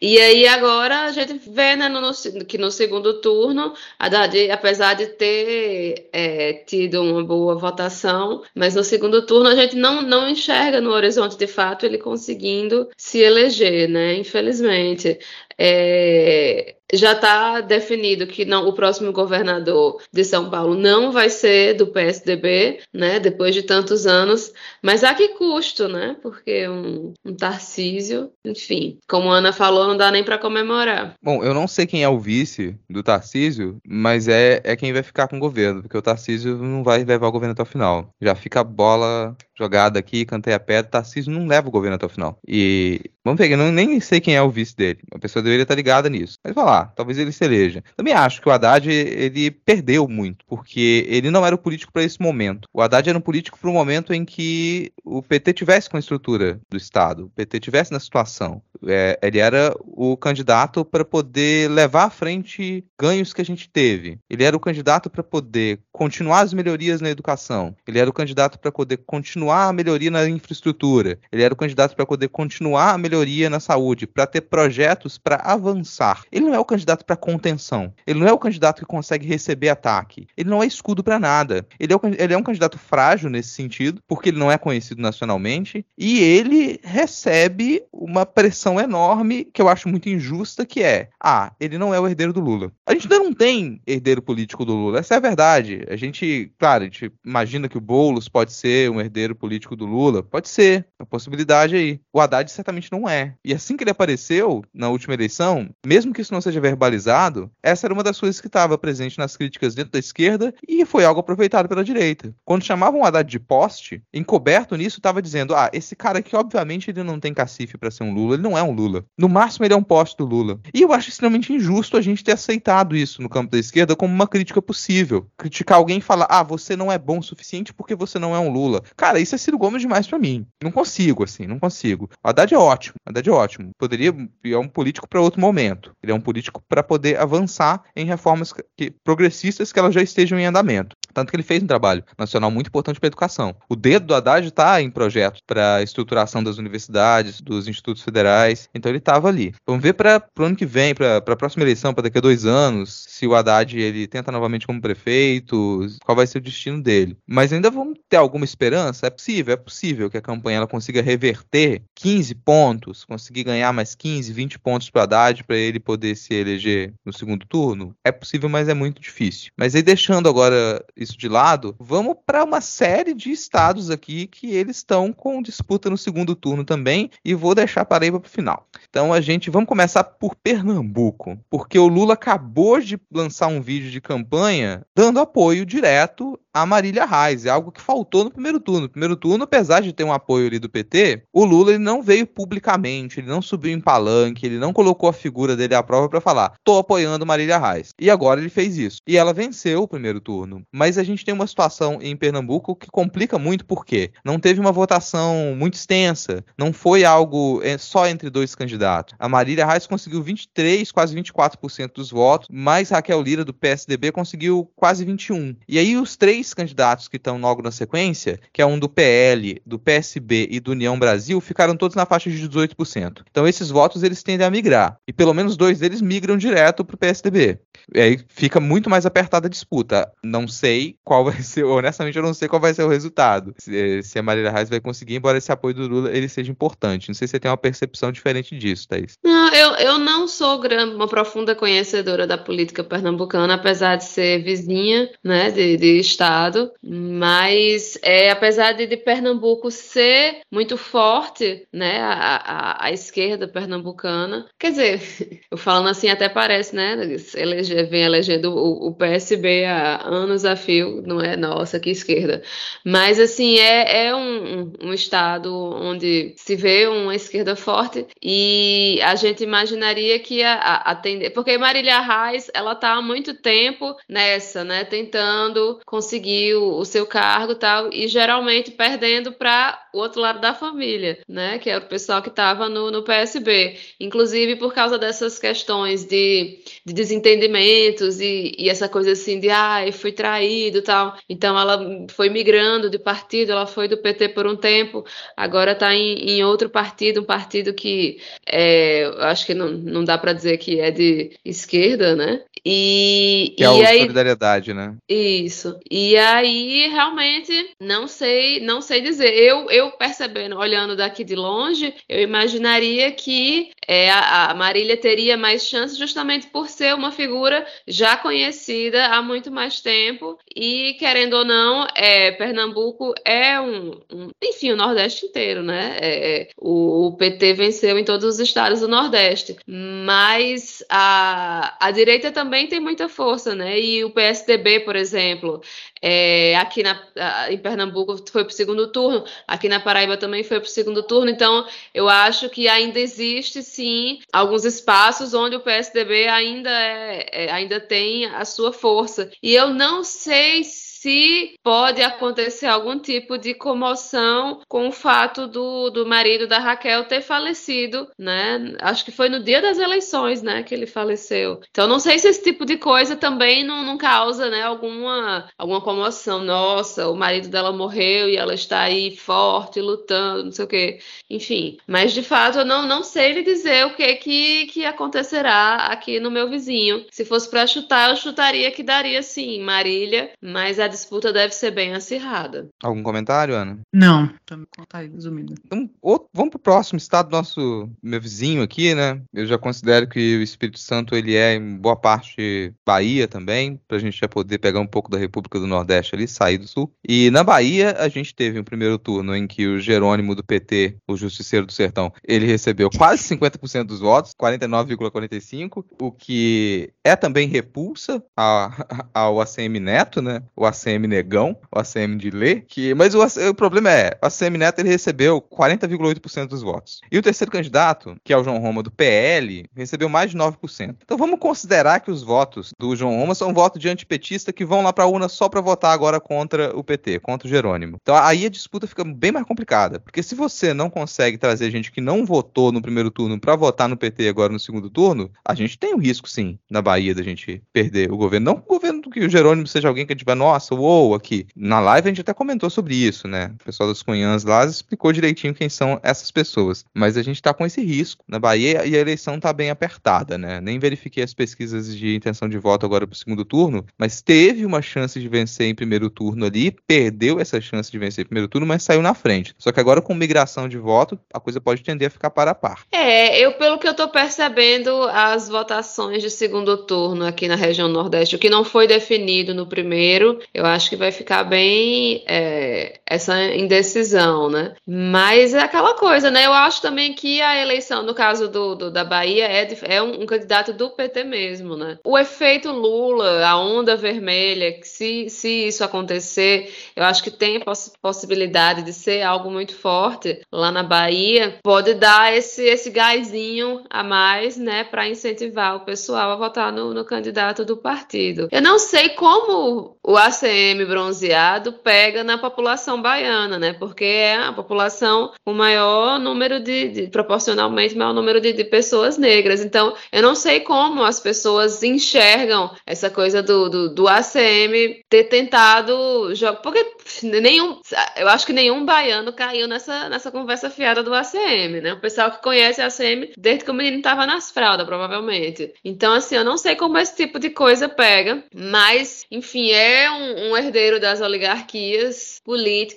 E 0.00 0.18
aí 0.18 0.46
agora 0.46 1.02
a 1.02 1.12
gente 1.12 1.38
vê 1.50 1.76
né, 1.76 1.88
no, 1.88 2.00
no, 2.00 2.12
que 2.46 2.58
no 2.58 2.70
segundo 2.70 3.20
turno, 3.20 3.72
apesar 3.98 4.94
de 4.94 5.06
ter 5.06 6.08
é, 6.12 6.52
tido 6.66 7.02
uma 7.02 7.24
boa 7.24 7.54
votação, 7.54 8.42
mas 8.54 8.74
no 8.74 8.84
segundo 8.84 9.24
turno 9.26 9.48
a 9.48 9.54
gente 9.54 9.76
não, 9.76 10.02
não 10.02 10.28
enxerga 10.28 10.80
no 10.80 10.90
horizonte 10.90 11.36
de 11.36 11.46
fato 11.46 11.84
ele 11.84 11.98
conseguindo 11.98 12.88
se 12.96 13.18
eleger, 13.18 13.88
né? 13.88 14.14
Infelizmente. 14.14 15.18
É, 15.58 16.76
já 16.92 17.12
está 17.12 17.60
definido 17.60 18.26
que 18.26 18.44
não, 18.44 18.66
o 18.66 18.72
próximo 18.72 19.12
governador 19.12 20.00
de 20.12 20.24
São 20.24 20.48
Paulo 20.48 20.74
não 20.74 21.12
vai 21.12 21.28
ser 21.28 21.74
do 21.74 21.88
PSDB, 21.88 22.80
né? 22.92 23.20
Depois 23.20 23.54
de 23.54 23.62
tantos 23.62 24.06
anos, 24.06 24.52
mas 24.82 25.04
a 25.04 25.14
que 25.14 25.28
custo, 25.28 25.88
né? 25.88 26.16
Porque 26.22 26.68
um, 26.68 27.12
um 27.24 27.34
Tarcísio, 27.34 28.30
enfim, 28.44 28.98
como 29.08 29.30
a 29.30 29.36
Ana 29.36 29.52
falou, 29.52 29.86
não 29.86 29.96
dá 29.96 30.10
nem 30.10 30.24
para 30.24 30.38
comemorar. 30.38 31.14
Bom, 31.22 31.42
eu 31.42 31.52
não 31.52 31.68
sei 31.68 31.86
quem 31.86 32.02
é 32.02 32.08
o 32.08 32.18
vice 32.18 32.76
do 32.88 33.02
Tarcísio, 33.02 33.78
mas 33.86 34.28
é, 34.28 34.60
é 34.64 34.76
quem 34.76 34.92
vai 34.92 35.02
ficar 35.02 35.28
com 35.28 35.36
o 35.36 35.40
governo, 35.40 35.82
porque 35.82 35.96
o 35.96 36.02
Tarcísio 36.02 36.56
não 36.56 36.82
vai 36.82 37.04
levar 37.04 37.28
o 37.28 37.32
governo 37.32 37.52
até 37.52 37.62
o 37.62 37.66
final. 37.66 38.08
Já 38.20 38.34
fica 38.34 38.60
a 38.60 38.64
bola 38.64 39.36
jogada 39.58 39.98
aqui, 39.98 40.24
cantei 40.24 40.54
a 40.54 40.60
pedra, 40.60 40.90
Tarcísio 40.90 41.32
não 41.32 41.46
leva 41.46 41.68
o 41.68 41.70
governo 41.70 41.96
até 41.96 42.06
o 42.06 42.08
final. 42.08 42.38
E 42.46 43.00
vamos 43.24 43.38
pegar, 43.38 43.56
não, 43.56 43.72
nem 43.72 43.98
sei 44.00 44.20
quem 44.20 44.36
é 44.36 44.42
o 44.42 44.50
vice 44.50 44.76
dele. 44.76 45.00
A 45.12 45.18
pessoa 45.18 45.42
deveria 45.42 45.62
estar 45.62 45.74
ligada 45.74 46.08
nisso. 46.08 46.38
Mas 46.44 46.54
vai 46.54 46.64
lá, 46.64 46.86
talvez 46.86 47.18
ele 47.18 47.32
se 47.32 47.44
eleja. 47.44 47.82
Também 47.96 48.14
acho 48.14 48.40
que 48.40 48.48
o 48.48 48.52
Haddad 48.52 48.88
ele 48.90 49.50
perdeu 49.50 50.06
muito, 50.08 50.44
porque 50.46 51.04
ele 51.08 51.30
não 51.30 51.44
era 51.44 51.54
o 51.54 51.58
político 51.58 51.92
para 51.92 52.04
esse 52.04 52.20
momento. 52.20 52.68
O 52.72 52.80
Haddad 52.80 53.08
era 53.08 53.18
um 53.18 53.22
político 53.22 53.58
para 53.58 53.70
o 53.70 53.72
momento 53.72 54.12
em 54.12 54.24
que 54.24 54.92
o 55.04 55.22
PT 55.22 55.52
tivesse 55.52 55.90
com 55.90 55.96
a 55.96 56.00
estrutura 56.00 56.60
do 56.70 56.76
Estado, 56.76 57.26
o 57.26 57.30
PT 57.30 57.60
tivesse 57.60 57.92
na 57.92 58.00
situação. 58.00 58.62
É, 58.86 59.18
ele 59.22 59.38
era 59.38 59.74
o 59.84 60.16
candidato 60.16 60.84
para 60.84 61.04
poder 61.04 61.68
levar 61.70 62.04
à 62.04 62.10
frente 62.10 62.84
ganhos 63.00 63.32
que 63.32 63.40
a 63.40 63.44
gente 63.44 63.68
teve. 63.68 64.18
Ele 64.30 64.44
era 64.44 64.56
o 64.56 64.60
candidato 64.60 65.10
para 65.10 65.22
poder 65.22 65.80
continuar 65.90 66.40
as 66.40 66.54
melhorias 66.54 67.00
na 67.00 67.10
educação. 67.10 67.74
Ele 67.86 67.98
era 67.98 68.08
o 68.08 68.12
candidato 68.12 68.58
para 68.58 68.70
poder 68.70 68.98
continuar 68.98 69.47
continuar 69.48 69.68
a 69.68 69.72
melhoria 69.72 70.10
na 70.10 70.28
infraestrutura, 70.28 71.18
ele 71.32 71.42
era 71.42 71.54
o 71.54 71.56
candidato 71.56 71.96
para 71.96 72.04
poder 72.04 72.28
continuar 72.28 72.92
a 72.92 72.98
melhoria 72.98 73.48
na 73.48 73.58
saúde, 73.58 74.06
para 74.06 74.26
ter 74.26 74.42
projetos 74.42 75.16
para 75.16 75.36
avançar. 75.36 76.22
Ele 76.30 76.44
não 76.44 76.54
é 76.54 76.58
o 76.58 76.64
candidato 76.64 77.04
para 77.04 77.16
contenção. 77.16 77.92
Ele 78.06 78.20
não 78.20 78.28
é 78.28 78.32
o 78.32 78.38
candidato 78.38 78.80
que 78.80 78.86
consegue 78.86 79.26
receber 79.26 79.70
ataque. 79.70 80.26
Ele 80.36 80.50
não 80.50 80.62
é 80.62 80.66
escudo 80.66 81.02
para 81.02 81.18
nada. 81.18 81.66
Ele 81.80 81.92
é, 81.92 81.96
o, 81.96 82.00
ele 82.18 82.34
é 82.34 82.36
um 82.36 82.42
candidato 82.42 82.78
frágil 82.78 83.30
nesse 83.30 83.50
sentido, 83.50 84.02
porque 84.06 84.28
ele 84.28 84.38
não 84.38 84.52
é 84.52 84.58
conhecido 84.58 85.00
nacionalmente 85.00 85.84
e 85.96 86.20
ele 86.20 86.78
recebe 86.84 87.82
uma 87.92 88.26
pressão 88.26 88.78
enorme 88.78 89.46
que 89.46 89.62
eu 89.62 89.68
acho 89.68 89.88
muito 89.88 90.10
injusta, 90.10 90.66
que 90.66 90.82
é, 90.82 91.08
ah, 91.22 91.52
ele 91.58 91.78
não 91.78 91.94
é 91.94 92.00
o 92.00 92.06
herdeiro 92.06 92.34
do 92.34 92.40
Lula. 92.40 92.70
A 92.86 92.92
gente 92.92 93.10
ainda 93.10 93.24
não 93.24 93.32
tem 93.32 93.80
herdeiro 93.86 94.20
político 94.20 94.64
do 94.64 94.74
Lula, 94.74 94.98
essa 94.98 95.14
é 95.14 95.16
a 95.16 95.20
verdade. 95.20 95.84
A 95.88 95.96
gente, 95.96 96.52
claro, 96.58 96.82
a 96.82 96.86
gente 96.86 97.10
imagina 97.24 97.68
que 97.68 97.78
o 97.78 97.80
Boulos 97.80 98.28
pode 98.28 98.52
ser 98.52 98.90
um 98.90 99.00
herdeiro 99.00 99.37
político 99.38 99.76
do 99.76 99.86
Lula, 99.86 100.22
pode 100.22 100.48
ser, 100.48 100.86
a 100.98 101.06
possibilidade 101.06 101.76
aí. 101.76 102.00
O 102.12 102.20
Haddad 102.20 102.50
certamente 102.50 102.90
não 102.92 103.08
é. 103.08 103.34
E 103.44 103.54
assim 103.54 103.76
que 103.76 103.84
ele 103.84 103.90
apareceu 103.90 104.64
na 104.74 104.88
última 104.88 105.14
eleição, 105.14 105.68
mesmo 105.86 106.12
que 106.12 106.20
isso 106.20 106.32
não 106.32 106.40
seja 106.40 106.60
verbalizado, 106.60 107.50
essa 107.62 107.86
era 107.86 107.94
uma 107.94 108.02
das 108.02 108.18
coisas 108.18 108.40
que 108.40 108.46
estava 108.46 108.76
presente 108.76 109.18
nas 109.18 109.36
críticas 109.36 109.74
dentro 109.74 109.92
da 109.92 109.98
esquerda 109.98 110.54
e 110.66 110.84
foi 110.84 111.04
algo 111.04 111.20
aproveitado 111.20 111.68
pela 111.68 111.84
direita. 111.84 112.34
Quando 112.44 112.64
chamavam 112.64 113.00
o 113.00 113.04
Haddad 113.04 113.28
de 113.28 113.38
poste, 113.38 114.02
encoberto 114.12 114.76
nisso 114.76 114.98
estava 114.98 115.22
dizendo: 115.22 115.54
"Ah, 115.54 115.70
esse 115.72 115.94
cara 115.94 116.18
aqui 116.18 116.34
obviamente 116.34 116.90
ele 116.90 117.02
não 117.02 117.20
tem 117.20 117.32
cacife 117.32 117.78
para 117.78 117.90
ser 117.90 118.04
um 118.04 118.12
Lula, 118.12 118.34
ele 118.34 118.42
não 118.42 118.56
é 118.56 118.62
um 118.62 118.72
Lula. 118.72 119.04
No 119.16 119.28
máximo 119.28 119.64
ele 119.64 119.74
é 119.74 119.76
um 119.76 119.82
poste 119.82 120.16
do 120.16 120.24
Lula". 120.24 120.60
E 120.74 120.82
eu 120.82 120.92
acho 120.92 121.08
extremamente 121.08 121.52
injusto 121.52 121.96
a 121.96 122.00
gente 122.00 122.24
ter 122.24 122.32
aceitado 122.32 122.96
isso 122.96 123.22
no 123.22 123.28
campo 123.28 123.50
da 123.50 123.58
esquerda 123.58 123.94
como 123.96 124.12
uma 124.12 124.26
crítica 124.26 124.60
possível. 124.60 125.26
Criticar 125.36 125.78
alguém 125.78 125.98
e 125.98 126.02
falar: 126.02 126.26
"Ah, 126.28 126.42
você 126.42 126.76
não 126.76 126.90
é 126.90 126.98
bom 126.98 127.18
o 127.18 127.22
suficiente 127.22 127.72
porque 127.72 127.94
você 127.94 128.18
não 128.18 128.34
é 128.34 128.38
um 128.38 128.50
Lula". 128.50 128.82
Cara, 128.96 129.20
isso 129.20 129.27
é 129.34 129.38
Ciro 129.38 129.58
Gomes 129.58 129.82
demais 129.82 130.06
para 130.06 130.18
mim. 130.18 130.46
Não 130.62 130.70
consigo 130.70 131.24
assim, 131.24 131.46
não 131.46 131.58
consigo. 131.58 132.10
O 132.24 132.28
Haddad 132.28 132.54
é 132.54 132.58
ótimo, 132.58 132.94
o 133.06 133.10
Haddad 133.10 133.28
é 133.28 133.32
ótimo. 133.32 133.70
Poderia 133.78 134.14
é 134.44 134.58
um 134.58 134.68
político 134.68 135.08
para 135.08 135.20
outro 135.20 135.40
momento. 135.40 135.92
Ele 136.02 136.12
é 136.12 136.14
um 136.14 136.20
político 136.20 136.62
para 136.68 136.82
poder 136.82 137.18
avançar 137.18 137.82
em 137.94 138.04
reformas 138.04 138.52
que, 138.76 138.90
progressistas 139.04 139.72
que 139.72 139.78
elas 139.78 139.94
já 139.94 140.02
estejam 140.02 140.38
em 140.38 140.46
andamento. 140.46 140.96
Tanto 141.12 141.30
que 141.30 141.36
ele 141.36 141.42
fez 141.42 141.62
um 141.62 141.66
trabalho 141.66 142.04
nacional 142.16 142.50
muito 142.50 142.68
importante 142.68 143.00
para 143.00 143.08
educação. 143.08 143.54
O 143.68 143.74
dedo 143.74 144.06
do 144.06 144.14
Haddad 144.14 144.46
está 144.46 144.80
em 144.80 144.90
projetos 144.90 145.40
para 145.46 145.82
estruturação 145.82 146.42
das 146.42 146.58
universidades, 146.58 147.40
dos 147.40 147.66
institutos 147.66 148.02
federais. 148.02 148.68
Então 148.74 148.90
ele 148.90 148.98
estava 148.98 149.28
ali. 149.28 149.54
Vamos 149.66 149.82
ver 149.82 149.94
para 149.94 150.22
o 150.38 150.42
ano 150.42 150.56
que 150.56 150.66
vem, 150.66 150.94
para 150.94 151.16
a 151.16 151.36
próxima 151.36 151.64
eleição, 151.64 151.92
para 151.92 152.04
daqui 152.04 152.18
a 152.18 152.20
dois 152.20 152.44
anos, 152.44 153.06
se 153.08 153.26
o 153.26 153.34
Haddad 153.34 153.78
ele 153.78 154.06
tenta 154.06 154.30
novamente 154.30 154.66
como 154.66 154.80
prefeito, 154.80 155.86
qual 156.04 156.16
vai 156.16 156.26
ser 156.26 156.38
o 156.38 156.42
destino 156.42 156.80
dele. 156.80 157.16
Mas 157.26 157.52
ainda 157.52 157.70
vamos 157.70 157.98
ter 158.08 158.16
alguma 158.16 158.44
esperança? 158.44 159.06
É 159.06 159.10
possível, 159.18 159.52
é 159.52 159.56
possível 159.56 160.08
que 160.08 160.16
a 160.16 160.22
campanha 160.22 160.58
ela 160.58 160.66
consiga 160.68 161.02
reverter 161.02 161.82
15 161.96 162.34
pontos, 162.36 163.04
conseguir 163.04 163.42
ganhar 163.42 163.72
mais 163.72 163.96
15, 163.96 164.32
20 164.32 164.58
pontos 164.60 164.88
para 164.90 165.02
Haddad 165.02 165.42
para 165.42 165.56
ele 165.56 165.80
poder 165.80 166.14
se 166.14 166.32
eleger 166.32 166.94
no 167.04 167.12
segundo 167.12 167.44
turno. 167.44 167.94
É 168.04 168.12
possível, 168.12 168.48
mas 168.48 168.68
é 168.68 168.74
muito 168.74 169.02
difícil. 169.02 169.50
Mas 169.56 169.74
aí 169.74 169.82
deixando 169.82 170.28
agora 170.28 170.84
isso 170.96 171.18
de 171.18 171.28
lado, 171.28 171.74
vamos 171.80 172.16
para 172.24 172.44
uma 172.44 172.60
série 172.60 173.12
de 173.12 173.32
estados 173.32 173.90
aqui 173.90 174.28
que 174.28 174.54
eles 174.54 174.76
estão 174.76 175.12
com 175.12 175.42
disputa 175.42 175.90
no 175.90 175.98
segundo 175.98 176.36
turno 176.36 176.64
também 176.64 177.10
e 177.24 177.34
vou 177.34 177.54
deixar 177.54 177.84
Paraíba 177.84 178.20
para 178.20 178.28
o 178.28 178.30
final. 178.30 178.68
Então 178.88 179.12
a 179.12 179.20
gente 179.20 179.50
vamos 179.50 179.68
começar 179.68 180.04
por 180.04 180.36
Pernambuco, 180.36 181.36
porque 181.50 181.78
o 181.78 181.88
Lula 181.88 182.14
acabou 182.14 182.80
de 182.80 183.00
lançar 183.12 183.48
um 183.48 183.60
vídeo 183.60 183.90
de 183.90 184.00
campanha 184.00 184.82
dando 184.94 185.18
apoio 185.18 185.66
direto 185.66 186.38
a 186.52 186.66
Marília 186.66 187.04
Reis, 187.04 187.46
é 187.46 187.50
algo 187.50 187.70
que 187.70 187.80
faltou 187.80 188.24
no 188.24 188.30
primeiro 188.30 188.58
turno. 188.58 188.82
No 188.82 188.88
primeiro 188.88 189.07
turno, 189.16 189.44
apesar 189.44 189.80
de 189.80 189.92
ter 189.92 190.04
um 190.04 190.12
apoio 190.12 190.46
ali 190.46 190.58
do 190.58 190.68
PT, 190.68 191.22
o 191.32 191.44
Lula 191.44 191.70
ele 191.70 191.78
não 191.78 192.02
veio 192.02 192.26
publicamente, 192.26 193.20
ele 193.20 193.28
não 193.28 193.42
subiu 193.42 193.72
em 193.72 193.80
palanque, 193.80 194.46
ele 194.46 194.58
não 194.58 194.72
colocou 194.72 195.08
a 195.08 195.12
figura 195.12 195.56
dele 195.56 195.74
à 195.74 195.82
prova 195.82 196.08
para 196.08 196.20
falar: 196.20 196.54
"Tô 196.64 196.78
apoiando 196.78 197.26
Marília 197.26 197.58
Reis". 197.58 197.90
E 198.00 198.10
agora 198.10 198.40
ele 198.40 198.48
fez 198.48 198.76
isso. 198.76 198.98
E 199.06 199.16
ela 199.16 199.32
venceu 199.32 199.82
o 199.82 199.88
primeiro 199.88 200.20
turno. 200.20 200.62
Mas 200.72 200.98
a 200.98 201.04
gente 201.04 201.24
tem 201.24 201.34
uma 201.34 201.46
situação 201.46 201.98
em 202.00 202.16
Pernambuco 202.16 202.74
que 202.74 202.88
complica 202.88 203.38
muito 203.38 203.64
porque 203.64 204.10
não 204.24 204.38
teve 204.38 204.60
uma 204.60 204.72
votação 204.72 205.54
muito 205.56 205.74
extensa, 205.74 206.44
não 206.56 206.72
foi 206.72 207.04
algo 207.04 207.60
é, 207.62 207.78
só 207.78 208.06
entre 208.06 208.30
dois 208.30 208.54
candidatos. 208.54 209.14
A 209.18 209.28
Marília 209.28 209.66
Reis 209.66 209.86
conseguiu 209.86 210.22
23, 210.22 210.90
quase 210.92 211.14
24% 211.14 211.92
dos 211.94 212.10
votos, 212.10 212.48
mas 212.50 212.90
Raquel 212.90 213.22
Lira 213.22 213.44
do 213.44 213.54
PSDB 213.54 214.12
conseguiu 214.12 214.70
quase 214.76 215.04
21. 215.04 215.56
E 215.68 215.78
aí 215.78 215.96
os 215.96 216.16
três 216.16 216.54
candidatos 216.54 217.08
que 217.08 217.16
estão 217.16 217.38
logo 217.38 217.62
na 217.62 217.70
sequência, 217.70 218.38
que 218.52 218.62
é 218.62 218.66
um 218.66 218.78
do 218.78 218.87
PL, 218.88 219.60
do 219.64 219.78
PSB 219.78 220.48
e 220.50 220.60
do 220.60 220.72
União 220.72 220.98
Brasil, 220.98 221.40
ficaram 221.40 221.76
todos 221.76 221.96
na 221.96 222.06
faixa 222.06 222.30
de 222.30 222.48
18%. 222.48 223.22
Então 223.30 223.46
esses 223.46 223.70
votos 223.70 224.02
eles 224.02 224.22
tendem 224.22 224.46
a 224.46 224.50
migrar. 224.50 224.98
E 225.06 225.12
pelo 225.12 225.34
menos 225.34 225.56
dois 225.56 225.78
deles 225.78 226.00
migram 226.00 226.36
direto 226.36 226.84
para 226.84 226.94
o 226.94 226.98
PSDB. 226.98 227.58
E 227.94 228.00
aí 228.00 228.20
fica 228.28 228.60
muito 228.60 228.90
mais 228.90 229.06
apertada 229.06 229.46
a 229.46 229.50
disputa. 229.50 230.10
Não 230.22 230.46
sei 230.46 230.96
qual 231.04 231.24
vai 231.24 231.40
ser, 231.42 231.64
honestamente 231.68 232.16
eu 232.16 232.22
não 232.22 232.34
sei 232.34 232.48
qual 232.48 232.60
vai 232.60 232.74
ser 232.74 232.82
o 232.82 232.88
resultado. 232.88 233.54
Se, 233.58 234.02
se 234.02 234.18
a 234.18 234.22
Marília 234.22 234.50
Reis 234.50 234.68
vai 234.68 234.80
conseguir, 234.80 235.16
embora 235.16 235.38
esse 235.38 235.50
apoio 235.52 235.74
do 235.74 235.88
Lula 235.88 236.10
ele 236.16 236.28
seja 236.28 236.50
importante. 236.50 237.08
Não 237.08 237.14
sei 237.14 237.26
se 237.26 237.32
você 237.32 237.40
tem 237.40 237.50
uma 237.50 237.56
percepção 237.56 238.12
diferente 238.12 238.56
disso, 238.56 238.88
Thaís. 238.88 239.18
Não, 239.24 239.52
eu, 239.52 239.74
eu 239.74 239.98
não 239.98 240.28
sou 240.28 240.60
uma 240.94 241.08
profunda 241.08 241.54
conhecedora 241.54 242.26
da 242.26 242.36
política 242.36 242.84
pernambucana, 242.84 243.54
apesar 243.54 243.96
de 243.96 244.04
ser 244.04 244.42
vizinha 244.42 245.10
né, 245.24 245.50
de, 245.50 245.76
de 245.76 245.98
estado, 245.98 246.70
mas 246.82 247.98
é, 248.02 248.30
apesar 248.30 248.72
de, 248.86 248.96
Pernambuco 248.96 249.70
ser 249.70 250.40
muito 250.50 250.76
forte, 250.76 251.66
né, 251.72 252.00
a, 252.00 252.36
a, 252.36 252.84
a 252.86 252.92
esquerda 252.92 253.48
pernambucana, 253.48 254.46
quer 254.58 254.70
dizer, 254.70 255.00
eu 255.50 255.56
falando 255.56 255.88
assim 255.88 256.08
até 256.08 256.28
parece, 256.28 256.74
né, 256.74 256.96
eleger, 257.34 257.88
vem 257.88 258.02
elegendo 258.02 258.52
o, 258.52 258.88
o 258.88 258.94
PSB 258.94 259.64
há 259.64 260.02
anos 260.04 260.44
a 260.44 260.56
fio, 260.56 261.02
não 261.06 261.20
é? 261.20 261.36
Nossa, 261.36 261.80
que 261.80 261.90
esquerda, 261.90 262.42
mas 262.84 263.18
assim, 263.20 263.58
é, 263.58 264.06
é 264.06 264.14
um, 264.14 264.72
um 264.80 264.92
estado 264.92 265.54
onde 265.54 266.34
se 266.36 266.56
vê 266.56 266.86
uma 266.86 267.14
esquerda 267.14 267.56
forte 267.56 268.06
e 268.22 269.00
a 269.02 269.14
gente 269.14 269.42
imaginaria 269.42 270.18
que 270.18 270.42
a, 270.42 270.54
a, 270.54 271.02
porque 271.34 271.56
Marília 271.56 272.00
Reis, 272.00 272.50
ela 272.54 272.74
tá 272.74 272.94
há 272.94 273.02
muito 273.02 273.34
tempo 273.34 273.96
nessa, 274.08 274.64
né, 274.64 274.84
tentando 274.84 275.80
conseguir 275.86 276.54
o, 276.54 276.78
o 276.78 276.84
seu 276.84 277.06
cargo 277.06 277.54
tal, 277.54 277.92
e 277.92 278.08
geralmente 278.08 278.67
perdendo 278.70 279.32
para 279.32 279.87
o 279.98 280.02
outro 280.02 280.20
lado 280.20 280.40
da 280.40 280.54
família, 280.54 281.18
né, 281.28 281.58
que 281.58 281.68
era 281.68 281.84
o 281.84 281.88
pessoal 281.88 282.22
que 282.22 282.28
estava 282.28 282.68
no, 282.68 282.90
no 282.90 283.02
PSB, 283.02 283.76
inclusive 283.98 284.56
por 284.56 284.72
causa 284.72 284.96
dessas 284.96 285.38
questões 285.38 286.04
de, 286.04 286.60
de 286.84 286.94
desentendimentos 286.94 288.20
e, 288.20 288.54
e 288.56 288.68
essa 288.68 288.88
coisa 288.88 289.12
assim 289.12 289.40
de, 289.40 289.50
ai, 289.50 289.88
ah, 289.88 289.92
fui 289.92 290.12
traído 290.12 290.82
tal, 290.82 291.16
então 291.28 291.58
ela 291.58 292.06
foi 292.10 292.28
migrando 292.28 292.88
de 292.88 292.98
partido, 292.98 293.52
ela 293.52 293.66
foi 293.66 293.88
do 293.88 293.98
PT 293.98 294.28
por 294.30 294.46
um 294.46 294.56
tempo, 294.56 295.04
agora 295.36 295.72
está 295.72 295.94
em, 295.94 296.30
em 296.30 296.44
outro 296.44 296.70
partido, 296.70 297.20
um 297.20 297.24
partido 297.24 297.74
que 297.74 298.20
é, 298.46 299.10
acho 299.18 299.44
que 299.46 299.54
não, 299.54 299.70
não 299.70 300.04
dá 300.04 300.16
para 300.16 300.32
dizer 300.32 300.58
que 300.58 300.78
é 300.80 300.90
de 300.90 301.32
esquerda, 301.44 302.14
né? 302.14 302.42
E, 302.64 303.54
que 303.56 303.64
é 303.64 303.66
e 303.66 303.82
é 303.82 303.86
aí, 303.86 303.98
solidariedade, 304.00 304.74
né? 304.74 304.94
Isso. 305.08 305.78
E 305.90 306.16
aí 306.16 306.88
realmente 306.88 307.70
não 307.80 308.06
sei, 308.06 308.60
não 308.60 308.80
sei 308.80 309.00
dizer. 309.00 309.32
Eu, 309.34 309.70
eu 309.70 309.87
percebendo, 309.92 310.58
olhando 310.58 310.96
daqui 310.96 311.24
de 311.24 311.34
longe, 311.34 311.94
eu 312.08 312.20
imaginaria 312.20 313.10
que 313.12 313.70
é, 313.88 314.10
a, 314.10 314.52
Marília 314.54 314.98
teria 314.98 315.34
mais 315.34 315.66
chance 315.66 315.98
justamente 315.98 316.48
por 316.48 316.68
ser 316.68 316.94
uma 316.94 317.10
figura 317.10 317.66
já 317.86 318.18
conhecida 318.18 319.06
há 319.06 319.22
muito 319.22 319.50
mais 319.50 319.80
tempo 319.80 320.38
e 320.54 320.92
querendo 320.98 321.34
ou 321.34 321.44
não, 321.44 321.86
é, 321.94 322.32
Pernambuco 322.32 323.14
é 323.24 323.58
um, 323.58 323.98
um, 324.12 324.30
enfim, 324.44 324.72
o 324.72 324.76
Nordeste 324.76 325.24
inteiro, 325.24 325.62
né? 325.62 325.96
É, 326.00 326.40
é 326.40 326.48
o, 326.58 327.06
o, 327.06 327.16
PT 327.16 327.54
venceu 327.54 327.98
em 327.98 328.04
todos 328.04 328.26
os 328.26 328.40
estados 328.40 328.80
do 328.80 328.88
Nordeste, 328.88 329.56
mas 329.66 330.84
a, 330.90 331.74
a 331.80 331.90
direita 331.90 332.30
também 332.30 332.66
tem 332.66 332.80
muita 332.80 333.08
força, 333.08 333.54
né? 333.54 333.80
E 333.80 334.04
o 334.04 334.10
PSDB, 334.10 334.80
por 334.80 334.96
exemplo, 334.96 335.62
é, 336.02 336.56
aqui 336.56 336.82
na, 336.82 337.00
em 337.48 337.56
Pernambuco 337.56 338.16
foi 338.30 338.44
para 338.44 338.52
o 338.52 338.54
segundo 338.54 338.88
turno, 338.88 339.24
aqui 339.46 339.68
na 339.68 339.80
Paraíba 339.80 340.18
também 340.18 340.44
foi 340.44 340.60
para 340.60 340.66
o 340.66 340.70
segundo 340.70 341.02
turno, 341.02 341.30
então 341.30 341.66
eu 341.94 342.06
acho 342.08 342.50
que 342.50 342.68
ainda 342.68 343.00
existe 343.00 343.62
sim 343.78 344.18
alguns 344.32 344.64
espaços 344.64 345.34
onde 345.34 345.54
o 345.54 345.60
PSDB 345.60 346.26
ainda, 346.26 346.70
é, 346.70 347.44
é, 347.44 347.52
ainda 347.52 347.80
tem 347.80 348.26
a 348.26 348.44
sua 348.44 348.72
força. 348.72 349.30
E 349.40 349.54
eu 349.54 349.72
não 349.72 350.02
sei 350.02 350.64
se 350.64 350.87
se 351.00 351.56
pode 351.62 352.02
acontecer 352.02 352.66
algum 352.66 352.98
tipo 352.98 353.38
de 353.38 353.54
comoção 353.54 354.60
com 354.66 354.88
o 354.88 354.92
fato 354.92 355.46
do, 355.46 355.90
do 355.90 356.04
marido 356.04 356.46
da 356.48 356.58
Raquel 356.58 357.04
ter 357.04 357.22
falecido, 357.22 358.08
né? 358.18 358.76
Acho 358.80 359.04
que 359.04 359.12
foi 359.12 359.28
no 359.28 359.42
dia 359.42 359.62
das 359.62 359.78
eleições, 359.78 360.42
né, 360.42 360.62
que 360.64 360.74
ele 360.74 360.86
faleceu. 360.86 361.60
Então 361.70 361.86
não 361.86 362.00
sei 362.00 362.18
se 362.18 362.28
esse 362.28 362.42
tipo 362.42 362.64
de 362.64 362.76
coisa 362.76 363.14
também 363.14 363.64
não, 363.64 363.84
não 363.84 363.96
causa, 363.96 364.50
né, 364.50 364.62
alguma, 364.62 365.48
alguma 365.56 365.80
comoção. 365.80 366.40
Nossa, 366.42 367.08
o 367.08 367.16
marido 367.16 367.48
dela 367.48 367.72
morreu 367.72 368.28
e 368.28 368.36
ela 368.36 368.54
está 368.54 368.80
aí 368.80 369.16
forte, 369.16 369.80
lutando, 369.80 370.44
não 370.44 370.52
sei 370.52 370.64
o 370.64 370.68
quê. 370.68 370.98
Enfim, 371.30 371.78
mas 371.86 372.12
de 372.12 372.22
fato 372.22 372.58
eu 372.58 372.64
não, 372.64 372.86
não 372.86 373.04
sei 373.04 373.32
lhe 373.34 373.42
dizer 373.44 373.86
o 373.86 373.94
que 373.94 374.14
que, 374.16 374.66
que 374.66 374.84
acontecerá 374.84 375.76
aqui 375.92 376.18
no 376.18 376.30
meu 376.30 376.48
vizinho. 376.48 377.06
Se 377.10 377.24
fosse 377.24 377.48
para 377.48 377.66
chutar, 377.66 378.10
eu 378.10 378.16
chutaria 378.16 378.70
que 378.72 378.82
daria 378.82 379.22
sim 379.22 379.60
Marília, 379.60 380.32
mas 380.42 380.80
a 380.80 380.87
disputa 380.88 381.32
deve 381.32 381.54
ser 381.54 381.70
bem 381.70 381.94
acirrada. 381.94 382.68
Algum 382.82 383.02
comentário, 383.02 383.54
Ana? 383.54 383.78
Não, 383.92 384.32
também 384.44 384.66
contar 384.76 384.98
aí, 384.98 385.08
resumindo. 385.08 385.54
Então, 385.64 385.88
outro, 386.00 386.28
vamos 386.32 386.50
pro 386.50 386.58
próximo 386.58 386.98
estado, 386.98 387.30
nosso 387.30 387.88
meu 388.02 388.20
vizinho 388.20 388.62
aqui, 388.62 388.94
né? 388.94 389.20
Eu 389.32 389.46
já 389.46 389.58
considero 389.58 390.08
que 390.08 390.36
o 390.36 390.42
Espírito 390.42 390.78
Santo 390.78 391.14
ele 391.14 391.34
é 391.34 391.54
em 391.54 391.76
boa 391.76 391.96
parte 391.96 392.72
Bahia 392.84 393.28
também, 393.28 393.80
pra 393.86 393.98
gente 393.98 394.18
já 394.18 394.28
poder 394.28 394.58
pegar 394.58 394.80
um 394.80 394.86
pouco 394.86 395.10
da 395.10 395.18
República 395.18 395.58
do 395.58 395.66
Nordeste 395.66 396.14
ali, 396.14 396.26
sair 396.26 396.58
do 396.58 396.66
Sul. 396.66 396.90
E 397.06 397.30
na 397.30 397.44
Bahia 397.44 397.96
a 397.98 398.08
gente 398.08 398.34
teve 398.34 398.58
um 398.58 398.64
primeiro 398.64 398.98
turno 398.98 399.34
em 399.34 399.46
que 399.46 399.66
o 399.66 399.78
Jerônimo 399.78 400.34
do 400.34 400.44
PT, 400.44 400.96
o 401.06 401.16
Justiceiro 401.16 401.66
do 401.66 401.72
Sertão, 401.72 402.12
ele 402.26 402.46
recebeu 402.46 402.90
quase 402.90 403.22
50% 403.34 403.84
dos 403.84 404.00
votos, 404.00 404.32
49,45, 404.40 405.84
o 406.00 406.12
que 406.12 406.90
é 407.04 407.16
também 407.16 407.48
repulsa 407.48 408.22
ao 409.14 409.40
ACM 409.40 409.80
Neto, 409.80 410.22
né? 410.22 410.42
O 410.56 410.64
ACM 410.64 410.77
Negão, 411.06 411.56
o 411.74 411.78
ACM 411.78 412.16
de 412.16 412.30
Lê, 412.30 412.60
que 412.60 412.94
mas 412.94 413.14
o, 413.14 413.22
o 413.48 413.54
problema 413.54 413.90
é, 413.90 414.18
o 414.22 414.26
ACM 414.26 414.58
Neto 414.58 414.80
ele 414.80 414.88
recebeu 414.88 415.40
40,8% 415.40 416.46
dos 416.46 416.62
votos. 416.62 417.00
E 417.10 417.18
o 417.18 417.22
terceiro 417.22 417.50
candidato, 417.50 418.16
que 418.24 418.32
é 418.32 418.36
o 418.36 418.44
João 418.44 418.58
Roma 418.58 418.82
do 418.82 418.90
PL, 418.90 419.64
recebeu 419.74 420.08
mais 420.08 420.30
de 420.30 420.36
9%. 420.36 420.96
Então 421.02 421.16
vamos 421.16 421.38
considerar 421.38 422.00
que 422.00 422.10
os 422.10 422.22
votos 422.22 422.72
do 422.78 422.94
João 422.96 423.18
Roma 423.18 423.34
são 423.34 423.54
votos 423.54 423.80
de 423.80 423.88
antipetista 423.88 424.52
que 424.52 424.64
vão 424.64 424.82
lá 424.82 424.92
para 424.92 425.04
a 425.04 425.06
urna 425.06 425.28
só 425.28 425.48
para 425.48 425.60
votar 425.60 425.92
agora 425.92 426.20
contra 426.20 426.76
o 426.76 426.84
PT, 426.84 427.20
contra 427.20 427.46
o 427.46 427.50
Jerônimo. 427.50 427.98
Então 428.00 428.16
aí 428.16 428.46
a 428.46 428.50
disputa 428.50 428.86
fica 428.86 429.04
bem 429.04 429.32
mais 429.32 429.46
complicada, 429.46 430.00
porque 430.00 430.22
se 430.22 430.34
você 430.34 430.74
não 430.74 430.90
consegue 430.90 431.38
trazer 431.38 431.70
gente 431.70 431.90
que 431.90 432.00
não 432.00 432.24
votou 432.24 432.72
no 432.72 432.82
primeiro 432.82 433.10
turno 433.10 433.40
para 433.40 433.56
votar 433.56 433.88
no 433.88 433.96
PT 433.96 434.28
agora 434.28 434.52
no 434.52 434.60
segundo 434.60 434.90
turno, 434.90 435.30
a 435.44 435.54
gente 435.54 435.78
tem 435.78 435.94
um 435.94 435.98
risco 435.98 436.28
sim 436.28 436.58
na 436.70 436.82
Bahia 436.82 437.14
da 437.14 437.22
gente 437.22 437.62
perder 437.72 438.12
o 438.12 438.16
governo. 438.16 438.52
Não 438.52 438.58
o 438.58 438.68
governo 438.68 439.02
que 439.02 439.20
o 439.20 439.30
Jerônimo 439.30 439.66
seja 439.66 439.88
alguém 439.88 440.06
que 440.06 440.12
a 440.12 440.16
gente 440.16 440.24
vai, 440.24 440.34
nossa, 440.34 440.67
uou, 440.76 441.14
aqui. 441.14 441.46
Na 441.56 441.80
live 441.80 442.08
a 442.08 442.10
gente 442.10 442.20
até 442.20 442.34
comentou 442.34 442.70
sobre 442.70 442.94
isso, 442.94 443.26
né? 443.28 443.52
O 443.60 443.64
pessoal 443.64 443.88
das 443.88 444.02
Cunhãs 444.02 444.44
lá 444.44 444.64
explicou 444.64 445.12
direitinho 445.12 445.54
quem 445.54 445.68
são 445.68 445.98
essas 446.02 446.30
pessoas. 446.30 446.84
Mas 446.94 447.16
a 447.16 447.22
gente 447.22 447.42
tá 447.42 447.52
com 447.54 447.64
esse 447.64 447.82
risco 447.82 448.24
na 448.28 448.38
Bahia 448.38 448.86
e 448.86 448.96
a 448.96 448.98
eleição 448.98 449.38
tá 449.38 449.52
bem 449.52 449.70
apertada, 449.70 450.36
né? 450.36 450.60
Nem 450.60 450.78
verifiquei 450.78 451.22
as 451.22 451.34
pesquisas 451.34 451.94
de 451.96 452.14
intenção 452.14 452.48
de 452.48 452.58
voto 452.58 452.84
agora 452.86 453.06
pro 453.06 453.16
segundo 453.16 453.44
turno, 453.44 453.84
mas 453.98 454.20
teve 454.20 454.64
uma 454.64 454.82
chance 454.82 455.20
de 455.20 455.28
vencer 455.28 455.66
em 455.66 455.74
primeiro 455.74 456.10
turno 456.10 456.46
ali, 456.46 456.70
perdeu 456.86 457.40
essa 457.40 457.60
chance 457.60 457.90
de 457.90 457.98
vencer 457.98 458.24
em 458.24 458.28
primeiro 458.28 458.48
turno, 458.48 458.66
mas 458.66 458.82
saiu 458.82 459.02
na 459.02 459.14
frente. 459.14 459.54
Só 459.58 459.72
que 459.72 459.80
agora 459.80 460.02
com 460.02 460.14
migração 460.14 460.68
de 460.68 460.78
voto, 460.78 461.18
a 461.32 461.40
coisa 461.40 461.60
pode 461.60 461.82
tender 461.82 462.08
a 462.08 462.10
ficar 462.10 462.30
para 462.30 462.50
a 462.50 462.54
par. 462.54 462.84
É, 462.92 463.38
eu 463.38 463.52
pelo 463.52 463.78
que 463.78 463.88
eu 463.88 463.94
tô 463.94 464.08
percebendo, 464.08 465.02
as 465.04 465.48
votações 465.48 466.22
de 466.22 466.30
segundo 466.30 466.76
turno 466.76 467.26
aqui 467.26 467.48
na 467.48 467.56
região 467.56 467.88
Nordeste, 467.88 468.36
o 468.36 468.38
que 468.38 468.50
não 468.50 468.64
foi 468.64 468.86
definido 468.86 469.54
no 469.54 469.66
primeiro, 469.66 470.38
eu 470.58 470.66
acho 470.66 470.90
que 470.90 470.96
vai 470.96 471.12
ficar 471.12 471.44
bem 471.44 472.24
é, 472.26 472.97
essa 473.08 473.42
indecisão, 473.54 474.48
né? 474.48 474.74
Mas 474.86 475.54
é 475.54 475.60
aquela 475.60 475.94
coisa, 475.94 476.30
né? 476.30 476.46
Eu 476.46 476.52
acho 476.52 476.82
também 476.82 477.14
que 477.14 477.40
a 477.40 477.60
eleição, 477.60 478.02
no 478.02 478.14
caso 478.14 478.48
do, 478.48 478.74
do 478.74 478.90
da 478.90 479.04
Bahia, 479.04 479.46
é, 479.46 479.68
é 479.84 480.02
um, 480.02 480.22
um, 480.22 480.26
candidato 480.26 480.72
do 480.72 480.90
PT 480.90 481.24
mesmo, 481.24 481.76
né? 481.76 481.98
O 482.04 482.18
efeito 482.18 482.70
Lula, 482.70 483.46
a 483.46 483.58
onda 483.58 483.96
vermelha, 483.96 484.78
se, 484.82 485.28
se 485.30 485.68
isso 485.68 485.82
acontecer, 485.82 486.72
eu 486.94 487.04
acho 487.04 487.22
que 487.22 487.30
tem 487.30 487.60
poss 487.60 487.92
possibilidade 488.02 488.82
de 488.82 488.92
ser 488.92 489.22
algo 489.22 489.50
muito 489.50 489.74
forte 489.74 490.40
lá 490.52 490.70
na 490.70 490.82
Bahia, 490.82 491.58
pode 491.62 491.94
dar 491.94 492.34
esse, 492.34 492.62
esse 492.62 492.90
gásinho 492.90 493.82
a 493.88 494.02
mais, 494.02 494.56
né, 494.56 494.84
para 494.84 495.08
incentivar 495.08 495.76
o 495.76 495.80
pessoal 495.80 496.32
a 496.32 496.36
votar 496.36 496.72
no, 496.72 496.92
no 496.92 497.04
candidato 497.04 497.64
do 497.64 497.76
partido. 497.76 498.48
Eu 498.50 498.62
não 498.62 498.78
sei 498.78 499.10
como 499.10 499.96
o 500.02 500.16
ACM 500.16 500.84
bronzeado 500.86 501.72
pega 501.72 502.24
na 502.24 502.38
população 502.38 502.97
baiana, 503.00 503.58
né? 503.58 503.72
Porque 503.72 504.04
é 504.04 504.36
a 504.36 504.52
população 504.52 505.32
com 505.44 505.52
maior 505.52 506.18
número 506.18 506.60
de, 506.60 506.88
de 506.88 507.06
proporcionalmente 507.08 507.96
maior 507.96 508.12
número 508.12 508.40
de, 508.40 508.52
de, 508.52 508.64
pessoas 508.64 509.18
negras. 509.18 509.64
Então, 509.64 509.94
eu 510.12 510.22
não 510.22 510.34
sei 510.34 510.60
como 510.60 511.02
as 511.02 511.20
pessoas 511.20 511.82
enxergam 511.82 512.70
essa 512.86 513.10
coisa 513.10 513.42
do, 513.42 513.68
do, 513.68 513.94
do 513.94 514.08
ACM 514.08 515.02
ter 515.08 515.24
tentado 515.24 516.34
jogar. 516.34 516.60
Porque 516.60 516.84
nenhum. 517.22 517.80
Eu 518.16 518.28
acho 518.28 518.46
que 518.46 518.52
nenhum 518.52 518.84
baiano 518.84 519.32
caiu 519.32 519.66
nessa, 519.66 520.08
nessa 520.08 520.30
conversa 520.30 520.70
fiada 520.70 521.02
do 521.02 521.14
ACM, 521.14 521.80
né? 521.80 521.92
O 521.92 522.00
pessoal 522.00 522.30
que 522.30 522.42
conhece 522.42 522.80
a 522.80 522.86
ACM 522.86 523.32
desde 523.36 523.64
que 523.64 523.70
o 523.70 523.74
menino 523.74 523.98
estava 523.98 524.26
nas 524.26 524.50
fraldas, 524.50 524.86
provavelmente. 524.86 525.72
Então, 525.84 526.12
assim, 526.12 526.36
eu 526.36 526.44
não 526.44 526.56
sei 526.56 526.76
como 526.76 526.98
esse 526.98 527.16
tipo 527.16 527.38
de 527.38 527.50
coisa 527.50 527.88
pega, 527.88 528.44
mas, 528.54 529.26
enfim, 529.30 529.70
é 529.70 530.10
um, 530.10 530.50
um 530.50 530.56
herdeiro 530.56 531.00
das 531.00 531.20
oligarquias 531.20 532.40
políticas, 532.44 532.87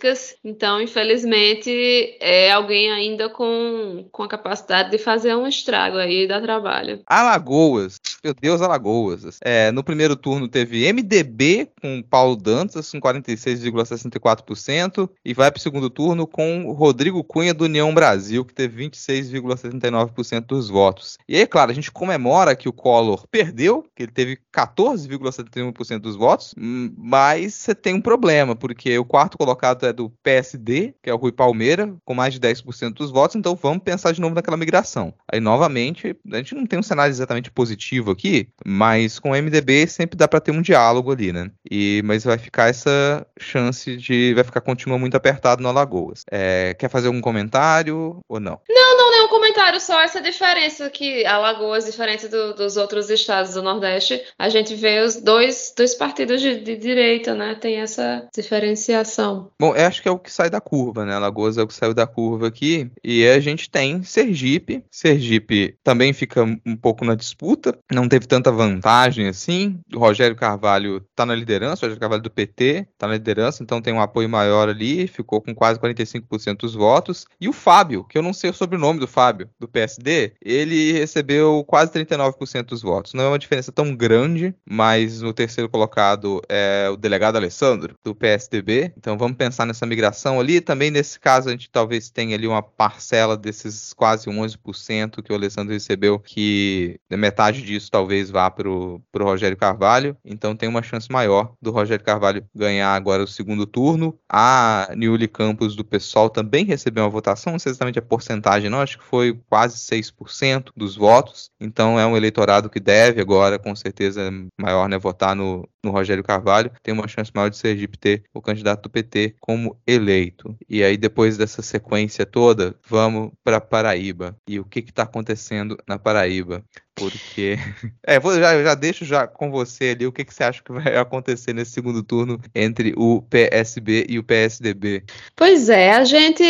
então, 0.43 0.81
infelizmente, 0.81 2.17
é 2.19 2.51
alguém 2.51 2.91
ainda 2.91 3.29
com, 3.29 4.05
com 4.11 4.23
a 4.23 4.27
capacidade 4.27 4.91
de 4.91 4.97
fazer 4.97 5.33
um 5.35 5.47
estrago 5.47 5.97
aí 5.97 6.23
e 6.23 6.27
dar 6.27 6.41
trabalho. 6.41 7.01
Alagoas, 7.05 7.99
meu 8.23 8.33
Deus, 8.33 8.61
Alagoas. 8.61 9.37
É, 9.43 9.71
no 9.71 9.83
primeiro 9.83 10.15
turno 10.15 10.47
teve 10.47 10.91
MDB 10.91 11.69
com 11.81 12.01
Paulo 12.01 12.35
Dantas 12.35 12.89
com 12.91 12.99
46,64% 12.99 15.09
e 15.23 15.33
vai 15.33 15.51
para 15.51 15.59
o 15.59 15.61
segundo 15.61 15.89
turno 15.89 16.27
com 16.27 16.71
Rodrigo 16.71 17.23
Cunha 17.23 17.53
do 17.53 17.63
União 17.65 17.93
Brasil, 17.93 18.45
que 18.45 18.53
teve 18.53 18.89
26,79% 18.89 20.45
dos 20.45 20.69
votos. 20.69 21.17
E 21.27 21.35
aí, 21.35 21.47
claro, 21.47 21.71
a 21.71 21.73
gente 21.73 21.91
comemora 21.91 22.55
que 22.55 22.69
o 22.69 22.73
Collor 22.73 23.25
perdeu, 23.29 23.85
que 23.95 24.03
ele 24.03 24.11
teve 24.11 24.37
14,71% 24.53 25.99
dos 25.99 26.15
votos, 26.15 26.53
hum, 26.57 26.93
mas 26.97 27.55
você 27.55 27.73
tem 27.73 27.95
um 27.95 28.01
problema, 28.01 28.55
porque 28.55 28.97
o 28.97 29.05
quarto 29.05 29.37
colocado 29.37 29.79
é 29.85 29.93
do 29.93 30.09
PSD, 30.23 30.93
que 31.01 31.09
é 31.09 31.13
o 31.13 31.17
Rui 31.17 31.31
Palmeira, 31.31 31.93
com 32.05 32.13
mais 32.13 32.33
de 32.33 32.39
10% 32.39 32.93
dos 32.93 33.11
votos, 33.11 33.35
então 33.35 33.55
vamos 33.55 33.83
pensar 33.83 34.11
de 34.11 34.21
novo 34.21 34.35
naquela 34.35 34.57
migração. 34.57 35.13
Aí, 35.31 35.39
novamente, 35.39 36.15
a 36.31 36.37
gente 36.37 36.55
não 36.55 36.65
tem 36.65 36.79
um 36.79 36.83
cenário 36.83 37.11
exatamente 37.11 37.51
positivo 37.51 38.11
aqui, 38.11 38.49
mas 38.65 39.19
com 39.19 39.31
o 39.31 39.35
MDB 39.35 39.87
sempre 39.87 40.17
dá 40.17 40.27
para 40.27 40.39
ter 40.39 40.51
um 40.51 40.61
diálogo 40.61 41.11
ali, 41.11 41.31
né? 41.31 41.51
E, 41.69 42.01
mas 42.05 42.23
vai 42.23 42.37
ficar 42.37 42.69
essa 42.69 43.25
chance 43.39 43.97
de. 43.97 44.33
vai 44.33 44.43
ficar 44.43 44.61
continua 44.61 44.97
muito 44.97 45.15
apertado 45.15 45.61
no 45.61 45.69
Alagoas. 45.69 46.23
É, 46.31 46.75
quer 46.77 46.89
fazer 46.89 47.07
algum 47.07 47.21
comentário 47.21 48.19
ou 48.27 48.39
não? 48.39 48.59
Não, 48.69 48.97
não, 48.97 49.11
nenhum 49.11 49.20
comentário, 49.31 49.79
só 49.79 50.01
essa 50.01 50.21
diferença 50.21 50.89
que 50.89 51.25
Alagoas, 51.25 51.85
diferente 51.85 52.27
do, 52.27 52.53
dos 52.53 52.75
outros 52.75 53.09
estados 53.09 53.53
do 53.53 53.63
Nordeste, 53.63 54.21
a 54.37 54.49
gente 54.49 54.75
vê 54.75 54.99
os 54.99 55.15
dois, 55.15 55.73
dois 55.75 55.95
partidos 55.95 56.41
de, 56.41 56.59
de 56.59 56.75
direita, 56.75 57.33
né? 57.33 57.55
Tem 57.55 57.77
essa 57.77 58.27
diferenciação. 58.35 59.49
Bom, 59.57 59.73
eu 59.73 59.87
acho 59.87 60.01
que 60.01 60.09
é 60.09 60.11
o 60.11 60.19
que 60.19 60.31
sai 60.31 60.49
da 60.49 60.59
curva, 60.59 61.05
né? 61.05 61.15
Alagoas 61.15 61.57
é 61.57 61.63
o 61.63 61.67
que 61.67 61.73
saiu 61.73 61.93
da 61.93 62.05
curva 62.05 62.47
aqui. 62.47 62.91
E 63.01 63.25
a 63.25 63.39
gente 63.39 63.69
tem 63.69 64.03
Sergipe. 64.03 64.83
Sergipe 64.91 65.75
também 65.81 66.11
fica 66.11 66.43
um 66.43 66.75
pouco 66.75 67.05
na 67.05 67.15
disputa, 67.15 67.77
não 67.89 68.09
teve 68.09 68.27
tanta 68.27 68.51
vantagem 68.51 69.27
assim. 69.27 69.79
O 69.95 69.99
Rogério 69.99 70.35
Carvalho 70.35 71.01
tá 71.15 71.25
na 71.25 71.33
liderança, 71.33 71.85
o 71.85 71.87
Rogério 71.87 71.99
Carvalho 71.99 72.21
do 72.21 72.29
PT 72.29 72.85
tá 72.97 73.07
na 73.07 73.13
liderança, 73.13 73.63
então 73.63 73.81
tem 73.81 73.93
um 73.93 74.01
apoio 74.01 74.27
maior 74.27 74.67
ali, 74.67 75.07
ficou 75.07 75.41
com 75.41 75.55
quase 75.55 75.79
45% 75.79 76.57
dos 76.57 76.73
votos. 76.73 77.25
E 77.39 77.47
o 77.47 77.53
Fábio, 77.53 78.03
que 78.03 78.17
eu 78.17 78.21
não 78.21 78.33
sei 78.33 78.49
o 78.49 78.53
sobrenome 78.53 78.99
do 78.99 79.07
Fábio, 79.07 79.20
do 79.59 79.67
PSD, 79.67 80.33
ele 80.41 80.93
recebeu 80.93 81.63
quase 81.67 81.91
39% 81.91 82.63
dos 82.63 82.81
votos. 82.81 83.13
Não 83.13 83.25
é 83.25 83.27
uma 83.27 83.39
diferença 83.39 83.71
tão 83.71 83.95
grande, 83.95 84.55
mas 84.65 85.21
no 85.21 85.33
terceiro 85.33 85.69
colocado 85.69 86.41
é 86.49 86.89
o 86.91 86.97
delegado 86.97 87.35
Alessandro, 87.35 87.95
do 88.03 88.15
PSDB. 88.15 88.93
Então 88.97 89.17
vamos 89.17 89.37
pensar 89.37 89.65
nessa 89.65 89.85
migração 89.85 90.39
ali. 90.39 90.59
Também 90.61 90.89
nesse 90.89 91.19
caso 91.19 91.49
a 91.49 91.51
gente 91.51 91.69
talvez 91.69 92.09
tenha 92.09 92.35
ali 92.35 92.47
uma 92.47 92.63
parcela 92.63 93.37
desses 93.37 93.93
quase 93.93 94.29
11% 94.29 95.21
que 95.21 95.31
o 95.31 95.35
Alessandro 95.35 95.73
recebeu, 95.73 96.17
que 96.19 96.99
metade 97.09 97.61
disso 97.61 97.91
talvez 97.91 98.29
vá 98.29 98.49
para 98.49 98.69
o 98.69 99.01
Rogério 99.15 99.57
Carvalho. 99.57 100.17
Então 100.25 100.55
tem 100.55 100.67
uma 100.67 100.81
chance 100.81 101.11
maior 101.11 101.53
do 101.61 101.71
Rogério 101.71 102.03
Carvalho 102.03 102.45
ganhar 102.55 102.93
agora 102.93 103.23
o 103.23 103.27
segundo 103.27 103.65
turno. 103.65 104.17
A 104.29 104.89
Niuli 104.95 105.27
Campos 105.27 105.75
do 105.75 105.83
PSOL 105.83 106.29
também 106.29 106.65
recebeu 106.65 107.03
uma 107.03 107.09
votação, 107.09 107.53
não 107.53 107.59
sei 107.59 107.71
exatamente 107.71 107.99
a 107.99 108.01
porcentagem, 108.01 108.69
não, 108.69 108.79
acho 108.79 108.97
que 108.97 109.03
foi 109.11 109.37
quase 109.49 109.77
6% 109.77 110.71
dos 110.73 110.95
votos. 110.95 111.51
Então 111.59 111.99
é 111.99 112.07
um 112.07 112.15
eleitorado 112.15 112.69
que 112.69 112.79
deve 112.79 113.19
agora, 113.19 113.59
com 113.59 113.75
certeza, 113.75 114.31
maior, 114.59 114.87
né, 114.87 114.97
votar 114.97 115.35
no, 115.35 115.67
no 115.83 115.91
Rogério 115.91 116.23
Carvalho, 116.23 116.71
tem 116.83 116.93
uma 116.93 117.07
chance 117.07 117.31
maior 117.33 117.49
de 117.49 117.57
Sergipe 117.57 117.97
ter 117.97 118.23
o 118.33 118.41
candidato 118.41 118.83
do 118.83 118.89
PT 118.89 119.35
como 119.39 119.77
eleito. 119.85 120.55
E 120.69 120.83
aí, 120.83 120.97
depois 120.97 121.37
dessa 121.37 121.61
sequência 121.61 122.25
toda, 122.25 122.75
vamos 122.87 123.31
para 123.43 123.59
Paraíba. 123.59 124.35
E 124.47 124.59
o 124.59 124.65
que 124.65 124.79
está 124.79 125.03
acontecendo 125.03 125.77
na 125.87 125.97
Paraíba? 125.97 126.63
Porque. 126.95 127.57
É, 128.03 128.19
vou, 128.19 128.37
já, 128.37 128.61
já 128.61 128.73
deixo 128.73 129.05
já 129.05 129.27
com 129.27 129.51
você 129.51 129.89
ali 129.89 130.07
o 130.07 130.11
que, 130.11 130.25
que 130.25 130.33
você 130.33 130.43
acha 130.43 130.61
que 130.63 130.71
vai 130.71 130.95
acontecer 130.97 131.53
nesse 131.53 131.71
segundo 131.71 132.03
turno 132.03 132.41
entre 132.53 132.93
o 132.97 133.21
PSB 133.21 134.07
e 134.09 134.17
o 134.17 134.23
PSDB. 134.23 135.03
Pois 135.35 135.69
é, 135.69 135.91
a 135.91 136.03
gente 136.03 136.43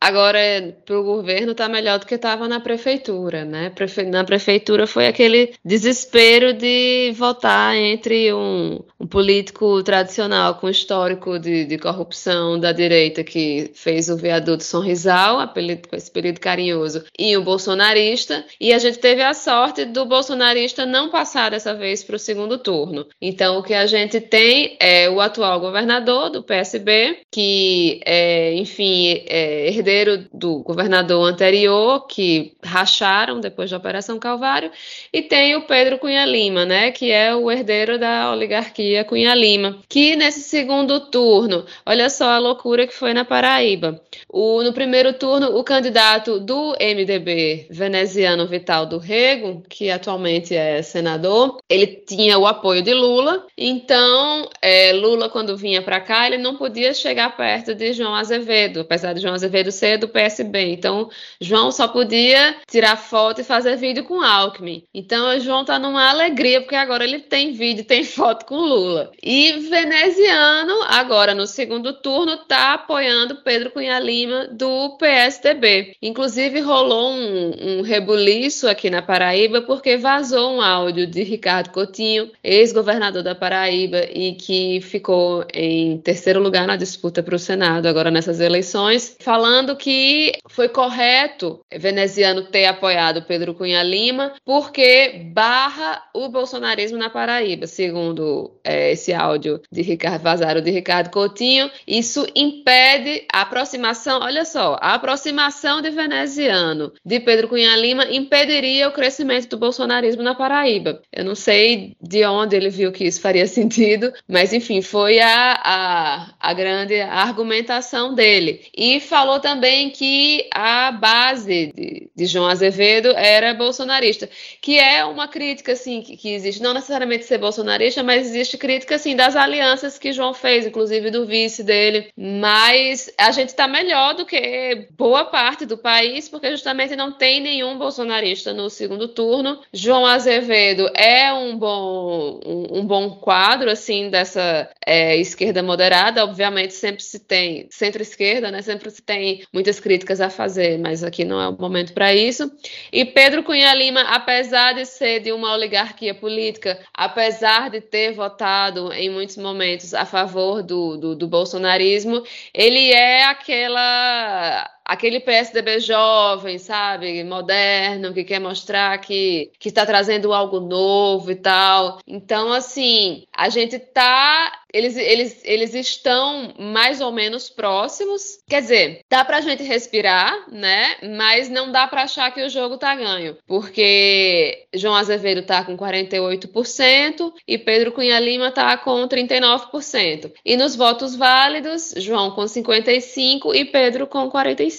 agora 0.00 0.38
para 0.84 0.98
o 0.98 1.04
governo 1.04 1.52
está 1.52 1.68
melhor 1.68 1.98
do 1.98 2.06
que 2.06 2.14
estava 2.14 2.48
na 2.48 2.60
prefeitura, 2.60 3.44
né? 3.44 3.72
Na 4.10 4.24
prefeitura 4.24 4.86
foi 4.86 5.06
aquele 5.06 5.54
desespero 5.64 6.52
de 6.52 7.12
votar 7.16 7.74
entre 7.76 8.32
um, 8.32 8.67
um 9.00 9.06
político 9.06 9.82
tradicional 9.82 10.56
com 10.56 10.68
histórico 10.68 11.38
de, 11.38 11.64
de, 11.64 11.78
corrupção 11.78 12.58
da 12.58 12.72
direita 12.72 13.24
que 13.24 13.70
fez 13.74 14.08
o 14.08 14.16
viaduto 14.16 14.62
Sonrisal, 14.62 15.40
apelido, 15.40 15.88
com 15.88 15.96
esse 15.96 16.10
período 16.10 16.40
carinhoso, 16.40 17.04
e 17.18 17.36
um 17.36 17.42
bolsonarista, 17.42 18.44
e 18.60 18.72
a 18.72 18.78
gente 18.78 18.98
teve 18.98 19.22
a 19.22 19.32
sorte 19.32 19.84
do 19.84 20.04
bolsonarista 20.04 20.84
não 20.84 21.10
passar 21.10 21.50
dessa 21.50 21.74
vez 21.74 22.04
para 22.04 22.16
o 22.16 22.18
segundo 22.18 22.58
turno. 22.58 23.06
Então, 23.20 23.58
o 23.58 23.62
que 23.62 23.74
a 23.74 23.86
gente 23.86 24.20
tem 24.20 24.76
é 24.80 25.08
o 25.08 25.20
atual 25.20 25.60
governador 25.60 26.30
do 26.30 26.42
PSB, 26.42 27.20
que 27.32 28.00
é, 28.04 28.54
enfim, 28.54 29.22
é 29.26 29.68
herdeiro 29.68 30.26
do 30.32 30.62
governador 30.62 31.26
anterior, 31.28 32.06
que 32.06 32.52
racharam 32.62 33.40
depois 33.40 33.70
da 33.70 33.76
Operação 33.76 34.18
Calvário, 34.18 34.70
e 35.12 35.22
tem 35.22 35.56
o 35.56 35.62
Pedro 35.62 35.98
Cunha 35.98 36.26
Lima, 36.26 36.64
né, 36.64 36.90
que 36.90 37.10
é 37.10 37.34
o 37.34 37.50
herdeiro 37.50 37.98
da 37.98 38.32
oligarquia 38.32 38.57
Cunha 39.04 39.34
Lima, 39.34 39.78
que 39.88 40.16
nesse 40.16 40.40
segundo 40.40 41.00
turno, 41.00 41.64
olha 41.84 42.10
só 42.10 42.30
a 42.30 42.38
loucura 42.38 42.86
que 42.86 42.94
foi 42.94 43.12
na 43.14 43.24
Paraíba. 43.24 44.00
O, 44.28 44.62
no 44.62 44.72
primeiro 44.72 45.12
turno, 45.12 45.56
o 45.56 45.64
candidato 45.64 46.40
do 46.40 46.74
MDB, 46.80 47.66
veneziano 47.70 48.46
Vital 48.46 48.86
do 48.86 48.98
Rego, 48.98 49.62
que 49.68 49.90
atualmente 49.90 50.54
é 50.54 50.82
senador, 50.82 51.58
ele 51.68 51.86
tinha 51.86 52.38
o 52.38 52.46
apoio 52.46 52.82
de 52.82 52.92
Lula, 52.94 53.46
então 53.56 54.48
é, 54.60 54.92
Lula, 54.92 55.28
quando 55.28 55.56
vinha 55.56 55.82
para 55.82 56.00
cá, 56.00 56.26
ele 56.26 56.38
não 56.38 56.56
podia 56.56 56.92
chegar 56.94 57.36
perto 57.36 57.74
de 57.74 57.92
João 57.92 58.14
Azevedo, 58.14 58.80
apesar 58.80 59.12
de 59.12 59.20
João 59.20 59.34
Azevedo 59.34 59.70
ser 59.70 59.98
do 59.98 60.08
PSB. 60.08 60.72
Então, 60.72 61.10
João 61.40 61.70
só 61.70 61.88
podia 61.88 62.56
tirar 62.68 62.96
foto 62.96 63.40
e 63.40 63.44
fazer 63.44 63.76
vídeo 63.76 64.04
com 64.04 64.22
Alckmin. 64.22 64.84
Então, 64.92 65.36
o 65.36 65.40
João 65.40 65.64
tá 65.64 65.78
numa 65.78 66.08
alegria, 66.08 66.60
porque 66.60 66.76
agora 66.76 67.04
ele 67.04 67.20
tem 67.20 67.52
vídeo, 67.52 67.84
tem 67.84 68.04
foto 68.04 68.44
com 68.48 68.56
Lula. 68.56 69.12
E 69.22 69.52
veneziano, 69.68 70.82
agora 70.88 71.34
no 71.34 71.46
segundo 71.46 71.92
turno, 71.92 72.38
tá 72.48 72.72
apoiando 72.72 73.42
Pedro 73.42 73.70
Cunha 73.70 74.00
Lima 74.00 74.48
do 74.50 74.96
PSDB. 74.96 75.94
Inclusive, 76.00 76.60
rolou 76.60 77.12
um, 77.12 77.78
um 77.78 77.82
rebuliço 77.82 78.66
aqui 78.66 78.88
na 78.88 79.02
Paraíba, 79.02 79.60
porque 79.60 79.98
vazou 79.98 80.54
um 80.54 80.62
áudio 80.62 81.06
de 81.06 81.22
Ricardo 81.22 81.70
Coutinho, 81.70 82.30
ex-governador 82.42 83.22
da 83.22 83.34
Paraíba, 83.34 84.00
e 84.10 84.32
que 84.32 84.80
ficou 84.80 85.44
em 85.52 85.98
terceiro 85.98 86.40
lugar 86.40 86.66
na 86.66 86.76
disputa 86.76 87.22
para 87.22 87.36
o 87.36 87.38
Senado 87.38 87.86
agora 87.86 88.10
nessas 88.10 88.40
eleições, 88.40 89.14
falando 89.20 89.76
que 89.76 90.32
foi 90.48 90.70
correto 90.70 91.60
veneziano 91.76 92.44
ter 92.44 92.64
apoiado 92.64 93.22
Pedro 93.22 93.52
Cunha 93.52 93.82
Lima, 93.82 94.32
porque 94.42 95.30
barra 95.34 96.02
o 96.14 96.30
bolsonarismo 96.30 96.96
na 96.96 97.10
Paraíba, 97.10 97.66
segundo 97.66 98.37
é, 98.64 98.92
esse 98.92 99.12
áudio 99.12 99.60
de 99.70 99.82
Ricardo 99.82 100.22
Vazaro 100.22 100.62
de 100.62 100.70
Ricardo 100.70 101.10
Coutinho. 101.10 101.70
Isso 101.86 102.26
impede 102.34 103.24
a 103.32 103.42
aproximação, 103.42 104.20
olha 104.20 104.44
só, 104.44 104.76
a 104.80 104.94
aproximação 104.94 105.80
de 105.80 105.90
veneziano 105.90 106.92
de 107.04 107.20
Pedro 107.20 107.48
Cunha 107.48 107.76
Lima 107.76 108.04
impediria 108.10 108.88
o 108.88 108.92
crescimento 108.92 109.48
do 109.48 109.58
bolsonarismo 109.58 110.22
na 110.22 110.34
Paraíba. 110.34 111.00
Eu 111.12 111.24
não 111.24 111.34
sei 111.34 111.96
de 112.00 112.24
onde 112.24 112.56
ele 112.56 112.70
viu 112.70 112.92
que 112.92 113.04
isso 113.04 113.20
faria 113.20 113.46
sentido, 113.48 114.12
mas 114.28 114.52
enfim, 114.52 114.82
foi 114.82 115.18
a, 115.18 115.60
a, 115.62 116.34
a 116.40 116.52
grande 116.54 117.00
argumentação 117.00 118.14
dele. 118.14 118.62
E 118.76 119.00
falou 119.00 119.40
também 119.40 119.90
que 119.90 120.48
a 120.52 120.92
base 120.92 121.72
de, 121.74 122.10
de 122.14 122.26
João 122.26 122.46
Azevedo 122.46 123.08
era 123.16 123.54
bolsonarista, 123.54 124.28
que 124.60 124.78
é 124.78 125.04
uma 125.04 125.28
crítica 125.28 125.72
assim 125.72 126.02
que, 126.02 126.16
que, 126.16 126.30
existe, 126.30 126.62
não 126.62 126.74
necessariamente 126.74 127.24
ser 127.24 127.38
bolsonarista, 127.38 128.02
mas 128.02 128.27
existe 128.28 128.58
crítica 128.58 128.94
assim 128.94 129.16
das 129.16 129.36
alianças 129.36 129.98
que 129.98 130.12
João 130.12 130.34
fez, 130.34 130.66
inclusive 130.66 131.10
do 131.10 131.26
vice 131.26 131.62
dele. 131.62 132.10
Mas 132.16 133.12
a 133.18 133.30
gente 133.32 133.48
está 133.48 133.66
melhor 133.66 134.14
do 134.14 134.26
que 134.26 134.88
boa 134.96 135.24
parte 135.24 135.64
do 135.64 135.78
país, 135.78 136.28
porque 136.28 136.50
justamente 136.50 136.94
não 136.94 137.12
tem 137.12 137.40
nenhum 137.40 137.78
bolsonarista 137.78 138.52
no 138.52 138.68
segundo 138.70 139.08
turno. 139.08 139.60
João 139.72 140.06
Azevedo 140.06 140.90
é 140.94 141.32
um 141.32 141.56
bom 141.56 142.40
um, 142.44 142.78
um 142.80 142.86
bom 142.86 143.10
quadro 143.10 143.70
assim 143.70 144.10
dessa 144.10 144.68
é, 144.84 145.16
esquerda 145.16 145.62
moderada. 145.62 146.24
Obviamente 146.24 146.74
sempre 146.74 147.02
se 147.02 147.18
tem 147.18 147.66
centro-esquerda, 147.70 148.50
né? 148.50 148.62
Sempre 148.62 148.90
se 148.90 149.02
tem 149.02 149.42
muitas 149.52 149.80
críticas 149.80 150.20
a 150.20 150.30
fazer, 150.30 150.78
mas 150.78 151.02
aqui 151.02 151.24
não 151.24 151.40
é 151.40 151.48
o 151.48 151.58
momento 151.58 151.92
para 151.92 152.14
isso. 152.14 152.50
E 152.92 153.04
Pedro 153.04 153.42
Cunha 153.42 153.74
Lima, 153.74 154.02
apesar 154.02 154.74
de 154.74 154.84
ser 154.84 155.20
de 155.20 155.32
uma 155.32 155.54
oligarquia 155.54 156.14
política, 156.14 156.78
apesar 156.94 157.70
de 157.70 157.80
ter 157.80 158.12
votado 158.18 158.92
em 158.92 159.08
muitos 159.08 159.36
momentos 159.36 159.94
a 159.94 160.04
favor 160.04 160.62
do, 160.62 160.96
do, 160.98 161.16
do 161.16 161.28
bolsonarismo, 161.28 162.22
ele 162.52 162.90
é 162.90 163.24
aquela 163.24 164.68
aquele 164.88 165.20
PSDB 165.20 165.80
jovem, 165.80 166.58
sabe, 166.58 167.22
moderno, 167.22 168.14
que 168.14 168.24
quer 168.24 168.40
mostrar 168.40 168.98
que 168.98 169.52
que 169.58 169.68
está 169.68 169.84
trazendo 169.84 170.32
algo 170.32 170.60
novo 170.60 171.30
e 171.30 171.36
tal. 171.36 171.98
Então, 172.06 172.52
assim, 172.52 173.24
a 173.36 173.50
gente 173.50 173.78
tá 173.78 174.58
eles, 174.72 174.96
eles, 174.96 175.40
eles 175.44 175.74
estão 175.74 176.52
mais 176.58 177.00
ou 177.00 177.10
menos 177.10 177.48
próximos. 177.48 178.38
Quer 178.48 178.60
dizer, 178.60 179.00
dá 179.08 179.24
pra 179.24 179.40
gente 179.40 179.62
respirar, 179.62 180.46
né? 180.50 180.96
Mas 181.16 181.48
não 181.48 181.72
dá 181.72 181.86
para 181.86 182.02
achar 182.02 182.32
que 182.32 182.44
o 182.44 182.50
jogo 182.50 182.76
tá 182.76 182.94
ganho. 182.94 183.36
Porque 183.46 184.66
João 184.74 184.94
Azevedo 184.94 185.42
tá 185.42 185.64
com 185.64 185.76
48% 185.76 187.32
e 187.46 187.56
Pedro 187.56 187.92
Cunha 187.92 188.20
Lima 188.20 188.50
tá 188.50 188.76
com 188.76 189.08
39%. 189.08 190.32
E 190.44 190.56
nos 190.56 190.76
votos 190.76 191.16
válidos, 191.16 191.94
João 191.96 192.32
com 192.32 192.44
55% 192.44 193.54
e 193.54 193.64
Pedro 193.64 194.06
com 194.06 194.30
45%. 194.30 194.77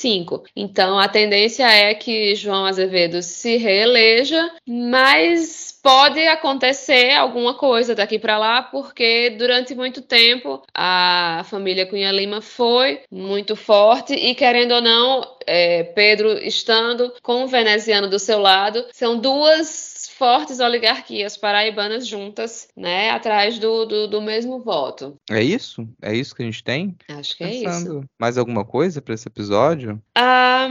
Então 0.55 0.97
a 0.97 1.07
tendência 1.07 1.63
é 1.65 1.93
que 1.93 2.35
João 2.35 2.65
Azevedo 2.65 3.21
se 3.21 3.57
reeleja, 3.57 4.51
mas 4.67 5.77
pode 5.81 6.19
acontecer 6.27 7.11
alguma 7.11 7.53
coisa 7.53 7.95
daqui 7.95 8.19
para 8.19 8.37
lá, 8.37 8.61
porque 8.61 9.31
durante 9.31 9.73
muito 9.73 10.01
tempo 10.01 10.61
a 10.73 11.43
família 11.49 11.85
Cunha 11.85 12.11
Lima 12.11 12.41
foi 12.41 13.01
muito 13.11 13.55
forte 13.55 14.13
e, 14.13 14.35
querendo 14.35 14.73
ou 14.73 14.81
não, 14.81 15.25
é, 15.47 15.83
Pedro 15.83 16.37
estando 16.45 17.13
com 17.21 17.43
o 17.43 17.47
veneziano 17.47 18.09
do 18.09 18.19
seu 18.19 18.39
lado, 18.39 18.85
são 18.91 19.17
duas 19.17 19.98
fortes 20.19 20.59
oligarquias 20.59 21.37
paraibanas 21.37 22.05
juntas, 22.05 22.67
né, 22.75 23.09
atrás 23.09 23.57
do, 23.57 23.85
do, 23.85 24.07
do, 24.09 24.21
mesmo 24.21 24.59
voto. 24.59 25.15
É 25.31 25.41
isso? 25.41 25.87
É 26.01 26.13
isso 26.13 26.35
que 26.35 26.43
a 26.43 26.45
gente 26.45 26.61
tem? 26.61 26.97
Acho 27.07 27.37
que 27.37 27.45
Pensando. 27.45 27.69
é 27.69 27.99
isso. 27.99 28.09
Mais 28.19 28.37
alguma 28.37 28.65
coisa 28.65 29.01
para 29.01 29.13
esse 29.13 29.29
episódio? 29.29 30.01
Ah, 30.13 30.67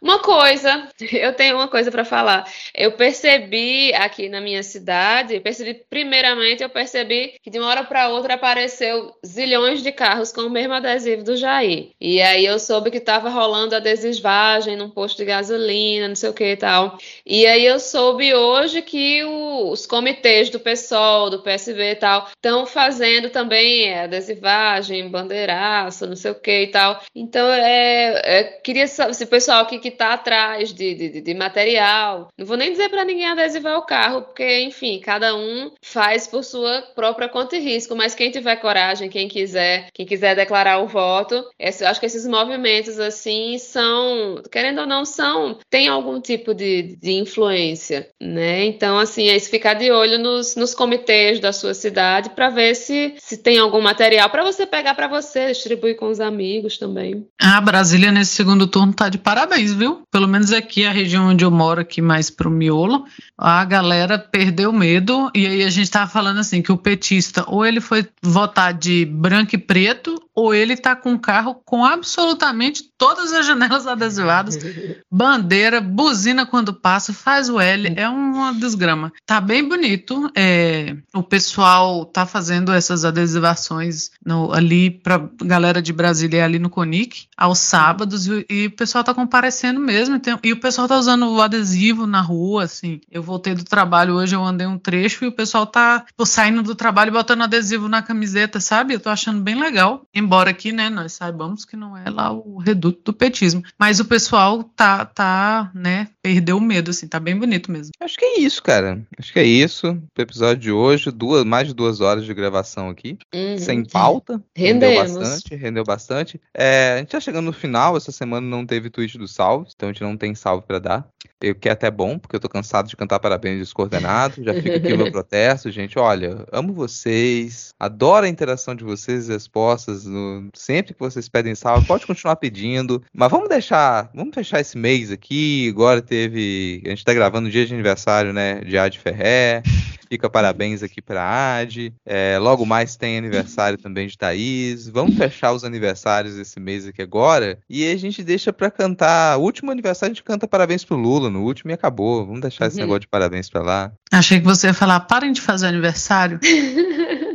uma 0.00 0.20
coisa, 0.20 0.88
eu 1.12 1.34
tenho 1.34 1.56
uma 1.56 1.68
coisa 1.68 1.90
para 1.90 2.06
falar. 2.06 2.50
Eu 2.74 2.92
percebi 2.92 3.92
aqui 3.92 4.30
na 4.30 4.40
minha 4.40 4.62
cidade, 4.62 5.40
percebi 5.40 5.74
primeiramente, 5.74 6.62
eu 6.62 6.70
percebi 6.70 7.34
que 7.42 7.50
de 7.50 7.58
uma 7.58 7.68
hora 7.68 7.84
para 7.84 8.08
outra 8.08 8.34
apareceu 8.34 9.14
zilhões 9.24 9.82
de 9.82 9.92
carros 9.92 10.32
com 10.32 10.40
o 10.40 10.50
mesmo 10.50 10.72
adesivo 10.72 11.22
do 11.22 11.36
Jair. 11.36 11.90
E 12.00 12.22
aí 12.22 12.46
eu 12.46 12.58
soube 12.58 12.90
que 12.90 12.96
estava 12.96 13.28
rolando 13.28 13.76
adesivagem 13.76 14.74
num 14.74 14.88
posto 14.88 15.18
de 15.18 15.26
gasolina, 15.26 16.08
não 16.08 16.16
sei 16.16 16.30
o 16.30 16.32
que 16.34 16.52
e 16.52 16.56
tal. 16.56 16.96
E 17.26 17.46
aí 17.46 17.66
eu 17.66 17.78
soube 17.78 18.34
hoje 18.34 18.85
que 18.86 19.24
o, 19.24 19.70
os 19.70 19.84
comitês 19.84 20.48
do 20.48 20.60
PSOL, 20.60 21.28
do 21.28 21.42
PSB 21.42 21.90
e 21.90 21.96
tal, 21.96 22.28
estão 22.28 22.64
fazendo 22.64 23.28
também 23.30 23.88
é, 23.88 24.04
adesivagem, 24.04 25.10
bandeiraço, 25.10 26.06
não 26.06 26.16
sei 26.16 26.30
o 26.30 26.34
que 26.40 26.62
e 26.62 26.66
tal. 26.68 27.02
Então, 27.14 27.46
é, 27.52 28.22
é 28.24 28.44
queria 28.44 28.86
saber 28.86 29.14
se 29.14 29.24
o 29.24 29.28
pessoal 29.28 29.62
aqui 29.62 29.78
que 29.78 29.88
está 29.88 30.14
atrás 30.14 30.72
de, 30.72 30.94
de, 30.94 31.20
de, 31.20 31.34
material, 31.34 32.28
não 32.38 32.46
vou 32.46 32.56
nem 32.56 32.70
dizer 32.70 32.88
para 32.88 33.04
ninguém 33.04 33.26
adesivar 33.26 33.76
o 33.76 33.86
carro, 33.86 34.22
porque, 34.22 34.60
enfim, 34.60 35.00
cada 35.00 35.34
um 35.34 35.72
faz 35.82 36.26
por 36.26 36.44
sua 36.44 36.82
própria 36.94 37.28
conta 37.28 37.56
e 37.56 37.60
risco, 37.60 37.96
mas 37.96 38.14
quem 38.14 38.30
tiver 38.30 38.56
coragem, 38.56 39.10
quem 39.10 39.28
quiser, 39.28 39.88
quem 39.92 40.06
quiser 40.06 40.36
declarar 40.36 40.78
o 40.78 40.86
voto, 40.86 41.44
eu 41.58 41.88
acho 41.88 42.00
que 42.00 42.06
esses 42.06 42.26
movimentos, 42.26 42.98
assim, 42.98 43.58
são, 43.58 44.42
querendo 44.50 44.80
ou 44.80 44.86
não, 44.86 45.04
são, 45.04 45.58
tem 45.68 45.88
algum 45.88 46.20
tipo 46.20 46.54
de, 46.54 46.96
de 46.96 47.12
influência, 47.12 48.08
né? 48.20 48.64
Então, 48.76 48.98
assim, 48.98 49.28
é 49.28 49.36
isso 49.36 49.48
ficar 49.48 49.72
de 49.72 49.90
olho 49.90 50.18
nos, 50.18 50.54
nos 50.54 50.74
comitês 50.74 51.40
da 51.40 51.50
sua 51.50 51.72
cidade 51.72 52.28
para 52.30 52.50
ver 52.50 52.74
se, 52.74 53.14
se 53.16 53.38
tem 53.38 53.58
algum 53.58 53.80
material 53.80 54.28
para 54.28 54.44
você 54.44 54.66
pegar 54.66 54.94
para 54.94 55.08
você, 55.08 55.46
distribuir 55.46 55.96
com 55.96 56.08
os 56.10 56.20
amigos 56.20 56.76
também. 56.76 57.26
A 57.40 57.58
Brasília 57.58 58.12
nesse 58.12 58.32
segundo 58.32 58.66
turno 58.66 58.92
tá 58.92 59.08
de 59.08 59.16
parabéns, 59.16 59.72
viu? 59.72 60.02
Pelo 60.10 60.28
menos 60.28 60.52
aqui, 60.52 60.84
a 60.84 60.90
região 60.90 61.28
onde 61.28 61.42
eu 61.42 61.50
moro, 61.50 61.80
aqui 61.80 62.02
mais 62.02 62.28
pro 62.28 62.50
miolo, 62.50 63.06
a 63.38 63.64
galera 63.64 64.18
perdeu 64.18 64.72
medo 64.72 65.30
e 65.34 65.46
aí 65.46 65.62
a 65.62 65.70
gente 65.70 65.90
tava 65.90 66.10
falando 66.10 66.38
assim 66.38 66.62
que 66.62 66.72
o 66.72 66.78
petista 66.78 67.44
ou 67.46 67.66
ele 67.66 67.80
foi 67.80 68.08
votar 68.22 68.72
de 68.72 69.04
branco 69.04 69.54
e 69.54 69.58
preto 69.58 70.20
ou 70.36 70.54
ele 70.54 70.76
tá 70.76 70.94
com 70.94 71.12
um 71.12 71.18
carro 71.18 71.54
com 71.64 71.82
absolutamente 71.82 72.82
todas 72.98 73.32
as 73.32 73.46
janelas 73.46 73.86
adesivadas, 73.86 74.58
bandeira, 75.10 75.80
buzina 75.80 76.44
quando 76.44 76.74
passa, 76.74 77.12
faz 77.12 77.48
o 77.48 77.58
L, 77.58 77.94
é 77.96 78.06
uma 78.06 78.52
desgrama. 78.52 79.10
Tá 79.24 79.40
bem 79.40 79.66
bonito, 79.66 80.30
é, 80.36 80.94
o 81.14 81.22
pessoal 81.22 82.04
tá 82.04 82.26
fazendo 82.26 82.70
essas 82.70 83.04
adesivações 83.04 84.10
no, 84.24 84.52
ali 84.52 84.90
pra 84.90 85.26
galera 85.42 85.80
de 85.80 85.92
Brasília 85.92 86.44
ali 86.44 86.58
no 86.58 86.68
Conic, 86.68 87.26
aos 87.34 87.58
sábados, 87.58 88.26
e, 88.26 88.46
e, 88.50 88.66
o 88.66 88.72
pessoal 88.72 89.02
tá 89.02 89.14
comparecendo 89.14 89.80
mesmo, 89.80 90.20
tem, 90.20 90.38
e 90.42 90.52
o 90.52 90.60
pessoal 90.60 90.86
tá 90.86 90.98
usando 90.98 91.30
o 91.30 91.40
adesivo 91.40 92.06
na 92.06 92.20
rua, 92.20 92.64
assim, 92.64 93.00
eu 93.10 93.22
voltei 93.26 93.54
do 93.54 93.64
trabalho 93.64 94.14
hoje, 94.14 94.34
eu 94.34 94.44
andei 94.44 94.66
um 94.66 94.78
trecho 94.78 95.24
e 95.24 95.28
o 95.28 95.32
pessoal 95.32 95.66
tá 95.66 96.00
tipo, 96.00 96.24
saindo 96.24 96.62
do 96.62 96.74
trabalho 96.74 97.12
botando 97.12 97.42
adesivo 97.42 97.88
na 97.88 98.00
camiseta, 98.00 98.60
sabe? 98.60 98.94
Eu 98.94 99.00
tô 99.00 99.10
achando 99.10 99.42
bem 99.42 99.58
legal, 99.58 100.06
embora 100.14 100.50
aqui, 100.50 100.72
né, 100.72 100.88
nós 100.88 101.12
saibamos 101.12 101.64
que 101.64 101.76
não 101.76 101.96
é 101.96 102.08
lá 102.08 102.32
o 102.32 102.58
reduto 102.58 103.00
do 103.04 103.12
petismo. 103.12 103.62
Mas 103.78 104.00
o 104.00 104.04
pessoal 104.04 104.62
tá, 104.62 105.04
tá, 105.04 105.70
né, 105.74 106.08
perdeu 106.22 106.56
o 106.56 106.60
medo, 106.60 106.90
assim, 106.90 107.08
tá 107.08 107.18
bem 107.18 107.36
bonito 107.36 107.70
mesmo. 107.70 107.92
Acho 108.00 108.16
que 108.16 108.24
é 108.24 108.40
isso, 108.40 108.62
cara. 108.62 109.04
Acho 109.18 109.32
que 109.32 109.40
é 109.40 109.44
isso. 109.44 110.00
O 110.16 110.22
episódio 110.22 110.62
de 110.62 110.70
hoje, 110.70 111.10
duas, 111.10 111.44
mais 111.44 111.66
de 111.66 111.74
duas 111.74 112.00
horas 112.00 112.24
de 112.24 112.32
gravação 112.32 112.88
aqui, 112.88 113.18
uhum. 113.34 113.58
sem 113.58 113.84
pauta. 113.84 114.40
Rendemos. 114.54 115.08
Rendeu 115.08 115.20
bastante, 115.20 115.54
rendeu 115.54 115.84
bastante. 115.84 116.40
É, 116.54 116.94
a 116.94 116.98
gente 116.98 117.08
tá 117.08 117.20
chegando 117.20 117.46
no 117.46 117.52
final, 117.52 117.96
essa 117.96 118.12
semana 118.12 118.46
não 118.46 118.64
teve 118.64 118.88
tweet 118.88 119.18
do 119.18 119.26
salve, 119.26 119.68
então 119.74 119.88
a 119.88 119.92
gente 119.92 120.02
não 120.02 120.16
tem 120.16 120.34
salve 120.34 120.64
para 120.66 120.78
dar. 120.78 121.08
Eu 121.40 121.54
que 121.54 121.68
é 121.68 121.72
até 121.72 121.90
bom, 121.90 122.18
porque 122.18 122.36
eu 122.36 122.40
tô 122.40 122.48
cansado 122.48 122.88
de 122.88 122.96
cantar 122.96 123.15
parabéns 123.18 123.58
descoordenado. 123.58 124.42
Já 124.42 124.54
fica 124.54 124.76
aqui 124.76 124.92
o 124.92 124.98
meu 124.98 125.10
protesto, 125.12 125.70
gente. 125.70 125.98
Olha, 125.98 126.44
amo 126.52 126.72
vocês, 126.72 127.74
adoro 127.78 128.26
a 128.26 128.28
interação 128.28 128.74
de 128.74 128.84
vocês 128.84 129.28
e 129.28 129.32
respostas. 129.32 130.04
No... 130.04 130.48
Sempre 130.54 130.94
que 130.94 131.00
vocês 131.00 131.28
pedem 131.28 131.54
salve, 131.54 131.86
pode 131.86 132.06
continuar 132.06 132.36
pedindo. 132.36 133.02
Mas 133.12 133.30
vamos 133.30 133.48
deixar, 133.48 134.10
vamos 134.14 134.34
fechar 134.34 134.60
esse 134.60 134.76
mês 134.76 135.10
aqui. 135.10 135.68
Agora 135.70 136.00
teve. 136.00 136.82
A 136.84 136.90
gente 136.90 137.04
tá 137.04 137.14
gravando 137.14 137.48
o 137.48 137.50
dia 137.50 137.66
de 137.66 137.74
aniversário, 137.74 138.32
né? 138.32 138.60
De 138.60 138.76
Ad 138.76 138.98
Ferré. 138.98 139.62
Fica 140.08 140.30
parabéns 140.30 140.82
aqui 140.82 141.02
pra 141.02 141.58
Ad. 141.58 141.92
É, 142.04 142.38
logo 142.38 142.64
mais 142.64 142.96
tem 142.96 143.18
aniversário 143.18 143.78
também 143.78 144.06
de 144.06 144.16
Thaís. 144.16 144.88
Vamos 144.88 145.16
fechar 145.16 145.52
os 145.52 145.64
aniversários 145.64 146.36
esse 146.36 146.60
mês 146.60 146.86
aqui 146.86 147.02
agora. 147.02 147.58
E 147.68 147.90
a 147.90 147.96
gente 147.96 148.22
deixa 148.22 148.52
pra 148.52 148.70
cantar. 148.70 149.38
O 149.38 149.42
último 149.42 149.70
aniversário 149.70 150.12
a 150.12 150.14
gente 150.14 150.24
canta 150.24 150.46
parabéns 150.46 150.84
pro 150.84 150.96
Lula 150.96 151.30
no 151.30 151.42
último 151.42 151.70
e 151.70 151.74
acabou. 151.74 152.24
Vamos 152.24 152.40
deixar 152.40 152.66
esse 152.66 152.76
uhum. 152.76 152.82
negócio 152.82 153.00
de 153.00 153.08
parabéns 153.08 153.48
pra 153.48 153.62
lá. 153.62 153.92
Achei 154.12 154.38
que 154.38 154.46
você 154.46 154.68
ia 154.68 154.74
falar, 154.74 155.00
parem 155.00 155.32
de 155.32 155.40
fazer 155.40 155.66
aniversário. 155.66 156.38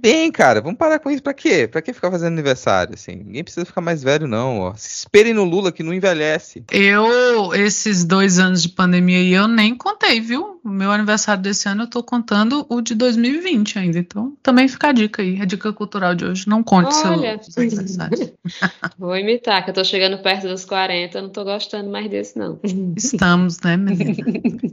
bem, 0.00 0.32
cara. 0.32 0.60
Vamos 0.60 0.78
parar 0.78 0.98
com 0.98 1.10
isso. 1.10 1.22
Pra 1.22 1.34
quê? 1.34 1.68
Pra 1.70 1.82
que 1.82 1.92
ficar 1.92 2.10
fazendo 2.10 2.32
aniversário, 2.32 2.94
assim? 2.94 3.16
Ninguém 3.16 3.44
precisa 3.44 3.66
ficar 3.66 3.80
mais 3.80 4.02
velho, 4.02 4.26
não, 4.26 4.60
ó. 4.60 4.74
Se 4.74 4.88
esperem 5.00 5.34
no 5.34 5.44
Lula, 5.44 5.70
que 5.70 5.82
não 5.82 5.92
envelhece. 5.92 6.64
Eu, 6.72 7.54
esses 7.54 8.04
dois 8.04 8.38
anos 8.38 8.62
de 8.62 8.70
pandemia 8.70 9.18
aí, 9.18 9.32
eu 9.32 9.46
nem 9.46 9.74
contei, 9.74 10.20
viu? 10.20 10.59
O 10.62 10.68
meu 10.68 10.90
aniversário 10.90 11.42
desse 11.42 11.68
ano 11.68 11.84
eu 11.84 11.86
tô 11.86 12.02
contando 12.02 12.66
o 12.68 12.80
de 12.80 12.94
2020 12.94 13.78
ainda. 13.78 13.98
Então, 13.98 14.36
também 14.42 14.68
fica 14.68 14.88
a 14.88 14.92
dica 14.92 15.22
aí. 15.22 15.40
A 15.40 15.44
dica 15.44 15.72
cultural 15.72 16.14
de 16.14 16.24
hoje. 16.24 16.48
Não 16.48 16.62
conte 16.62 16.94
Olha. 17.06 17.40
seu 17.42 17.62
aniversário. 17.62 18.32
Vou 18.98 19.16
imitar, 19.16 19.64
que 19.64 19.70
eu 19.70 19.74
tô 19.74 19.84
chegando 19.84 20.18
perto 20.22 20.48
dos 20.48 20.64
40, 20.64 21.16
eu 21.16 21.22
não 21.22 21.30
tô 21.30 21.44
gostando 21.44 21.90
mais 21.90 22.10
desse, 22.10 22.38
não. 22.38 22.60
Estamos, 22.96 23.58
né, 23.60 23.76
menina? 23.78 24.16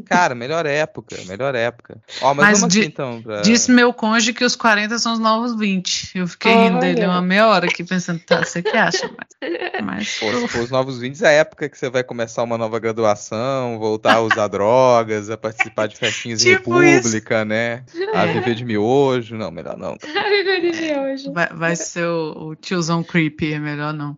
Cara, 0.05 0.35
melhor 0.35 0.65
época, 0.65 1.15
melhor 1.27 1.55
época. 1.55 1.97
Ó, 2.21 2.33
mas, 2.33 2.47
mas 2.47 2.59
vamos 2.59 2.75
aqui, 2.75 2.85
então. 2.85 3.21
Pra... 3.21 3.41
Disse 3.41 3.71
meu 3.71 3.93
cônjuge 3.93 4.33
que 4.33 4.43
os 4.43 4.55
40 4.55 4.99
são 4.99 5.13
os 5.13 5.19
novos 5.19 5.57
20. 5.57 6.17
Eu 6.17 6.27
fiquei 6.27 6.51
Olha. 6.51 6.69
rindo 6.69 6.79
dele 6.79 7.05
uma 7.05 7.21
meia 7.21 7.47
hora 7.47 7.67
aqui 7.67 7.83
pensando, 7.83 8.19
tá, 8.19 8.43
você 8.43 8.61
que 8.61 8.75
acha? 8.75 9.09
Mas, 9.17 9.83
mas... 9.83 10.19
Pô, 10.19 10.31
se 10.31 10.47
for 10.47 10.63
os 10.63 10.69
novos 10.69 10.99
20 10.99 11.21
é 11.23 11.27
a 11.27 11.31
época 11.31 11.69
que 11.69 11.77
você 11.77 11.89
vai 11.89 12.03
começar 12.03 12.43
uma 12.43 12.57
nova 12.57 12.77
graduação, 12.79 13.79
voltar 13.79 14.15
a 14.15 14.21
usar 14.21 14.47
drogas, 14.47 15.29
a 15.29 15.37
participar 15.37 15.76
de 15.85 15.95
festinhas 15.95 16.41
tipo 16.41 16.81
em 16.81 16.93
república, 16.93 17.35
isso. 17.35 17.45
né? 17.45 17.83
A 18.13 18.25
viver 18.25 18.55
de 18.55 18.65
miojo. 18.65 19.35
Não, 19.35 19.51
melhor 19.51 19.77
não. 19.77 19.97
A 20.17 20.29
viver 20.29 20.71
de 20.71 20.81
miojo. 20.81 21.33
Vai, 21.33 21.47
vai 21.49 21.75
ser 21.75 22.05
o, 22.05 22.49
o, 22.49 22.55
tiozão 22.55 23.03
creepy, 23.03 23.53
é 23.53 23.59
melhor 23.59 23.93
não. 23.93 24.17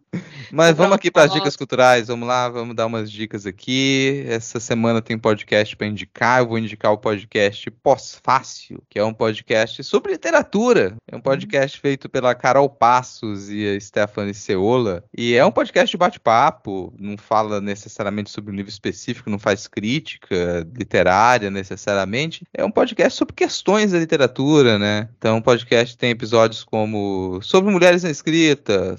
Mas 0.51 0.75
vamos 0.75 0.93
aqui 0.93 1.11
para 1.11 1.23
as 1.23 1.33
dicas 1.33 1.55
culturais, 1.55 2.07
vamos 2.07 2.27
lá, 2.27 2.49
vamos 2.49 2.75
dar 2.75 2.85
umas 2.85 3.11
dicas 3.11 3.45
aqui. 3.45 4.23
Essa 4.27 4.59
semana 4.59 5.01
tem 5.01 5.17
podcast 5.17 5.75
para 5.75 5.87
indicar, 5.87 6.39
eu 6.39 6.47
vou 6.47 6.57
indicar 6.57 6.91
o 6.91 6.97
podcast 6.97 7.69
Pós-Fácil, 7.71 8.81
que 8.89 8.97
é 8.97 9.03
um 9.03 9.13
podcast 9.13 9.83
sobre 9.83 10.11
literatura. 10.11 10.95
É 11.11 11.15
um 11.15 11.21
podcast 11.21 11.79
feito 11.79 12.09
pela 12.09 12.33
Carol 12.35 12.69
Passos 12.69 13.49
e 13.49 13.67
a 13.67 13.79
Stephanie 13.79 14.33
Ceola. 14.33 15.03
E 15.15 15.35
é 15.35 15.45
um 15.45 15.51
podcast 15.51 15.91
de 15.91 15.97
bate-papo, 15.97 16.93
não 16.99 17.17
fala 17.17 17.59
necessariamente 17.59 18.29
sobre 18.29 18.51
um 18.51 18.55
livro 18.55 18.69
específico, 18.69 19.29
não 19.29 19.39
faz 19.39 19.67
crítica 19.67 20.67
literária 20.77 21.48
necessariamente. 21.49 22.45
É 22.53 22.63
um 22.63 22.71
podcast 22.71 23.17
sobre 23.17 23.35
questões 23.35 23.91
da 23.91 23.99
literatura, 23.99 24.77
né? 24.77 25.09
Então, 25.17 25.37
o 25.37 25.41
podcast 25.41 25.97
tem 25.97 26.11
episódios 26.11 26.63
como 26.63 27.39
sobre 27.41 27.71
mulheres 27.71 28.03
na 28.03 28.09
escrita, 28.09 28.95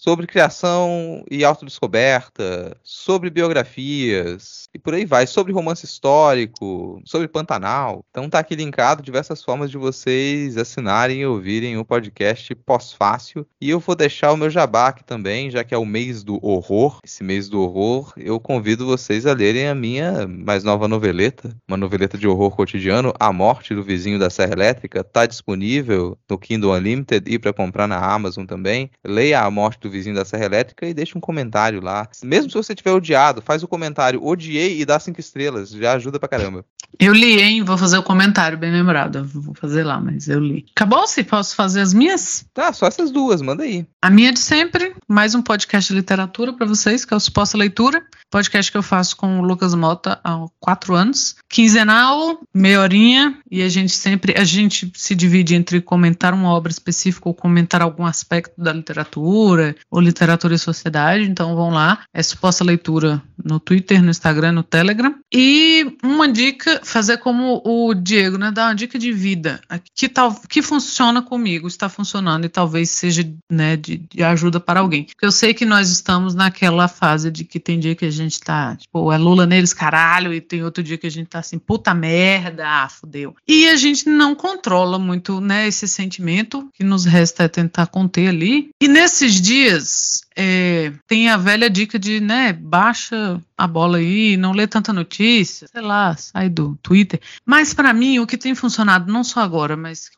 sobre 0.00 0.26
criação 0.26 1.24
e 1.30 1.44
autodescoberta, 1.44 2.76
sobre 2.82 3.30
biografias 3.30 4.68
e 4.72 4.78
por 4.78 4.94
aí 4.94 5.04
vai, 5.04 5.26
sobre 5.26 5.52
romance 5.52 5.84
histórico, 5.84 7.02
sobre 7.04 7.26
Pantanal. 7.26 8.04
Então 8.10 8.28
tá 8.30 8.38
aqui 8.38 8.54
linkado 8.54 9.02
diversas 9.02 9.42
formas 9.42 9.70
de 9.70 9.76
vocês 9.76 10.56
assinarem 10.56 11.20
e 11.20 11.26
ouvirem 11.26 11.76
o 11.76 11.84
podcast 11.84 12.54
pós-fácil. 12.54 13.46
E 13.60 13.70
eu 13.70 13.80
vou 13.80 13.96
deixar 13.96 14.32
o 14.32 14.36
meu 14.36 14.48
jabá 14.48 14.88
aqui 14.88 15.02
também, 15.02 15.50
já 15.50 15.64
que 15.64 15.74
é 15.74 15.78
o 15.78 15.86
mês 15.86 16.22
do 16.22 16.38
horror. 16.44 16.98
Esse 17.04 17.24
mês 17.24 17.48
do 17.48 17.60
horror, 17.60 18.12
eu 18.16 18.38
convido 18.38 18.86
vocês 18.86 19.26
a 19.26 19.32
lerem 19.32 19.68
a 19.68 19.74
minha 19.74 20.26
mais 20.28 20.62
nova 20.62 20.86
noveleta, 20.86 21.56
uma 21.66 21.76
noveleta 21.76 22.16
de 22.16 22.28
horror 22.28 22.54
cotidiano, 22.54 23.12
A 23.18 23.32
Morte 23.32 23.74
do 23.74 23.82
Vizinho 23.82 24.18
da 24.18 24.30
Serra 24.30 24.52
Elétrica, 24.52 25.02
tá 25.02 25.26
disponível 25.26 26.16
no 26.28 26.38
Kindle 26.38 26.72
Unlimited 26.72 27.24
e 27.26 27.38
para 27.38 27.52
comprar 27.52 27.88
na 27.88 27.98
Amazon 27.98 28.46
também. 28.46 28.90
Leia 29.04 29.42
A 29.42 29.50
Morte 29.50 29.80
do 29.80 29.87
vizinho 29.90 30.14
da 30.14 30.24
Serra 30.24 30.44
Elétrica 30.44 30.86
e 30.86 30.94
deixa 30.94 31.16
um 31.16 31.20
comentário 31.20 31.80
lá. 31.80 32.08
Mesmo 32.22 32.50
se 32.50 32.56
você 32.56 32.74
tiver 32.74 32.92
odiado, 32.92 33.42
faz 33.42 33.62
o 33.62 33.68
comentário 33.68 34.24
odiei 34.24 34.80
e 34.80 34.84
dá 34.84 34.98
cinco 34.98 35.20
estrelas. 35.20 35.70
Já 35.70 35.94
ajuda 35.94 36.18
pra 36.18 36.28
caramba. 36.28 36.64
Eu 36.98 37.12
li, 37.12 37.40
hein? 37.40 37.62
Vou 37.62 37.76
fazer 37.76 37.98
o 37.98 38.02
comentário, 38.02 38.56
bem 38.56 38.72
lembrado. 38.72 39.24
Vou 39.24 39.54
fazer 39.54 39.84
lá, 39.84 40.00
mas 40.00 40.28
eu 40.28 40.40
li. 40.40 40.64
Acabou? 40.74 41.06
Se 41.06 41.22
posso 41.22 41.54
fazer 41.54 41.80
as 41.80 41.92
minhas? 41.92 42.46
Tá, 42.54 42.72
só 42.72 42.86
essas 42.86 43.10
duas, 43.10 43.42
manda 43.42 43.62
aí. 43.62 43.86
A 44.00 44.10
minha 44.10 44.32
de 44.32 44.38
sempre, 44.40 44.94
mais 45.06 45.34
um 45.34 45.42
podcast 45.42 45.92
de 45.92 45.98
literatura 45.98 46.52
para 46.52 46.66
vocês, 46.66 47.04
que 47.04 47.12
é 47.12 47.16
o 47.16 47.20
Suposta 47.20 47.58
Leitura. 47.58 48.02
Podcast 48.30 48.70
que 48.70 48.76
eu 48.76 48.82
faço 48.82 49.16
com 49.16 49.40
o 49.40 49.42
Lucas 49.42 49.74
Mota 49.74 50.20
há 50.22 50.44
quatro 50.60 50.94
anos. 50.94 51.36
Quinzenal, 51.48 52.40
meia 52.52 52.80
horinha, 52.80 53.38
e 53.50 53.62
a 53.62 53.68
gente 53.70 53.92
sempre, 53.92 54.34
a 54.36 54.44
gente 54.44 54.92
se 54.94 55.14
divide 55.14 55.54
entre 55.54 55.80
comentar 55.80 56.34
uma 56.34 56.50
obra 56.50 56.70
específica 56.70 57.28
ou 57.28 57.34
comentar 57.34 57.80
algum 57.80 58.04
aspecto 58.04 58.52
da 58.60 58.72
literatura, 58.72 59.74
ou 59.90 60.00
literatura 60.00 60.54
e 60.54 60.58
sociedade, 60.58 61.24
então 61.24 61.56
vão 61.56 61.70
lá. 61.70 62.04
É 62.12 62.22
Suposta 62.22 62.62
Leitura 62.62 63.22
no 63.42 63.58
Twitter, 63.58 64.02
no 64.02 64.10
Instagram, 64.10 64.52
no 64.52 64.62
Telegram. 64.62 65.14
E 65.32 65.96
uma 66.02 66.28
dica, 66.30 66.80
fazer 66.84 67.18
como 67.18 67.62
o 67.64 67.94
Diego, 67.94 68.36
né? 68.36 68.50
Dar 68.50 68.66
uma 68.66 68.74
dica 68.74 68.98
de 68.98 69.10
vida. 69.10 69.60
Que, 69.94 70.08
tal, 70.08 70.38
que 70.48 70.60
funciona 70.60 71.22
comigo, 71.22 71.66
está 71.66 71.88
funcionando 71.88 72.44
e 72.44 72.48
talvez 72.48 72.90
seja 72.90 73.26
né, 73.50 73.76
de, 73.76 73.96
de 73.96 74.22
ajuda 74.22 74.60
para 74.60 74.80
alguém. 74.80 75.04
Porque 75.04 75.24
eu 75.24 75.32
sei 75.32 75.54
que 75.54 75.64
nós 75.64 75.88
estamos 75.88 76.34
naquela 76.34 76.88
fase 76.88 77.30
de 77.30 77.44
que 77.44 77.58
tem 77.58 77.80
dia 77.80 77.94
que 77.94 78.04
a 78.04 78.10
tá, 78.40 78.76
tipo, 78.76 79.12
é 79.12 79.18
Lula 79.18 79.46
neles, 79.46 79.72
caralho, 79.72 80.32
e 80.32 80.40
tem 80.40 80.64
outro 80.64 80.82
dia 80.82 80.98
que 80.98 81.06
a 81.06 81.10
gente 81.10 81.28
tá 81.28 81.38
assim, 81.38 81.58
puta 81.58 81.94
merda, 81.94 82.66
ah, 82.66 82.88
fudeu. 82.88 83.34
E 83.46 83.68
a 83.68 83.76
gente 83.76 84.08
não 84.08 84.34
controla 84.34 84.98
muito, 84.98 85.40
né, 85.40 85.66
esse 85.68 85.86
sentimento, 85.86 86.68
que 86.74 86.84
nos 86.84 87.04
resta 87.04 87.44
é 87.44 87.48
tentar 87.48 87.86
conter 87.86 88.28
ali. 88.28 88.70
E 88.80 88.88
nesses 88.88 89.40
dias, 89.40 90.22
é, 90.40 90.92
tem 91.08 91.28
a 91.28 91.36
velha 91.36 91.68
dica 91.68 91.98
de, 91.98 92.20
né, 92.20 92.52
baixa 92.52 93.40
a 93.56 93.66
bola 93.66 93.98
aí, 93.98 94.36
não 94.36 94.52
lê 94.52 94.68
tanta 94.68 94.92
notícia, 94.92 95.66
sei 95.66 95.82
lá, 95.82 96.16
sai 96.16 96.48
do 96.48 96.78
Twitter. 96.80 97.20
Mas 97.44 97.74
para 97.74 97.92
mim, 97.92 98.20
o 98.20 98.26
que 98.26 98.38
tem 98.38 98.54
funcionado, 98.54 99.12
não 99.12 99.24
só 99.24 99.40
agora, 99.40 99.76
mas 99.76 100.12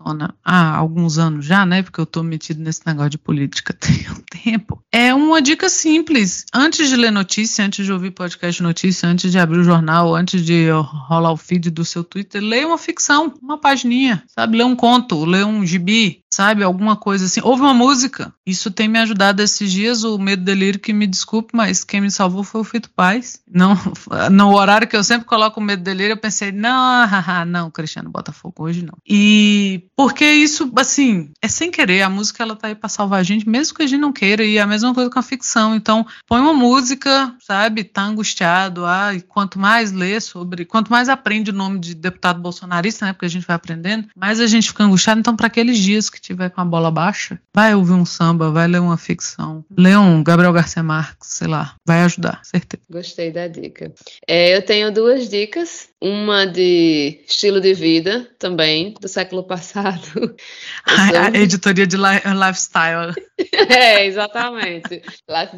há 0.44 0.76
alguns 0.76 1.16
anos 1.16 1.46
já, 1.46 1.64
né, 1.64 1.82
porque 1.82 1.98
eu 1.98 2.04
tô 2.04 2.22
metido 2.22 2.62
nesse 2.62 2.82
negócio 2.86 3.08
de 3.08 3.18
política 3.18 3.72
tem 3.80 4.06
um 4.10 4.20
tempo, 4.30 4.82
é 4.92 5.14
uma 5.14 5.40
dica 5.40 5.70
simples. 5.70 6.44
Antes 6.52 6.90
de 6.90 6.96
ler 6.96 7.10
notícia, 7.10 7.64
antes 7.64 7.86
de 7.86 7.90
ouvir 7.90 8.10
podcast 8.10 8.62
notícia, 8.62 9.08
antes 9.08 9.32
de 9.32 9.38
abrir 9.38 9.60
o 9.60 9.64
jornal, 9.64 10.14
antes 10.14 10.44
de 10.44 10.68
rolar 10.70 11.32
o 11.32 11.36
feed 11.38 11.70
do 11.70 11.84
seu 11.84 12.04
Twitter, 12.04 12.42
leia 12.42 12.66
uma 12.66 12.76
ficção, 12.76 13.32
uma 13.40 13.56
pagininha, 13.56 14.22
sabe? 14.26 14.58
Lê 14.58 14.64
um 14.64 14.76
conto, 14.76 15.24
lê 15.24 15.42
um 15.42 15.64
gibi, 15.64 16.22
sabe? 16.32 16.62
Alguma 16.62 16.96
coisa 16.96 17.26
assim. 17.26 17.40
Ouve 17.42 17.62
uma 17.62 17.74
música. 17.74 18.32
Isso 18.46 18.70
tem 18.70 18.88
me 18.88 18.98
ajudado 18.98 19.42
esses 19.42 19.70
dias. 19.70 20.04
O 20.04 20.18
Medo 20.18 20.44
Delírio, 20.44 20.80
que 20.80 20.92
me 20.92 21.06
desculpe, 21.06 21.50
mas 21.54 21.84
quem 21.84 22.00
me 22.00 22.10
salvou 22.10 22.44
foi 22.44 22.60
o 22.60 22.64
Fito 22.64 22.90
Paz. 22.90 23.40
Não, 23.50 23.76
no 24.30 24.54
horário 24.54 24.86
que 24.86 24.96
eu 24.96 25.02
sempre 25.04 25.26
coloco 25.26 25.60
o 25.60 25.62
Medo 25.62 25.82
Delírio, 25.82 26.12
eu 26.12 26.16
pensei, 26.16 26.52
não, 26.52 27.06
haha, 27.06 27.44
não, 27.44 27.70
Cristiano 27.70 28.10
Botafogo, 28.10 28.54
hoje 28.64 28.84
não. 28.84 28.94
E 29.06 29.84
porque 29.96 30.24
isso, 30.24 30.70
assim, 30.76 31.30
é 31.42 31.48
sem 31.48 31.70
querer. 31.70 32.02
A 32.02 32.10
música, 32.10 32.42
ela 32.42 32.56
tá 32.56 32.68
aí 32.68 32.74
pra 32.74 32.88
salvar 32.88 33.20
a 33.20 33.22
gente, 33.24 33.48
mesmo 33.48 33.76
que 33.76 33.82
a 33.82 33.86
gente 33.86 34.00
não 34.00 34.12
queira. 34.12 34.44
E 34.44 34.56
é 34.56 34.60
a 34.60 34.66
mesma 34.66 34.94
coisa 34.94 35.10
com 35.10 35.18
a 35.18 35.22
ficção. 35.22 35.74
Então, 35.74 36.06
põe 36.26 36.40
uma 36.40 36.54
música, 36.54 37.34
sabe? 37.40 37.84
Tá 37.84 38.02
angustiado. 38.02 38.86
Ah, 38.86 39.14
e 39.14 39.20
quanto 39.20 39.58
mais 39.58 39.92
lê 39.92 40.20
sobre, 40.20 40.64
quanto 40.64 40.90
mais 40.90 41.08
aprende 41.08 41.50
o 41.50 41.54
nome 41.54 41.80
de 41.80 41.94
deputado 41.94 42.40
bolsonarista, 42.40 43.04
né? 43.04 43.12
Porque 43.12 43.26
a 43.26 43.30
gente 43.30 43.46
vai 43.46 43.56
aprendendo, 43.56 44.08
mais 44.16 44.38
a 44.40 44.46
gente 44.46 44.68
fica 44.68 44.84
angustiado. 44.84 45.20
Então, 45.20 45.36
para 45.36 45.48
aqueles 45.48 45.78
dias 45.78 46.08
que 46.08 46.19
tiver 46.20 46.50
com 46.50 46.60
a 46.60 46.64
bola 46.64 46.90
baixa, 46.90 47.40
vai 47.54 47.74
ouvir 47.74 47.92
um 47.92 48.04
samba, 48.04 48.50
vai 48.50 48.66
ler 48.66 48.80
uma 48.80 48.96
ficção, 48.96 49.64
lê 49.76 49.96
um 49.96 50.22
Gabriel 50.22 50.52
Garcia 50.52 50.82
Marques, 50.82 51.28
sei 51.28 51.48
lá, 51.48 51.74
vai 51.86 52.02
ajudar, 52.02 52.40
certeza. 52.44 52.82
Gostei 52.90 53.30
da 53.30 53.48
dica. 53.48 53.92
É, 54.26 54.56
eu 54.56 54.62
tenho 54.62 54.92
duas 54.92 55.28
dicas. 55.28 55.88
Uma 56.02 56.46
de 56.46 57.20
estilo 57.28 57.60
de 57.60 57.74
vida 57.74 58.26
também, 58.38 58.94
do 58.98 59.06
século 59.06 59.44
passado. 59.44 60.00
A, 60.86 61.26
a 61.26 61.38
editoria 61.38 61.86
de 61.86 61.96
li 61.96 62.20
lifestyle. 62.24 63.14
é, 63.68 64.06
exatamente. 64.06 65.02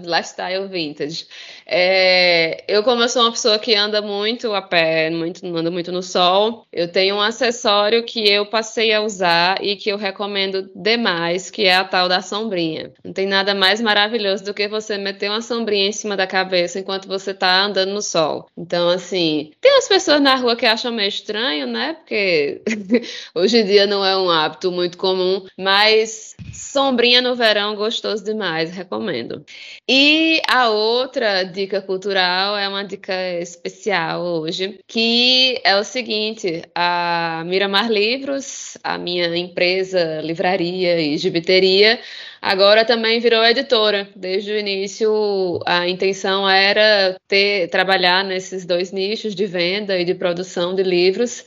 Lifestyle 0.04 0.66
vintage. 0.66 1.26
É, 1.64 2.64
eu, 2.66 2.82
como 2.82 3.02
eu 3.02 3.08
sou 3.08 3.22
uma 3.22 3.30
pessoa 3.30 3.56
que 3.56 3.76
anda 3.76 4.02
muito 4.02 4.52
a 4.52 4.60
pé, 4.60 5.10
muito, 5.10 5.46
anda 5.46 5.70
muito 5.70 5.92
no 5.92 6.02
sol, 6.02 6.66
eu 6.72 6.90
tenho 6.90 7.14
um 7.16 7.20
acessório 7.20 8.04
que 8.04 8.28
eu 8.28 8.44
passei 8.44 8.92
a 8.92 9.00
usar 9.00 9.62
e 9.62 9.76
que 9.76 9.90
eu 9.90 9.96
recomendo 9.96 10.51
demais, 10.74 11.50
que 11.50 11.64
é 11.64 11.76
a 11.76 11.84
tal 11.84 12.08
da 12.08 12.20
sombrinha. 12.20 12.92
Não 13.04 13.12
tem 13.12 13.26
nada 13.26 13.54
mais 13.54 13.80
maravilhoso 13.80 14.44
do 14.44 14.54
que 14.54 14.68
você 14.68 14.98
meter 14.98 15.30
uma 15.30 15.40
sombrinha 15.40 15.88
em 15.88 15.92
cima 15.92 16.16
da 16.16 16.26
cabeça 16.26 16.78
enquanto 16.78 17.08
você 17.08 17.32
tá 17.32 17.64
andando 17.64 17.92
no 17.92 18.02
sol. 18.02 18.48
Então, 18.56 18.88
assim, 18.88 19.52
tem 19.60 19.72
umas 19.72 19.88
pessoas 19.88 20.20
na 20.20 20.34
rua 20.34 20.56
que 20.56 20.66
acham 20.66 20.92
meio 20.92 21.08
estranho, 21.08 21.66
né? 21.66 21.94
Porque 21.94 22.62
hoje 23.34 23.58
em 23.58 23.64
dia 23.64 23.86
não 23.86 24.04
é 24.04 24.16
um 24.16 24.30
hábito 24.30 24.70
muito 24.70 24.98
comum, 24.98 25.44
mas 25.56 26.36
sombrinha 26.52 27.20
no 27.20 27.34
verão, 27.34 27.74
gostoso 27.74 28.24
demais, 28.24 28.70
recomendo. 28.70 29.44
E 29.88 30.40
a 30.48 30.68
outra 30.68 31.42
dica 31.44 31.80
cultural 31.80 32.56
é 32.56 32.68
uma 32.68 32.84
dica 32.84 33.14
especial 33.40 34.22
hoje, 34.22 34.78
que 34.86 35.60
é 35.64 35.76
o 35.76 35.84
seguinte: 35.84 36.62
a 36.74 37.42
Miramar 37.46 37.90
Livros, 37.90 38.76
a 38.82 38.98
minha 38.98 39.36
empresa, 39.36 40.20
livraria 40.20 41.00
e 41.00 41.16
gibiteria, 41.16 42.00
agora 42.42 42.84
também 42.84 43.20
virou 43.20 43.44
editora. 43.44 44.08
Desde 44.16 44.52
o 44.52 44.58
início, 44.58 45.60
a 45.64 45.88
intenção 45.88 46.48
era 46.48 47.16
ter 47.28 47.68
trabalhar 47.68 48.24
nesses 48.24 48.66
dois 48.66 48.90
nichos 48.90 49.34
de 49.34 49.46
venda 49.46 49.96
e 49.98 50.04
de 50.04 50.14
produção 50.14 50.74
de 50.74 50.82
livros. 50.82 51.44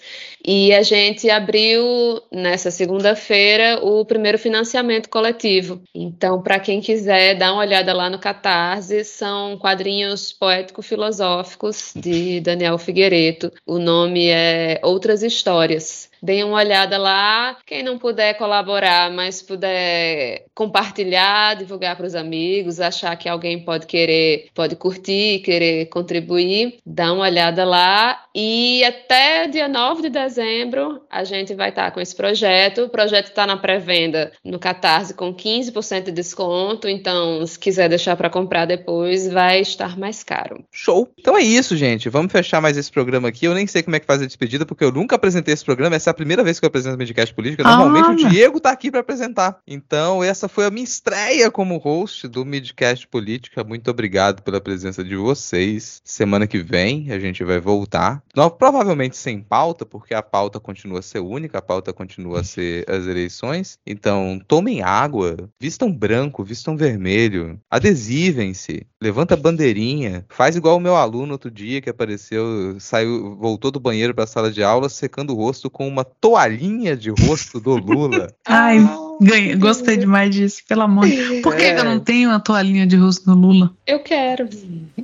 E 0.48 0.72
a 0.74 0.84
gente 0.84 1.28
abriu 1.28 2.22
nessa 2.32 2.70
segunda-feira 2.70 3.80
o 3.84 4.06
primeiro 4.06 4.38
financiamento 4.38 5.10
coletivo. 5.10 5.82
Então, 5.94 6.40
para 6.42 6.60
quem 6.60 6.80
quiser 6.80 7.36
dar 7.36 7.52
uma 7.52 7.62
olhada 7.62 7.92
lá 7.94 8.12
no 8.12 8.20
Catarse, 8.20 9.04
são 9.04 9.58
quadrinhos 9.58 10.32
poético-filosóficos 10.32 11.94
de 11.96 12.40
Daniel 12.42 12.78
Figueiredo. 12.78 13.52
O 13.66 13.80
nome 13.80 14.28
é 14.28 14.80
Outras 14.84 15.24
Histórias. 15.24 16.12
Deem 16.22 16.44
uma 16.44 16.58
olhada 16.58 16.98
lá. 16.98 17.58
Quem 17.66 17.84
não 17.84 17.98
puder 17.98 18.38
colaborar, 18.38 19.12
mas 19.12 19.42
puder 19.42 20.46
compartilhar, 20.54 21.56
divulgar 21.56 21.96
para 21.96 22.06
os 22.06 22.16
amigos, 22.16 22.80
achar 22.80 23.16
que 23.16 23.28
alguém 23.30 23.64
pode 23.64 23.86
querer, 23.86 24.48
pode 24.54 24.76
curtir, 24.76 25.40
querer 25.40 25.88
contribuir, 25.88 26.78
dá 26.86 27.14
uma 27.14 27.24
olhada 27.24 27.64
lá. 27.64 28.24
E 28.34 28.84
até 28.84 29.48
dia 29.48 29.68
9 29.68 30.04
de 30.04 30.10
dezembro 30.10 31.02
a 31.10 31.24
gente 31.24 31.54
vai 31.54 31.70
estar 31.70 31.92
com 31.92 32.00
esse 32.00 32.16
projeto. 32.16 32.84
O 32.84 32.90
projeto 32.90 33.28
está 33.28 33.46
na 33.48 33.58
pré-venda 33.58 34.32
no 34.44 34.60
Catarse 34.60 35.14
com 35.14 35.34
15% 35.34 36.06
de 36.06 36.12
desconto. 36.12 36.88
Então, 36.88 37.46
se 37.46 37.58
quiser 37.58 37.90
deixar 37.90 38.16
para 38.16 38.30
comprar 38.30 38.66
depois, 38.66 39.28
vai 39.28 39.62
estar 39.62 39.98
mais 39.98 40.24
caro. 40.24 40.64
Show! 40.72 41.10
Então 41.18 41.38
é 41.38 41.42
isso, 41.42 41.76
gente. 41.78 42.10
Vamos 42.10 42.32
fechar 42.32 42.62
mais 42.62 42.78
esse 42.78 42.92
programa 42.92 43.30
aqui. 43.30 43.46
Eu 43.46 43.54
nem 43.54 43.68
sei 43.68 43.84
como 43.84 43.96
é 43.96 44.00
que 44.00 44.06
faz 44.06 44.22
a 44.22 44.26
despedida, 44.26 44.66
porque 44.66 44.84
eu 44.84 44.92
nunca 44.92 45.16
apresentei 45.16 45.54
esse 45.54 45.66
programa. 45.66 45.96
Essa 45.96 46.10
é 46.10 46.12
primeira 46.16 46.44
vez 46.44 46.60
que 46.60 46.66
eu 46.66 46.68
apresento 46.68 46.96
o 46.96 46.98
Midcast 46.98 47.34
Política. 47.34 47.64
Normalmente 47.64 48.24
ah, 48.24 48.28
o 48.28 48.30
Diego 48.30 48.60
tá 48.60 48.72
aqui 48.72 48.90
para 48.90 49.02
apresentar. 49.02 49.60
Então, 49.68 50.24
essa 50.24 50.48
foi 50.48 50.66
a 50.66 50.72
minha 50.72 50.84
estreia 50.84 51.52
como 51.52 51.78
host 51.78 52.28
do 52.28 52.44
Midcast 52.46 53.08
Política. 53.08 53.64
Muito 53.64 53.90
obrigado 53.92 54.42
pela 54.42 54.60
presença 54.60 55.04
de 55.04 55.16
vocês. 55.16 56.02
Semana 56.04 56.48
que 56.48 56.60
vem 56.60 57.12
a 57.12 57.20
gente 57.20 57.44
vai 57.44 57.60
voltar. 57.60 58.24
Não, 58.36 58.50
provavelmente 58.50 59.18
sem 59.18 59.42
pauta, 59.42 59.86
porque 59.86 60.14
a 60.14 60.24
pauta 60.24 60.60
continua 60.60 61.00
a 61.00 61.04
ser 61.04 61.20
única, 61.20 61.60
a 61.60 61.62
pauta 61.62 61.94
continua 61.94 62.40
a 62.40 62.44
ser 62.44 62.90
as 62.90 63.06
eleições. 63.06 63.78
Então, 63.86 64.42
tomem 64.48 64.82
água, 64.82 65.38
vistam 65.60 65.92
branco, 65.92 66.44
vistam 66.44 66.78
vermelho, 66.78 67.60
adesivem-se, 67.70 68.86
levanta 69.02 69.34
a 69.34 69.38
bandeirinha, 69.38 70.26
faz 70.30 70.56
igual 70.56 70.78
o 70.78 70.80
meu 70.80 70.96
aluno 70.96 71.34
outro 71.34 71.52
dia 71.52 71.82
que 71.82 71.90
apareceu, 71.90 72.80
saiu, 72.80 73.36
voltou 73.36 73.72
do 73.72 73.80
banheiro 73.80 74.14
para 74.14 74.24
a 74.24 74.28
sala 74.28 74.52
de 74.52 74.64
aula 74.64 74.90
secando 74.90 75.34
o 75.34 75.36
rosto 75.36 75.70
com 75.70 75.88
uma 75.96 76.04
toalhinha 76.04 76.96
de 76.96 77.10
rosto 77.10 77.58
do 77.60 77.78
Lula. 77.78 78.28
Ai, 78.46 78.78
ganhei, 79.22 79.56
gostei 79.56 79.96
demais 79.96 80.36
disso, 80.36 80.62
pelo 80.68 80.82
amor. 80.82 81.08
Por 81.42 81.56
que, 81.56 81.64
é. 81.64 81.74
que, 81.74 81.80
eu 81.80 81.86
não 81.86 82.00
tenho 82.02 82.30
uma 82.30 82.40
toalhinha 82.40 82.86
de 82.86 82.98
rosto 82.98 83.26
do 83.26 83.34
Lula? 83.34 83.72
Eu 83.88 84.00
quero. 84.00 84.50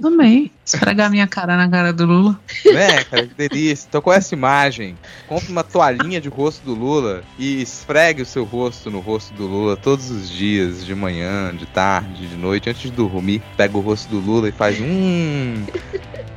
Também. 0.01 0.51
Esfregar 0.65 1.09
minha 1.09 1.27
cara 1.27 1.55
na 1.55 1.69
cara 1.69 1.93
do 1.93 2.05
Lula. 2.05 2.39
É, 2.65 3.03
cara, 3.05 3.25
que 3.25 3.35
delícia. 3.35 3.85
Então 3.87 4.01
com 4.01 4.11
essa 4.11 4.35
imagem, 4.35 4.97
compre 5.27 5.49
uma 5.49 5.63
toalhinha 5.63 6.19
de 6.19 6.27
rosto 6.27 6.63
do 6.65 6.73
Lula 6.73 7.23
e 7.39 7.61
esfregue 7.61 8.21
o 8.21 8.25
seu 8.25 8.43
rosto 8.43 8.91
no 8.91 8.99
rosto 8.99 9.33
do 9.33 9.47
Lula 9.47 9.77
todos 9.77 10.11
os 10.11 10.29
dias, 10.29 10.85
de 10.85 10.93
manhã, 10.93 11.55
de 11.55 11.65
tarde, 11.67 12.27
de 12.27 12.35
noite, 12.35 12.69
antes 12.69 12.81
de 12.81 12.91
dormir. 12.91 13.41
Pega 13.55 13.77
o 13.77 13.81
rosto 13.81 14.09
do 14.09 14.19
Lula 14.19 14.49
e 14.49 14.51
faz 14.51 14.79
um 14.81 15.65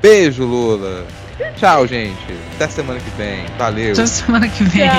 beijo, 0.01 0.45
Lula. 0.45 1.05
Tchau, 1.57 1.87
gente. 1.87 2.17
Até 2.55 2.69
semana 2.69 3.01
que 3.01 3.11
vem. 3.11 3.45
Valeu. 3.59 3.93
Até 3.93 4.07
semana 4.07 4.49
que 4.49 4.65
vem. 4.65 4.89
Tchau. 4.89 4.95